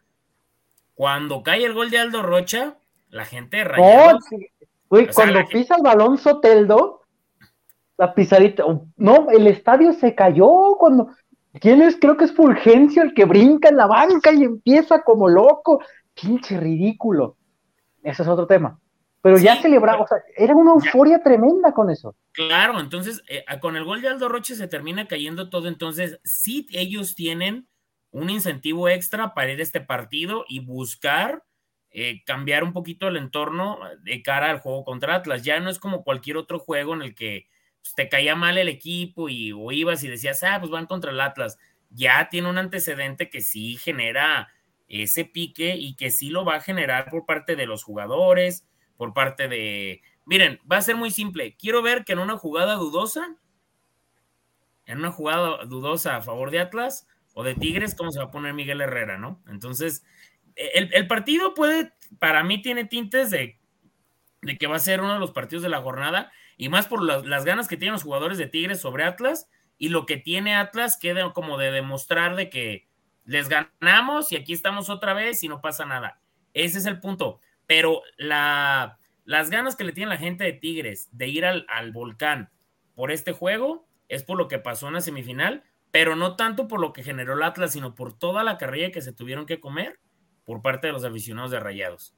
Cuando 0.94 1.44
cae 1.44 1.66
el 1.66 1.74
gol 1.74 1.90
de 1.90 2.00
Aldo 2.00 2.24
Rocha, 2.24 2.78
la 3.10 3.26
gente 3.26 3.58
de 3.58 3.64
Rayados. 3.66 4.24
cuando 5.14 5.46
pisa 5.50 5.76
el 5.76 5.84
balón 5.84 6.18
Soteldo, 6.18 7.02
la 7.98 8.14
pisadita. 8.14 8.64
No, 8.96 9.30
el 9.32 9.48
estadio 9.48 9.92
se 9.92 10.16
cayó 10.16 10.76
cuando. 10.80 11.10
¿Quién 11.60 11.82
es? 11.82 11.98
Creo 12.00 12.18
que 12.18 12.26
es 12.26 12.34
Fulgencio 12.34 13.04
el 13.04 13.14
que 13.14 13.26
brinca 13.26 13.70
en 13.70 13.78
la 13.78 13.88
banca 13.88 14.32
y 14.34 14.44
empieza 14.44 15.02
como 15.02 15.28
loco. 15.28 15.82
Pinche 16.14 16.60
ridículo. 16.60 17.38
Ese 18.04 18.24
es 18.24 18.28
otro 18.28 18.48
tema. 18.48 18.80
Pero 19.22 19.40
ya 19.40 19.60
celebraba, 19.60 20.04
o 20.04 20.08
sea, 20.08 20.20
era 20.38 20.56
una 20.56 20.74
euforia 20.74 21.24
tremenda 21.24 21.72
con 21.72 21.90
eso. 21.90 22.16
Claro, 22.32 22.80
entonces 22.80 23.24
eh, 23.28 23.44
con 23.60 23.76
el 23.76 23.84
gol 23.84 24.02
de 24.02 24.10
Aldo 24.10 24.30
Roche 24.30 24.56
se 24.56 24.68
termina 24.68 25.08
cayendo 25.08 25.50
todo. 25.50 25.68
Entonces, 25.68 26.20
sí, 26.24 26.68
ellos 26.72 27.16
tienen 27.16 27.68
un 28.12 28.30
incentivo 28.30 28.88
extra 28.88 29.34
para 29.34 29.52
ir 29.52 29.60
a 29.60 29.64
este 29.64 29.82
partido 29.82 30.46
y 30.48 30.60
buscar 30.60 31.44
eh, 31.90 32.24
cambiar 32.26 32.64
un 32.64 32.72
poquito 32.72 33.08
el 33.08 33.18
entorno 33.18 33.80
de 34.04 34.22
cara 34.22 34.52
al 34.52 34.60
juego 34.60 34.84
contra 34.84 35.16
Atlas. 35.16 35.44
Ya 35.44 35.60
no 35.60 35.70
es 35.70 35.80
como 35.80 36.04
cualquier 36.04 36.38
otro 36.38 36.60
juego 36.60 36.94
en 36.94 37.02
el 37.02 37.16
que 37.16 37.48
pues, 37.86 37.94
te 37.94 38.10
caía 38.10 38.36
mal 38.36 38.58
el 38.58 38.68
equipo 38.68 39.30
y 39.30 39.52
o 39.52 39.72
ibas 39.72 40.04
y 40.04 40.08
decías, 40.08 40.44
ah, 40.44 40.58
pues 40.60 40.72
van 40.72 40.88
contra 40.88 41.12
el 41.12 41.22
Atlas. 41.22 41.60
Ya 41.92 42.30
tiene 42.30 42.50
un 42.50 42.58
antecedente 42.58 43.30
que 43.30 43.42
sí 43.42 43.78
genera 43.78 44.50
ese 44.88 45.24
pique 45.24 45.76
y 45.76 45.96
que 45.96 46.10
sí 46.10 46.30
lo 46.30 46.44
va 46.46 46.56
a 46.56 46.62
generar 46.62 47.12
por 47.12 47.28
parte 47.28 47.56
de 47.56 47.68
los 47.68 47.84
jugadores, 47.84 48.68
por 48.98 49.14
parte 49.14 49.48
de... 49.48 50.02
Miren, 50.26 50.60
va 50.70 50.78
a 50.78 50.82
ser 50.82 50.96
muy 50.96 51.12
simple. 51.12 51.56
Quiero 51.58 51.84
ver 51.84 52.06
que 52.06 52.14
en 52.14 52.20
una 52.20 52.40
jugada 52.40 52.74
dudosa, 52.74 53.36
en 54.88 54.98
una 54.98 55.12
jugada 55.12 55.66
dudosa 55.66 56.16
a 56.16 56.22
favor 56.24 56.50
de 56.50 56.60
Atlas 56.62 57.08
o 57.36 57.44
de 57.44 57.54
Tigres, 57.54 57.94
¿cómo 57.94 58.12
se 58.12 58.18
va 58.18 58.26
a 58.26 58.32
poner 58.32 58.56
Miguel 58.56 58.82
Herrera, 58.82 59.20
no? 59.20 59.44
Entonces, 59.48 60.04
el, 60.56 60.92
el 60.92 61.06
partido 61.06 61.54
puede, 61.54 61.94
para 62.18 62.44
mí 62.44 62.64
tiene 62.64 62.86
tintes 62.86 63.30
de, 63.30 63.60
de 64.42 64.58
que 64.58 64.66
va 64.66 64.78
a 64.78 64.80
ser 64.80 65.02
uno 65.02 65.14
de 65.14 65.20
los 65.20 65.32
partidos 65.32 65.62
de 65.62 65.70
la 65.70 65.82
jornada 65.82 66.32
y 66.58 66.70
más 66.70 66.88
por 66.88 67.04
las, 67.04 67.46
ganas 67.46 67.68
que 67.68 67.78
tienen 67.78 67.94
los 67.94 68.04
jugadores 68.04 68.38
de 68.38 68.48
Tigres 68.48 68.80
sobre 68.80 69.04
Atlas 69.04 69.50
y 69.78 69.90
lo 69.90 70.06
que 70.06 70.18
tiene 70.18 70.56
Atlas 70.56 70.98
queda 70.98 71.34
como 71.34 71.58
de 71.58 71.72
demostrar 71.72 72.36
de 72.36 72.50
que 72.50 72.88
les 73.26 73.50
ganamos 73.50 74.32
y 74.32 74.38
aquí 74.38 74.54
estamos 74.54 74.90
otra 74.90 75.14
vez 75.14 75.44
y 75.44 75.48
no 75.48 75.62
pasa 75.62 75.86
nada. 75.86 76.20
Ese 76.54 76.78
es 76.78 76.86
el 76.86 77.00
punto. 77.00 77.40
Pero 77.68 78.02
la, 78.18 79.00
las 79.26 79.50
ganas 79.50 79.76
que 79.76 79.84
le 79.84 79.92
tiene 79.92 80.12
la 80.12 80.18
gente 80.18 80.44
de 80.44 80.54
Tigres 80.54 81.10
de 81.12 81.28
ir 81.28 81.46
al, 81.46 81.66
al 81.68 81.92
volcán 81.92 82.52
por 82.94 83.12
este 83.12 83.34
juego 83.34 83.88
es 84.08 84.24
por 84.24 84.38
lo 84.38 84.48
que 84.48 84.60
pasó 84.60 84.88
en 84.88 84.94
la 84.94 85.02
semifinal, 85.02 85.64
pero 85.92 86.16
no 86.16 86.36
tanto 86.36 86.68
por 86.68 86.80
lo 86.80 86.94
que 86.94 87.04
generó 87.04 87.34
el 87.34 87.44
Atlas, 87.44 87.74
sino 87.74 87.96
por 87.96 88.18
toda 88.18 88.44
la 88.44 88.58
carrera 88.58 88.92
que 88.92 89.02
se 89.02 89.14
tuvieron 89.14 89.46
que 89.46 89.60
comer 89.60 90.00
por 90.46 90.62
parte 90.62 90.88
de 90.88 90.94
los 90.94 91.04
aficionados 91.04 91.52
de 91.52 91.60
Rayados. 91.60 92.16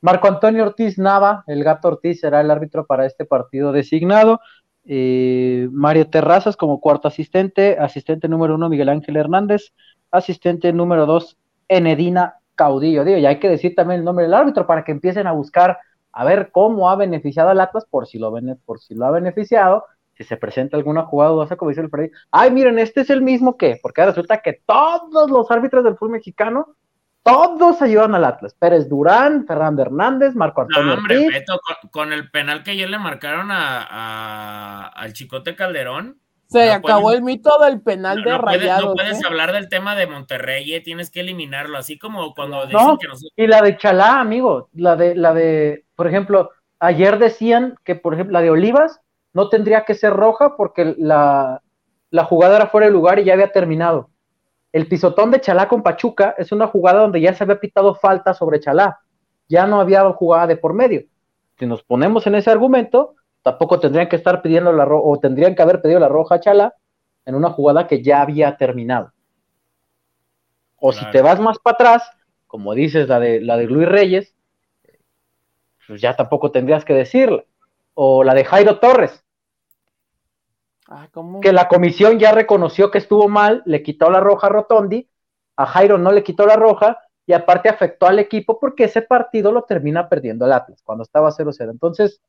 Marco 0.00 0.28
Antonio 0.28 0.64
Ortiz 0.64 0.98
Nava, 0.98 1.44
el 1.46 1.62
gato 1.62 1.88
Ortiz, 1.88 2.20
será 2.20 2.40
el 2.40 2.50
árbitro 2.50 2.86
para 2.86 3.04
este 3.04 3.24
partido 3.24 3.72
designado. 3.72 4.40
Eh, 4.86 5.68
Mario 5.72 6.08
Terrazas 6.08 6.56
como 6.56 6.80
cuarto 6.80 7.08
asistente, 7.08 7.76
asistente 7.78 8.28
número 8.28 8.54
uno 8.54 8.70
Miguel 8.70 8.88
Ángel 8.88 9.16
Hernández, 9.16 9.74
asistente 10.10 10.72
número 10.72 11.04
dos 11.04 11.36
Enedina 11.68 12.36
Caudillo. 12.54 13.04
Digo, 13.04 13.18
y 13.18 13.26
hay 13.26 13.38
que 13.38 13.48
decir 13.48 13.74
también 13.74 14.00
el 14.00 14.04
nombre 14.04 14.24
del 14.24 14.34
árbitro 14.34 14.66
para 14.66 14.84
que 14.84 14.92
empiecen 14.92 15.26
a 15.26 15.32
buscar 15.32 15.78
a 16.12 16.24
ver 16.24 16.50
cómo 16.50 16.90
ha 16.90 16.96
beneficiado 16.96 17.50
al 17.50 17.60
Atlas, 17.60 17.86
por 17.88 18.06
si 18.06 18.18
lo, 18.18 18.28
ha 18.28 19.10
beneficiado, 19.10 19.84
si 20.14 20.24
se 20.24 20.36
presenta 20.36 20.76
alguna 20.76 21.04
jugada 21.04 21.30
dudosa, 21.30 21.56
como 21.56 21.68
dice 21.68 21.82
el 21.82 21.90
Freddy. 21.90 22.10
Ay, 22.30 22.50
miren, 22.50 22.78
este 22.78 23.02
es 23.02 23.10
el 23.10 23.22
mismo 23.22 23.56
que, 23.56 23.78
porque 23.80 24.04
resulta 24.04 24.40
que 24.42 24.60
todos 24.66 25.30
los 25.30 25.50
árbitros 25.50 25.84
del 25.84 25.96
fútbol 25.96 26.12
mexicano 26.12 26.74
todos 27.30 27.82
ayudan 27.82 28.14
al 28.14 28.24
Atlas. 28.24 28.54
Pérez 28.54 28.88
Durán, 28.88 29.46
Fernando 29.46 29.82
Hernández, 29.82 30.34
Marco 30.34 30.62
Antonio. 30.62 30.94
No, 30.94 30.98
hombre, 30.98 31.44
con, 31.90 32.12
el 32.12 32.30
penal 32.30 32.62
que 32.62 32.72
ayer 32.72 32.90
le 32.90 32.98
marcaron 32.98 33.50
a, 33.50 34.86
al 34.88 35.12
Chicote 35.12 35.54
Calderón. 35.54 36.18
Se 36.46 36.72
acabó 36.72 37.12
el 37.12 37.22
mito 37.22 37.50
del 37.60 37.80
penal 37.80 38.24
de 38.24 38.36
Rayados. 38.36 38.86
no 38.86 38.94
puedes 38.94 39.22
¿eh? 39.22 39.26
hablar 39.26 39.52
del 39.52 39.68
tema 39.68 39.94
de 39.94 40.08
Monterrey, 40.08 40.74
eh, 40.74 40.80
tienes 40.80 41.08
que 41.08 41.20
eliminarlo, 41.20 41.78
así 41.78 41.96
como 41.96 42.34
cuando 42.34 42.66
dicen 42.66 42.98
que 42.98 43.06
nosotros... 43.06 43.32
Y 43.36 43.46
la 43.46 43.62
de 43.62 43.76
Chalá, 43.76 44.18
amigo, 44.18 44.68
la 44.74 44.96
de, 44.96 45.14
la 45.14 45.32
de, 45.32 45.84
por 45.94 46.08
ejemplo, 46.08 46.50
ayer 46.80 47.20
decían 47.20 47.76
que, 47.84 47.94
por 47.94 48.14
ejemplo, 48.14 48.32
la 48.32 48.42
de 48.42 48.50
Olivas 48.50 49.00
no 49.32 49.48
tendría 49.48 49.84
que 49.84 49.94
ser 49.94 50.12
roja 50.12 50.56
porque 50.56 50.96
la, 50.98 51.62
la 52.10 52.24
jugada 52.24 52.56
era 52.56 52.66
fuera 52.66 52.88
de 52.88 52.92
lugar 52.92 53.20
y 53.20 53.24
ya 53.24 53.34
había 53.34 53.52
terminado 53.52 54.10
el 54.72 54.86
pisotón 54.86 55.30
de 55.30 55.40
Chalá 55.40 55.68
con 55.68 55.82
Pachuca 55.82 56.34
es 56.38 56.52
una 56.52 56.66
jugada 56.66 57.00
donde 57.00 57.20
ya 57.20 57.34
se 57.34 57.44
había 57.44 57.58
pitado 57.58 57.94
falta 57.94 58.34
sobre 58.34 58.60
Chalá, 58.60 59.00
ya 59.48 59.66
no 59.66 59.80
había 59.80 60.08
jugada 60.12 60.46
de 60.46 60.56
por 60.56 60.74
medio. 60.74 61.02
Si 61.58 61.66
nos 61.66 61.82
ponemos 61.82 62.26
en 62.26 62.36
ese 62.36 62.50
argumento, 62.50 63.16
tampoco 63.42 63.80
tendrían 63.80 64.08
que 64.08 64.16
estar 64.16 64.42
pidiendo 64.42 64.72
la 64.72 64.84
roja, 64.84 65.04
o 65.04 65.18
tendrían 65.18 65.54
que 65.54 65.62
haber 65.62 65.82
pedido 65.82 65.98
la 65.98 66.08
roja 66.08 66.36
a 66.36 66.40
Chalá 66.40 66.74
en 67.26 67.34
una 67.34 67.50
jugada 67.50 67.86
que 67.86 68.02
ya 68.02 68.22
había 68.22 68.56
terminado. 68.56 69.12
O 70.76 70.92
si 70.92 71.04
te 71.10 71.20
vas 71.20 71.38
más 71.40 71.58
para 71.58 71.74
atrás, 71.74 72.10
como 72.46 72.74
dices 72.74 73.08
la 73.08 73.20
de, 73.20 73.40
la 73.40 73.56
de 73.56 73.66
Luis 73.66 73.88
Reyes, 73.88 74.34
pues 75.86 76.00
ya 76.00 76.14
tampoco 76.14 76.50
tendrías 76.50 76.84
que 76.84 76.94
decirla. 76.94 77.44
O 77.94 78.24
la 78.24 78.34
de 78.34 78.44
Jairo 78.44 78.78
Torres, 78.78 79.24
Ah, 80.92 81.08
que 81.40 81.52
la 81.52 81.68
comisión 81.68 82.18
ya 82.18 82.32
reconoció 82.32 82.90
que 82.90 82.98
estuvo 82.98 83.28
mal, 83.28 83.62
le 83.64 83.80
quitó 83.80 84.10
la 84.10 84.18
roja 84.18 84.48
a 84.48 84.50
Rotondi, 84.50 85.08
a 85.56 85.64
Jairo 85.64 85.98
no 85.98 86.10
le 86.10 86.24
quitó 86.24 86.46
la 86.46 86.56
roja 86.56 86.98
y 87.26 87.32
aparte 87.32 87.68
afectó 87.68 88.06
al 88.06 88.18
equipo 88.18 88.58
porque 88.58 88.84
ese 88.84 89.00
partido 89.00 89.52
lo 89.52 89.62
termina 89.62 90.08
perdiendo 90.08 90.46
el 90.46 90.52
Atlas 90.52 90.82
cuando 90.82 91.04
estaba 91.04 91.30
0-0. 91.30 91.70
Entonces, 91.70 92.20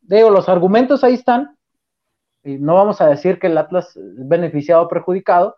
digo, 0.00 0.30
los 0.30 0.48
argumentos 0.48 1.02
ahí 1.02 1.14
están 1.14 1.56
y 2.44 2.56
no 2.56 2.74
vamos 2.74 3.00
a 3.00 3.08
decir 3.08 3.40
que 3.40 3.48
el 3.48 3.58
Atlas 3.58 3.96
es 3.96 4.28
beneficiado 4.28 4.82
o 4.82 4.88
perjudicado, 4.88 5.56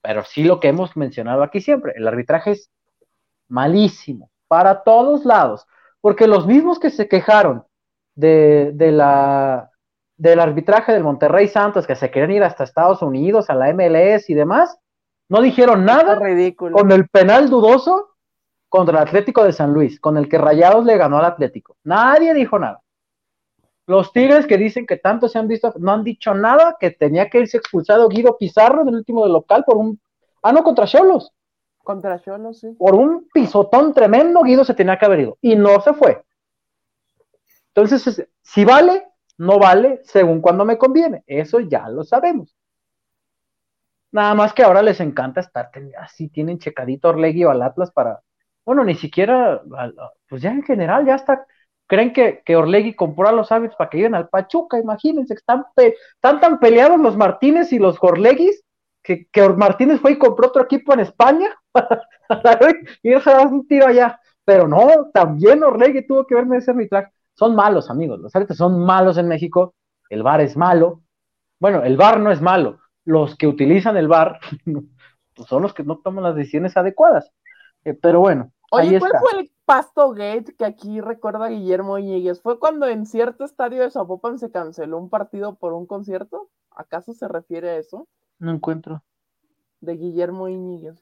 pero 0.00 0.22
sí 0.22 0.44
lo 0.44 0.60
que 0.60 0.68
hemos 0.68 0.96
mencionado 0.96 1.42
aquí 1.42 1.60
siempre, 1.60 1.94
el 1.96 2.06
arbitraje 2.06 2.52
es 2.52 2.70
malísimo 3.48 4.30
para 4.46 4.84
todos 4.84 5.24
lados, 5.24 5.66
porque 6.00 6.28
los 6.28 6.46
mismos 6.46 6.78
que 6.78 6.90
se 6.90 7.08
quejaron 7.08 7.64
de, 8.14 8.70
de 8.74 8.92
la, 8.92 9.70
del 10.20 10.38
arbitraje 10.38 10.92
del 10.92 11.02
Monterrey 11.02 11.48
Santos, 11.48 11.86
que 11.86 11.96
se 11.96 12.10
quieren 12.10 12.30
ir 12.30 12.44
hasta 12.44 12.62
Estados 12.62 13.00
Unidos, 13.00 13.48
a 13.48 13.54
la 13.54 13.72
MLS 13.72 14.28
y 14.28 14.34
demás, 14.34 14.78
no 15.30 15.40
dijeron 15.40 15.86
nada 15.86 16.16
ridículo. 16.16 16.76
con 16.76 16.92
el 16.92 17.08
penal 17.08 17.48
dudoso 17.48 18.10
contra 18.68 18.98
el 18.98 19.08
Atlético 19.08 19.42
de 19.44 19.54
San 19.54 19.72
Luis, 19.72 19.98
con 19.98 20.18
el 20.18 20.28
que 20.28 20.36
Rayados 20.36 20.84
le 20.84 20.98
ganó 20.98 21.16
al 21.18 21.24
Atlético. 21.24 21.76
Nadie 21.84 22.34
dijo 22.34 22.58
nada. 22.58 22.82
Los 23.86 24.12
Tigres 24.12 24.46
que 24.46 24.58
dicen 24.58 24.86
que 24.86 24.98
tanto 24.98 25.26
se 25.26 25.38
han 25.38 25.48
visto, 25.48 25.72
no 25.78 25.90
han 25.90 26.04
dicho 26.04 26.34
nada, 26.34 26.76
que 26.78 26.90
tenía 26.90 27.30
que 27.30 27.38
irse 27.38 27.56
expulsado 27.56 28.06
Guido 28.08 28.36
Pizarro 28.36 28.82
en 28.82 28.88
el 28.88 28.96
último 28.96 29.24
del 29.24 29.32
local 29.32 29.64
por 29.64 29.78
un... 29.78 29.98
Ah, 30.42 30.52
no, 30.52 30.62
contra 30.62 30.84
Cholos. 30.84 31.32
Contra 31.78 32.20
Cholos, 32.20 32.60
sí. 32.60 32.76
Por 32.78 32.94
un 32.94 33.26
pisotón 33.32 33.94
tremendo, 33.94 34.42
Guido 34.42 34.64
se 34.64 34.74
tenía 34.74 34.98
que 34.98 35.06
haber 35.06 35.20
ido. 35.20 35.38
Y 35.40 35.56
no 35.56 35.80
se 35.80 35.94
fue. 35.94 36.22
Entonces, 37.74 38.28
si 38.42 38.64
vale, 38.66 39.09
no 39.40 39.58
vale, 39.58 40.00
según 40.04 40.42
cuando 40.42 40.66
me 40.66 40.76
conviene. 40.76 41.24
Eso 41.26 41.60
ya 41.60 41.88
lo 41.88 42.04
sabemos. 42.04 42.54
Nada 44.12 44.34
más 44.34 44.52
que 44.52 44.62
ahora 44.62 44.82
les 44.82 45.00
encanta 45.00 45.40
estar 45.40 45.70
así, 45.98 46.28
tienen 46.28 46.58
checadito 46.58 47.08
Orlegui 47.08 47.44
o 47.44 47.50
al 47.50 47.62
Atlas 47.62 47.90
para, 47.90 48.20
bueno, 48.66 48.84
ni 48.84 48.94
siquiera, 48.94 49.62
pues 50.28 50.42
ya 50.42 50.50
en 50.50 50.62
general, 50.62 51.06
ya 51.06 51.14
está, 51.14 51.46
creen 51.86 52.12
que, 52.12 52.42
que 52.44 52.56
Orlegui 52.56 52.94
compró 52.94 53.28
a 53.28 53.32
los 53.32 53.50
hábitos 53.50 53.76
para 53.76 53.88
que 53.88 53.98
lleguen 53.98 54.14
al 54.14 54.28
Pachuca, 54.28 54.78
imagínense, 54.78 55.34
están, 55.34 55.64
están 55.76 56.40
tan 56.40 56.58
peleados 56.58 57.00
los 57.00 57.16
Martínez 57.16 57.72
y 57.72 57.78
los 57.78 57.96
Orleguis, 58.00 58.62
que, 59.02 59.26
que 59.28 59.48
Martínez 59.48 60.00
fue 60.00 60.12
y 60.12 60.18
compró 60.18 60.48
otro 60.48 60.64
equipo 60.64 60.92
en 60.92 61.00
España, 61.00 61.48
y 63.02 63.12
eso 63.14 63.42
un 63.44 63.66
tiro 63.66 63.86
allá, 63.86 64.20
pero 64.44 64.68
no, 64.68 65.10
también 65.14 65.62
Orlegui 65.62 66.06
tuvo 66.06 66.26
que 66.26 66.34
verme 66.34 66.58
ese 66.58 66.72
arbitraje, 66.72 67.10
son 67.40 67.56
malos 67.56 67.88
amigos, 67.88 68.20
los 68.20 68.36
árbitros 68.36 68.58
son 68.58 68.84
malos 68.84 69.16
en 69.16 69.26
México, 69.26 69.72
el 70.10 70.22
VAR 70.22 70.42
es 70.42 70.58
malo, 70.58 71.00
bueno, 71.58 71.82
el 71.82 71.96
VAR 71.96 72.20
no 72.20 72.30
es 72.30 72.42
malo, 72.42 72.80
los 73.06 73.34
que 73.36 73.46
utilizan 73.46 73.96
el 73.96 74.08
bar 74.08 74.38
pues 75.34 75.48
son 75.48 75.62
los 75.62 75.72
que 75.72 75.84
no 75.84 75.96
toman 76.00 76.24
las 76.24 76.36
decisiones 76.36 76.76
adecuadas. 76.76 77.32
Eh, 77.84 77.94
pero 77.94 78.20
bueno. 78.20 78.52
Oye, 78.72 78.98
¿cuál 78.98 79.12
fue 79.18 79.40
el 79.40 79.50
Pasto 79.64 80.10
Gate 80.10 80.54
que 80.58 80.66
aquí 80.66 81.00
recuerda 81.00 81.48
Guillermo 81.48 81.96
Iñiguez? 81.96 82.42
¿Fue 82.42 82.58
cuando 82.58 82.86
en 82.86 83.06
cierto 83.06 83.44
estadio 83.44 83.80
de 83.80 83.90
Zapopan 83.90 84.38
se 84.38 84.50
canceló 84.50 84.98
un 84.98 85.08
partido 85.08 85.54
por 85.56 85.72
un 85.72 85.86
concierto? 85.86 86.50
¿Acaso 86.70 87.14
se 87.14 87.26
refiere 87.26 87.70
a 87.70 87.76
eso? 87.78 88.06
No 88.38 88.52
encuentro. 88.52 89.02
De 89.80 89.96
Guillermo 89.96 90.46
Iñiguez. 90.46 91.00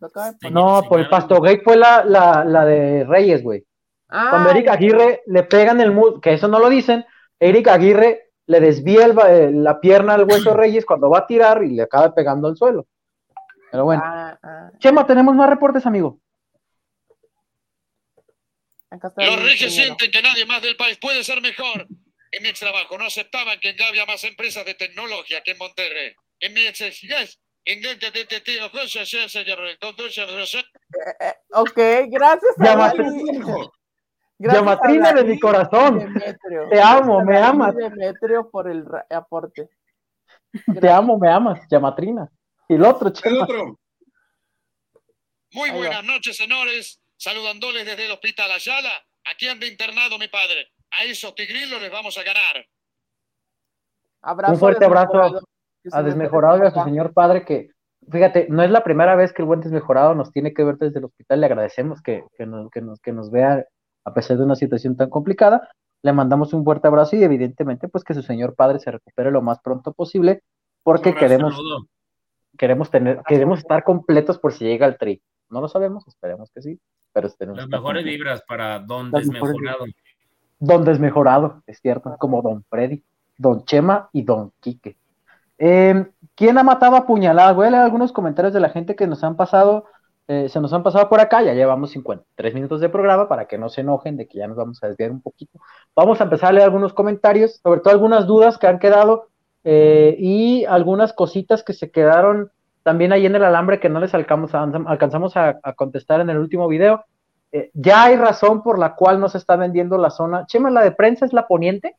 no, 0.52 0.82
por 0.88 1.00
el 1.00 1.08
Pasto 1.08 1.40
Gate 1.40 1.62
fue 1.64 1.76
la, 1.76 2.04
la, 2.04 2.64
de 2.64 3.04
Reyes, 3.04 3.42
güey. 3.42 3.66
Ah, 4.08 4.28
cuando 4.30 4.50
Eric 4.50 4.68
Aguirre 4.68 5.22
le 5.26 5.42
pegan 5.42 5.80
el 5.80 5.92
mood, 5.92 6.20
que 6.20 6.32
eso 6.32 6.48
no 6.48 6.58
lo 6.58 6.68
dicen, 6.68 7.04
Eric 7.38 7.68
Aguirre 7.68 8.30
le 8.46 8.60
desvía 8.60 9.06
eh, 9.06 9.50
la 9.52 9.80
pierna 9.80 10.14
al 10.14 10.24
hueso 10.24 10.54
Reyes 10.56 10.86
cuando 10.86 11.10
va 11.10 11.18
a 11.18 11.26
tirar 11.26 11.62
y 11.62 11.74
le 11.74 11.82
acaba 11.82 12.14
pegando 12.14 12.48
al 12.48 12.56
suelo. 12.56 12.86
Pero 13.70 13.84
bueno. 13.84 14.02
Ah, 14.04 14.38
ah. 14.42 14.70
Chema, 14.78 15.06
tenemos 15.06 15.34
más 15.34 15.50
reportes, 15.50 15.84
amigo. 15.84 16.18
Los 18.90 19.42
Reyes 19.42 19.74
sienten 19.74 20.10
que 20.10 20.22
nadie 20.22 20.46
más 20.46 20.62
del 20.62 20.76
país 20.76 20.98
puede 20.98 21.22
ser 21.22 21.42
mejor. 21.42 21.86
En 22.30 22.42
mi 22.42 22.52
trabajo 22.52 22.96
no 22.98 23.04
aceptaban 23.04 23.58
que 23.60 23.76
había 23.86 24.06
más 24.06 24.24
empresas 24.24 24.64
de 24.64 24.74
tecnología 24.74 25.42
que 25.42 25.52
en 25.52 25.58
Monterrey. 25.58 26.14
En 26.40 26.54
mi 26.54 26.62
yes. 26.62 27.40
Ok, 31.50 31.78
gracias. 32.08 32.54
Yamatrina 34.38 35.12
de 35.12 35.24
mi 35.24 35.38
corazón. 35.38 36.14
Te 36.70 36.80
amo, 36.80 37.24
me 37.24 37.38
amas. 37.38 37.74
Demetrio 37.74 38.48
por 38.50 38.70
el 38.70 38.84
aporte. 39.10 39.68
Te 40.80 40.88
amo, 40.88 41.18
me 41.18 41.28
amas, 41.28 41.60
Yamatrina. 41.68 42.28
Y 42.68 42.74
el 42.74 42.84
otro, 42.84 43.12
El 43.24 43.42
otro. 43.42 43.78
Muy 45.52 45.70
buenas 45.70 46.04
noches, 46.04 46.36
señores. 46.36 47.00
Saludándoles 47.16 47.84
desde 47.84 48.06
el 48.06 48.12
Hospital 48.12 48.50
Ayala. 48.52 48.92
Aquí 49.24 49.48
anda 49.48 49.66
internado 49.66 50.18
mi 50.18 50.28
padre. 50.28 50.68
A 50.90 51.04
esos 51.04 51.34
tigrilos 51.34 51.80
les 51.82 51.90
vamos 51.90 52.16
a 52.16 52.22
ganar. 52.22 52.64
Un 54.48 54.58
fuerte 54.58 54.84
abrazo 54.84 55.40
a 55.92 56.02
Desmejorado 56.02 56.62
y 56.62 56.66
a 56.66 56.70
su 56.70 56.82
señor 56.82 57.12
padre 57.12 57.44
que, 57.44 57.70
fíjate, 58.10 58.46
no 58.50 58.62
es 58.62 58.70
la 58.70 58.84
primera 58.84 59.16
vez 59.16 59.32
que 59.32 59.42
el 59.42 59.46
buen 59.46 59.60
Desmejorado 59.60 60.14
nos 60.14 60.32
tiene 60.32 60.52
que 60.52 60.64
ver 60.64 60.76
desde 60.76 60.98
el 60.98 61.06
hospital. 61.06 61.40
Le 61.40 61.46
agradecemos 61.46 62.02
que, 62.02 62.24
nos, 62.38 62.70
que, 62.70 62.80
nos, 62.80 63.00
que 63.00 63.12
nos 63.12 63.30
vea 63.30 63.64
a 64.08 64.14
pesar 64.14 64.38
de 64.38 64.44
una 64.44 64.56
situación 64.56 64.96
tan 64.96 65.10
complicada. 65.10 65.68
Le 66.02 66.12
mandamos 66.12 66.52
un 66.52 66.64
fuerte 66.64 66.88
abrazo 66.88 67.16
y 67.16 67.22
evidentemente 67.22 67.88
pues 67.88 68.04
que 68.04 68.14
su 68.14 68.22
señor 68.22 68.54
padre 68.54 68.78
se 68.78 68.90
recupere 68.90 69.30
lo 69.30 69.42
más 69.42 69.60
pronto 69.60 69.92
posible 69.92 70.42
porque 70.82 71.14
queremos 71.14 71.56
queremos 72.56 72.90
tener 72.90 73.20
queremos 73.26 73.60
estar 73.60 73.84
completos 73.84 74.38
por 74.38 74.52
si 74.52 74.64
llega 74.64 74.86
el 74.86 74.96
tri. 74.96 75.20
No 75.50 75.60
lo 75.60 75.68
sabemos, 75.68 76.06
esperemos 76.06 76.50
que 76.54 76.62
sí, 76.62 76.80
pero 77.12 77.28
Las 77.54 77.68
mejores 77.68 78.04
vibras 78.04 78.42
para 78.46 78.80
Don 78.80 79.10
Desmejorado. 79.10 79.86
Don 80.58 80.84
Desmejorado, 80.84 81.62
es 81.66 81.80
cierto, 81.80 82.16
como 82.18 82.42
Don 82.42 82.64
Freddy, 82.64 83.02
Don 83.36 83.64
Chema 83.64 84.10
y 84.12 84.22
Don 84.22 84.52
Quique. 84.60 84.96
Eh, 85.56 86.06
¿Quién 86.34 86.58
ha 86.58 86.62
matado 86.62 86.96
a 86.96 87.06
puñaladas? 87.06 87.56
Voy 87.56 87.66
a 87.66 87.70
leer 87.70 87.82
algunos 87.82 88.12
comentarios 88.12 88.54
de 88.54 88.60
la 88.60 88.68
gente 88.68 88.94
que 88.94 89.06
nos 89.06 89.24
han 89.24 89.36
pasado 89.36 89.86
eh, 90.30 90.50
se 90.50 90.60
nos 90.60 90.74
han 90.74 90.82
pasado 90.82 91.08
por 91.08 91.20
acá, 91.20 91.42
ya 91.42 91.54
llevamos 91.54 91.90
53 91.92 92.52
minutos 92.52 92.82
de 92.82 92.90
programa 92.90 93.28
para 93.28 93.46
que 93.46 93.56
no 93.56 93.70
se 93.70 93.80
enojen 93.80 94.18
de 94.18 94.28
que 94.28 94.36
ya 94.36 94.46
nos 94.46 94.58
vamos 94.58 94.78
a 94.82 94.88
desviar 94.88 95.10
un 95.10 95.22
poquito. 95.22 95.58
Vamos 95.96 96.20
a 96.20 96.24
empezar 96.24 96.50
a 96.50 96.52
leer 96.52 96.64
algunos 96.64 96.92
comentarios, 96.92 97.60
sobre 97.62 97.80
todo 97.80 97.94
algunas 97.94 98.26
dudas 98.26 98.58
que 98.58 98.66
han 98.66 98.78
quedado 98.78 99.28
eh, 99.64 100.16
y 100.18 100.66
algunas 100.66 101.14
cositas 101.14 101.62
que 101.62 101.72
se 101.72 101.90
quedaron 101.90 102.50
también 102.82 103.12
ahí 103.14 103.24
en 103.24 103.36
el 103.36 103.44
alambre 103.44 103.80
que 103.80 103.88
no 103.88 104.00
les 104.00 104.12
alcanzamos 104.12 105.34
a, 105.34 105.60
contestar 105.74 106.20
en 106.20 106.28
el 106.28 106.36
último 106.36 106.68
video. 106.68 107.06
Eh, 107.50 107.70
ya 107.72 108.04
hay 108.04 108.16
razón 108.16 108.62
por 108.62 108.78
la 108.78 108.96
cual 108.96 109.20
no 109.20 109.30
se 109.30 109.38
está 109.38 109.56
vendiendo 109.56 109.96
la 109.96 110.10
zona. 110.10 110.44
Chema, 110.44 110.68
la 110.70 110.82
de 110.82 110.92
prensa 110.92 111.24
es 111.24 111.32
la 111.32 111.46
poniente. 111.46 111.96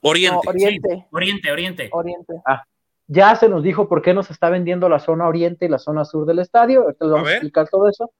Oriente. 0.00 0.48
oriente. 0.48 1.06
oriente, 1.12 1.52
oriente. 1.52 1.88
Oriente. 1.92 2.34
Ah, 2.44 2.64
ya 3.08 3.34
se 3.36 3.48
nos 3.48 3.62
dijo 3.62 3.88
por 3.88 4.02
qué 4.02 4.12
nos 4.12 4.30
está 4.30 4.50
vendiendo 4.50 4.88
la 4.88 5.00
zona 5.00 5.26
oriente 5.26 5.64
y 5.64 5.68
la 5.68 5.78
zona 5.78 6.04
sur 6.04 6.26
del 6.26 6.40
estadio. 6.40 6.82
Ahorita 6.82 7.04
les 7.06 7.12
vamos 7.12 7.28
a, 7.28 7.32
explicar 7.32 7.68
todo 7.68 7.88
eso. 7.88 8.12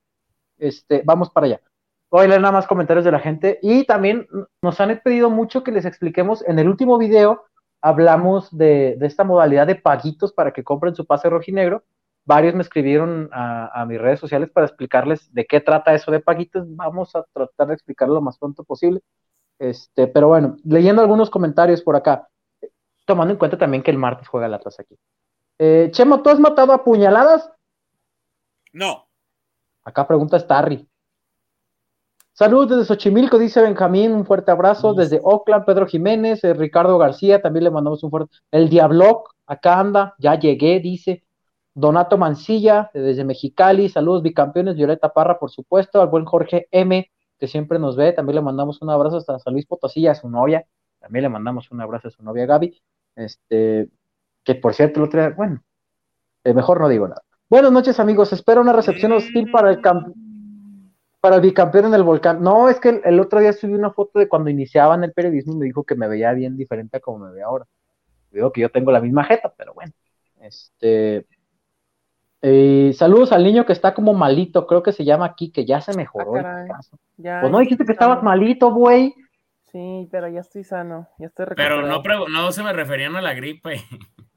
Este, 0.57 1.03
vamos 1.05 1.31
para 1.31 1.47
allá. 1.47 1.61
Voy 2.11 2.25
a 2.25 2.29
leer 2.29 2.41
nada 2.41 2.53
más 2.53 2.67
comentarios 2.67 3.05
de 3.05 3.13
la 3.13 3.21
gente. 3.21 3.59
Y 3.61 3.85
también 3.85 4.27
nos 4.63 4.81
han 4.81 4.99
pedido 5.05 5.29
mucho 5.29 5.63
que 5.63 5.73
les 5.73 5.85
expliquemos. 5.85 6.43
En 6.49 6.59
el 6.59 6.69
último 6.69 6.97
video 6.97 7.45
hablamos 7.83 8.57
de, 8.57 8.97
esta 9.03 9.25
modalidad 9.25 9.67
de 9.67 9.77
paguitos 9.77 10.33
para 10.33 10.53
que 10.53 10.65
compren 10.65 10.95
su 10.95 11.05
pase 11.07 11.29
rojinegro. 11.29 11.85
Varios 12.25 12.55
me 12.55 12.63
escribieron 12.63 13.29
a, 13.31 13.85
mis 13.87 14.01
redes 14.01 14.21
sociales 14.21 14.51
para 14.51 14.67
explicarles 14.67 15.33
de 15.35 15.47
qué 15.47 15.61
trata 15.61 15.95
eso 15.95 16.11
de 16.11 16.21
paguitos. 16.21 16.65
Vamos 16.77 17.15
a 17.15 17.25
tratar 17.31 17.69
de 17.69 17.75
explicarlo 17.75 18.15
lo 18.15 18.23
más 18.23 18.39
pronto 18.39 18.65
posible. 18.65 19.01
Este, 19.59 20.07
pero 20.07 20.29
bueno, 20.29 20.57
leyendo 20.65 21.03
algunos 21.03 21.29
comentarios 21.29 21.83
por 21.83 21.95
acá 21.95 22.27
tomando 23.09 23.33
en 23.33 23.39
cuenta 23.39 23.57
también 23.57 23.83
que 23.83 23.91
el 23.91 23.97
martes 23.97 24.29
juega 24.29 24.47
el 24.47 24.55
Atlas 24.55 24.79
aquí. 24.79 24.95
Eh, 25.59 25.89
Chemo, 25.93 26.23
¿tú 26.23 26.29
has 26.29 26.39
matado 26.39 26.75
a 26.75 26.85
puñaladas? 26.85 27.51
No. 28.73 29.09
Acá 29.83 30.07
pregunta 30.07 30.39
Starry. 30.39 30.87
Saludos 32.35 32.69
desde 32.69 32.85
Xochimilco, 32.85 33.39
dice 33.39 33.63
Benjamín, 33.63 34.13
un 34.13 34.27
fuerte 34.27 34.51
abrazo. 34.51 34.93
Desde 34.93 35.21
Oakland, 35.23 35.65
Pedro 35.65 35.87
Jiménez, 35.87 36.45
eh, 36.45 36.53
Ricardo 36.53 36.99
García, 36.99 37.41
también 37.41 37.65
le 37.65 37.71
mandamos 37.71 38.05
un 38.05 38.11
fuerte. 38.11 38.37
El 38.51 38.69
Diabloc, 38.69 39.35
acá 39.47 39.81
anda, 39.81 40.15
ya 40.19 40.39
llegué, 40.39 40.79
dice. 40.79 41.25
Donato 41.73 42.19
Mancilla, 42.19 42.91
desde 42.93 43.25
Mexicali, 43.25 43.89
saludos 43.89 44.23
bicampeones, 44.23 44.77
Violeta 44.77 45.15
Parra, 45.15 45.39
por 45.39 45.51
supuesto, 45.51 46.03
al 46.03 46.09
buen 46.09 46.27
Jorge 46.27 46.69
M, 46.73 47.11
que 47.39 47.49
siempre 47.49 47.79
nos 47.79 47.97
ve, 47.97 48.13
también 48.13 48.35
le 48.35 48.43
mandamos 48.43 48.83
un 48.83 48.91
abrazo 48.91 49.17
hasta 49.17 49.39
San 49.39 49.55
Luis 49.55 49.65
Potosí, 49.65 50.07
a 50.09 50.15
su 50.15 50.29
novia, 50.29 50.67
también 50.99 51.23
le 51.23 51.29
mandamos 51.29 51.71
un 51.71 51.81
abrazo 51.81 52.09
a 52.09 52.11
su 52.11 52.23
novia 52.23 52.47
Gaby. 52.47 52.83
Este, 53.19 53.89
que 54.45 54.55
por 54.55 54.75
cierto, 54.75 55.01
el 55.01 55.07
otro 55.07 55.21
día, 55.21 55.31
bueno, 55.31 55.63
eh, 56.45 56.55
mejor 56.55 56.81
no 56.81 56.89
digo 56.89 57.09
nada. 57.09 57.23
Buenas 57.51 57.73
noches, 57.73 57.99
amigos. 57.99 58.33
Espero 58.33 58.61
una 58.61 58.73
recepción 58.73 59.13
hostil 59.13 59.51
para 59.51 59.71
el 59.71 59.81
para 61.21 61.37
el 61.37 61.43
bicampeón 61.43 61.87
en 61.87 61.95
el 61.95 62.05
volcán. 62.05 62.41
No, 62.43 62.69
es 62.69 62.79
que 62.79 63.01
el, 63.05 63.19
otro 63.19 63.41
día 63.41 63.53
subí 63.53 63.73
una 63.73 63.91
foto 63.91 64.21
de 64.21 64.29
cuando 64.29 64.51
iniciaban 64.51 65.03
el 65.03 65.13
periodismo 65.13 65.55
y 65.55 65.57
me 65.57 65.67
dijo 65.67 65.83
que 65.83 65.97
me 65.97 66.07
veía 66.07 66.33
bien 66.33 66.57
diferente 66.57 66.99
a 66.99 67.01
como 67.01 67.19
me 67.19 67.33
ve 67.33 67.43
ahora. 67.43 67.67
Digo 68.31 68.53
que 68.53 68.61
yo 68.61 68.71
tengo 68.71 68.93
la 68.93 69.01
misma 69.01 69.25
jeta, 69.25 69.53
pero 69.57 69.75
bueno. 69.75 69.93
Este. 70.41 71.27
Eh, 72.41 72.93
saludos 72.95 73.33
al 73.33 73.43
niño 73.43 73.67
que 73.67 73.73
está 73.73 73.95
como 73.95 74.15
malito, 74.15 74.69
creo 74.69 74.85
que 74.85 74.93
se 74.93 75.05
llama 75.05 75.27
aquí, 75.27 75.51
que 75.51 75.67
ya 75.67 75.81
se 75.81 75.97
mejoró. 75.97 76.37
Ah, 76.37 76.81
pues 77.19 77.51
no 77.51 77.59
dijiste 77.59 77.85
que 77.85 77.93
estabas 77.93 78.23
malito, 78.23 78.73
güey. 78.73 79.13
Sí, 79.73 80.09
pero 80.11 80.29
ya 80.29 80.41
estoy 80.41 80.65
sano, 80.65 81.09
ya 81.19 81.27
estoy 81.27 81.47
Pero 81.55 81.83
no, 81.83 82.03
no 82.29 82.53
se 82.53 82.63
me 82.63 82.73
referían 82.73 83.17
a 83.17 83.23
la 83.23 83.35
gripe. 83.35 83.83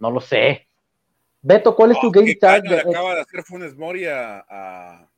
No 0.00 0.12
lo 0.12 0.20
sé. 0.20 0.68
Beto, 1.42 1.74
¿cuál 1.74 1.90
es 1.90 2.00
tu 2.00 2.12
game 2.12 2.32
tag? 2.36 2.62
acaba 2.72 3.16
de 3.16 3.20
hacer 3.22 3.42
Funes 3.42 3.76
Mori 3.76 4.06
a, 4.06 5.08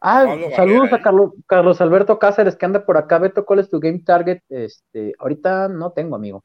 Ah, 0.00 0.36
saludos 0.54 0.92
a 0.92 1.02
Carlos, 1.02 1.32
Carlos 1.46 1.80
Alberto 1.80 2.18
Cáceres 2.18 2.56
que 2.56 2.64
anda 2.64 2.84
por 2.84 2.96
acá. 2.96 3.18
Beto, 3.18 3.44
¿cuál 3.44 3.58
es 3.58 3.68
tu 3.68 3.80
game 3.80 3.98
target? 3.98 4.40
Este, 4.48 5.14
ahorita 5.18 5.68
no 5.68 5.92
tengo, 5.92 6.16
amigo. 6.16 6.44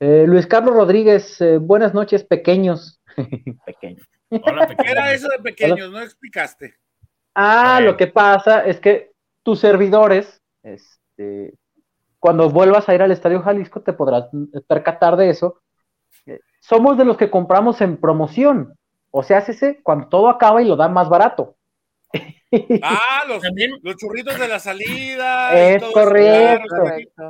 Eh, 0.00 0.24
Luis 0.26 0.46
Carlos 0.46 0.74
Rodríguez, 0.74 1.40
eh, 1.40 1.58
buenas 1.58 1.92
noches, 1.94 2.24
pequeños. 2.24 3.00
pequeños. 3.66 4.06
¿Qué 4.30 4.90
era 4.90 5.12
eso 5.12 5.28
de 5.28 5.38
pequeños? 5.38 5.90
No 5.90 6.00
explicaste. 6.00 6.74
Ah, 7.34 7.80
lo 7.80 7.96
que 7.96 8.06
pasa 8.06 8.64
es 8.64 8.80
que 8.80 9.12
tus 9.42 9.60
servidores, 9.60 10.40
este, 10.62 11.54
cuando 12.20 12.48
vuelvas 12.48 12.88
a 12.88 12.94
ir 12.94 13.02
al 13.02 13.10
Estadio 13.10 13.42
Jalisco, 13.42 13.82
te 13.82 13.92
podrás 13.92 14.28
percatar 14.66 15.16
de 15.16 15.30
eso. 15.30 15.60
Eh, 16.26 16.40
somos 16.60 16.96
de 16.96 17.04
los 17.04 17.16
que 17.16 17.30
compramos 17.30 17.80
en 17.80 17.96
promoción. 17.96 18.74
O 19.10 19.22
sea, 19.22 19.38
ese 19.38 19.80
cuando 19.82 20.08
todo 20.08 20.28
acaba 20.28 20.62
y 20.62 20.66
lo 20.66 20.76
dan 20.76 20.92
más 20.92 21.08
barato. 21.08 21.56
Ah, 22.82 23.24
los, 23.26 23.42
los 23.82 23.96
churritos 23.96 24.38
de 24.38 24.46
la 24.46 24.60
salida. 24.60 25.58
Es 25.58 25.82
correcto. 25.82 26.84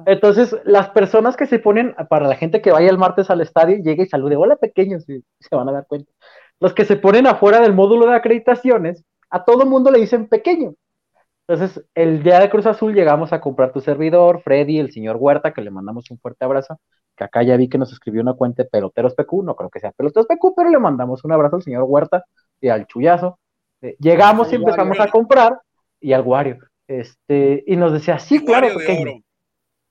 Entonces, 0.05 0.55
las 0.65 0.91
personas 0.91 1.35
que 1.35 1.47
se 1.47 1.59
ponen, 1.59 1.95
para 2.11 2.29
la 2.29 2.37
gente 2.37 2.61
que 2.61 2.71
vaya 2.71 2.91
el 2.91 2.99
martes 2.99 3.31
al 3.31 3.41
estadio, 3.41 3.79
llegue 3.79 4.03
y 4.03 4.07
salude, 4.07 4.37
hola 4.37 4.57
pequeños, 4.57 5.09
y 5.09 5.25
se 5.41 5.57
van 5.57 5.71
a 5.71 5.73
dar 5.73 5.87
cuenta. 5.87 6.13
Los 6.61 6.75
que 6.75 6.85
se 6.85 6.97
ponen 6.97 7.27
afuera 7.27 7.61
del 7.61 7.73
módulo 7.73 8.07
de 8.07 8.17
acreditaciones, 8.17 9.03
a 9.35 9.45
todo 9.45 9.67
mundo 9.67 9.91
le 9.91 9.99
dicen 9.99 10.29
pequeño. 10.29 10.75
Entonces, 11.49 11.85
el 11.97 12.23
día 12.23 12.39
de 12.39 12.49
Cruz 12.49 12.67
Azul 12.67 12.95
llegamos 12.95 13.33
a 13.33 13.41
comprar 13.41 13.73
tu 13.73 13.81
servidor, 13.81 14.41
Freddy, 14.43 14.79
el 14.79 14.93
señor 14.93 15.17
Huerta, 15.19 15.53
que 15.53 15.61
le 15.61 15.73
mandamos 15.73 16.09
un 16.13 16.21
fuerte 16.21 16.45
abrazo, 16.45 16.79
que 17.17 17.25
acá 17.25 17.43
ya 17.43 17.57
vi 17.57 17.69
que 17.69 17.77
nos 17.77 17.93
escribió 17.93 18.23
una 18.23 18.35
cuenta 18.35 18.63
de 18.63 18.69
Peloteros 18.69 19.15
PQ, 19.17 19.43
no 19.43 19.57
creo 19.57 19.71
que 19.71 19.81
sea 19.81 19.91
Peloteros 19.91 20.29
PQ, 20.29 20.55
pero 20.57 20.71
le 20.71 20.79
mandamos 20.79 21.25
un 21.25 21.33
abrazo 21.33 21.57
al 21.57 21.63
señor 21.63 21.83
Huerta 21.83 22.25
y 22.61 22.69
al 22.69 22.87
Chuyazo. 22.87 23.41
Eh, 23.83 23.97
llegamos 23.99 24.53
y 24.53 24.55
empezamos 24.55 25.01
a 25.01 25.11
comprar, 25.11 25.59
y 26.01 26.13
al 26.13 26.23
Wario, 26.23 26.59
este, 26.87 27.65
y 27.67 27.75
nos 27.75 27.93
decía, 27.93 28.21
sí, 28.21 28.45
claro, 28.45 28.69
pequeño. 28.79 29.21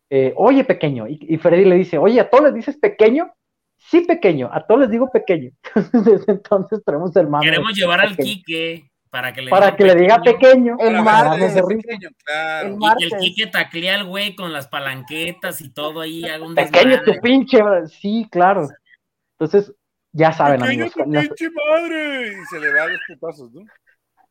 Eh, 0.10 0.34
oye, 0.38 0.64
pequeño, 0.64 1.06
y, 1.10 1.38
Freddy 1.38 1.66
le 1.66 1.76
dice, 1.76 1.98
oye, 1.98 2.22
¿a 2.22 2.30
todos 2.30 2.46
les 2.46 2.54
dices 2.54 2.78
pequeño? 2.78 3.30
Sí, 3.76 4.02
pequeño, 4.02 4.50
a 4.54 4.66
todos 4.66 4.80
les 4.80 4.90
digo 4.90 5.12
pequeño. 5.12 5.52
Desde 5.92 6.32
entonces 6.32 6.82
tenemos 6.86 7.14
el 7.18 7.28
mando. 7.28 7.44
Queremos 7.44 7.74
llevar 7.74 8.00
al 8.00 8.16
Quique 8.16 8.90
para 9.14 9.32
que 9.32 9.44
le, 9.44 9.52
para 9.52 9.76
que 9.76 9.84
le 9.84 9.94
diga 9.94 10.20
pequeño. 10.24 10.76
El 10.80 11.04
martes. 11.04 11.54
Pequeño, 11.54 12.10
claro. 12.26 12.78
Y 12.80 12.98
que 12.98 13.06
el 13.06 13.22
Quique 13.22 13.46
taclea 13.46 13.94
al 13.94 14.06
güey 14.06 14.36
con 14.36 14.52
las 14.52 14.68
palanquetas 14.68 15.62
y 15.62 15.72
todo 15.72 16.02
ahí. 16.02 16.24
Algún 16.24 16.56
pequeño 16.56 17.00
tu 17.04 17.14
pinche, 17.22 17.60
sí, 17.86 18.28
claro. 18.32 18.70
Entonces, 19.38 19.72
ya 20.14 20.32
saben, 20.32 20.62
pequeño 20.62 20.86
amigos. 20.86 20.94
Tu 20.94 21.04
pinche 21.04 21.50
madre. 21.52 22.28
Y 22.30 22.46
se 22.46 22.60
le 22.60 22.74
va 22.74 22.88
los 22.88 23.02
putazos, 23.08 23.52
¿no? 23.54 23.62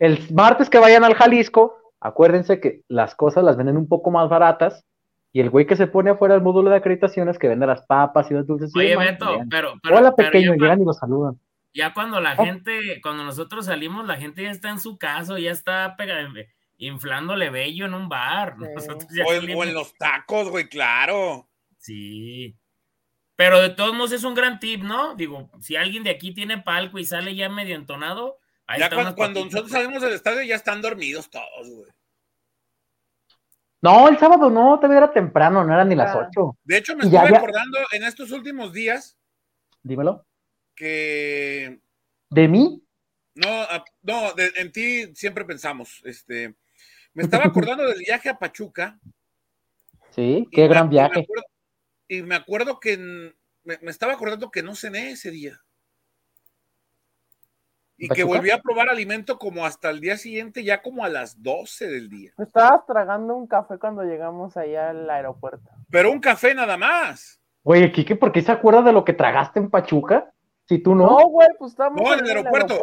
El 0.00 0.18
martes 0.34 0.68
que 0.68 0.78
vayan 0.78 1.04
al 1.04 1.14
Jalisco, 1.14 1.78
acuérdense 2.00 2.58
que 2.58 2.80
las 2.88 3.14
cosas 3.14 3.44
las 3.44 3.56
venden 3.56 3.76
un 3.76 3.86
poco 3.86 4.10
más 4.10 4.28
baratas. 4.28 4.84
Y 5.32 5.42
el 5.42 5.50
güey 5.50 5.64
que 5.64 5.76
se 5.76 5.86
pone 5.86 6.10
afuera 6.10 6.34
del 6.34 6.42
módulo 6.42 6.70
de 6.70 6.76
acreditaciones 6.78 7.38
que 7.38 7.46
vende 7.46 7.68
las 7.68 7.86
papas 7.86 8.28
y 8.32 8.34
los 8.34 8.48
dulces. 8.48 8.72
Oye, 8.76 8.94
y 8.94 8.96
Beto, 8.96 9.42
pero, 9.48 9.74
pero, 9.80 9.96
Hola, 9.96 10.16
pequeño, 10.16 10.54
llegan 10.54 10.82
y 10.82 10.84
los 10.84 10.98
saludan 10.98 11.38
ya 11.74 11.94
cuando 11.94 12.20
la 12.20 12.34
oh. 12.38 12.44
gente, 12.44 13.00
cuando 13.02 13.24
nosotros 13.24 13.66
salimos, 13.66 14.06
la 14.06 14.16
gente 14.16 14.42
ya 14.42 14.50
está 14.50 14.70
en 14.70 14.80
su 14.80 14.98
casa, 14.98 15.38
ya 15.38 15.50
está 15.50 15.96
inflándole 16.78 17.50
bello 17.50 17.86
en 17.86 17.94
un 17.94 18.08
bar. 18.08 18.56
o, 19.26 19.64
en, 19.64 19.74
los 19.74 19.94
tacos, 19.94 20.50
güey, 20.50 20.68
claro. 20.68 21.48
Sí. 21.78 22.56
Pero 23.36 23.60
de 23.60 23.70
todos 23.70 23.94
modos 23.94 24.12
es 24.12 24.24
un 24.24 24.34
gran 24.34 24.60
tip, 24.60 24.82
¿no? 24.82 25.14
Digo, 25.14 25.50
si 25.60 25.76
alguien 25.76 26.04
de 26.04 26.10
aquí 26.10 26.32
tiene 26.34 26.58
palco 26.58 26.98
y 26.98 27.04
sale 27.04 27.34
ya 27.34 27.48
medio 27.48 27.74
entonado, 27.74 28.38
ahí 28.66 28.80
ya 28.80 28.90
cuando, 28.90 29.14
cuando 29.14 29.44
nosotros 29.44 29.70
salimos 29.70 30.02
del 30.02 30.12
estadio 30.12 30.42
ya 30.42 30.56
están 30.56 30.82
dormidos 30.82 31.30
todos, 31.30 31.68
güey. 31.68 31.90
No, 33.80 34.08
el 34.08 34.16
sábado 34.16 34.48
no, 34.48 34.76
todavía 34.76 34.98
era 34.98 35.12
temprano, 35.12 35.64
no 35.64 35.74
eran 35.74 35.88
ni 35.88 35.96
las 35.96 36.14
8. 36.14 36.58
De 36.62 36.76
hecho, 36.76 36.94
me 36.94 37.02
estuve 37.02 37.36
acordando 37.36 37.78
en 37.90 38.04
estos 38.04 38.30
últimos 38.30 38.72
días. 38.72 39.18
Dímelo 39.82 40.24
que... 40.74 41.80
¿De 42.30 42.48
mí? 42.48 42.82
No, 43.34 43.48
no, 44.02 44.34
en 44.36 44.72
ti 44.72 45.14
siempre 45.14 45.44
pensamos. 45.44 46.02
Este, 46.04 46.54
me 47.14 47.22
estaba 47.22 47.44
acordando 47.44 47.86
del 47.86 47.98
viaje 47.98 48.28
a 48.28 48.38
Pachuca. 48.38 48.98
Sí, 50.10 50.46
qué 50.50 50.68
gran 50.68 50.90
viaje. 50.90 51.26
y 52.08 52.22
me 52.22 52.34
acuerdo 52.34 52.78
que 52.78 53.32
me, 53.64 53.78
estaba 53.82 54.12
acordando 54.12 54.50
que 54.50 54.62
no 54.62 54.74
cené 54.74 55.12
ese 55.12 55.30
día. 55.30 55.60
Y 57.96 58.08
que 58.08 58.24
volví 58.24 58.50
a 58.50 58.58
probar 58.58 58.88
alimento 58.88 59.38
como 59.38 59.64
hasta 59.64 59.88
el 59.88 60.00
día 60.00 60.16
siguiente, 60.16 60.64
ya 60.64 60.82
como 60.82 61.04
a 61.04 61.08
las 61.08 61.40
12 61.40 61.86
del 61.86 62.08
día. 62.08 62.32
Estabas 62.36 62.84
tragando 62.84 63.36
un 63.36 63.46
café 63.46 63.78
cuando 63.78 64.02
llegamos 64.02 64.56
allá 64.56 64.90
al 64.90 65.08
aeropuerto. 65.08 65.70
Pero 65.88 66.10
un 66.10 66.18
café 66.18 66.52
nada 66.52 66.76
más. 66.76 67.40
Oye, 67.62 67.92
Kike, 67.92 68.16
¿por 68.16 68.32
qué 68.32 68.42
se 68.42 68.50
acuerda 68.50 68.82
de 68.82 68.92
lo 68.92 69.04
que 69.04 69.12
tragaste 69.12 69.60
en 69.60 69.70
Pachuca? 69.70 70.31
Si 70.72 70.78
tú 70.78 70.94
no. 70.94 71.04
No, 71.04 71.28
güey, 71.28 71.48
pues 71.58 71.72
estamos 71.72 72.00
no, 72.00 72.14
en 72.14 72.20
el 72.20 72.28
aeropuerto. 72.30 72.80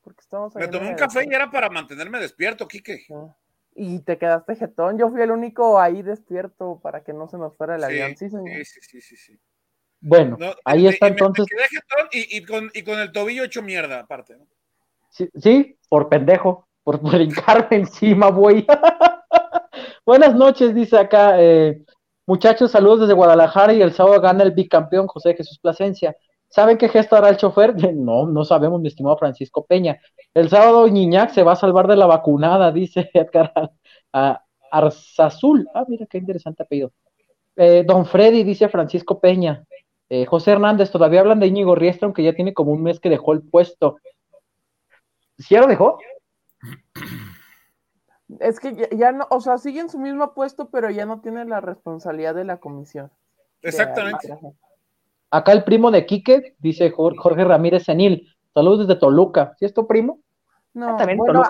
Porque 0.00 0.20
estamos 0.20 0.54
Me 0.54 0.68
tomé 0.68 0.90
un 0.90 0.94
café 0.94 1.24
y 1.28 1.34
era 1.34 1.50
para 1.50 1.68
mantenerme 1.68 2.20
despierto, 2.20 2.68
Quique. 2.68 3.04
Y 3.74 3.98
te 4.00 4.16
quedaste 4.16 4.54
jetón. 4.54 4.96
Yo 4.96 5.10
fui 5.10 5.20
el 5.22 5.32
único 5.32 5.80
ahí 5.80 6.02
despierto 6.02 6.78
para 6.80 7.02
que 7.02 7.12
no 7.12 7.26
se 7.26 7.36
nos 7.36 7.56
fuera 7.56 7.74
el 7.74 7.82
avión. 7.82 8.16
Sí, 8.16 8.30
sí, 8.30 8.36
sí, 8.64 9.00
sí, 9.00 9.16
sí, 9.16 9.40
Bueno, 10.00 10.38
ahí 10.64 10.86
está 10.86 11.08
entonces. 11.08 11.46
Me 11.50 11.56
quedé 11.56 11.68
jetón 11.68 12.08
y, 12.12 12.36
y, 12.36 12.44
con, 12.44 12.70
y, 12.72 12.84
con, 12.84 13.00
el 13.00 13.10
tobillo 13.10 13.42
hecho 13.42 13.60
mierda, 13.60 13.98
aparte. 13.98 14.36
¿no? 14.36 14.46
Sí, 15.10 15.28
sí, 15.34 15.76
por 15.88 16.08
pendejo, 16.08 16.68
por 16.84 17.00
brincarme 17.02 17.78
encima, 17.78 18.30
güey. 18.30 18.64
Buenas 20.06 20.36
noches, 20.36 20.76
dice 20.76 20.96
acá. 20.96 21.42
Eh, 21.42 21.82
Muchachos, 22.26 22.70
saludos 22.70 23.00
desde 23.00 23.12
Guadalajara 23.12 23.74
y 23.74 23.82
el 23.82 23.92
sábado 23.92 24.18
gana 24.18 24.44
el 24.44 24.52
bicampeón 24.52 25.06
José 25.08 25.34
Jesús 25.34 25.58
Plasencia. 25.58 26.16
¿Saben 26.48 26.78
qué 26.78 26.88
gesto 26.88 27.16
hará 27.16 27.28
el 27.28 27.36
chofer? 27.36 27.74
No, 27.94 28.26
no 28.26 28.44
sabemos, 28.44 28.80
mi 28.80 28.88
estimado 28.88 29.18
Francisco 29.18 29.66
Peña. 29.66 30.00
El 30.32 30.48
sábado 30.48 30.88
Niñac 30.88 31.32
se 31.32 31.42
va 31.42 31.52
a 31.52 31.56
salvar 31.56 31.86
de 31.86 31.96
la 31.96 32.06
vacunada, 32.06 32.72
dice 32.72 33.10
Edgar 33.12 33.52
Arzazul. 34.70 35.68
Ah, 35.74 35.84
mira 35.86 36.06
qué 36.06 36.16
interesante 36.16 36.62
apellido. 36.62 36.92
Eh, 37.56 37.84
don 37.86 38.06
Freddy, 38.06 38.42
dice 38.42 38.70
Francisco 38.70 39.20
Peña. 39.20 39.62
Eh, 40.08 40.24
José 40.24 40.52
Hernández, 40.52 40.90
todavía 40.90 41.20
hablan 41.20 41.40
de 41.40 41.48
Íñigo 41.48 41.74
Riestra, 41.74 42.06
aunque 42.06 42.22
ya 42.22 42.32
tiene 42.32 42.54
como 42.54 42.72
un 42.72 42.82
mes 42.82 43.00
que 43.00 43.10
dejó 43.10 43.34
el 43.34 43.42
puesto. 43.42 43.98
¿Sí 45.36 45.54
ya 45.54 45.60
lo 45.60 45.66
dejó? 45.66 45.98
Es 48.40 48.60
que 48.60 48.88
ya, 48.96 49.12
no, 49.12 49.26
o 49.30 49.40
sea, 49.40 49.58
sigue 49.58 49.80
en 49.80 49.88
su 49.88 49.98
mismo 49.98 50.34
puesto, 50.34 50.68
pero 50.70 50.90
ya 50.90 51.06
no 51.06 51.20
tiene 51.20 51.44
la 51.44 51.60
responsabilidad 51.60 52.34
de 52.34 52.44
la 52.44 52.58
comisión. 52.58 53.10
Exactamente. 53.62 54.36
Acá 55.30 55.52
el 55.52 55.64
primo 55.64 55.90
de 55.90 56.06
Quique, 56.06 56.54
dice 56.58 56.90
Jorge 56.90 57.44
Ramírez 57.44 57.84
Senil. 57.84 58.28
Saludos 58.52 58.86
desde 58.86 59.00
Toluca. 59.00 59.54
¿Sí 59.58 59.64
es 59.64 59.74
tu 59.74 59.86
primo? 59.86 60.20
No, 60.74 60.96
ah, 60.98 61.06
bueno, 61.16 61.42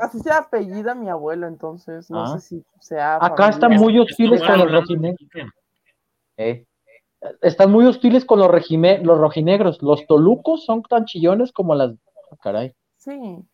así, 0.00 0.18
se 0.18 0.32
apellida 0.32 0.94
mi 0.94 1.08
abuelo, 1.08 1.46
entonces 1.46 2.10
no 2.10 2.24
ah. 2.24 2.38
sé 2.38 2.40
si 2.40 2.64
sea. 2.80 3.16
Acá 3.20 3.50
están 3.50 3.72
muy 3.76 3.96
hostiles 3.98 4.42
con 4.42 4.58
los 4.58 4.72
rojinegros. 4.72 5.28
Eh, 6.36 6.66
están 7.40 7.70
muy 7.70 7.86
hostiles 7.86 8.24
con 8.24 8.40
los, 8.40 8.50
los 8.50 9.18
rojinegros. 9.18 9.80
Los 9.80 10.06
tolucos 10.06 10.64
son 10.64 10.82
tan 10.82 11.04
chillones 11.04 11.52
como 11.52 11.74
las. 11.76 11.92
Caray. 12.42 12.74
Sí. 12.96 13.44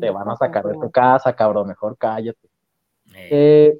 Te 0.00 0.10
van 0.10 0.28
a 0.28 0.36
sacar 0.36 0.64
de 0.64 0.74
tu 0.74 0.90
casa, 0.90 1.34
cabrón, 1.34 1.68
mejor 1.68 1.96
cállate. 1.98 2.48
Eh, 3.14 3.78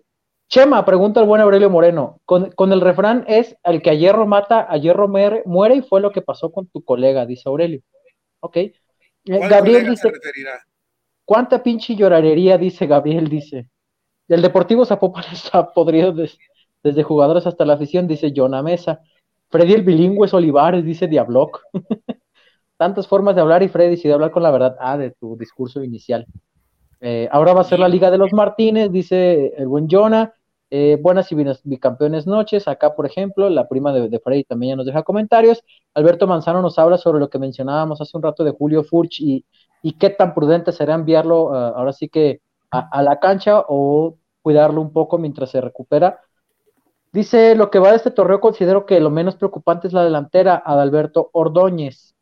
Chema, 0.49 0.85
pregunta 0.85 1.21
el 1.21 1.27
buen 1.27 1.41
Aurelio 1.41 1.71
Moreno. 1.71 2.21
Con, 2.25 2.73
el 2.73 2.81
refrán 2.81 3.25
es 3.27 3.57
el 3.65 3.83
que 3.83 3.91
a 3.91 3.95
hierro 3.95 4.27
mata, 4.27 4.67
a 4.69 4.77
hierro 4.77 5.09
muere, 5.09 5.43
muere, 5.47 5.77
y 5.77 5.83
fue 5.83 6.01
lo 6.01 6.13
que 6.13 6.23
pasó 6.23 6.53
con 6.53 6.67
tu 6.69 6.85
colega, 6.85 7.27
dice 7.27 7.49
Aurelio. 7.49 7.81
Ok. 8.41 8.57
Eh, 8.57 8.73
Gabriel 9.25 9.91
dice. 9.91 10.13
¿Cuánta 11.25 11.63
pinche 11.63 11.97
llorarería? 11.97 12.59
Dice 12.59 12.87
Gabriel, 12.87 13.29
dice. 13.29 13.69
El 14.29 14.43
Deportivo 14.43 14.85
Zapopan 14.85 15.25
está 15.33 15.73
podrido 15.73 16.15
desde 16.83 17.03
jugadores 17.03 17.47
hasta 17.47 17.65
la 17.65 17.75
afición, 17.75 18.07
dice 18.07 18.33
Jonah 18.35 18.63
Mesa. 18.63 19.01
Freddy 19.49 19.75
el 19.75 19.83
bilingüe 19.83 20.27
es 20.27 20.35
Olivares, 20.35 20.85
dice 20.85 21.09
Diabloc. 21.09 21.61
tantas 22.77 23.09
formas 23.09 23.35
de 23.35 23.41
hablar 23.41 23.63
y 23.63 23.69
Freddy, 23.69 23.97
de 23.97 24.13
hablar 24.13 24.31
con 24.31 24.43
la 24.43 24.51
verdad, 24.51 24.77
ah, 24.81 24.97
de 24.97 25.11
tu 25.11 25.37
discurso 25.37 25.83
inicial. 25.83 26.27
Eh, 27.01 27.29
ahora 27.31 27.53
va 27.53 27.61
a 27.61 27.65
ser 27.65 27.79
la 27.79 27.89
Liga 27.89 28.11
de 28.11 28.19
los 28.19 28.33
Martínez, 28.33 28.91
dice 28.91 29.55
el 29.57 29.69
buen 29.69 29.89
Jonah. 29.89 30.33
Eh, 30.69 30.99
buenas 31.01 31.31
y 31.31 31.37
bicampeones 31.65 32.27
noches. 32.27 32.67
Acá, 32.67 32.95
por 32.97 33.07
ejemplo, 33.07 33.49
la 33.49 33.69
prima 33.69 33.93
de, 33.93 34.19
Freddy 34.19 34.45
también 34.45 34.71
ya 34.71 34.77
nos 34.77 34.87
deja 34.87 35.05
comentarios. 35.05 35.63
Alberto 35.95 36.27
Manzano 36.27 36.61
nos 36.61 36.79
habla 36.79 36.99
sobre 36.99 37.21
lo 37.21 37.31
que 37.31 37.39
mencionábamos 37.39 38.01
hace 38.01 38.17
un 38.17 38.23
rato 38.23 38.43
de 38.43 38.51
Julio 38.51 38.83
Furch 38.83 39.21
y, 39.21 39.45
qué 40.01 40.11
tan 40.11 40.35
prudente 40.35 40.73
será 40.73 40.95
enviarlo 40.95 41.55
ah, 41.55 41.69
ahora 41.77 41.93
sí 41.93 42.09
que 42.09 42.41
a, 42.73 43.03
la 43.03 43.21
cancha 43.21 43.63
o 43.69 44.17
cuidarlo 44.43 44.81
un 44.81 44.93
poco 44.93 45.19
mientras 45.19 45.51
se 45.51 45.61
recupera. 45.61 46.21
Dice, 47.13 47.55
lo 47.55 47.71
que 47.71 47.79
va 47.79 47.91
de 47.91 47.97
este 47.97 48.11
torneo 48.11 48.41
considero 48.41 48.85
que 48.85 48.99
lo 49.01 49.11
menos 49.11 49.37
preocupante 49.37 49.87
es 49.87 49.93
la 49.93 50.05
delantera, 50.05 50.61
Adalberto 50.67 51.31
Ordóñez. 51.33 52.16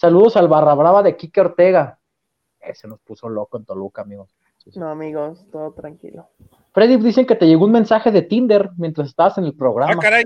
Saludos 0.00 0.34
al 0.38 0.48
barra 0.48 0.72
brava 0.74 1.02
de 1.02 1.14
Kike 1.14 1.42
Ortega. 1.42 1.98
Ese 2.58 2.88
nos 2.88 3.00
puso 3.00 3.28
loco 3.28 3.58
en 3.58 3.66
Toluca, 3.66 4.00
amigos. 4.00 4.34
No, 4.74 4.88
amigos, 4.88 5.44
todo 5.52 5.72
tranquilo. 5.72 6.30
Freddy, 6.72 6.96
dicen 6.96 7.26
que 7.26 7.36
te 7.36 7.46
llegó 7.46 7.66
un 7.66 7.72
mensaje 7.72 8.10
de 8.10 8.22
Tinder 8.22 8.70
mientras 8.78 9.08
estabas 9.08 9.36
en 9.36 9.44
el 9.44 9.54
programa. 9.54 9.92
Ah, 9.92 9.98
caray. 10.00 10.24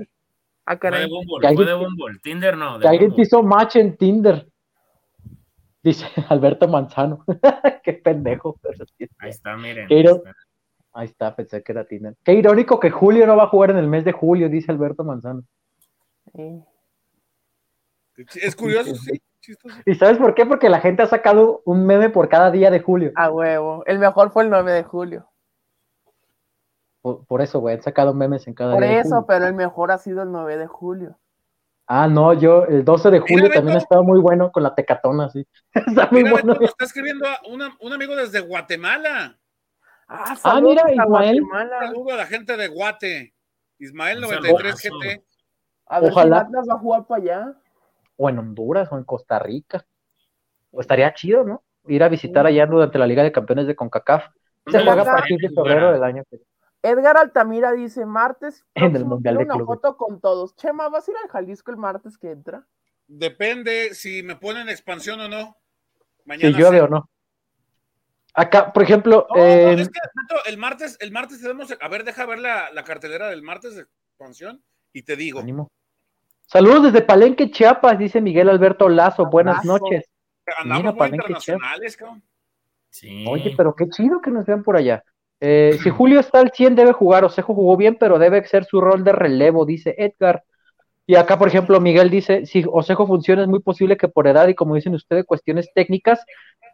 Ah, 0.65 0.79
caray. 0.79 1.01
Fue 1.01 1.09
de 1.09 1.13
Bumble, 1.13 1.41
Que 1.41 1.47
alguien- 1.47 1.67
fue 1.67 1.73
de 1.73 1.85
Bumble. 1.85 2.19
Tinder 2.23 2.55
no. 2.57 2.75
de 2.77 2.83
Que 2.83 2.87
alguien 2.87 3.15
te 3.15 3.21
hizo 3.23 3.43
match 3.43 3.75
en 3.75 3.97
Tinder. 3.97 4.47
Dice 5.83 6.05
Alberto 6.29 6.69
Manzano. 6.69 7.25
Qué 7.83 7.93
pendejo. 7.93 8.57
Ahí 9.17 9.29
está, 9.31 9.57
miren. 9.57 9.89
Qué 9.89 9.95
ahí 9.95 10.05
está. 10.05 10.35
Ahí 10.93 11.05
está, 11.07 11.35
pensé 11.35 11.61
que 11.61 11.73
era 11.73 11.83
Tinder. 11.83 12.15
Qué 12.23 12.33
irónico 12.33 12.79
que 12.79 12.91
Julio 12.91 13.27
no 13.27 13.35
va 13.35 13.43
a 13.43 13.47
jugar 13.49 13.71
en 13.71 13.77
el 13.77 13.87
mes 13.87 14.05
de 14.05 14.13
julio, 14.13 14.47
dice 14.47 14.71
Alberto 14.71 15.03
Manzano. 15.03 15.43
Sí. 16.33 16.63
Es 18.41 18.55
curioso, 18.55 18.95
sí. 18.95 19.21
Chistoso. 19.45 19.75
¿Y 19.85 19.95
sabes 19.95 20.17
por 20.17 20.33
qué? 20.35 20.45
Porque 20.45 20.69
la 20.69 20.79
gente 20.79 21.03
ha 21.03 21.07
sacado 21.07 21.61
un 21.65 21.85
meme 21.85 22.09
por 22.09 22.27
cada 22.29 22.51
día 22.51 22.71
de 22.71 22.79
julio. 22.81 23.11
A 23.15 23.29
huevo. 23.29 23.83
El 23.85 23.99
mejor 23.99 24.31
fue 24.31 24.43
el 24.43 24.49
9 24.49 24.71
de 24.73 24.83
julio. 24.83 25.29
Por, 27.01 27.25
por 27.25 27.41
eso, 27.41 27.59
güey, 27.59 27.75
han 27.75 27.81
sacado 27.83 28.13
memes 28.13 28.47
en 28.47 28.53
cada 28.53 28.73
Por 28.73 28.81
día. 28.83 28.91
de 28.93 28.99
eso, 28.99 29.09
julio. 29.09 29.25
pero 29.27 29.45
el 29.47 29.53
mejor 29.53 29.91
ha 29.91 29.97
sido 29.97 30.23
el 30.23 30.31
9 30.31 30.57
de 30.57 30.67
julio. 30.67 31.19
Ah, 31.87 32.07
no, 32.07 32.33
yo, 32.33 32.65
el 32.65 32.83
12 32.83 33.11
de 33.11 33.19
julio 33.19 33.49
también 33.51 33.75
ha 33.77 33.79
estado 33.79 34.03
muy 34.03 34.19
bueno 34.19 34.51
con 34.51 34.63
la 34.63 34.73
tecatona, 34.73 35.29
sí. 35.29 35.47
Está 35.73 36.07
muy 36.11 36.23
Mira, 36.23 36.31
bueno. 36.31 36.57
Está 36.59 36.85
escribiendo 36.85 37.27
a 37.27 37.37
una- 37.47 37.77
un 37.79 37.93
amigo 37.93 38.15
desde 38.15 38.39
Guatemala. 38.39 39.37
Ah, 40.07 40.35
Ah, 40.43 40.61
mira, 40.61 40.83
Ismael. 40.91 41.43
Saludo 41.79 42.13
a 42.13 42.17
la 42.17 42.25
gente 42.25 42.57
de 42.57 42.67
Guate. 42.69 43.33
Ismael 43.77 44.17
Un 44.17 44.23
93 44.23 44.79
saludazo. 44.81 44.99
GT. 45.19 45.23
A 45.87 45.99
ver 45.99 46.11
Ojalá. 46.11 46.39
si 46.39 46.45
Atlas 46.45 46.67
va 46.69 46.73
a 46.73 46.79
jugar 46.79 47.05
para 47.05 47.21
allá. 47.21 47.53
O 48.17 48.29
en 48.29 48.39
Honduras 48.39 48.89
o 48.91 48.97
en 48.97 49.03
Costa 49.03 49.39
Rica. 49.39 49.85
O 50.71 50.81
estaría 50.81 51.13
chido, 51.13 51.43
¿no? 51.43 51.63
Ir 51.87 52.03
a 52.03 52.09
visitar 52.09 52.45
allá 52.45 52.65
durante 52.65 52.97
la 52.97 53.07
Liga 53.07 53.23
de 53.23 53.31
Campeones 53.31 53.67
de 53.67 53.75
CONCACAF. 53.75 54.25
Se 54.25 54.31
¿Dónde 54.77 54.83
juega 54.91 55.01
a 55.01 55.15
partir 55.15 55.37
de 55.39 55.49
febrero 55.49 55.91
del 55.91 56.03
año 56.03 56.23
que 56.29 56.39
Edgar 56.81 57.17
Altamira 57.17 57.71
dice, 57.71 58.05
martes, 58.05 58.63
En 58.75 58.95
el 58.95 59.05
Mundial 59.05 59.37
de 59.37 59.43
una 59.43 59.55
Clubes. 59.55 59.67
foto 59.67 59.97
con 59.97 60.19
todos. 60.21 60.55
Chema, 60.55 60.89
¿vas 60.89 61.07
a 61.07 61.11
ir 61.11 61.17
al 61.23 61.29
Jalisco 61.29 61.71
el 61.71 61.77
martes 61.77 62.17
que 62.17 62.31
entra? 62.31 62.65
Depende 63.07 63.93
si 63.93 64.23
me 64.23 64.35
ponen 64.35 64.69
expansión 64.69 65.19
o 65.19 65.27
no. 65.27 65.57
Si 66.17 66.23
Mañana 66.25 66.57
llueve 66.57 66.77
sé. 66.77 66.81
o 66.83 66.87
no. 66.87 67.09
Acá, 68.33 68.73
por 68.73 68.83
ejemplo, 68.83 69.27
No, 69.29 69.35
no, 69.37 69.43
eh, 69.43 69.73
es 69.73 69.89
que 69.89 69.99
Beto, 70.29 70.45
el 70.47 70.57
martes, 70.57 70.97
el 70.99 71.11
martes 71.11 71.41
tenemos. 71.41 71.73
A 71.79 71.87
ver, 71.87 72.03
deja 72.03 72.25
ver 72.25 72.39
la, 72.39 72.71
la 72.71 72.83
cartelera 72.83 73.29
del 73.29 73.41
martes 73.43 73.75
de 73.75 73.83
expansión 73.83 74.63
y 74.91 75.03
te 75.03 75.15
digo. 75.15 75.39
ánimo. 75.39 75.69
Saludos 76.47 76.83
desde 76.83 77.01
Palenque, 77.01 77.51
Chiapas, 77.51 77.97
dice 77.97 78.21
Miguel 78.21 78.49
Alberto 78.49 78.87
Lazo. 78.87 79.25
Buenas 79.25 79.65
noches. 79.65 80.05
Andamos 80.57 80.83
Mira, 80.83 80.91
muy 80.91 80.99
Palenque, 80.99 81.25
internacionales, 81.27 81.97
cabrón. 81.97 82.23
Sí. 82.89 83.25
Oye, 83.27 83.53
pero 83.57 83.75
qué 83.75 83.89
chido 83.89 84.21
que 84.21 84.31
nos 84.31 84.45
vean 84.45 84.63
por 84.63 84.77
allá. 84.77 85.03
Eh, 85.41 85.77
si 85.83 85.89
Julio 85.89 86.19
está 86.19 86.39
al 86.39 86.51
100 86.51 86.75
debe 86.75 86.93
jugar, 86.93 87.25
Osejo 87.25 87.53
jugó 87.53 87.75
bien, 87.75 87.97
pero 87.99 88.19
debe 88.19 88.45
ser 88.45 88.65
su 88.65 88.79
rol 88.79 89.03
de 89.03 89.11
relevo, 89.11 89.65
dice 89.65 89.95
Edgar. 89.97 90.43
Y 91.07 91.15
acá, 91.15 91.37
por 91.37 91.47
ejemplo, 91.47 91.79
Miguel 91.79 92.09
dice, 92.09 92.45
si 92.45 92.63
Osejo 92.71 93.05
funciona, 93.05 93.41
es 93.41 93.47
muy 93.47 93.59
posible 93.59 93.97
que 93.97 94.07
por 94.07 94.27
edad 94.27 94.47
y 94.47 94.55
como 94.55 94.75
dicen 94.75 94.95
ustedes, 94.95 95.25
cuestiones 95.25 95.69
técnicas, 95.73 96.23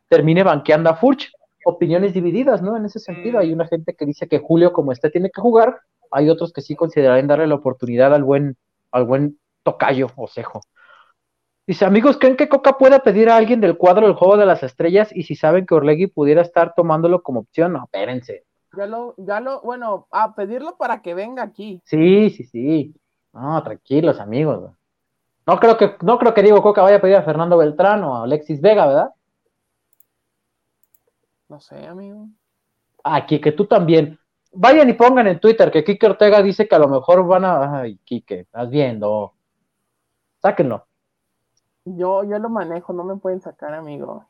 termine 0.07 0.43
banqueando 0.43 0.89
a 0.89 0.95
Furch. 0.95 1.31
Opiniones 1.63 2.13
divididas, 2.13 2.61
¿no? 2.61 2.75
En 2.75 2.85
ese 2.85 2.99
sentido, 2.99 3.39
hay 3.39 3.53
una 3.53 3.67
gente 3.67 3.93
que 3.93 4.05
dice 4.05 4.27
que 4.27 4.39
Julio, 4.39 4.73
como 4.73 4.91
este, 4.91 5.09
tiene 5.09 5.29
que 5.29 5.41
jugar, 5.41 5.79
hay 6.09 6.29
otros 6.29 6.53
que 6.53 6.61
sí 6.61 6.75
considerarían 6.75 7.27
darle 7.27 7.47
la 7.47 7.55
oportunidad 7.55 8.13
al 8.13 8.23
buen, 8.23 8.57
al 8.91 9.05
buen 9.05 9.37
tocayo 9.63 10.07
Osejo. 10.15 10.61
Dice, 11.67 11.85
amigos, 11.85 12.17
¿creen 12.17 12.35
que 12.35 12.49
Coca 12.49 12.77
pueda 12.77 12.99
pedir 12.99 13.29
a 13.29 13.37
alguien 13.37 13.61
del 13.61 13.77
cuadro 13.77 14.07
del 14.07 14.15
juego 14.15 14.35
de 14.35 14.45
las 14.45 14.63
estrellas? 14.63 15.09
Y 15.15 15.23
si 15.23 15.35
saben 15.35 15.65
que 15.65 15.75
Orlegui 15.75 16.07
pudiera 16.07 16.41
estar 16.41 16.73
tomándolo 16.73 17.21
como 17.21 17.41
opción, 17.41 17.73
no, 17.73 17.83
espérense. 17.83 18.45
Ya 18.75 18.87
lo, 18.87 19.13
ya 19.17 19.39
lo, 19.39 19.61
bueno, 19.61 20.07
a 20.11 20.33
pedirlo 20.33 20.77
para 20.77 21.01
que 21.01 21.13
venga 21.13 21.43
aquí. 21.43 21.81
Sí, 21.85 22.29
sí, 22.31 22.43
sí. 22.45 22.95
No, 23.33 23.61
tranquilos, 23.63 24.19
amigos. 24.19 24.71
No 25.45 25.59
creo 25.59 25.77
que, 25.77 25.95
no 26.01 26.17
creo 26.17 26.33
que 26.33 26.43
Diego 26.43 26.61
Coca 26.61 26.81
vaya 26.81 26.97
a 26.97 27.01
pedir 27.01 27.15
a 27.15 27.23
Fernando 27.23 27.57
Beltrán 27.57 28.03
o 28.03 28.15
a 28.15 28.23
Alexis 28.23 28.61
Vega, 28.61 28.87
¿verdad? 28.87 29.09
No 31.49 31.59
sé, 31.59 31.85
amigo. 31.85 32.27
Aquí, 33.03 33.39
que 33.39 33.51
tú 33.51 33.65
también. 33.65 34.17
Vayan 34.53 34.89
y 34.89 34.93
pongan 34.93 35.27
en 35.27 35.39
Twitter 35.39 35.71
que 35.71 35.83
Kike 35.83 36.05
Ortega 36.05 36.41
dice 36.41 36.67
que 36.67 36.75
a 36.75 36.79
lo 36.79 36.87
mejor 36.87 37.25
van 37.25 37.45
a. 37.45 37.81
Ay, 37.81 37.97
Kike, 38.03 38.41
estás 38.41 38.69
viendo. 38.69 39.33
Sáquenlo. 40.41 40.85
Yo, 41.85 42.23
yo 42.23 42.39
lo 42.39 42.49
manejo, 42.49 42.93
no 42.93 43.03
me 43.03 43.15
pueden 43.17 43.41
sacar, 43.41 43.73
amigo. 43.73 44.25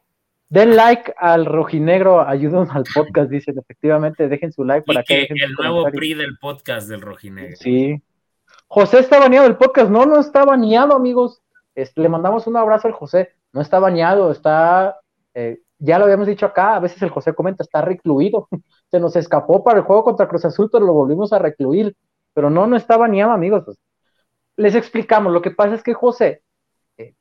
Den 0.50 0.76
like 0.76 1.14
al 1.18 1.46
rojinegro, 1.46 2.22
ayúdanos 2.28 2.70
al 2.72 2.84
podcast, 2.94 3.30
dicen. 3.30 3.58
Efectivamente, 3.58 4.28
dejen 4.28 4.52
su 4.52 4.66
like 4.66 4.84
Y 4.86 4.94
para 4.94 5.04
que 5.04 5.14
que 5.16 5.22
dejen 5.22 5.38
el 5.50 5.54
nuevo. 5.54 5.86
PRI 5.92 6.14
del 6.14 6.38
podcast 6.40 6.90
del 6.90 7.02
Rojinegro. 7.02 7.56
Sí. 7.58 8.02
José 8.68 9.00
está 9.00 9.20
baneado 9.20 9.48
del 9.48 9.58
podcast. 9.58 9.90
No, 9.90 10.06
no 10.06 10.20
está 10.20 10.44
baneado, 10.44 10.94
amigos. 10.94 11.42
Este, 11.74 12.02
le 12.02 12.10
mandamos 12.10 12.48
un 12.48 12.58
abrazo 12.58 12.88
al 12.90 12.94
José. 12.94 13.30
No 13.54 13.62
está 13.62 13.80
baneado, 13.80 14.32
está. 14.32 15.00
eh, 15.34 15.60
ya 15.80 15.98
lo 15.98 16.04
habíamos 16.06 16.28
dicho 16.28 16.46
acá. 16.46 16.76
A 16.76 16.80
veces 16.80 17.02
el 17.02 17.10
José 17.10 17.34
comenta, 17.34 17.64
está 17.64 17.82
recluido. 17.82 18.48
Se 18.92 19.00
nos 19.00 19.16
escapó 19.16 19.64
para 19.64 19.80
el 19.80 19.86
juego 19.86 20.04
contra 20.04 20.28
Cruz 20.28 20.44
Azul, 20.46 20.70
pero 20.72 20.86
lo 20.86 20.94
volvimos 20.94 21.32
a 21.32 21.40
recluir. 21.40 21.96
Pero 22.34 22.50
no, 22.50 22.68
no 22.68 22.76
está 22.76 22.98
baneado, 22.98 23.32
amigos. 23.32 23.64
Les 24.58 24.76
explicamos. 24.76 25.32
Lo 25.34 25.42
que 25.42 25.52
pasa 25.52 25.76
es 25.76 25.84
que 25.84 25.94
José, 25.94 26.44
eh, 26.98 27.14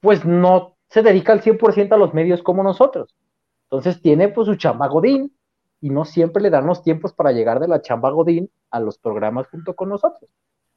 pues 0.00 0.24
no 0.24 0.76
se 0.88 1.02
dedica 1.02 1.32
al 1.32 1.42
100% 1.42 1.92
a 1.92 1.98
los 1.98 2.12
medios 2.14 2.42
como 2.42 2.62
nosotros. 2.62 3.14
Entonces 3.64 4.02
tiene 4.02 4.28
pues 4.28 4.46
su 4.46 4.56
chamba 4.56 4.88
Godín 4.88 5.36
y 5.80 5.90
no 5.90 6.04
siempre 6.04 6.42
le 6.42 6.50
dan 6.50 6.66
los 6.66 6.82
tiempos 6.82 7.12
para 7.12 7.32
llegar 7.32 7.60
de 7.60 7.68
la 7.68 7.80
chamba 7.80 8.10
Godín 8.10 8.50
a 8.70 8.80
los 8.80 8.98
programas 8.98 9.46
junto 9.48 9.74
con 9.74 9.88
nosotros. 9.88 10.28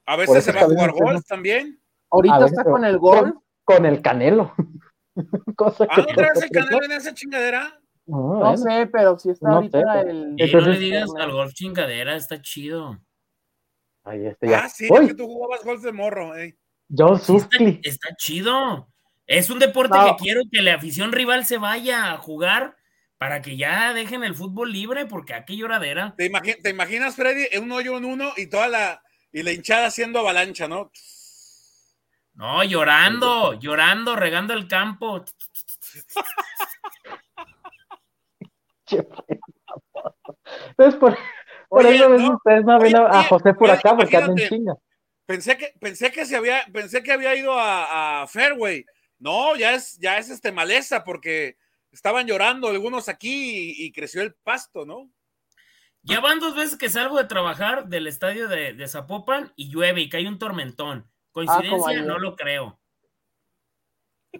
A 0.05 0.15
veces 0.15 0.43
se 0.43 0.51
va 0.51 0.59
a 0.59 0.63
está 0.63 0.73
jugar 0.75 0.91
golf 0.91 1.25
también. 1.27 1.79
Ahorita 2.11 2.45
está 2.45 2.63
con 2.63 2.85
el 2.85 2.97
gol. 2.99 3.39
Con 3.65 3.85
el 3.85 4.01
Canelo. 4.01 4.53
Cosa 5.55 5.85
¿A 5.85 5.87
que 5.87 6.01
dónde 6.01 6.13
traes 6.15 6.41
el 6.43 6.49
canal 6.49 6.83
en 6.83 6.91
esa 6.91 7.13
chingadera? 7.13 7.79
no. 8.05 8.17
No 8.33 8.39
bueno. 8.39 8.57
sé, 8.57 8.87
pero 8.91 9.17
sí 9.17 9.29
está 9.29 9.47
No 9.47 9.55
ahorita 9.55 9.79
sé, 9.79 9.85
pero- 9.87 10.09
el. 10.09 10.17
Y 10.17 10.21
no 10.21 10.35
Entonces- 10.37 10.67
le 10.73 10.79
digas 10.79 11.09
al 11.17 11.31
golf 11.31 11.53
chingadera, 11.53 12.15
está 12.15 12.41
chido. 12.41 12.99
Ahí 14.03 14.25
está 14.25 14.47
ya. 14.47 14.59
Ah, 14.65 14.69
sí, 14.69 14.87
es 14.91 15.07
que 15.07 15.13
tú 15.15 15.25
jugabas 15.25 15.63
golf 15.63 15.81
de 15.81 15.91
morro. 15.91 16.35
eh. 16.37 16.57
John 16.95 17.19
Sí, 17.19 17.37
está, 17.83 18.15
chido. 18.17 18.89
Es 19.25 19.49
un 19.49 19.59
deporte 19.59 19.97
No. 19.97 20.15
que 20.17 20.23
quiero 20.23 20.41
que 20.51 20.61
la 20.61 20.75
afición 20.75 21.11
rival 21.13 21.45
se 21.45 21.57
vaya 21.57 22.11
a 22.11 22.17
jugar 22.17 22.75
para 23.17 23.41
que 23.41 23.55
ya 23.55 23.93
dejen 23.93 24.23
el 24.25 24.35
fútbol 24.35 24.71
libre, 24.73 25.05
porque 25.05 25.33
aquí 25.33 25.55
lloradera. 25.55 26.13
¿Te, 26.17 26.29
imagi- 26.29 26.61
te 26.61 26.69
imaginas, 26.69 27.15
Freddy, 27.15 27.45
un 27.57 27.71
hoyo 27.71 27.97
en 27.97 28.03
uno 28.05 28.33
y 28.35 28.47
toda 28.47 28.67
la, 28.67 29.01
y 29.31 29.43
la 29.43 29.53
hinchada 29.53 29.87
haciendo 29.87 30.19
avalancha, 30.19 30.67
¿no? 30.67 30.91
No, 32.33 32.63
llorando, 32.63 33.53
llorando, 33.53 34.15
regando 34.17 34.53
el 34.53 34.67
campo. 34.67 35.23
Entonces, 40.77 40.95
por, 40.99 41.17
por 41.73 41.85
Oye, 41.85 41.95
eso 41.95 42.09
no. 42.09 42.35
ustedes 42.35 42.65
no 42.65 42.79
ven 42.79 42.95
a, 42.97 43.23
José 43.23 43.53
por 43.53 43.69
oye, 43.69 43.79
acá 43.79 43.95
porque 43.95 44.17
anda 44.17 44.31
en 44.33 44.37
imagínate. 44.39 44.49
chinga. 44.49 44.73
Pensé 45.25 45.57
que, 45.57 45.73
pensé 45.79 46.11
que 46.11 46.25
se 46.25 46.35
había, 46.35 46.65
pensé 46.71 47.01
que 47.03 47.11
había 47.11 47.35
ido 47.35 47.53
a, 47.57 48.23
a 48.23 48.27
Fairway. 48.27 48.85
No, 49.19 49.55
ya 49.55 49.73
es, 49.73 49.97
ya 49.99 50.17
es 50.17 50.29
este 50.29 50.51
maleza 50.51 51.03
porque 51.03 51.57
estaban 51.91 52.27
llorando 52.27 52.67
algunos 52.69 53.07
aquí 53.09 53.73
y, 53.79 53.85
y 53.85 53.91
creció 53.93 54.21
el 54.21 54.33
pasto, 54.43 54.85
¿no? 54.85 55.09
Ya 56.01 56.19
van 56.19 56.39
dos 56.39 56.55
veces 56.55 56.77
que 56.77 56.89
salgo 56.89 57.17
de 57.17 57.23
trabajar 57.23 57.87
del 57.87 58.07
estadio 58.07 58.49
de, 58.49 58.73
de 58.73 58.87
Zapopan 58.89 59.53
y 59.55 59.69
llueve 59.69 60.01
y 60.01 60.09
cae 60.09 60.27
un 60.27 60.37
tormentón. 60.37 61.09
Coincidencia, 61.31 61.91
ayer. 61.91 62.05
no 62.05 62.19
lo 62.19 62.35
creo. 62.35 62.79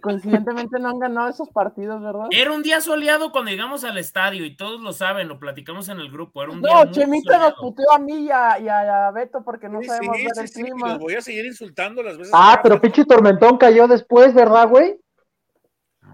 Coincidentemente 0.02 0.78
no 0.80 0.88
han 0.90 0.98
ganado 0.98 1.28
esos 1.28 1.48
partidos, 1.50 2.02
¿verdad? 2.02 2.26
Era 2.30 2.52
un 2.52 2.62
día 2.62 2.80
soleado 2.80 3.30
cuando 3.32 3.50
llegamos 3.50 3.84
al 3.84 3.96
estadio 3.96 4.44
y 4.44 4.54
todos 4.56 4.80
lo 4.80 4.92
saben, 4.92 5.28
lo 5.28 5.38
platicamos 5.38 5.88
en 5.88 5.98
el 6.00 6.10
grupo. 6.10 6.42
Era 6.42 6.52
un 6.52 6.60
día 6.60 6.84
No, 6.84 6.90
Chemita 6.90 7.38
nos 7.38 7.54
puteó 7.54 7.90
a 7.92 7.98
mí 7.98 8.24
y 8.26 8.30
a, 8.30 8.58
y 8.58 8.68
a- 8.68 9.10
Beto 9.12 9.42
porque 9.44 9.68
no 9.68 9.80
Sí, 9.80 9.86
sabemos 9.88 10.16
sí, 10.16 10.24
ver 10.24 10.34
sí, 10.34 10.40
el 10.40 10.48
sí, 10.48 10.62
clima. 10.62 10.88
los 10.88 10.98
voy 10.98 11.14
a 11.14 11.20
seguir 11.22 11.46
insultando 11.46 12.02
las 12.02 12.18
veces. 12.18 12.32
Ah, 12.36 12.60
pero 12.62 12.80
pinche 12.80 13.04
tormentón 13.04 13.56
cayó 13.56 13.86
después, 13.86 14.34
¿verdad, 14.34 14.68
güey? 14.68 14.96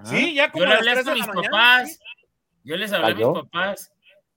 Sí, 0.05 0.35
ya 0.35 0.51
como 0.53 0.65
Yo 0.65 0.71
le 0.71 0.77
hablé 0.77 0.91
3 0.93 0.99
hasta 0.99 1.11
a 1.11 1.15
mis 1.15 1.27
mañana. 1.27 1.51
papás. 1.51 1.99
Yo 2.65 2.77
les 2.77 2.93
hablé 2.93 3.13
a 3.13 3.15
mis 3.15 3.27
papás. 3.27 3.93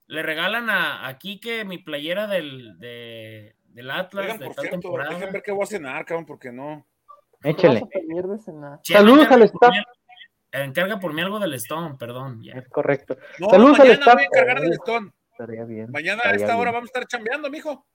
Le 0.08 0.24
regalan 0.24 0.70
a, 0.70 1.08
a 1.08 1.18
Quique 1.18 1.64
mi 1.66 1.78
playera 1.78 2.28
del, 2.28 2.78
de- 2.80 3.56
del 3.66 3.92
Atlas 3.92 4.26
Oigan, 4.26 4.40
de 4.40 4.46
por 4.46 4.56
tal 4.56 4.64
cierto, 4.64 4.80
temporada. 4.80 5.14
dejen 5.14 5.32
ver 5.34 5.42
qué 5.44 5.52
voy 5.52 5.64
a 5.64 5.68
cenar, 5.68 6.06
cabrón, 6.06 6.26
porque 6.26 6.52
no. 6.52 6.86
Chema, 7.44 7.82
Saludos 8.84 9.28
al 9.28 9.40
por 9.40 9.44
staff. 9.44 9.72
mí- 9.72 9.84
Encarga 10.52 11.00
por 11.00 11.14
mí 11.14 11.22
algo 11.22 11.40
del 11.40 11.54
Stone, 11.56 11.96
perdón. 11.98 12.42
ya. 12.44 12.54
Es 12.54 12.70
correcto. 12.70 13.18
No, 13.40 13.50
Saludos 13.50 13.80
al 13.80 13.88
staff. 13.92 14.14
voy 14.14 14.24
a 14.24 14.26
encargar 14.28 14.62
del. 14.62 14.72
Estaría 15.32 15.64
bien. 15.66 15.92
Mañana 15.92 16.22
a 16.26 16.32
esta 16.32 16.56
hora 16.58 16.72
vamos 16.72 16.90
a 16.90 16.92
estar 17.00 17.08
chambeando, 17.08 17.50
mijo. 17.50 17.86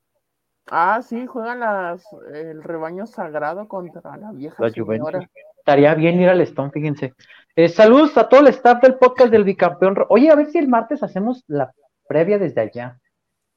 Ah, 0.71 1.01
sí, 1.03 1.25
juegan 1.27 1.61
las, 1.61 2.05
el 2.35 2.63
rebaño 2.63 3.07
sagrado 3.07 3.69
contra 3.69 4.17
la 4.17 4.33
vieja 4.33 4.57
La 4.63 4.71
señora. 4.71 5.01
Juventus. 5.01 5.31
Estaría 5.59 5.95
bien 5.95 6.21
ir 6.21 6.29
al 6.29 6.41
Stone, 6.43 6.71
fíjense. 6.73 7.15
Eh, 7.55 7.69
saludos 7.69 8.17
a 8.19 8.29
todo 8.29 8.41
el 8.41 8.49
staff 8.49 8.83
del 8.83 8.97
podcast 8.97 9.31
del 9.31 9.45
bicampeón. 9.45 9.97
Oye, 10.09 10.31
a 10.31 10.35
ver 10.35 10.51
si 10.51 10.59
el 10.59 10.69
martes 10.69 11.03
hacemos 11.03 11.45
la 11.47 11.73
previa 12.09 12.39
desde 12.39 12.61
allá. 12.63 12.99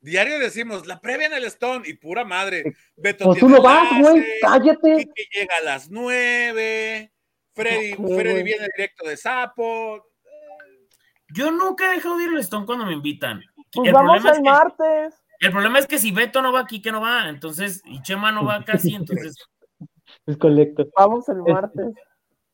Diario 0.02 0.39
decimos, 0.39 0.88
la 0.88 0.99
previa 0.99 1.28
en 1.28 1.34
el 1.34 1.43
Stone 1.45 1.88
y 1.88 1.93
pura 1.93 2.26
madre. 2.26 2.74
Beto 2.95 3.26
pues 3.26 3.39
tú 3.39 3.47
no 3.47 3.62
vas, 3.62 3.88
güey, 3.99 4.24
cállate. 4.41 5.08
que 5.14 5.39
llega 5.39 5.58
a 5.58 5.64
las 5.64 5.89
nueve. 5.91 7.12
Freddy, 7.54 7.93
Freddy 7.93 8.43
viene 8.43 8.68
directo 8.76 9.08
de 9.08 9.16
Sapo. 9.16 10.08
Yo 11.34 11.52
nunca 11.52 11.91
he 11.91 11.95
dejado 11.95 12.18
de 12.18 12.24
ir 12.24 12.30
al 12.32 12.39
Stone 12.39 12.66
cuando 12.66 12.86
me 12.86 12.93
invitan. 12.93 13.41
Pues 13.72 13.88
el 13.88 13.93
vamos 13.93 14.26
el 14.26 14.41
martes. 14.41 15.24
El 15.39 15.52
problema 15.52 15.80
es 15.80 15.88
que 15.88 15.97
si 15.97 16.12
Beto 16.12 16.41
no 16.41 16.52
va 16.52 16.62
aquí, 16.62 16.82
que 16.82 16.91
no 16.91 17.02
va, 17.02 17.30
entonces, 17.30 17.82
y 17.86 18.02
Chema 18.02 18.32
no 18.32 18.45
va 18.45 18.64
casi, 18.64 18.93
entonces. 18.95 19.36
Es 20.26 20.38
correcto. 20.38 20.88
Vamos 20.97 21.30
el 21.30 21.38
martes. 21.43 21.93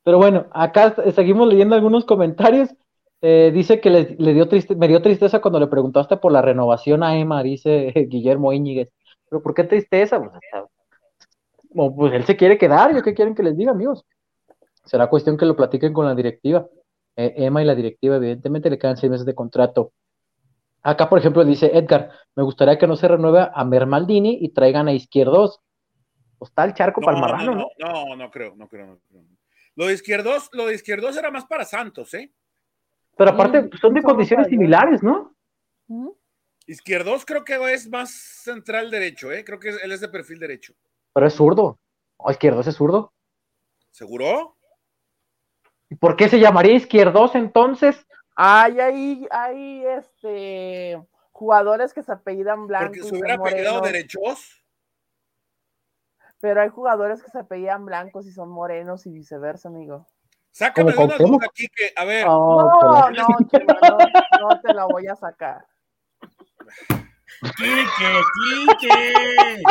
Pero 0.04 0.18
bueno, 0.18 0.48
acá 0.52 0.96
seguimos 1.14 1.48
leyendo 1.48 1.76
algunos 1.76 2.06
comentarios. 2.06 2.70
Eh, 3.22 3.52
dice 3.54 3.82
que 3.82 3.90
le, 3.90 4.34
dio 4.34 4.48
triste, 4.48 4.76
me 4.76 4.88
dio 4.88 5.02
tristeza 5.02 5.42
cuando 5.42 5.60
le 5.60 5.68
preguntaste 5.68 6.18
por 6.18 6.32
la 6.32 6.42
renovación 6.42 7.04
a 7.04 7.18
Emma, 7.18 7.42
dice 7.42 7.92
Guillermo 8.10 8.54
Íñiguez. 8.54 8.90
Pero 9.30 9.42
¿por 9.42 9.54
qué 9.54 9.64
tristeza? 9.64 10.20
Pues, 11.70 11.92
pues, 11.96 12.14
él 12.14 12.26
se 12.26 12.38
quiere 12.38 12.58
quedar, 12.58 12.96
¿yo 12.96 13.02
qué 13.02 13.14
quieren 13.14 13.36
que 13.36 13.44
les 13.44 13.58
diga, 13.58 13.72
amigos? 13.72 14.06
Será 14.86 15.08
cuestión 15.08 15.38
que 15.38 15.46
lo 15.46 15.56
platiquen 15.56 15.94
con 15.94 16.06
la 16.06 16.16
directiva. 16.16 16.68
Eh, 17.16 17.34
Emma 17.38 17.62
y 17.62 17.66
la 17.66 17.76
directiva, 17.76 18.16
evidentemente, 18.16 18.70
le 18.70 18.78
quedan 18.78 18.98
seis 18.98 19.12
meses 19.12 19.26
de 19.26 19.36
contrato. 19.36 19.92
Acá, 20.84 21.10
por 21.10 21.20
ejemplo, 21.20 21.44
dice 21.44 21.72
Edgar, 21.74 22.12
me 22.36 22.44
gustaría 22.44 22.78
que 22.78 22.88
no 22.88 22.96
se 22.96 23.08
renueve 23.08 23.50
a 23.54 23.66
Mermaldini 23.66 24.38
y 24.42 24.50
traigan 24.50 24.88
a 24.88 24.94
Izquierdos. 24.94 25.60
Pues 26.38 26.52
está 26.52 26.64
el 26.64 26.76
charco 26.76 27.02
para 27.02 27.18
el 27.18 27.22
marrano, 27.22 27.56
no, 27.56 27.68
no, 27.80 28.16
no, 28.16 28.32
creo, 28.32 28.56
no 28.56 28.68
creo, 28.68 28.86
no 28.86 29.00
creo. 29.10 29.24
Lo 29.76 29.88
de 29.88 29.94
Izquierdos, 29.94 30.50
lo 30.54 30.68
de 30.68 30.76
Izquierdos 30.76 31.18
era 31.18 31.32
más 31.32 31.46
para 31.46 31.66
Santos, 31.66 32.14
¿eh? 32.14 32.32
Pero 33.18 33.32
aparte 33.32 33.70
son 33.82 33.94
de 33.94 34.04
condiciones 34.04 34.48
similares, 34.48 35.02
¿no? 35.02 35.36
Izquierdos 36.68 37.26
creo 37.26 37.44
que 37.44 37.56
es 37.74 37.90
más 37.90 38.12
central 38.12 38.92
derecho, 38.92 39.32
¿eh? 39.32 39.44
Creo 39.44 39.60
que 39.60 39.70
él 39.70 39.92
es 39.92 40.02
de 40.02 40.10
perfil 40.10 40.40
derecho. 40.40 40.74
Pero 41.14 41.26
es 41.26 41.34
zurdo. 41.34 41.80
¿O 42.18 42.30
Izquierdos 42.30 42.68
es 42.68 42.76
zurdo? 42.76 43.14
¿Seguro? 43.92 44.56
¿Y 45.90 45.96
por 45.96 46.16
qué 46.16 46.30
se 46.30 46.40
llamaría 46.40 46.76
Izquierdos 46.76 47.36
entonces? 47.36 48.06
Hay 48.36 48.80
ahí, 48.80 49.28
hay 49.32 49.86
este 49.86 51.02
jugadores 51.32 51.94
que 51.94 52.04
se 52.04 52.12
apellidan 52.12 52.68
blancos. 52.68 52.98
Porque 52.98 53.10
se 53.10 53.16
hubiera 53.16 53.36
apellidado 53.36 53.82
derechos. 53.82 54.64
Pero 56.40 56.62
hay 56.62 56.70
jugadores 56.70 57.24
que 57.24 57.32
se 57.32 57.40
apellidan 57.40 57.86
blancos 57.86 58.28
y 58.28 58.32
son 58.32 58.50
morenos 58.50 59.08
y 59.08 59.12
viceversa, 59.12 59.70
amigo. 59.70 60.06
Sácame 60.52 60.94
una 60.96 61.18
duda 61.18 61.48
aquí 61.48 61.68
que, 61.68 61.94
a 61.96 62.06
ver. 62.06 62.26
Oh, 62.28 62.62
no, 62.82 63.10
no, 63.12 63.28
no, 63.28 63.98
no 64.42 64.62
te 64.62 64.74
la 64.74 64.86
voy 64.86 65.08
a 65.08 65.16
sacar. 65.16 65.66
Quique, 67.56 68.22
Quique. 68.34 69.64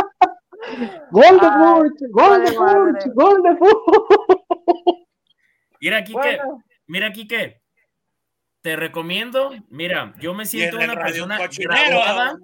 Gol 1.10 1.40
de 1.40 1.50
Furch, 1.50 2.10
gol 2.10 2.44
de 2.44 2.52
Furch, 2.52 3.14
gol 3.14 3.42
de 3.42 3.56
Furch. 3.56 5.06
Mira, 5.80 6.04
Quique, 6.04 6.40
mira, 6.86 7.12
Quique, 7.12 7.62
te 8.62 8.76
recomiendo, 8.76 9.52
mira, 9.68 10.14
yo 10.18 10.34
me 10.34 10.46
siento 10.46 10.76
una 10.76 10.94
persona 10.94 11.38
graduada, 11.56 12.38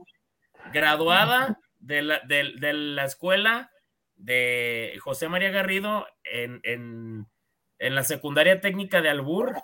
graduada 0.72 1.58
de 1.78 2.02
la, 2.02 2.20
de, 2.20 2.72
la, 2.72 3.04
escuela 3.04 3.70
de 4.14 4.96
José 5.00 5.28
María 5.28 5.50
Garrido 5.50 6.06
en, 6.22 6.60
en, 6.62 7.26
en 7.82 7.94
la 7.94 8.04
secundaria 8.04 8.60
técnica 8.60 9.02
de 9.02 9.10
Albur 9.10 9.56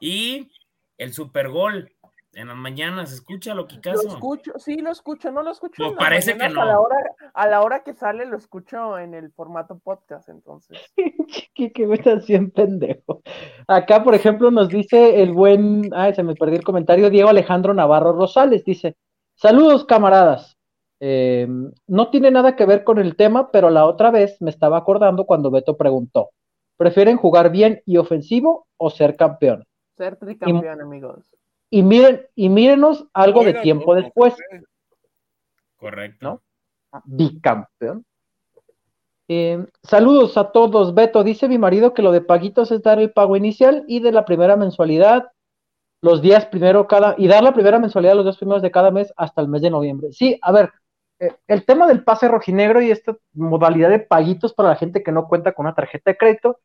y 0.00 0.50
el 0.96 1.12
Supergol 1.12 1.90
en 2.34 2.48
las 2.48 2.56
mañanas, 2.56 3.12
escúchalo, 3.12 3.66
Kikazo. 3.66 4.02
Lo 4.02 4.08
escucho, 4.14 4.52
sí, 4.58 4.76
lo 4.78 4.90
escucho, 4.90 5.30
no 5.30 5.42
lo 5.42 5.52
escucho. 5.52 5.74
Pues 5.76 5.96
parece 5.96 6.36
que 6.36 6.48
no. 6.48 6.62
A 6.62 6.64
la, 6.64 6.80
hora, 6.80 6.96
a 7.32 7.46
la 7.46 7.62
hora 7.62 7.82
que 7.84 7.94
sale 7.94 8.26
lo 8.26 8.36
escucho 8.36 8.98
en 8.98 9.14
el 9.14 9.30
formato 9.32 9.78
podcast, 9.78 10.28
entonces. 10.28 10.78
que 11.54 11.86
me 11.86 11.94
estás 11.94 12.26
bien 12.26 12.50
pendejo. 12.50 13.22
Acá, 13.68 14.02
por 14.02 14.14
ejemplo, 14.14 14.50
nos 14.50 14.68
dice 14.68 15.22
el 15.22 15.32
buen, 15.32 15.90
ay, 15.94 16.14
se 16.14 16.22
me 16.22 16.34
perdió 16.34 16.58
el 16.58 16.64
comentario, 16.64 17.10
Diego 17.10 17.28
Alejandro 17.28 17.72
Navarro 17.72 18.12
Rosales, 18.12 18.64
dice, 18.64 18.96
saludos 19.34 19.84
camaradas. 19.84 20.58
Eh, 21.00 21.46
no 21.86 22.10
tiene 22.10 22.30
nada 22.30 22.56
que 22.56 22.66
ver 22.66 22.82
con 22.82 22.98
el 22.98 23.16
tema, 23.16 23.50
pero 23.50 23.70
la 23.70 23.84
otra 23.84 24.10
vez 24.10 24.40
me 24.40 24.50
estaba 24.50 24.78
acordando 24.78 25.24
cuando 25.24 25.50
Beto 25.50 25.76
preguntó, 25.76 26.30
¿prefieren 26.76 27.16
jugar 27.16 27.50
bien 27.50 27.82
y 27.86 27.96
ofensivo 27.96 28.66
o 28.76 28.90
ser 28.90 29.16
campeón? 29.16 29.64
Ser 29.96 30.16
tricampeón, 30.16 30.80
amigos. 30.80 31.24
Y 31.70 31.82
miren, 31.82 32.26
y 32.34 32.48
mírenos 32.48 33.06
algo 33.12 33.44
de 33.44 33.54
tiempo 33.54 33.94
después. 33.94 34.34
Correcto. 35.76 36.40
¿no? 36.92 37.00
Bicampeón. 37.04 38.04
Eh, 39.26 39.64
saludos 39.82 40.36
a 40.36 40.52
todos, 40.52 40.94
Beto. 40.94 41.24
Dice 41.24 41.48
mi 41.48 41.58
marido 41.58 41.94
que 41.94 42.02
lo 42.02 42.12
de 42.12 42.20
paguitos 42.20 42.70
es 42.70 42.82
dar 42.82 43.00
el 43.00 43.10
pago 43.10 43.36
inicial 43.36 43.84
y 43.88 44.00
de 44.00 44.12
la 44.12 44.24
primera 44.24 44.56
mensualidad 44.56 45.30
los 46.04 46.20
días 46.20 46.44
primero 46.44 46.86
cada 46.86 47.14
y 47.16 47.26
dar 47.28 47.42
la 47.42 47.54
primera 47.54 47.78
mensualidad 47.78 48.14
los 48.14 48.26
días 48.26 48.36
primeros 48.36 48.60
de 48.60 48.70
cada 48.70 48.90
mes 48.90 49.12
hasta 49.16 49.40
el 49.40 49.48
mes 49.48 49.62
de 49.62 49.70
noviembre. 49.70 50.12
Sí, 50.12 50.38
a 50.42 50.52
ver, 50.52 50.66
eh, 50.66 50.70
el 51.46 51.64
tema 51.64 51.86
del 51.86 52.04
pase 52.04 52.28
rojinegro 52.28 52.80
y 52.80 52.90
esta 52.90 53.16
modalidad 53.32 53.90
de 53.90 54.00
paguitos 54.00 54.54
para 54.54 54.70
la 54.70 54.76
gente 54.76 55.02
que 55.02 55.12
no 55.12 55.28
cuenta 55.28 55.52
con 55.52 55.66
una 55.66 55.74
tarjeta 55.74 56.10
de 56.10 56.16
crédito 56.16 56.60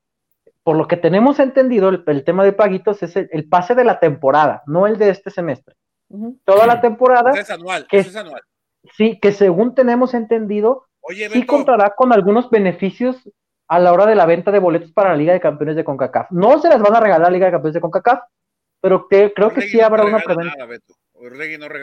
por 0.64 0.77
lo 0.77 0.88
que 0.88 0.98
tenemos 0.98 1.40
entendido, 1.40 1.90
el, 1.90 2.23
tema 2.23 2.44
de 2.44 2.53
paguitos 2.53 3.02
es 3.02 3.15
el, 3.15 3.49
pase 3.49 3.76
de 3.76 3.84
la 3.84 3.99
temporada, 3.99 4.61
no 4.68 4.86
el 4.88 4.98
de 4.98 5.10
este 5.10 5.31
semestre. 5.31 5.76
Toda 6.44 6.68
la 6.68 6.80
temporada. 6.80 7.31
es 7.31 7.49
anual, 7.49 7.88
que, 7.88 7.98
es 7.98 8.15
anual. 8.15 8.41
Sí, 8.95 9.19
que 9.19 9.31
según 9.31 9.73
tenemos 9.73 10.14
entendido, 10.14 10.86
sí 11.31 11.45
contará 11.45 11.95
con 11.95 12.14
algunos 12.14 12.49
beneficios 12.52 13.18
a 13.68 13.80
la 13.80 13.94
hora 13.94 14.06
de 14.06 14.15
la 14.15 14.26
venta 14.26 14.52
de 14.52 14.60
boletos 14.60 14.91
para 14.91 15.10
la 15.10 15.18
Liga 15.18 15.34
de 15.34 15.40
Campeones 15.40 15.76
de 15.76 15.84
CONCACAF. 15.84 16.31
No 16.31 16.60
se 16.60 16.69
las 16.69 16.81
van 16.81 16.95
a 16.95 16.99
regalar 16.99 17.27
a 17.27 17.30
la 17.30 17.34
Liga 17.34 17.45
de 17.48 17.53
Campeones 17.53 17.73
de 17.76 17.81
CONCACAF, 17.81 18.19
pero 18.81 19.07
creo 19.07 19.52
que 19.52 19.61
sí 19.61 19.80
habrá 19.81 20.06
una 20.06 20.19
preventa. 20.19 20.68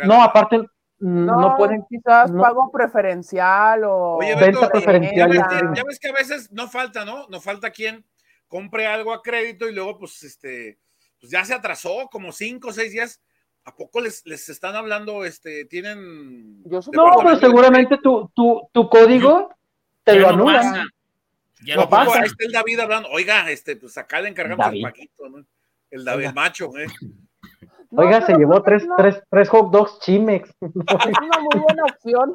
No, 0.04 0.22
aparte, 0.22 0.64
no, 0.98 1.54
pueden. 1.56 1.84
Quizás 1.88 2.30
pago 2.32 2.70
preferencial 2.72 3.82
o 3.84 4.18
venta 4.18 4.68
preferencial. 4.70 5.32
ya 5.74 5.84
ves 5.84 5.98
que 5.98 6.08
a 6.08 6.12
veces 6.12 6.50
no 6.52 6.68
falta, 6.68 7.04
¿no? 7.04 7.26
No 7.28 7.40
falta 7.40 7.70
quien 7.70 8.04
compre 8.48 8.86
algo 8.86 9.12
a 9.12 9.22
crédito 9.22 9.68
y 9.68 9.74
luego, 9.74 9.98
pues, 9.98 10.22
este, 10.22 10.78
pues 11.20 11.30
ya 11.30 11.44
se 11.44 11.54
atrasó 11.54 12.08
como 12.10 12.32
cinco 12.32 12.68
o 12.68 12.72
seis 12.72 12.92
días. 12.92 13.20
¿A 13.64 13.74
poco 13.74 14.00
les, 14.00 14.24
les 14.26 14.48
están 14.48 14.76
hablando, 14.76 15.24
este, 15.24 15.64
tienen... 15.64 16.62
no, 16.62 16.80
pero 17.18 17.36
seguramente 17.36 17.98
tu, 18.00 18.30
tu, 18.32 18.68
tu 18.70 18.88
código 18.88 19.52
te 20.04 20.20
lo 20.20 20.28
anula. 20.28 20.86
Ya 21.64 21.74
no 21.74 21.88
pasa. 21.88 22.20
Ahí 22.20 22.26
está 22.26 22.44
el 22.44 22.52
David 22.52 22.78
hablando, 22.78 23.08
oiga, 23.10 23.50
este, 23.50 23.74
pues 23.74 23.98
acá 23.98 24.20
le 24.20 24.28
encargamos 24.28 24.72
el 24.72 24.82
paquito, 24.82 25.28
¿no? 25.28 25.44
El 25.90 26.04
David 26.04 26.30
macho, 26.32 26.70
¿eh? 26.78 26.86
Oiga, 27.96 28.20
se 28.24 28.34
llevó 28.34 28.62
tres, 28.62 28.86
tres, 28.96 29.22
tres 29.30 29.48
hot 29.48 29.70
dogs 29.70 29.98
Chimex. 30.00 30.48
Es 30.60 30.70
una 30.74 31.40
muy 31.40 31.60
buena 31.62 31.84
opción. 31.84 32.34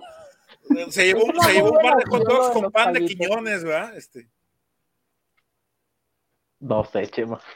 Se 0.89 1.05
llevó, 1.05 1.21
se 1.41 1.53
llevó 1.53 1.71
un 1.71 1.77
par 1.81 1.97
de 1.97 2.05
hot 2.09 2.27
dogs 2.27 2.49
con 2.49 2.71
pan 2.71 2.93
de 2.93 3.05
quiñones, 3.05 3.63
¿verdad? 3.63 3.95
Este. 3.97 4.29
No 6.59 6.83
sé, 6.85 7.07
Chema. 7.07 7.39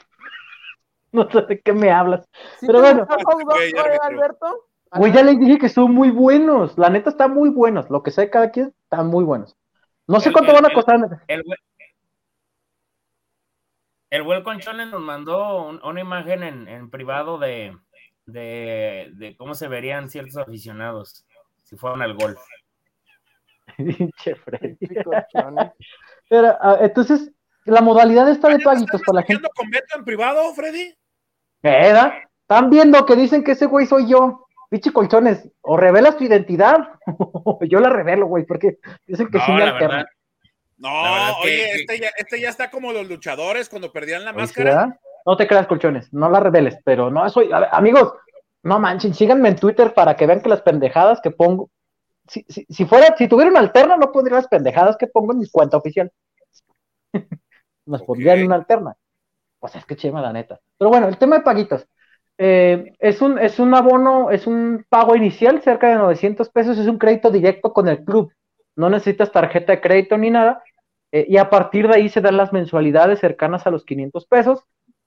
No 1.11 1.32
sé 1.32 1.44
de 1.44 1.61
qué 1.61 1.72
me 1.72 1.91
hablas. 1.91 2.27
Pero 2.60 2.82
bueno. 2.82 3.07
Alberto? 4.02 4.68
Güey, 4.91 5.14
ya 5.14 5.23
les 5.23 5.40
dije 5.40 5.57
que 5.57 5.69
son 5.69 5.94
muy 5.94 6.10
buenos. 6.10 6.77
La 6.77 6.90
neta 6.90 7.10
están 7.10 7.34
muy 7.34 7.49
buenos. 7.49 7.90
Lo 7.90 8.03
que 8.03 8.11
sé 8.11 8.30
cada 8.30 8.52
quien 8.52 8.73
están 8.84 9.07
muy 9.07 9.23
buenos. 9.23 9.56
No 10.07 10.19
sé 10.19 10.34
cuánto 10.34 10.53
van 10.53 10.65
a 10.65 10.73
costar. 10.73 10.99
El, 11.27 11.44
el, 14.10 14.23
buen 14.23 14.44
Conchones 14.44 14.90
nos 14.90 15.02
mandó 15.02 15.69
una 15.84 16.02
imagen 16.02 16.68
en, 16.68 16.90
privado 16.90 17.38
de, 17.38 17.77
de, 18.26 19.36
cómo 19.38 19.54
se 19.54 19.68
verían 19.68 20.10
ciertos 20.10 20.38
aficionados 20.38 21.26
si 21.64 21.76
fueran 21.76 22.02
al 22.02 22.16
golf. 22.16 22.40
Pinche 23.78 24.36
Freddy. 24.36 24.78
Pero, 26.30 26.58
ah, 26.62 26.78
entonces, 26.82 27.32
la 27.66 27.82
modalidad 27.82 28.30
está 28.30 28.50
de 28.50 28.60
paguitos 28.60 29.02
para 29.06 29.22
la 29.22 29.26
gente. 29.26 29.48
con 29.56 29.70
Beto 29.70 29.98
en 29.98 30.06
privado, 30.06 30.54
Freddy? 30.54 30.96
¿Qué 31.62 31.70
da? 31.70 32.22
Están 32.42 32.70
viendo 32.70 33.06
que 33.06 33.16
dicen 33.16 33.44
que 33.44 33.54
ese 33.54 33.66
güey 33.66 33.86
soy 33.88 34.08
yo. 34.08 34.46
Pichi 34.70 34.92
colchones, 34.92 35.48
o 35.62 35.78
revelas 35.78 36.18
tu 36.18 36.24
identidad, 36.24 36.90
o 37.06 37.60
yo 37.70 37.80
la 37.80 37.90
revelo, 37.90 38.26
güey, 38.26 38.46
porque 38.46 38.80
dicen 39.06 39.28
que 39.30 39.40
sí 39.40 39.52
me 39.52 39.64
alterna. 39.64 40.06
No, 40.78 41.38
oye, 41.40 41.72
este, 41.76 42.00
ya, 42.00 42.10
este, 42.18 42.42
ya, 42.42 42.50
está 42.50 42.70
como 42.70 42.92
los 42.92 43.08
luchadores 43.08 43.70
cuando 43.70 43.92
perdían 43.92 44.26
la 44.26 44.34
máscara. 44.34 45.00
No 45.26 45.38
te 45.38 45.48
creas, 45.48 45.68
colchones, 45.68 46.14
no 46.14 46.30
la 46.30 46.40
reveles, 46.40 46.78
pero 46.84 47.10
no 47.10 47.28
soy. 47.30 47.50
amigos, 47.72 48.14
no 48.64 48.80
manchen, 48.80 49.14
síganme 49.14 49.50
en 49.50 49.56
Twitter 49.56 49.94
para 49.94 50.16
que 50.16 50.28
vean 50.28 50.42
que 50.42 50.50
las 50.50 50.62
pendejadas 50.62 51.22
que 51.22 51.32
pongo. 51.32 51.70
Si, 52.28 52.44
si, 52.48 52.86
fuera, 52.86 53.16
si 53.18 53.28
tuviera 53.28 53.52
una 53.52 53.60
alterna, 53.60 53.98
no 53.98 54.12
pondría 54.12 54.38
las 54.38 54.48
pendejadas 54.48 54.98
que 54.98 55.08
pongo 55.08 55.34
en 55.34 55.40
mi 55.40 55.50
cuenta 55.50 55.78
oficial. 55.78 56.12
nos 57.86 58.04
pondrían 58.04 58.44
una 58.44 58.56
alterna. 58.56 58.96
Pues 59.60 59.76
es 59.76 59.86
que 59.86 59.96
chema, 59.96 60.22
la 60.22 60.34
neta. 60.34 60.60
Pero 60.78 60.90
bueno, 60.90 61.08
el 61.08 61.18
tema 61.18 61.38
de 61.38 61.44
paguitas. 61.44 61.88
Eh, 62.38 62.94
es, 63.00 63.22
un, 63.22 63.40
es 63.40 63.60
un 63.60 63.74
abono, 63.74 64.30
es 64.30 64.46
un 64.46 64.86
pago 64.90 65.16
inicial, 65.16 65.62
cerca 65.62 65.88
de 65.88 65.96
900 65.96 66.50
pesos, 66.50 66.78
es 66.78 66.88
un 66.88 66.98
crédito 66.98 67.32
directo 67.32 67.72
con 67.74 67.88
el 67.88 68.04
club. 68.04 68.32
No 68.76 68.90
necesitas 68.90 69.32
tarjeta 69.32 69.74
de 69.74 69.82
crédito 69.82 70.18
ni 70.18 70.30
nada. 70.30 70.64
Eh, 71.12 71.26
y 71.30 71.38
a 71.38 71.50
partir 71.50 71.88
de 71.88 71.96
ahí 71.96 72.10
se 72.10 72.22
dan 72.22 72.38
las 72.38 72.52
mensualidades 72.52 73.20
cercanas 73.20 73.66
a 73.66 73.72
los 73.72 73.86
500 73.86 74.26
pesos. 74.26 74.66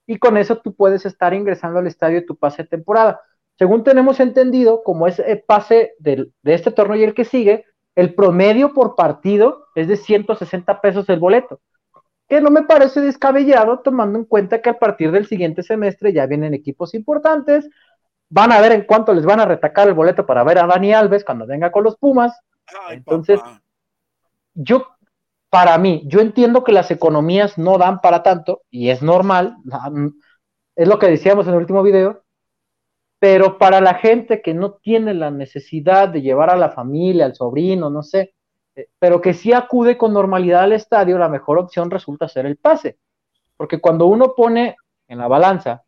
Y 0.09 0.19
con 0.19 0.39
eso 0.39 0.57
tú 0.57 0.75
puedes 0.75 1.05
estar 1.05 1.35
ingresando 1.35 1.79
al 1.79 1.87
estadio 1.87 2.25
tu 2.25 2.35
pase 2.35 2.63
de 2.63 2.69
temporada. 2.71 3.21
Según 3.59 3.85
tenemos 3.85 4.21
entendido, 4.21 4.83
como 4.83 5.07
es 5.07 5.19
el 5.19 5.43
pase 5.43 5.93
de 5.99 6.31
este 6.45 6.71
torneo 6.71 6.97
y 6.97 7.05
el 7.05 7.13
que 7.13 7.27
sigue, 7.27 7.67
el 7.95 8.15
promedio 8.15 8.73
por 8.73 8.97
partido 8.97 9.67
es 9.75 9.87
de 9.87 9.97
160 9.97 10.81
pesos 10.81 11.09
el 11.11 11.19
boleto, 11.19 11.61
que 12.27 12.41
no 12.41 12.51
me 12.51 12.63
parece 12.63 13.03
descabellado 13.03 13.81
tomando 13.81 14.19
en 14.19 14.25
cuenta 14.25 14.63
que 14.63 14.71
a 14.71 14.79
partir 14.79 15.13
del 15.13 15.27
siguiente 15.27 15.63
semestre 15.63 16.15
ya 16.15 16.25
vienen 16.25 16.55
equipos 16.55 16.95
importantes, 16.95 17.69
van 18.31 18.53
a 18.53 18.61
ver 18.63 18.73
en 18.73 18.83
cuánto 18.83 19.13
les 19.13 19.27
van 19.27 19.41
a 19.41 19.47
retacar 19.47 19.89
el 19.89 19.95
boleto 19.95 20.25
para 20.25 20.43
ver 20.43 20.59
a 20.59 20.67
Dani 20.67 20.95
Alves 20.95 21.23
cuando 21.23 21.47
venga 21.47 21.71
con 21.71 21.85
los 21.85 21.97
Pumas. 21.97 22.39
Entonces, 22.91 23.41
yo, 24.55 24.87
para 25.51 25.79
mí, 25.79 26.03
yo 26.07 26.21
entiendo 26.21 26.63
que 26.63 26.73
las 26.73 26.91
economías 26.91 27.57
no 27.59 27.79
dan 27.79 28.01
para 28.01 28.23
tanto 28.23 28.63
y 28.71 28.91
es 28.91 29.03
normal, 29.03 29.57
es 30.77 30.87
lo 30.87 30.99
que 30.99 31.09
decíamos 31.09 31.47
en 31.47 31.55
el 31.55 31.61
último 31.61 31.83
video, 31.83 32.23
pero 33.19 33.59
para 33.59 33.81
la 33.81 33.95
gente 33.95 34.43
que 34.43 34.55
no 34.55 34.75
tiene 34.75 35.15
la 35.15 35.31
necesidad 35.31 36.09
de 36.09 36.23
llevar 36.23 36.51
a 36.51 36.57
la 36.57 36.71
familia, 36.71 37.25
al 37.25 37.35
sobrino, 37.35 37.91
no 37.91 38.03
sé, 38.03 38.35
eh, 38.77 38.89
pero 38.99 39.21
que 39.21 39.35
sí 39.35 39.53
acude 39.53 39.99
con 39.99 40.13
normalidad 40.13 40.63
al 40.63 40.73
estadio, 40.73 41.19
la 41.19 41.29
mejor 41.29 41.59
opción 41.59 41.91
resulta 41.91 42.29
ser 42.29 42.47
el 42.47 42.57
pase. 42.57 42.99
Porque 43.57 43.81
cuando 43.81 44.07
uno 44.07 44.35
pone 44.37 44.77
en 45.09 45.19
la 45.19 45.27
balanza 45.27 45.83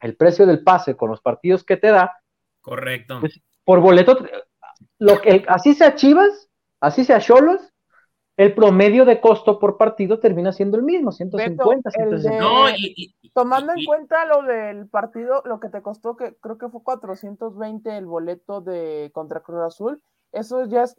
el 0.00 0.16
precio 0.16 0.44
del 0.46 0.62
pase 0.62 0.96
con 0.96 1.10
los 1.10 1.22
partidos 1.22 1.64
que 1.64 1.78
te 1.78 1.88
da, 1.88 2.12
correcto. 2.60 3.20
Pues, 3.20 3.40
por 3.64 3.80
boleto, 3.80 4.18
lo 4.98 5.20
que, 5.20 5.44
así 5.48 5.74
sea 5.74 5.94
Chivas, 5.94 6.50
así 6.80 7.04
sea 7.04 7.20
Cholos, 7.20 7.69
el 8.40 8.54
promedio 8.54 9.04
de 9.04 9.20
costo 9.20 9.58
por 9.58 9.76
partido 9.76 10.18
termina 10.18 10.50
siendo 10.50 10.78
el 10.78 10.82
mismo, 10.82 11.12
150, 11.12 11.90
tomando 13.34 13.72
en 13.76 13.84
cuenta 13.84 14.24
lo 14.24 14.42
del 14.44 14.88
partido, 14.88 15.42
lo 15.44 15.60
que 15.60 15.68
te 15.68 15.82
costó, 15.82 16.16
que 16.16 16.34
creo 16.40 16.56
que 16.56 16.70
fue 16.70 16.82
420 16.82 17.98
el 17.98 18.06
boleto 18.06 18.62
de 18.62 19.10
contra 19.12 19.40
Cruz 19.40 19.60
Azul, 19.60 20.02
eso 20.32 20.64
ya 20.64 20.84
es 20.84 20.96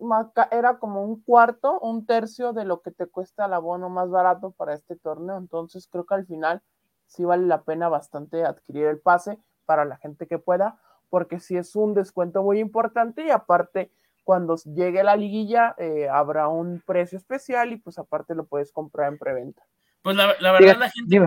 era 0.52 0.78
como 0.78 1.04
un 1.04 1.24
cuarto, 1.24 1.80
un 1.80 2.06
tercio 2.06 2.54
de 2.54 2.64
lo 2.64 2.82
que 2.84 2.92
te 2.92 3.08
cuesta 3.08 3.48
el 3.48 3.54
abono 3.54 3.90
más 3.90 4.12
barato 4.12 4.52
para 4.52 4.76
este 4.76 4.96
torneo, 4.96 5.40
entonces 5.40 5.88
creo 5.92 6.06
que 6.06 6.14
al 6.14 6.28
final 6.28 6.62
sí 7.08 7.26
vale 7.26 7.48
la 7.48 7.64
pena 7.64 7.90
bastante 7.90 8.46
adquirir 8.46 8.86
el 8.86 9.00
pase 9.00 9.40
para 9.66 9.84
la 9.84 9.98
gente 9.98 10.28
que 10.28 10.38
pueda, 10.38 10.80
porque 11.10 11.40
sí 11.40 11.58
es 11.58 11.76
un 11.76 11.96
descuento 11.96 12.44
muy 12.44 12.60
importante 12.60 13.26
y 13.26 13.32
aparte 13.32 13.92
cuando 14.32 14.56
llegue 14.56 15.04
la 15.04 15.18
liguilla 15.18 15.76
eh, 15.78 16.08
habrá 16.08 16.48
un 16.48 16.82
precio 16.86 17.18
especial 17.18 17.74
y 17.74 17.76
pues 17.76 17.98
aparte 17.98 18.34
lo 18.34 18.46
puedes 18.46 18.72
comprar 18.72 19.12
en 19.12 19.18
preventa. 19.18 19.62
Pues 20.04 20.16
la, 20.16 20.28
verdad 20.28 20.78
la 20.80 20.90
gente, 20.90 21.20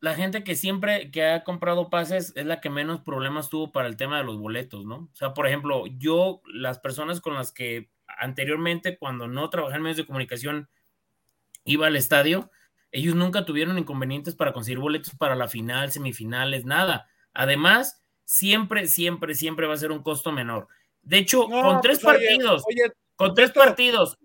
la, 0.00 0.14
gente, 0.16 0.42
que 0.42 0.56
siempre 0.56 1.12
que 1.12 1.24
ha 1.24 1.44
comprado 1.44 1.88
pases 1.88 2.32
es 2.34 2.44
la 2.44 2.60
que 2.60 2.68
menos 2.68 3.00
problemas 3.02 3.48
tuvo 3.48 3.70
para 3.70 3.86
el 3.86 3.96
tema 3.96 4.18
de 4.18 4.24
los 4.24 4.40
boletos, 4.40 4.84
¿no? 4.84 5.08
O 5.12 5.14
sea, 5.14 5.34
por 5.34 5.46
ejemplo, 5.46 5.84
yo, 5.98 6.42
las 6.52 6.80
personas 6.80 7.20
con 7.20 7.34
las 7.34 7.52
que 7.52 7.92
anteriormente 8.08 8.98
cuando 8.98 9.28
no 9.28 9.48
trabajaba 9.48 9.76
en 9.76 9.82
medios 9.82 9.98
de 9.98 10.06
comunicación 10.06 10.68
iba 11.64 11.86
al 11.86 11.94
estadio, 11.94 12.50
ellos 12.90 13.14
nunca 13.14 13.44
tuvieron 13.44 13.78
inconvenientes 13.78 14.34
para 14.34 14.52
conseguir 14.52 14.80
boletos 14.80 15.14
para 15.14 15.36
la 15.36 15.46
final, 15.46 15.92
semifinales, 15.92 16.64
nada. 16.64 17.06
Además, 17.34 18.02
siempre, 18.24 18.88
siempre, 18.88 19.36
siempre 19.36 19.68
va 19.68 19.74
a 19.74 19.76
ser 19.76 19.92
un 19.92 20.02
costo 20.02 20.32
menor. 20.32 20.66
De 21.02 21.18
hecho, 21.18 21.48
con 21.48 21.80
tres 21.80 22.00
pues, 22.00 22.16
partidos, 22.16 22.64
con 23.16 23.34
tres 23.34 23.50
partidos. 23.50 24.18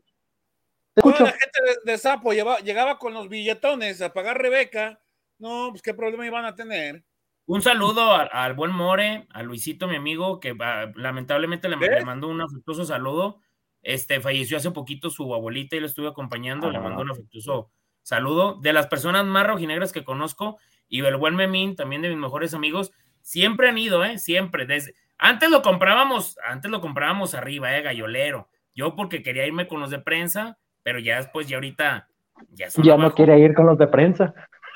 Toda 0.93 1.19
la 1.19 1.31
gente 1.31 1.59
de, 1.83 1.97
Sapo 1.97 2.31
llegaba 2.33 2.97
con 2.97 3.13
los 3.13 3.29
billetones 3.29 4.01
a 4.01 4.13
pagar 4.13 4.41
Rebeca. 4.41 4.99
No, 5.37 5.67
pues 5.69 5.81
qué 5.81 5.93
problema 5.93 6.25
iban 6.25 6.45
a 6.45 6.55
tener. 6.55 7.03
Un 7.45 7.61
saludo 7.61 8.11
al, 8.13 8.53
buen 8.55 8.71
More, 8.71 9.27
a 9.29 9.43
Luisito, 9.43 9.87
mi 9.87 9.95
amigo, 9.95 10.39
que 10.39 10.55
ah, 10.59 10.91
lamentablemente 10.95 11.69
le, 11.69 11.77
mandó 12.03 12.27
un 12.27 12.41
afectuoso 12.41 12.83
saludo. 12.83 13.39
Este 13.83 14.19
falleció 14.19 14.57
hace 14.57 14.71
poquito 14.71 15.09
su 15.09 15.33
abuelita 15.33 15.75
y 15.75 15.79
lo 15.79 15.85
estuve 15.85 16.07
acompañando, 16.07 16.69
le 16.71 16.79
mandó 16.79 17.03
un 17.03 17.11
afectuoso 17.11 17.71
saludo. 18.01 18.59
De 18.61 18.73
las 18.73 18.87
personas 18.87 19.25
más 19.25 19.47
rojinegras 19.47 19.93
que 19.93 20.03
conozco, 20.03 20.57
y 20.89 21.01
el 21.05 21.15
buen 21.15 21.35
Memín, 21.35 21.75
también 21.75 22.01
de 22.01 22.09
mis 22.09 22.17
mejores 22.17 22.53
amigos, 22.53 22.91
siempre 23.21 23.69
han 23.69 23.77
ido, 23.77 24.03
¿eh? 24.03 24.17
Siempre, 24.17 24.65
desde, 24.65 24.93
antes 25.18 25.49
lo 25.49 25.61
comprábamos, 25.61 26.38
antes 26.48 26.69
lo 26.69 26.81
comprábamos 26.81 27.34
arriba, 27.34 27.76
eh, 27.76 27.81
gallolero. 27.81 28.49
Yo 28.76 28.95
porque 28.95 29.23
quería 29.23 29.45
irme 29.45 29.68
con 29.68 29.80
los 29.80 29.89
de 29.89 29.99
prensa, 29.99 30.57
pero 30.84 30.99
ya 30.99 31.18
después, 31.18 31.48
ya 31.48 31.57
ahorita, 31.57 32.07
ya, 32.52 32.68
ya 32.84 32.98
no 32.98 33.14
quiere 33.14 33.39
ir 33.39 33.53
con 33.53 33.65
los 33.65 33.77
de 33.77 33.88
prensa. 33.88 34.34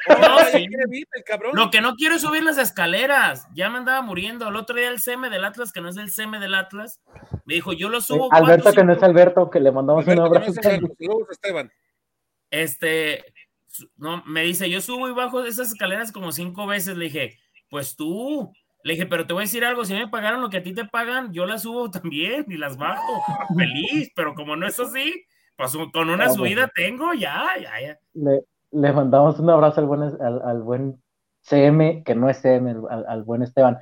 No, 0.07 0.39
sí. 0.51 0.68
Lo 1.53 1.69
que 1.69 1.81
no 1.81 1.95
quiero 1.95 2.15
es 2.15 2.22
subir 2.22 2.43
las 2.43 2.57
escaleras. 2.57 3.47
Ya 3.53 3.69
me 3.69 3.77
andaba 3.77 4.01
muriendo. 4.01 4.47
El 4.47 4.55
otro 4.55 4.76
día 4.76 4.89
el 4.89 4.99
CM 4.99 5.30
del 5.30 5.45
Atlas, 5.45 5.72
que 5.72 5.81
no 5.81 5.89
es 5.89 5.97
el 5.97 6.09
CM 6.09 6.39
del 6.39 6.55
Atlas, 6.55 7.01
me 7.45 7.55
dijo, 7.55 7.73
yo 7.73 7.89
lo 7.89 8.01
subo. 8.01 8.31
Alberto, 8.34 8.72
que 8.73 8.84
no 8.84 8.93
es 8.93 9.03
Alberto, 9.03 9.49
que 9.49 9.59
le 9.59 9.72
mandamos 9.72 10.07
un 10.07 10.19
abrazo. 10.19 10.51
Esteban. 11.30 11.72
Este, 12.49 13.23
no, 13.95 14.23
me 14.26 14.41
dice, 14.41 14.69
yo 14.69 14.81
subo 14.81 15.07
y 15.07 15.13
bajo 15.13 15.41
de 15.41 15.49
esas 15.49 15.72
escaleras 15.72 16.11
como 16.11 16.31
cinco 16.31 16.68
veces. 16.68 16.97
Le 16.97 17.05
dije, 17.05 17.38
pues 17.69 17.95
tú, 17.95 18.51
le 18.83 18.93
dije, 18.93 19.05
pero 19.05 19.25
te 19.27 19.33
voy 19.33 19.41
a 19.41 19.45
decir 19.45 19.63
algo, 19.63 19.85
si 19.85 19.93
me 19.93 20.07
pagaron 20.07 20.41
lo 20.41 20.49
que 20.49 20.57
a 20.57 20.63
ti 20.63 20.73
te 20.73 20.85
pagan, 20.85 21.31
yo 21.33 21.45
las 21.45 21.63
subo 21.63 21.91
también 21.91 22.45
y 22.47 22.57
las 22.57 22.77
bajo. 22.77 23.21
Feliz, 23.55 24.11
pero 24.15 24.33
como 24.33 24.55
no 24.55 24.67
es 24.67 24.79
así, 24.79 25.25
pues 25.55 25.75
con 25.93 26.09
una 26.09 26.29
subida 26.29 26.69
tengo, 26.75 27.13
ya, 27.13 27.47
ya, 27.61 27.81
ya. 27.81 27.99
Le, 28.13 28.43
le, 28.71 28.93
mandamos 28.93 29.39
un 29.39 29.49
abrazo 29.49 29.81
al 29.81 29.87
buen, 29.87 30.01
al, 30.01 30.61
buen 30.61 31.01
CM, 31.41 32.03
que 32.03 32.15
no 32.15 32.29
es 32.29 32.37
CM, 32.37 32.75
al, 32.89 33.23
buen 33.23 33.43
Esteban. 33.43 33.77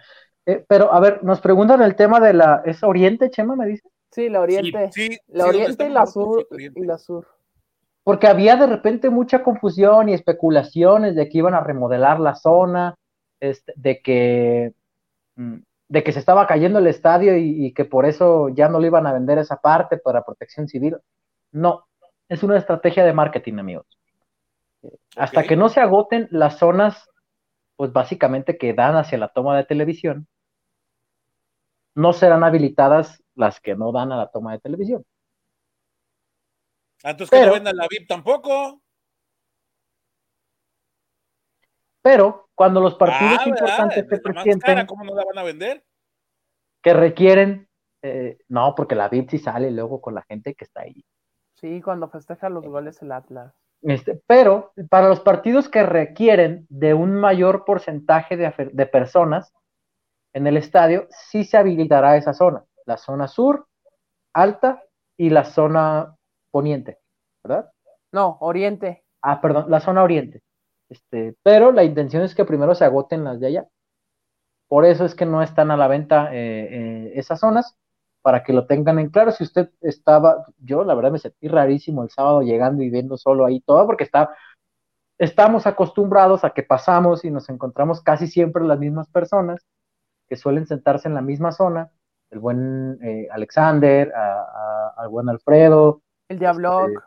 Eh, 0.46 0.66
pero, 0.68 0.92
a 0.94 1.00
ver, 1.00 1.24
nos 1.24 1.40
preguntan 1.42 1.82
el 1.82 1.96
tema 1.96 2.20
de 2.20 2.34
la... 2.34 2.62
¿Es 2.66 2.84
Oriente, 2.84 3.30
Chema, 3.30 3.56
me 3.56 3.68
dice? 3.68 3.88
Sí, 4.12 4.30
la 4.30 4.42
Oriente. 4.42 4.90
Sí, 4.92 5.18
la 5.28 5.46
Oriente 5.46 5.88
y 5.88 5.90
la 5.90 6.06
Sur. 6.06 6.48
Y 6.58 6.84
la 6.84 6.98
Sur. 6.98 7.28
Porque 8.04 8.28
había 8.28 8.56
de 8.56 8.66
repente 8.66 9.10
mucha 9.10 9.44
confusión 9.44 10.10
y 10.10 10.14
especulaciones 10.14 11.16
de 11.16 11.30
que 11.30 11.38
iban 11.38 11.54
a 11.54 11.62
remodelar 11.62 12.20
la 12.20 12.34
zona, 12.34 12.96
este, 13.40 13.72
de 13.76 14.02
que 14.02 14.74
de 15.88 16.04
que 16.04 16.12
se 16.12 16.20
estaba 16.20 16.46
cayendo 16.48 16.80
el 16.80 16.88
estadio 16.88 17.38
y, 17.38 17.74
que 17.74 17.86
por 17.86 18.06
eso 18.06 18.50
ya 18.50 18.70
no 18.70 18.80
le 18.80 18.88
iban 18.88 19.08
a 19.08 19.14
vender 19.14 19.38
esa 19.40 19.58
parte 19.58 19.98
para 19.98 20.24
protección 20.24 20.68
civil. 20.68 20.98
No, 21.52 21.86
es 22.28 22.44
una 22.44 22.58
estrategia 22.58 23.04
de 23.06 23.14
marketing, 23.14 23.58
amigos. 23.58 23.88
Hasta 25.16 25.44
que 25.44 25.56
no 25.56 25.70
se 25.70 25.80
agoten 25.80 26.28
las 26.32 26.58
zonas, 26.58 27.10
pues 27.76 27.92
básicamente 27.92 28.58
que 28.58 28.74
dan 28.74 28.96
hacia 28.96 29.18
la 29.18 29.30
toma 29.30 29.58
de 29.58 29.66
televisión, 29.66 30.28
no 31.96 32.14
serán 32.14 32.44
habilitadas 32.44 33.24
las 33.36 33.60
que 33.60 33.76
no 33.76 33.92
dan 33.92 34.12
a 34.12 34.18
la 34.18 34.32
toma 34.32 34.52
de 34.52 34.60
televisión. 34.60 35.06
Entonces 37.04 37.40
que 37.40 37.46
no 37.46 37.54
vendan 37.54 37.76
la 37.76 37.88
VIP 37.90 38.08
tampoco. 38.08 38.82
Pero 42.02 42.50
cuando 42.56 42.82
los 42.82 42.96
partidos 42.96 43.40
ah, 43.42 43.50
importantes 43.50 44.06
se 44.08 44.18
presenten, 44.20 44.86
¿cómo 44.86 45.04
no 45.04 45.16
la 45.16 45.26
van 45.26 45.38
a 45.38 45.44
vender? 45.44 45.84
Que 46.82 46.94
requieren, 46.94 47.68
eh, 48.02 48.38
no, 48.48 48.74
porque 48.76 48.96
la 48.96 49.10
VIP 49.10 49.32
sí 49.32 49.38
sale 49.38 49.72
luego 49.72 50.02
con 50.02 50.16
la 50.16 50.24
gente 50.24 50.56
que 50.56 50.66
está 50.66 50.82
ahí. 50.82 51.04
Sí, 51.56 51.82
cuando 51.82 52.10
festeja 52.10 52.50
los 52.50 52.66
goles 52.66 53.02
el 53.02 53.12
Atlas. 53.12 53.54
Este, 53.82 54.22
pero 54.28 54.74
para 54.90 55.08
los 55.08 55.22
partidos 55.22 55.70
que 55.70 55.84
requieren 55.84 56.66
de 56.70 56.94
un 56.94 57.14
mayor 57.14 57.64
porcentaje 57.66 58.36
de, 58.36 58.54
de 58.72 58.86
personas 58.86 59.54
en 60.34 60.48
el 60.48 60.58
estadio, 60.58 61.08
sí 61.10 61.44
se 61.44 61.58
habilitará 61.58 62.18
esa 62.18 62.34
zona, 62.34 62.64
la 62.86 62.98
zona 62.98 63.28
sur, 63.28 63.68
alta 64.34 64.84
y 65.18 65.30
la 65.30 65.44
zona 65.44 66.16
poniente, 66.52 67.00
¿verdad? 67.44 67.72
No, 68.12 68.38
oriente. 68.42 69.04
Ah, 69.22 69.42
perdón, 69.42 69.66
la 69.70 69.80
zona 69.80 70.04
oriente. 70.04 70.42
Este, 70.90 71.36
pero 71.44 71.72
la 71.72 71.84
intención 71.84 72.24
es 72.24 72.34
que 72.34 72.46
primero 72.46 72.74
se 72.76 72.86
agoten 72.86 73.24
las 73.24 73.40
de 73.40 73.48
allá. 73.48 73.68
Por 74.68 74.86
eso 74.86 75.06
es 75.06 75.16
que 75.16 75.26
no 75.26 75.42
están 75.42 75.72
a 75.72 75.78
la 75.78 75.88
venta 75.88 76.30
eh, 76.34 76.68
eh, 76.72 77.12
esas 77.16 77.40
zonas, 77.40 77.76
para 78.22 78.44
que 78.44 78.54
lo 78.54 78.68
tengan 78.68 79.00
en 79.00 79.10
claro. 79.10 79.32
Si 79.32 79.44
usted 79.44 79.72
estaba, 79.82 80.46
yo 80.60 80.84
la 80.84 80.94
verdad 80.94 81.12
me 81.12 81.20
sentí 81.20 81.48
rarísimo 81.48 82.04
el 82.04 82.10
sábado 82.10 82.42
llegando 82.42 82.84
y 82.84 82.90
viendo 82.90 83.18
solo 83.18 83.46
ahí 83.46 83.62
todo, 83.62 83.86
porque 83.86 84.04
está, 84.04 84.36
estamos 85.18 85.66
acostumbrados 85.66 86.44
a 86.44 86.52
que 86.52 86.64
pasamos 86.64 87.26
y 87.26 87.32
nos 87.32 87.50
encontramos 87.50 88.02
casi 88.02 88.28
siempre 88.28 88.64
las 88.64 88.80
mismas 88.80 89.08
personas 89.10 89.66
que 90.28 90.36
suelen 90.36 90.68
sentarse 90.68 91.08
en 91.08 91.16
la 91.16 91.22
misma 91.22 91.52
zona, 91.52 91.92
el 92.30 92.40
buen 92.40 93.00
eh, 93.02 93.28
Alexander, 93.32 94.14
al 94.16 95.10
buen 95.10 95.30
Alfredo, 95.30 96.04
el 96.28 96.38
Diablo, 96.38 96.86
este, 96.86 97.00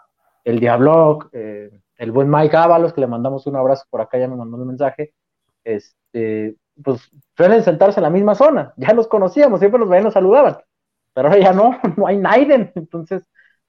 el 0.44 0.58
Diablo, 0.58 1.30
el 2.02 2.10
buen 2.10 2.28
Mike 2.28 2.56
Ábalos, 2.56 2.92
que 2.92 3.00
le 3.00 3.06
mandamos 3.06 3.46
un 3.46 3.54
abrazo 3.54 3.84
por 3.88 4.00
acá, 4.00 4.18
ya 4.18 4.26
me 4.26 4.34
mandó 4.34 4.56
un 4.56 4.66
mensaje, 4.66 5.14
este, 5.62 6.56
pues 6.82 7.00
suelen 7.36 7.62
sentarse 7.62 8.00
en 8.00 8.02
la 8.02 8.10
misma 8.10 8.34
zona, 8.34 8.74
ya 8.76 8.92
los 8.92 9.06
conocíamos, 9.06 9.60
siempre 9.60 9.78
nos 9.78 9.88
veían, 9.88 10.02
nos 10.02 10.14
saludaban, 10.14 10.58
pero 11.14 11.28
ahora 11.28 11.40
ya 11.40 11.52
no, 11.52 11.78
no 11.96 12.06
hay 12.08 12.16
Naiden, 12.16 12.72
entonces, 12.74 13.22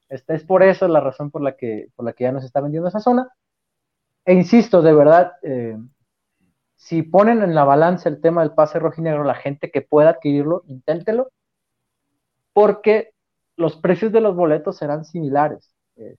esta 0.10 0.34
es 0.34 0.44
por 0.44 0.64
eso 0.64 0.88
la 0.88 1.00
razón 1.00 1.30
por 1.30 1.44
la 1.44 1.56
que, 1.56 1.90
por 1.96 2.06
la 2.06 2.14
que 2.14 2.24
ya 2.24 2.32
nos 2.32 2.44
está 2.44 2.60
vendiendo 2.60 2.90
esa 2.90 3.00
zona. 3.00 3.30
E 4.26 4.34
insisto, 4.34 4.82
de 4.82 4.94
verdad, 4.94 5.34
eh, 5.44 5.78
si 6.76 7.04
ponen 7.04 7.44
en 7.44 7.54
la 7.54 7.66
balanza 7.66 8.10
el 8.10 8.20
tema 8.20 8.42
del 8.42 8.54
pase 8.54 8.80
rojinegro, 8.80 9.24
la 9.24 9.36
gente 9.36 9.70
que 9.70 9.84
pueda 9.84 10.10
adquirirlo, 10.10 10.64
inténtelo, 10.68 11.30
porque 12.52 13.12
los 13.58 13.78
precios 13.78 14.12
de 14.12 14.22
los 14.22 14.36
boletos 14.36 14.78
serán 14.78 15.06
similares. 15.06 15.72
Eh, 15.98 16.16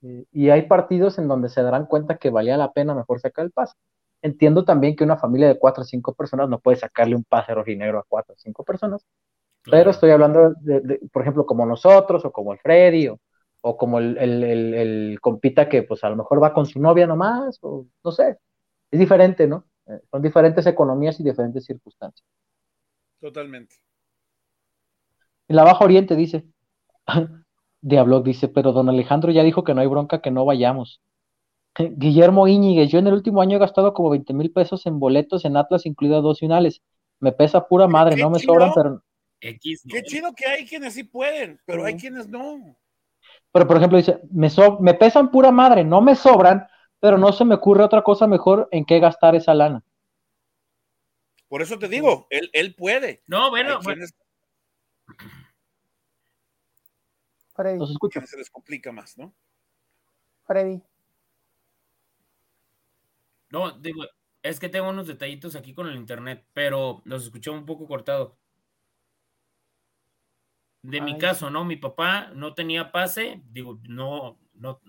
y 0.00 0.50
hay 0.50 0.62
partidos 0.62 1.18
en 1.18 1.28
donde 1.28 1.48
se 1.48 1.62
darán 1.62 1.86
cuenta 1.86 2.18
que 2.18 2.30
valía 2.30 2.56
la 2.56 2.72
pena 2.72 2.94
mejor 2.94 3.20
sacar 3.20 3.44
el 3.44 3.50
pase. 3.52 3.74
Entiendo 4.22 4.64
también 4.64 4.96
que 4.96 5.04
una 5.04 5.16
familia 5.16 5.48
de 5.48 5.58
cuatro 5.58 5.82
o 5.82 5.86
cinco 5.86 6.14
personas 6.14 6.48
no 6.48 6.60
puede 6.60 6.76
sacarle 6.76 7.16
un 7.16 7.24
pase 7.24 7.54
rojinegro 7.54 7.98
a 7.98 8.04
cuatro 8.08 8.34
o 8.34 8.38
cinco 8.38 8.64
personas, 8.64 9.04
pero 9.70 9.90
estoy 9.90 10.10
hablando 10.10 10.54
de, 10.60 11.00
por 11.12 11.22
ejemplo, 11.22 11.46
como 11.46 11.66
nosotros, 11.66 12.24
o 12.24 12.32
como 12.32 12.52
el 12.52 12.58
Freddy, 12.58 13.08
o, 13.08 13.20
o 13.60 13.76
como 13.76 13.98
el, 13.98 14.16
el, 14.18 14.44
el, 14.74 15.18
compita 15.20 15.68
que 15.68 15.82
pues 15.82 16.02
a 16.04 16.10
lo 16.10 16.16
mejor 16.16 16.42
va 16.42 16.54
con 16.54 16.66
su 16.66 16.80
novia 16.80 17.06
nomás, 17.06 17.58
o 17.62 17.86
no 18.04 18.12
sé, 18.12 18.38
es 18.90 18.98
diferente, 18.98 19.46
¿no? 19.46 19.66
Eh, 19.86 20.00
son 20.10 20.22
diferentes 20.22 20.66
economías 20.66 21.18
y 21.20 21.24
diferentes 21.24 21.64
circunstancias. 21.64 22.26
Totalmente. 23.20 23.74
En 25.48 25.56
la 25.56 25.64
Baja 25.64 25.84
Oriente 25.84 26.14
dice, 26.14 26.44
Diablo 27.80 28.20
dice, 28.20 28.48
pero 28.48 28.72
don 28.72 28.88
Alejandro 28.88 29.30
ya 29.30 29.42
dijo 29.42 29.64
que 29.64 29.74
no 29.74 29.80
hay 29.80 29.86
bronca, 29.86 30.20
que 30.20 30.30
no 30.30 30.44
vayamos. 30.44 31.00
Guillermo 31.78 32.48
Íñiguez, 32.48 32.90
yo 32.90 32.98
en 32.98 33.06
el 33.06 33.14
último 33.14 33.40
año 33.40 33.56
he 33.56 33.60
gastado 33.60 33.94
como 33.94 34.10
20 34.10 34.32
mil 34.34 34.50
pesos 34.50 34.86
en 34.86 34.98
boletos 34.98 35.44
en 35.44 35.56
Atlas, 35.56 35.86
incluidas 35.86 36.22
dos 36.22 36.40
finales. 36.40 36.82
Me 37.20 37.32
pesa 37.32 37.66
pura 37.66 37.88
madre, 37.88 38.16
no 38.16 38.30
me 38.30 38.38
sobran, 38.38 38.72
pero... 38.74 39.02
Qué 39.40 39.56
chido 39.58 40.32
que 40.34 40.46
hay 40.46 40.66
quienes 40.66 40.94
sí 40.94 41.04
pueden, 41.04 41.60
pero 41.64 41.84
hay 41.84 41.96
quienes 41.96 42.28
no. 42.28 42.76
Pero 43.52 43.66
por 43.66 43.76
ejemplo 43.76 43.98
dice, 43.98 44.20
me, 44.32 44.48
me 44.80 44.94
pesan 44.94 45.30
pura 45.30 45.50
madre, 45.50 45.84
no 45.84 46.00
me 46.00 46.16
sobran, 46.16 46.66
pero 47.00 47.18
no 47.18 47.32
se 47.32 47.44
me 47.44 47.54
ocurre 47.54 47.84
otra 47.84 48.02
cosa 48.02 48.26
mejor 48.26 48.68
en 48.72 48.84
qué 48.84 48.98
gastar 48.98 49.34
esa 49.34 49.54
lana. 49.54 49.82
Por 51.48 51.62
eso 51.62 51.78
te 51.78 51.88
digo, 51.88 52.26
él, 52.30 52.50
él 52.52 52.74
puede. 52.74 53.22
No, 53.26 53.50
bueno, 53.50 53.78
bueno. 53.82 54.04
Freddy. 57.58 57.82
escucha. 57.82 58.24
Se 58.24 58.36
les 58.36 58.50
complica 58.50 58.92
más, 58.92 59.18
¿no? 59.18 59.34
Freddy. 60.46 60.80
No, 63.50 63.72
digo, 63.72 64.04
es 64.44 64.60
que 64.60 64.68
tengo 64.68 64.88
unos 64.88 65.08
detallitos 65.08 65.56
aquí 65.56 65.74
con 65.74 65.88
el 65.88 65.96
internet, 65.96 66.46
pero 66.52 67.02
los 67.04 67.24
escuché 67.24 67.50
un 67.50 67.66
poco 67.66 67.88
cortado. 67.88 68.38
De 70.82 71.00
mi 71.00 71.18
caso, 71.18 71.50
¿no? 71.50 71.64
Mi 71.64 71.74
papá 71.74 72.30
no 72.32 72.54
tenía 72.54 72.92
pase, 72.92 73.42
digo, 73.50 73.80
no, 73.88 74.38
no, 74.54 74.80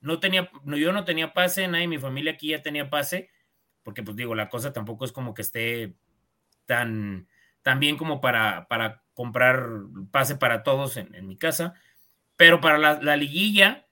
no 0.00 0.20
tenía, 0.20 0.48
no, 0.62 0.76
yo 0.76 0.92
no 0.92 1.04
tenía 1.04 1.32
pase, 1.32 1.66
nadie 1.66 1.84
en 1.84 1.90
mi 1.90 1.98
familia 1.98 2.34
aquí 2.34 2.50
ya 2.50 2.62
tenía 2.62 2.88
pase, 2.88 3.30
porque 3.82 4.04
pues 4.04 4.16
digo, 4.16 4.36
la 4.36 4.48
cosa 4.48 4.72
tampoco 4.72 5.04
es 5.04 5.10
como 5.10 5.34
que 5.34 5.42
esté 5.42 5.96
tan, 6.66 7.26
tan 7.62 7.80
bien 7.80 7.96
como 7.96 8.20
para, 8.20 8.68
para 8.68 9.01
comprar 9.14 9.66
pase 10.10 10.36
para 10.36 10.62
todos 10.62 10.96
en, 10.96 11.26
mi 11.26 11.36
casa, 11.36 11.74
pero 12.36 12.60
para 12.60 12.78
la, 12.78 13.16
liguilla, 13.16 13.86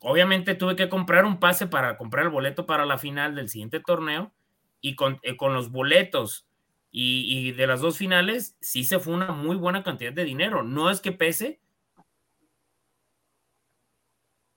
obviamente 0.00 0.54
tuve 0.54 0.76
que 0.76 0.88
comprar 0.88 1.24
un 1.24 1.38
pase 1.38 1.66
para 1.66 1.96
comprar 1.96 2.24
el 2.24 2.30
boleto 2.30 2.66
para 2.66 2.86
la 2.86 2.98
final 2.98 3.34
del 3.34 3.48
siguiente 3.48 3.80
torneo 3.80 4.32
y 4.80 4.96
con, 4.96 5.18
eh, 5.22 5.36
con 5.36 5.54
los 5.54 5.70
boletos 5.70 6.46
y, 6.90 7.24
y, 7.26 7.52
de 7.52 7.66
las 7.66 7.80
dos 7.80 7.98
finales 7.98 8.56
sí 8.60 8.84
se 8.84 8.98
fue 8.98 9.14
una 9.14 9.32
muy 9.32 9.56
buena 9.56 9.82
cantidad 9.82 10.12
de 10.12 10.24
dinero. 10.24 10.62
No 10.62 10.90
es 10.90 11.00
que 11.00 11.10
pese, 11.10 11.60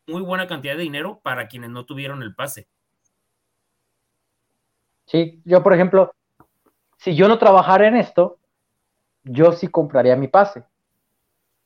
muy 0.08 0.22
buena 0.22 0.48
cantidad 0.48 0.76
de 0.76 0.84
dinero 0.84 1.20
para 1.22 1.48
quienes 1.48 1.70
no 1.70 1.86
tuvieron 1.86 2.24
el 2.24 2.34
pase. 2.34 2.68
Sí, 5.06 5.42
yo 5.46 5.64
por 5.64 5.74
ejemplo, 5.74 6.14
si 6.98 7.16
yo 7.16 7.28
no 7.28 7.38
trabajara 7.38 7.88
en 7.88 7.96
esto, 7.96 8.40
yo 9.30 9.52
sí 9.52 9.68
compraría 9.68 10.16
mi 10.16 10.28
pase. 10.28 10.64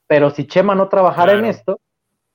Pero 0.08 0.30
si 0.30 0.46
Chema 0.46 0.76
no 0.76 0.90
trabajara 0.90 1.34
en 1.34 1.46
esto, 1.46 1.80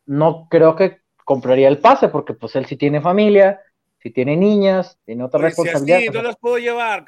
no 0.06 0.48
creo 0.48 0.76
que 0.76 1.00
compraría 1.24 1.68
el 1.68 1.78
pase, 1.78 2.08
porque 2.08 2.32
pues 2.32 2.56
él 2.56 2.66
sí 2.66 2.76
tiene 2.76 3.00
familia, 3.00 3.60
si 3.98 4.10
tiene 4.10 4.36
niñas, 4.36 4.98
tiene 5.04 5.24
otra 5.24 5.40
pues 5.40 5.56
responsabilidad. 5.56 5.98
Sí, 5.98 6.08
no 6.08 6.22
las 6.22 6.36
puedo 6.36 6.58
llevar, 6.58 7.04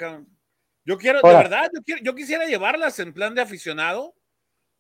Yo 0.85 0.99
quiero, 0.99 1.21
de 1.23 1.33
verdad, 1.33 1.71
yo, 2.03 2.15
quisiera 2.15 2.45
llevarlas 2.47 2.99
en 2.99 3.15
plan 3.15 3.35
de 3.35 3.43
aficionado, 3.43 4.15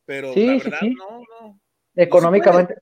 pero 0.05 0.35
la 0.35 0.52
verdad, 0.52 0.81
no, 0.82 1.20
no. 1.40 1.60
Económicamente, 1.94 2.74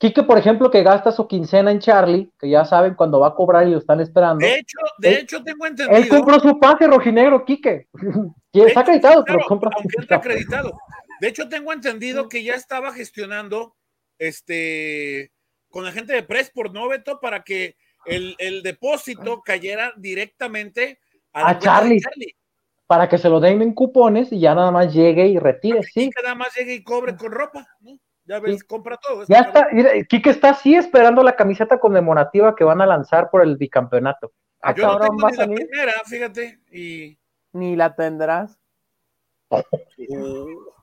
Quique, 0.00 0.22
por 0.22 0.38
ejemplo, 0.38 0.70
que 0.70 0.82
gasta 0.82 1.12
su 1.12 1.28
quincena 1.28 1.70
en 1.70 1.78
Charlie, 1.78 2.32
que 2.38 2.48
ya 2.48 2.64
saben 2.64 2.94
cuando 2.94 3.20
va 3.20 3.28
a 3.28 3.34
cobrar 3.34 3.68
y 3.68 3.72
lo 3.72 3.76
están 3.76 4.00
esperando. 4.00 4.38
De 4.38 4.54
hecho, 4.54 4.78
de 4.96 5.12
hecho 5.12 5.44
tengo 5.44 5.66
entendido. 5.66 5.94
Él 5.94 6.08
compró 6.08 6.40
su 6.40 6.58
pase 6.58 6.86
rojinegro, 6.86 7.44
Quique. 7.44 7.86
está 8.54 8.80
acreditado, 8.80 9.22
pero 9.26 9.40
compra 9.46 9.68
aunque 9.76 10.00
está 10.00 10.16
acreditado. 10.16 10.72
De 11.20 11.28
hecho, 11.28 11.50
tengo 11.50 11.70
entendido 11.70 12.30
que 12.30 12.42
ya 12.42 12.54
estaba 12.54 12.94
gestionando 12.94 13.76
este 14.18 15.32
con 15.68 15.84
la 15.84 15.92
gente 15.92 16.14
de 16.14 16.22
Pressport, 16.22 16.72
¿no, 16.72 16.88
Beto? 16.88 17.20
Para 17.20 17.44
que 17.44 17.76
el, 18.06 18.62
depósito 18.62 19.42
cayera 19.42 19.92
directamente 19.98 20.98
a, 21.34 21.58
Charlie, 21.58 22.00
Para 22.86 23.06
que 23.06 23.18
se 23.18 23.28
lo 23.28 23.38
den 23.38 23.60
en 23.60 23.74
cupones 23.74 24.32
y 24.32 24.40
ya 24.40 24.54
nada 24.54 24.70
más 24.70 24.94
llegue 24.94 25.26
y 25.26 25.38
retire, 25.38 25.82
sí. 25.82 26.08
Que 26.08 26.22
nada 26.22 26.36
más 26.36 26.56
llegue 26.56 26.72
y 26.72 26.82
cobre 26.82 27.14
con 27.16 27.30
ropa, 27.32 27.68
¿no? 27.80 27.98
Ya 28.24 28.38
ves, 28.38 28.62
compra 28.64 28.96
todo. 28.96 29.24
Ya 29.26 29.40
está, 29.40 29.68
mira, 29.72 29.90
Kike 30.08 30.30
está 30.30 30.50
así 30.50 30.74
esperando 30.74 31.22
la 31.22 31.36
camiseta 31.36 31.78
conmemorativa 31.80 32.54
que 32.54 32.64
van 32.64 32.80
a 32.80 32.86
lanzar 32.86 33.30
por 33.30 33.42
el 33.42 33.56
bicampeonato. 33.56 34.32
¿A 34.60 34.74
Yo 34.74 34.86
no 34.86 34.98
tengo 35.00 35.28
ni 35.28 35.36
la 35.36 35.46
primera, 35.46 35.92
fíjate, 36.04 36.60
y... 36.70 37.18
Ni 37.52 37.74
la 37.76 37.94
tendrás. 37.94 38.58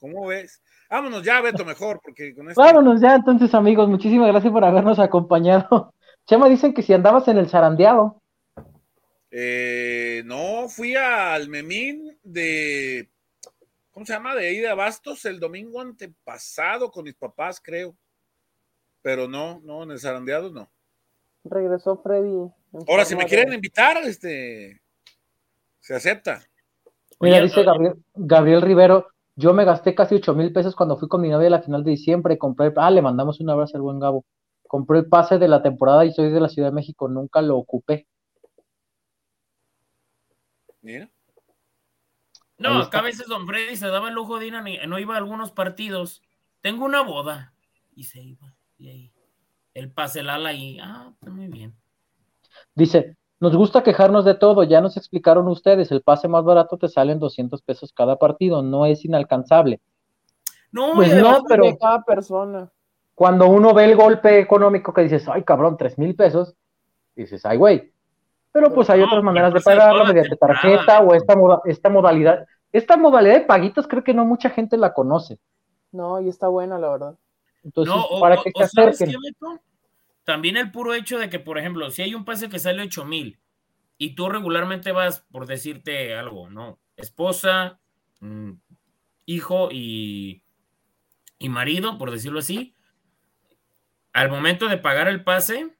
¿Cómo 0.00 0.26
ves? 0.26 0.62
Vámonos 0.90 1.22
ya, 1.22 1.40
Beto, 1.40 1.64
mejor, 1.64 2.00
porque 2.02 2.34
con 2.34 2.48
esto... 2.48 2.60
Vámonos 2.60 3.00
ya, 3.00 3.14
entonces, 3.14 3.54
amigos, 3.54 3.88
muchísimas 3.88 4.28
gracias 4.28 4.52
por 4.52 4.64
habernos 4.64 4.98
acompañado. 4.98 5.94
Chema, 6.26 6.48
dicen 6.48 6.74
que 6.74 6.82
si 6.82 6.92
andabas 6.92 7.28
en 7.28 7.38
el 7.38 7.48
zarandeado. 7.48 8.20
Eh, 9.30 10.22
no, 10.24 10.68
fui 10.68 10.94
al 10.94 11.48
Memín 11.48 12.18
de 12.22 13.10
¿cómo 13.96 14.04
se 14.04 14.12
llama? 14.12 14.34
De 14.34 14.46
ahí 14.46 14.58
de 14.58 14.68
Abastos 14.68 15.24
el 15.24 15.40
domingo 15.40 15.80
antepasado 15.80 16.90
con 16.90 17.04
mis 17.04 17.14
papás, 17.14 17.62
creo. 17.64 17.96
Pero 19.00 19.26
no, 19.26 19.62
no, 19.64 19.84
en 19.84 19.92
el 19.92 19.98
zarandeado 19.98 20.50
no. 20.50 20.70
Regresó 21.44 21.96
Freddy. 22.02 22.52
Ahora, 22.88 23.06
si 23.06 23.16
me 23.16 23.24
quieren 23.24 23.54
invitar, 23.54 23.96
este, 24.04 24.82
se 25.80 25.94
acepta. 25.94 26.42
Mira, 27.20 27.40
dice 27.40 27.62
Gabriel, 27.62 27.94
Gabriel 28.14 28.60
Rivero, 28.60 29.06
yo 29.34 29.54
me 29.54 29.64
gasté 29.64 29.94
casi 29.94 30.16
ocho 30.16 30.34
mil 30.34 30.52
pesos 30.52 30.76
cuando 30.76 30.98
fui 30.98 31.08
con 31.08 31.22
mi 31.22 31.30
novia 31.30 31.46
a 31.46 31.52
la 31.52 31.62
final 31.62 31.82
de 31.82 31.92
diciembre 31.92 32.34
y 32.34 32.38
compré, 32.38 32.74
ah, 32.76 32.90
le 32.90 33.00
mandamos 33.00 33.40
un 33.40 33.48
abrazo 33.48 33.78
al 33.78 33.82
buen 33.82 33.98
Gabo. 33.98 34.26
Compré 34.68 34.98
el 34.98 35.08
pase 35.08 35.38
de 35.38 35.48
la 35.48 35.62
temporada 35.62 36.04
y 36.04 36.12
soy 36.12 36.30
de 36.30 36.40
la 36.40 36.50
Ciudad 36.50 36.68
de 36.68 36.74
México, 36.74 37.08
nunca 37.08 37.40
lo 37.40 37.56
ocupé. 37.56 38.06
Mira. 40.82 41.10
No, 42.58 42.78
acá 42.78 43.00
a 43.00 43.02
veces 43.02 43.26
Don 43.26 43.46
Freddy 43.46 43.76
se 43.76 43.88
daba 43.88 44.08
el 44.08 44.14
lujo 44.14 44.38
de 44.38 44.46
ir 44.46 44.54
a, 44.54 44.62
no 44.62 44.98
iba 44.98 45.14
a 45.14 45.18
algunos 45.18 45.52
partidos. 45.52 46.22
Tengo 46.60 46.84
una 46.84 47.02
boda. 47.02 47.52
Y 47.94 48.04
se 48.04 48.20
iba. 48.22 48.54
Y 48.78 48.88
ahí. 48.88 49.12
El 49.74 49.90
pase 49.90 50.20
el 50.20 50.30
ala 50.30 50.52
y. 50.52 50.78
Ah, 50.80 51.10
está 51.12 51.30
muy 51.30 51.48
bien. 51.48 51.74
Dice, 52.74 53.16
nos 53.38 53.54
gusta 53.54 53.82
quejarnos 53.82 54.24
de 54.24 54.34
todo, 54.34 54.62
ya 54.62 54.80
nos 54.80 54.96
explicaron 54.96 55.46
ustedes, 55.48 55.92
el 55.92 56.02
pase 56.02 56.28
más 56.28 56.44
barato 56.44 56.78
te 56.78 56.88
sale 56.88 57.12
en 57.12 57.18
200 57.18 57.60
pesos 57.62 57.92
cada 57.92 58.16
partido, 58.16 58.62
no 58.62 58.86
es 58.86 59.04
inalcanzable. 59.04 59.80
No, 60.72 60.94
pues 60.94 61.14
no, 61.14 61.44
pero 61.46 61.64
cada 61.78 62.02
persona. 62.02 62.70
Cuando 63.14 63.48
uno 63.48 63.74
ve 63.74 63.84
el 63.84 63.96
golpe 63.96 64.40
económico 64.40 64.92
que 64.92 65.02
dices, 65.02 65.28
ay 65.28 65.42
cabrón, 65.42 65.76
tres 65.76 65.98
mil 65.98 66.14
pesos, 66.14 66.54
dices, 67.14 67.44
ay 67.44 67.56
güey, 67.58 67.92
pero 68.56 68.72
pues 68.72 68.88
hay 68.88 69.02
otras 69.02 69.22
maneras 69.22 69.52
de 69.52 69.60
pagarlo 69.60 70.06
mediante 70.06 70.34
tarjeta 70.34 71.00
o 71.00 71.12
esta, 71.12 71.34
esta 71.66 71.90
modalidad. 71.90 72.46
Esta 72.72 72.96
modalidad 72.96 73.34
de 73.34 73.40
paguitos 73.42 73.86
creo 73.86 74.02
que 74.02 74.14
no 74.14 74.24
mucha 74.24 74.48
gente 74.48 74.78
la 74.78 74.94
conoce. 74.94 75.38
No, 75.92 76.22
y 76.22 76.30
está 76.30 76.48
buena, 76.48 76.78
la 76.78 76.88
verdad. 76.88 77.18
Entonces, 77.62 77.94
para 78.18 78.38
que 78.38 78.50
se 78.50 78.62
acerquen. 78.62 79.20
También 80.24 80.56
el 80.56 80.72
puro 80.72 80.94
hecho 80.94 81.18
de 81.18 81.28
que, 81.28 81.38
por 81.38 81.58
ejemplo, 81.58 81.90
si 81.90 82.00
hay 82.00 82.14
un 82.14 82.24
pase 82.24 82.48
que 82.48 82.58
sale 82.58 82.82
8 82.82 83.04
mil 83.04 83.38
y 83.98 84.14
tú 84.14 84.26
regularmente 84.30 84.90
vas, 84.90 85.20
por 85.30 85.46
decirte 85.46 86.14
algo, 86.14 86.48
¿no? 86.48 86.78
Esposa, 86.96 87.78
mm, 88.20 88.52
hijo 89.26 89.68
y, 89.70 90.42
y 91.38 91.50
marido, 91.50 91.98
por 91.98 92.10
decirlo 92.10 92.38
así, 92.38 92.74
al 94.14 94.30
momento 94.30 94.68
de 94.68 94.78
pagar 94.78 95.08
el 95.08 95.24
pase, 95.24 95.75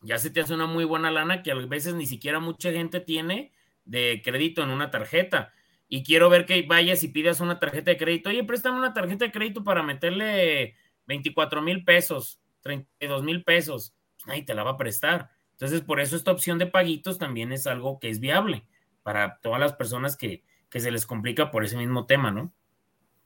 ya 0.00 0.18
se 0.18 0.30
te 0.30 0.40
hace 0.40 0.54
una 0.54 0.66
muy 0.66 0.84
buena 0.84 1.10
lana 1.10 1.42
que 1.42 1.50
a 1.50 1.54
veces 1.54 1.94
ni 1.94 2.06
siquiera 2.06 2.40
mucha 2.40 2.70
gente 2.72 3.00
tiene 3.00 3.52
de 3.84 4.20
crédito 4.24 4.62
en 4.62 4.70
una 4.70 4.90
tarjeta. 4.90 5.52
Y 5.88 6.04
quiero 6.04 6.28
ver 6.28 6.44
que 6.44 6.62
vayas 6.62 7.02
y 7.02 7.08
pidas 7.08 7.40
una 7.40 7.58
tarjeta 7.58 7.90
de 7.90 7.96
crédito. 7.96 8.28
Oye, 8.28 8.44
préstame 8.44 8.78
una 8.78 8.92
tarjeta 8.92 9.24
de 9.24 9.32
crédito 9.32 9.64
para 9.64 9.82
meterle 9.82 10.76
24 11.06 11.62
mil 11.62 11.84
pesos, 11.84 12.40
32 12.60 13.22
mil 13.22 13.42
pesos. 13.42 13.94
Pues 14.16 14.26
nadie 14.26 14.42
te 14.42 14.54
la 14.54 14.64
va 14.64 14.72
a 14.72 14.76
prestar. 14.76 15.30
Entonces, 15.52 15.80
por 15.80 15.98
eso 16.00 16.14
esta 16.14 16.30
opción 16.30 16.58
de 16.58 16.66
paguitos 16.66 17.18
también 17.18 17.52
es 17.52 17.66
algo 17.66 17.98
que 17.98 18.10
es 18.10 18.20
viable 18.20 18.64
para 19.02 19.38
todas 19.38 19.58
las 19.58 19.72
personas 19.72 20.16
que, 20.16 20.44
que 20.68 20.80
se 20.80 20.90
les 20.90 21.06
complica 21.06 21.50
por 21.50 21.64
ese 21.64 21.76
mismo 21.78 22.04
tema, 22.04 22.30
¿no? 22.30 22.52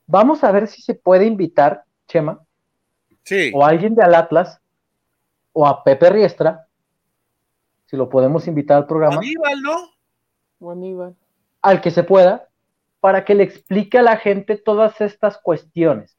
Vamos 0.07 0.45
a 0.45 0.53
ver 0.53 0.69
si 0.69 0.81
se 0.83 0.95
puede 0.95 1.27
invitar, 1.27 1.85
Chema, 2.07 2.41
Sí. 3.25 3.51
o 3.53 3.67
alguien 3.67 3.95
de 3.97 4.03
al 4.03 4.15
Atlas, 4.15 4.62
o 5.53 5.67
a 5.67 5.83
Pepe 5.85 6.11
Riestra, 6.11 6.67
si 7.87 7.97
lo 7.97 8.09
podemos 8.09 8.47
invitar 8.49 8.79
al 8.79 8.87
programa, 8.87 9.17
Aníbal, 9.19 9.63
¿no? 9.63 9.77
O 10.61 10.71
Aníbal. 10.71 11.15
al 11.61 11.81
que 11.81 11.91
se 11.91 12.03
pueda, 12.05 12.49
para 13.01 13.25
que 13.25 13.35
le 13.35 13.43
explique 13.43 13.99
a 13.99 14.03
la 14.03 14.17
gente 14.17 14.57
todas 14.57 15.01
estas 15.01 15.37
cuestiones. 15.39 16.17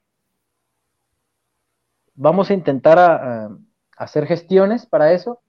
Vamos 2.16 2.50
a 2.50 2.54
intentar 2.54 3.00
a- 3.00 3.46
a 3.46 3.50
hacer 3.98 4.26
gestiones 4.28 4.86
para 4.86 5.14
eso, 5.14 5.42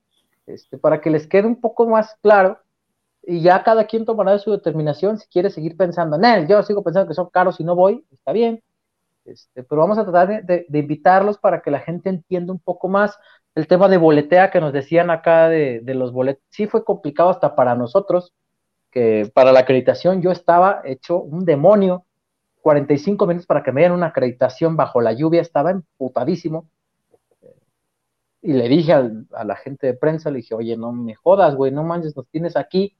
este, 0.47 0.77
para 0.77 1.01
que 1.01 1.09
les 1.09 1.27
quede 1.27 1.47
un 1.47 1.59
poco 1.61 1.87
más 1.87 2.15
claro 2.21 2.59
y 3.23 3.41
ya 3.41 3.63
cada 3.63 3.85
quien 3.85 4.05
tomará 4.05 4.37
su 4.39 4.51
determinación 4.51 5.17
si 5.17 5.27
quiere 5.27 5.49
seguir 5.49 5.75
pensando 5.77 6.15
en 6.15 6.25
él. 6.25 6.47
Yo 6.47 6.61
sigo 6.63 6.83
pensando 6.83 7.07
que 7.07 7.13
son 7.15 7.29
caros 7.29 7.59
y 7.59 7.63
no 7.63 7.75
voy, 7.75 8.05
está 8.11 8.31
bien, 8.31 8.63
este, 9.25 9.63
pero 9.63 9.81
vamos 9.81 9.97
a 9.97 10.03
tratar 10.03 10.27
de, 10.27 10.41
de- 10.41 10.65
de 10.67 10.79
invitarlos 10.79 11.37
para 11.37 11.61
que 11.61 11.71
la 11.71 11.79
gente 11.79 12.09
entienda 12.09 12.53
un 12.53 12.59
poco 12.59 12.87
más 12.87 13.17
el 13.55 13.67
tema 13.67 13.87
de 13.87 13.97
boletea 13.97 14.51
que 14.51 14.59
nos 14.61 14.73
decían 14.73 15.09
acá 15.09 15.47
de, 15.49 15.79
de 15.81 15.93
los 15.95 16.11
boletos. 16.11 16.43
Sí 16.49 16.67
fue 16.67 16.83
complicado 16.83 17.29
hasta 17.29 17.55
para 17.55 17.75
nosotros, 17.75 18.33
que 18.91 19.31
para 19.33 19.51
la 19.51 19.61
acreditación 19.61 20.21
yo 20.21 20.31
estaba 20.31 20.81
hecho 20.83 21.19
un 21.19 21.45
demonio. 21.45 22.05
45 22.61 23.27
minutos 23.27 23.45
para 23.45 23.61
que 23.63 23.71
me 23.71 23.81
dieran 23.81 23.95
una 23.97 24.07
acreditación 24.07 24.75
bajo 24.75 24.99
la 24.99 25.13
lluvia, 25.13 25.39
estaba 25.41 25.69
emputadísimo. 25.71 26.67
Y 28.41 28.53
le 28.53 28.67
dije 28.67 28.93
al- 28.93 29.27
a 29.33 29.43
la 29.43 29.55
gente 29.55 29.87
de 29.87 29.93
prensa, 29.93 30.29
le 30.29 30.37
dije, 30.37 30.53
oye, 30.55 30.75
no 30.77 30.91
me 30.91 31.15
jodas, 31.15 31.55
güey, 31.55 31.71
no 31.71 31.83
manches, 31.83 32.15
nos 32.15 32.27
tienes 32.27 32.55
aquí 32.57 32.95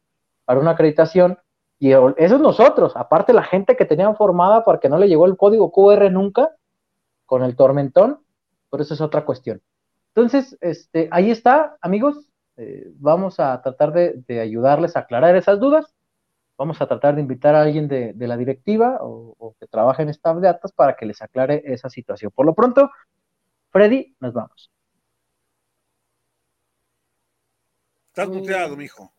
para 0.45 0.59
una 0.59 0.71
acreditación. 0.71 1.37
Y 1.79 1.91
eso 1.91 2.13
es 2.17 2.39
nosotros, 2.39 2.93
aparte 2.95 3.33
la 3.33 3.43
gente 3.43 3.75
que 3.75 3.85
tenían 3.85 4.15
formada 4.15 4.63
porque 4.63 4.87
no 4.89 4.97
le 4.97 5.07
llegó 5.07 5.25
el 5.25 5.35
código 5.37 5.71
QR 5.71 6.09
nunca 6.11 6.51
con 7.25 7.43
el 7.43 7.55
tormentón, 7.55 8.19
pero 8.71 8.83
eso 8.83 8.93
es 8.93 9.01
otra 9.01 9.25
cuestión. 9.25 9.61
Entonces, 10.15 10.57
este, 10.61 11.09
ahí 11.11 11.29
está, 11.29 11.77
amigos, 11.81 12.31
eh, 12.55 12.89
vamos 12.95 13.41
a 13.41 13.61
tratar 13.61 13.91
de, 13.91 14.13
de 14.27 14.39
ayudarles 14.39 14.95
a 14.95 15.01
aclarar 15.01 15.35
esas 15.35 15.59
dudas. 15.59 15.93
Vamos 16.57 16.81
a 16.81 16.87
tratar 16.87 17.15
de 17.15 17.21
invitar 17.21 17.53
a 17.53 17.63
alguien 17.63 17.89
de, 17.89 18.13
de 18.13 18.27
la 18.27 18.37
directiva 18.37 18.99
o, 19.01 19.35
o 19.37 19.55
que 19.59 19.67
trabaje 19.67 20.03
en 20.03 20.09
staff 20.09 20.37
de 20.37 20.47
atas 20.47 20.71
para 20.71 20.95
que 20.95 21.05
les 21.05 21.21
aclare 21.21 21.63
esa 21.65 21.89
situación. 21.89 22.31
Por 22.33 22.45
lo 22.45 22.55
pronto, 22.55 22.89
Freddy, 23.71 24.15
nos 24.21 24.31
vamos. 24.31 24.71
Estás 28.07 28.29
muteado, 28.29 28.77
mijo. 28.77 29.11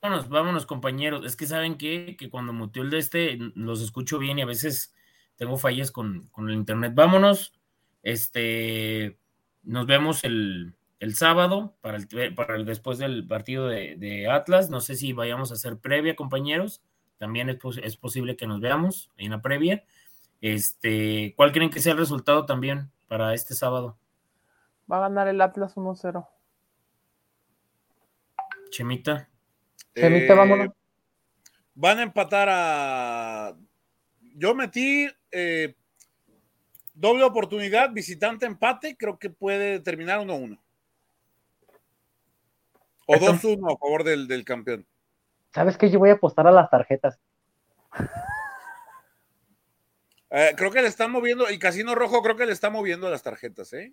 Vámonos, 0.00 0.28
vámonos, 0.28 0.66
compañeros. 0.66 1.24
Es 1.24 1.36
que 1.36 1.46
saben 1.46 1.78
qué? 1.78 2.16
que 2.18 2.28
cuando 2.28 2.52
muteo 2.52 2.82
el 2.82 2.90
de 2.90 2.98
este, 2.98 3.38
los 3.54 3.80
escucho 3.80 4.18
bien 4.18 4.40
y 4.40 4.42
a 4.42 4.46
veces 4.46 4.92
tengo 5.36 5.56
fallas 5.56 5.92
con, 5.92 6.26
con 6.32 6.48
el 6.48 6.56
internet. 6.56 6.92
Vámonos. 6.96 7.52
Este, 8.02 9.21
nos 9.62 9.86
vemos 9.86 10.24
el, 10.24 10.74
el 11.00 11.14
sábado 11.14 11.74
para 11.80 11.98
el, 11.98 12.34
para 12.34 12.56
el 12.56 12.64
después 12.64 12.98
del 12.98 13.26
partido 13.26 13.66
de, 13.68 13.96
de 13.96 14.28
Atlas. 14.30 14.70
No 14.70 14.80
sé 14.80 14.96
si 14.96 15.12
vayamos 15.12 15.50
a 15.50 15.54
hacer 15.54 15.78
previa, 15.78 16.16
compañeros. 16.16 16.82
También 17.18 17.48
es, 17.48 17.56
pos- 17.56 17.78
es 17.82 17.96
posible 17.96 18.36
que 18.36 18.46
nos 18.46 18.60
veamos 18.60 19.10
en 19.16 19.30
la 19.30 19.40
previa. 19.42 19.84
Este, 20.40 21.34
¿cuál 21.36 21.52
creen 21.52 21.70
que 21.70 21.80
sea 21.80 21.92
el 21.92 21.98
resultado 21.98 22.46
también 22.46 22.90
para 23.08 23.32
este 23.34 23.54
sábado? 23.54 23.96
Va 24.90 24.96
a 24.96 25.00
ganar 25.08 25.28
el 25.28 25.40
Atlas 25.40 25.76
1-0. 25.76 26.26
Chemita. 28.70 29.28
Chemita, 29.94 30.32
Eh, 30.32 30.36
vámonos. 30.36 30.68
Van 31.74 31.98
a 31.98 32.02
empatar 32.02 32.48
a. 32.50 33.56
Yo 34.34 34.54
metí 34.54 35.08
eh, 35.30 35.76
doble 37.02 37.24
oportunidad, 37.24 37.90
visitante 37.92 38.46
empate, 38.46 38.96
creo 38.96 39.18
que 39.18 39.28
puede 39.28 39.80
terminar 39.80 40.20
1-1. 40.20 40.58
O 43.06 43.14
Eso. 43.16 43.32
2-1 43.32 43.74
a 43.74 43.76
favor 43.76 44.04
del, 44.04 44.28
del 44.28 44.44
campeón. 44.44 44.86
¿Sabes 45.52 45.76
qué? 45.76 45.90
Yo 45.90 45.98
voy 45.98 46.10
a 46.10 46.14
apostar 46.14 46.46
a 46.46 46.52
las 46.52 46.70
tarjetas. 46.70 47.18
Eh, 50.30 50.52
creo 50.56 50.70
que 50.70 50.80
le 50.80 50.88
están 50.88 51.10
moviendo, 51.10 51.46
el 51.46 51.58
Casino 51.58 51.94
Rojo 51.94 52.22
creo 52.22 52.36
que 52.36 52.46
le 52.46 52.52
está 52.52 52.70
moviendo 52.70 53.10
las 53.10 53.22
tarjetas, 53.22 53.72
¿eh? 53.74 53.92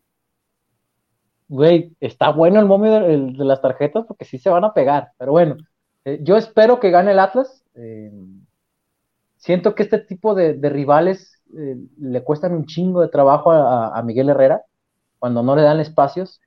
Güey, 1.49 1.95
está 1.99 2.29
bueno 2.29 2.59
el 2.59 2.65
momio 2.67 2.91
de, 2.91 3.13
el- 3.13 3.33
de 3.35 3.43
las 3.43 3.61
tarjetas 3.61 4.05
porque 4.07 4.23
sí 4.23 4.37
se 4.37 4.49
van 4.51 4.63
a 4.63 4.73
pegar. 4.73 5.09
Pero 5.17 5.31
bueno, 5.31 5.57
eh, 6.05 6.19
yo 6.21 6.37
espero 6.37 6.79
que 6.79 6.91
gane 6.91 7.11
el 7.11 7.19
Atlas. 7.19 7.63
eh, 7.75 8.11
siento 9.37 9.73
que 9.73 9.83
este 9.83 9.99
tipo 9.99 10.35
de, 10.35 10.53
de 10.53 10.69
rivales 10.69 11.38
eh, 11.57 11.77
le 11.99 12.23
cuestan 12.23 12.53
un 12.53 12.65
chingo 12.65 13.01
de 13.01 13.09
trabajo 13.09 13.51
a, 13.51 14.01
Miguel 14.03 14.29
Herrera 14.29 14.61
cuando 15.17 15.43
no 15.43 15.55
le 15.55 15.63
dan 15.63 15.79
espacios. 15.79 16.41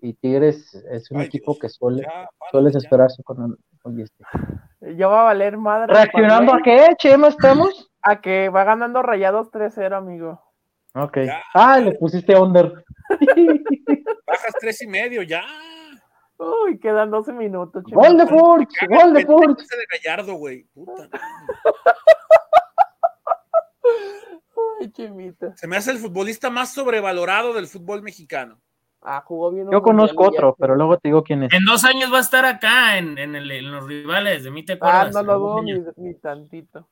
Y 0.00 0.14
Tigres 0.14 0.74
es 0.90 1.10
un 1.12 1.20
Ay, 1.20 1.26
equipo 1.26 1.52
Dios, 1.52 1.60
que 1.60 1.68
suele, 1.68 2.02
Ya, 2.02 2.08
párale, 2.08 2.50
suele 2.50 2.70
ya. 2.70 2.74
desesperarse 2.74 3.22
con 3.22 3.56
oye, 3.84 4.02
este. 4.02 4.24
Ya 4.96 5.06
va 5.06 5.20
a 5.20 5.24
valer 5.24 5.56
madre. 5.56 5.94
¿Reaccionando 5.94 6.54
a 6.54 6.60
qué, 6.62 6.88
Chema, 6.98 7.28
estamos? 7.28 7.88
A 8.04 8.20
que 8.20 8.48
va 8.48 8.64
ganando 8.64 9.00
rayados 9.00 9.52
3-0, 9.52 9.96
amigo. 9.96 10.42
Ok. 10.96 11.18
Ya. 11.24 11.40
Ah, 11.54 11.78
le 11.78 11.92
pusiste 11.92 12.36
under. 12.36 12.84
Bajas 14.26 14.54
tres 14.58 14.82
y 14.82 14.88
medio, 14.88 15.22
ya. 15.22 15.44
Uy, 16.36 16.80
quedan 16.80 17.12
12 17.12 17.32
minutos. 17.32 17.84
Gol 17.84 18.18
de. 18.18 18.26
Furch, 18.26 18.74
gol 18.88 19.12
de 19.14 19.24
Furch. 19.24 19.58
De 19.58 19.86
Gallardo, 19.92 20.34
güey. 20.34 20.64
Puta. 20.74 21.08
Ay, 24.80 24.90
chimita. 24.90 25.56
Se 25.56 25.66
me 25.66 25.76
hace 25.76 25.90
el 25.92 25.98
futbolista 25.98 26.50
más 26.50 26.72
sobrevalorado 26.74 27.52
del 27.52 27.66
fútbol 27.68 28.02
mexicano. 28.02 28.60
Ah, 29.00 29.22
jugó 29.26 29.50
bien. 29.50 29.68
Yo 29.70 29.82
conozco 29.82 30.22
ya. 30.24 30.28
otro, 30.30 30.56
pero 30.58 30.76
luego 30.76 30.96
te 30.98 31.08
digo 31.08 31.24
quién 31.24 31.42
es. 31.44 31.52
En 31.52 31.64
dos 31.64 31.84
años 31.84 32.12
va 32.12 32.18
a 32.18 32.22
estar 32.22 32.44
acá 32.44 32.98
en, 32.98 33.18
en 33.18 33.34
el- 33.34 33.50
en 33.50 33.72
los 33.72 33.84
rivales. 33.86 34.44
De 34.44 34.50
mí 34.50 34.64
te 34.64 34.74
Ah, 34.74 34.76
acuerdas. 34.76 35.12
no 35.14 35.22
lo 35.24 35.38
dudo 35.38 35.62
ni, 35.96 36.14
tantito. 36.14 36.88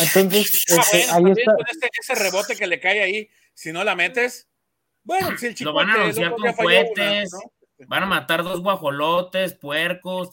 Entonces, 0.00 0.64
Ah, 0.72 0.76
este, 0.80 0.98
bueno, 0.98 1.12
ahí 1.12 1.12
también 1.12 1.38
está. 1.38 1.54
con 1.54 1.66
este- 1.70 1.88
ese 2.00 2.14
rebote 2.16 2.56
que 2.56 2.66
le 2.66 2.80
cae 2.80 3.02
ahí, 3.02 3.28
si 3.54 3.72
no 3.72 3.84
la 3.84 3.94
metes, 3.94 4.48
bueno, 5.04 5.36
si 5.38 5.46
el 5.46 5.54
chico 5.54 5.70
Lo 5.70 5.76
van 5.76 5.90
a 5.90 5.94
anunciar 5.94 6.32
con 6.34 6.52
cohetes. 6.52 7.32
¿no? 7.32 7.86
Van 7.88 8.02
a 8.04 8.06
matar 8.06 8.42
dos 8.44 8.60
guajolotes, 8.60 9.54
puercos. 9.54 10.30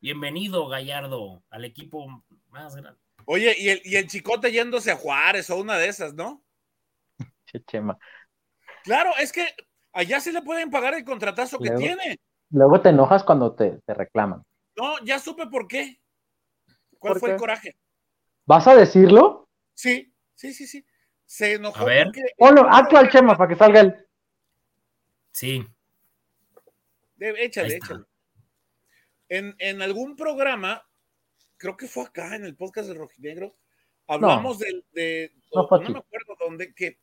Bienvenido, 0.00 0.68
Gallardo, 0.68 1.42
al 1.50 1.64
equipo 1.64 2.22
más 2.50 2.76
grande. 2.76 3.00
Oye, 3.26 3.54
y 3.58 3.68
el, 3.68 3.82
y 3.84 3.96
el 3.96 4.06
chicote 4.06 4.50
yéndose 4.52 4.90
a 4.92 4.96
Juárez 4.96 5.50
o 5.50 5.58
una 5.58 5.76
de 5.76 5.88
esas, 5.88 6.14
¿no? 6.14 6.44
Che, 7.44 7.62
Chema. 7.64 7.98
Claro, 8.84 9.10
es 9.18 9.32
que 9.32 9.44
allá 9.92 10.20
sí 10.20 10.30
le 10.32 10.42
pueden 10.42 10.70
pagar 10.70 10.94
el 10.94 11.04
contratazo 11.04 11.58
que 11.58 11.66
Luego- 11.70 11.78
tiene. 11.80 12.18
Luego 12.50 12.80
te 12.80 12.90
enojas 12.90 13.24
cuando 13.24 13.54
te, 13.54 13.80
te 13.84 13.94
reclaman. 13.94 14.42
No, 14.76 14.98
ya 15.04 15.18
supe 15.18 15.46
por 15.48 15.66
qué. 15.66 16.00
¿Cuál 16.98 17.14
¿Por 17.14 17.20
fue 17.20 17.30
el 17.32 17.36
coraje? 17.36 17.76
¿Vas 18.44 18.66
a 18.68 18.76
decirlo? 18.76 19.48
Sí, 19.74 20.14
sí, 20.34 20.54
sí, 20.54 20.66
sí. 20.66 20.86
Se 21.24 21.54
enojó 21.54 21.80
A 21.80 21.84
ver. 21.84 22.06
porque 22.06 23.10
Chema 23.10 23.36
para 23.36 23.48
que 23.48 23.56
salga 23.56 23.80
él. 23.80 24.06
Sí, 25.32 25.66
De- 27.16 27.44
échale, 27.44 27.76
échale. 27.76 28.04
En, 29.28 29.54
en 29.58 29.82
algún 29.82 30.14
programa, 30.14 30.88
creo 31.56 31.76
que 31.76 31.88
fue 31.88 32.04
acá 32.04 32.34
en 32.36 32.44
el 32.44 32.56
podcast 32.56 32.88
de 32.88 32.94
Rojinegro, 32.94 33.56
hablamos 34.06 34.58
del- 34.58 34.84
de, 34.92 35.32
No 35.54 35.68
no, 35.70 35.78
me 35.90 35.98
acuerdo 35.98 36.36
dónde, 36.38 36.74
que, 36.74 36.98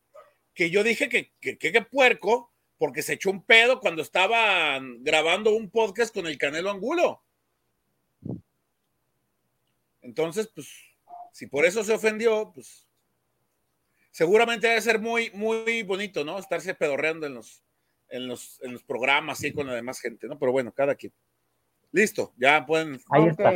que 0.53 0.69
yo 0.69 0.83
dije 0.83 1.09
que, 1.09 1.31
que, 1.39 1.57
que, 1.57 1.71
que 1.71 1.81
puerco, 1.81 2.51
porque 2.77 3.01
se 3.01 3.13
echó 3.13 3.29
un 3.29 3.43
pedo 3.43 3.79
cuando 3.79 4.01
estaban 4.01 5.03
grabando 5.03 5.55
un 5.55 5.69
podcast 5.69 6.13
con 6.13 6.27
el 6.27 6.37
Canelo 6.37 6.69
Angulo. 6.69 7.23
Entonces, 10.01 10.47
pues, 10.53 10.67
si 11.31 11.47
por 11.47 11.65
eso 11.65 11.83
se 11.83 11.93
ofendió, 11.93 12.51
pues, 12.53 12.87
seguramente 14.11 14.67
debe 14.67 14.81
ser 14.81 14.99
muy, 14.99 15.31
muy 15.31 15.83
bonito, 15.83 16.23
¿no? 16.25 16.37
Estarse 16.37 16.75
pedorreando 16.75 17.25
en 17.25 17.35
los, 17.35 17.63
en 18.09 18.27
los, 18.27 18.61
en 18.63 18.73
los 18.73 18.83
programas 18.83 19.43
y 19.43 19.53
con 19.53 19.67
la 19.67 19.73
demás 19.75 19.99
gente, 19.99 20.27
¿no? 20.27 20.37
Pero 20.37 20.51
bueno, 20.51 20.71
cada 20.73 20.95
quien. 20.95 21.13
Listo, 21.91 22.33
ya 22.37 22.65
pueden. 22.65 22.99
Ahí 23.09 23.21
Ok. 23.23 23.29
está. 23.29 23.51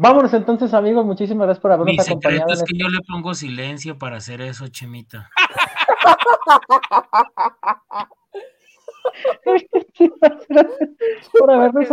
Vámonos 0.00 0.32
entonces, 0.32 0.72
amigos. 0.74 1.04
Muchísimas 1.04 1.48
gracias 1.48 1.60
por 1.60 1.72
habernos 1.72 1.96
mi 1.96 2.00
acompañado. 2.00 2.48
secreto 2.48 2.52
es 2.52 2.62
que 2.62 2.76
este- 2.76 2.84
yo 2.84 2.88
le 2.88 3.00
pongo 3.00 3.34
silencio 3.34 3.98
para 3.98 4.18
hacer 4.18 4.40
eso, 4.40 4.68
Chemita. 4.68 5.28
por 11.40 11.50
habernos, 11.50 11.88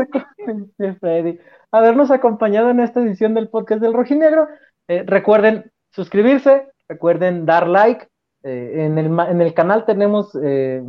habernos 1.72 2.12
acompañado 2.12 2.70
en 2.70 2.80
esta 2.80 3.02
edición 3.02 3.34
del 3.34 3.50
podcast 3.50 3.82
del 3.82 3.94
Rojinegro. 3.94 4.50
Eh, 4.88 5.04
recuerden 5.08 5.72
suscribirse, 5.90 6.68
recuerden 6.88 7.48
dar 7.48 7.68
like. 7.68 8.08
Eh, 8.44 8.86
en, 8.86 9.00
el, 9.00 9.08
en, 9.08 9.42
el, 9.42 9.56
canal 9.56 9.84
tenemos, 9.86 10.38
eh, 10.44 10.84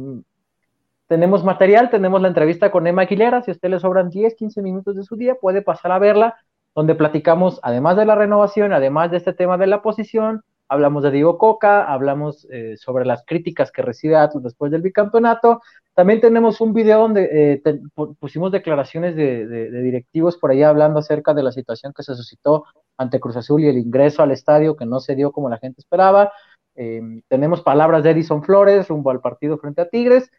tenemos 1.07 1.45
material, 1.45 1.89
tenemos 1.89 2.21
la 2.21 2.29
entrevista 2.29 2.71
con 2.71 2.87
Emma 2.87 3.01
Aguilera. 3.03 3.43
Si 3.43 3.51
a 3.51 3.55
usted 3.55 3.71
le 3.71 3.81
sobran 3.81 4.11
10, 4.11 4.35
15 4.35 4.61
minutos 4.61 4.97
de 4.97 5.05
su 5.05 5.17
día, 5.17 5.37
puede 5.37 5.63
pasar 5.63 5.93
a 5.93 5.99
verla, 5.99 6.37
donde 6.77 6.95
platicamos, 6.95 7.59
además 7.63 7.97
de 7.97 8.05
la 8.05 8.15
renovación, 8.15 8.75
además 8.75 9.11
de 9.11 9.17
este 9.17 9.33
tema 9.33 9.57
de 9.57 9.67
la 9.67 9.81
posición, 9.81 10.43
hablamos 10.69 11.03
de 11.03 11.11
Diego 11.11 11.39
Coca, 11.39 11.91
hablamos 11.91 12.47
eh, 12.51 12.77
sobre 12.77 13.07
las 13.07 13.25
críticas 13.27 13.73
que 13.73 13.81
recibe 13.81 14.15
Atlas 14.15 14.43
después 14.43 14.71
del 14.71 14.83
bicampeonato. 14.83 15.63
También 15.95 16.21
tenemos 16.21 16.61
un 16.61 16.75
video 16.75 17.01
donde 17.01 17.63
eh, 17.65 17.81
pusimos 18.21 18.53
declaraciones 18.53 19.17
de, 19.17 19.71
directivos 19.71 20.37
por 20.37 20.51
ahí 20.51 20.63
hablando 20.63 20.99
acerca 20.99 21.33
de 21.33 21.43
la 21.43 21.51
situación 21.51 21.95
que 21.97 22.03
se 22.03 22.15
suscitó 22.15 22.67
ante 22.99 23.21
Cruz 23.21 23.39
Azul 23.39 23.63
y 23.63 23.69
el 23.69 23.79
ingreso 23.79 24.23
al 24.23 24.33
estadio 24.33 24.77
que 24.77 24.85
no 24.85 25.01
se 25.01 25.15
dio 25.15 25.33
como 25.33 25.49
la 25.49 25.57
gente 25.57 25.81
esperaba. 25.81 26.31
Eh, 26.75 27.01
tenemos 27.29 27.63
palabras 27.63 28.03
de 28.03 28.11
Edison 28.11 28.43
Flores 28.43 28.89
rumbo 28.89 29.09
al 29.09 29.21
partido 29.21 29.57
frente 29.57 29.81
a 29.81 29.89
Tigres. 29.89 30.31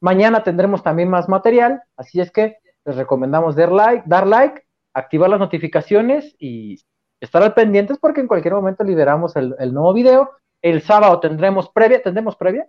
Mañana 0.00 0.44
tendremos 0.44 0.82
también 0.82 1.08
más 1.08 1.26
material, 1.26 1.80
así 1.96 2.20
es 2.20 2.30
que 2.30 2.56
les 2.84 2.96
recomendamos 2.96 3.56
dar 3.56 3.72
like, 3.72 4.02
dar 4.06 4.26
like 4.26 4.65
activar 4.96 5.28
las 5.28 5.38
notificaciones 5.38 6.34
y 6.38 6.80
estar 7.20 7.42
al 7.42 7.52
pendientes 7.52 7.98
porque 7.98 8.22
en 8.22 8.26
cualquier 8.26 8.54
momento 8.54 8.82
liberamos 8.82 9.36
el, 9.36 9.54
nuevo 9.72 9.92
video. 9.92 10.30
El 10.62 10.80
sábado 10.80 11.20
tendremos 11.20 11.68
previa, 11.68 12.02
¿tendremos 12.02 12.34
previa? 12.34 12.66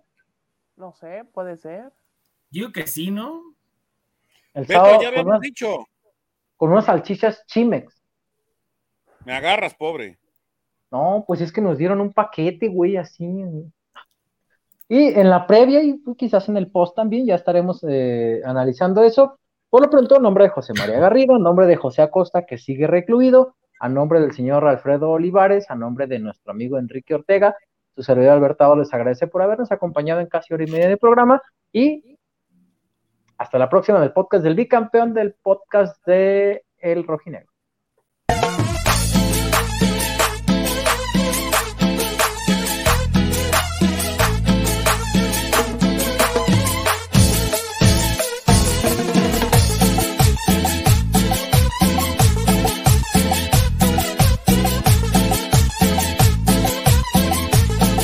No 0.76 0.92
sé, 0.92 1.24
puede 1.34 1.56
ser. 1.56 1.92
Yo 2.52 2.74
que 2.74 2.86
sí, 2.86 3.12
¿no? 3.12 3.56
El 4.54 4.68
sábado, 4.68 5.02
ya 5.02 5.08
habíamos 5.08 5.40
dicho. 5.40 5.88
Con 6.58 6.72
unas 6.72 6.86
salchichas 6.86 7.46
Chimex. 7.46 8.04
Me 9.24 9.34
agarras, 9.34 9.74
pobre. 9.74 10.18
No, 10.92 11.24
pues 11.26 11.40
es 11.40 11.52
que 11.54 11.62
nos 11.62 11.78
dieron 11.78 12.02
un 12.02 12.12
paquete, 12.12 12.68
güey, 12.68 12.98
así. 12.98 13.26
Y 14.90 15.08
en 15.08 15.30
la 15.30 15.48
previa 15.48 15.82
y 15.82 16.02
quizás 16.18 16.50
en 16.50 16.58
el 16.58 16.70
post 16.72 16.96
también 16.96 17.26
ya 17.26 17.36
estaremos 17.36 17.86
eh, 17.88 18.42
analizando 18.44 19.04
eso. 19.04 19.40
Por 19.70 19.82
lo 19.82 19.90
pronto, 19.90 20.20
nombre 20.20 20.46
de 20.46 20.50
José 20.50 20.74
María 20.78 21.00
Garrido, 21.00 21.38
nombre 21.38 21.68
de 21.68 21.76
José 21.76 22.02
Acosta, 22.02 22.46
que 22.46 22.58
sigue 22.58 22.88
recluido, 22.88 23.56
a 23.80 23.90
nombre 23.90 24.22
del 24.22 24.32
señor 24.32 24.66
Alfredo 24.66 25.10
Olivares, 25.10 25.70
a 25.70 25.76
nombre 25.76 26.08
de 26.08 26.20
nuestro 26.20 26.52
amigo 26.52 26.78
Enrique 26.78 27.14
Ortega, 27.14 27.56
su 27.96 28.04
servidor 28.04 28.34
Albertado 28.34 28.76
les 28.76 28.94
agradece 28.94 29.28
por 29.28 29.42
habernos 29.42 29.72
acompañado 29.72 30.22
en 30.22 30.28
casi 30.28 30.54
hora 30.54 30.64
y 30.64 30.72
media 30.72 30.88
de 30.88 30.98
programa 30.98 31.42
y 31.74 32.18
hasta 33.38 33.58
la 33.58 33.70
próxima 33.70 34.00
del 34.00 34.14
podcast 34.14 34.44
del 34.44 34.56
bicampeón 34.56 35.14
del 35.14 35.34
podcast 35.34 36.06
de 36.06 36.64
El 36.78 37.06
Rojinegro. 37.06 37.47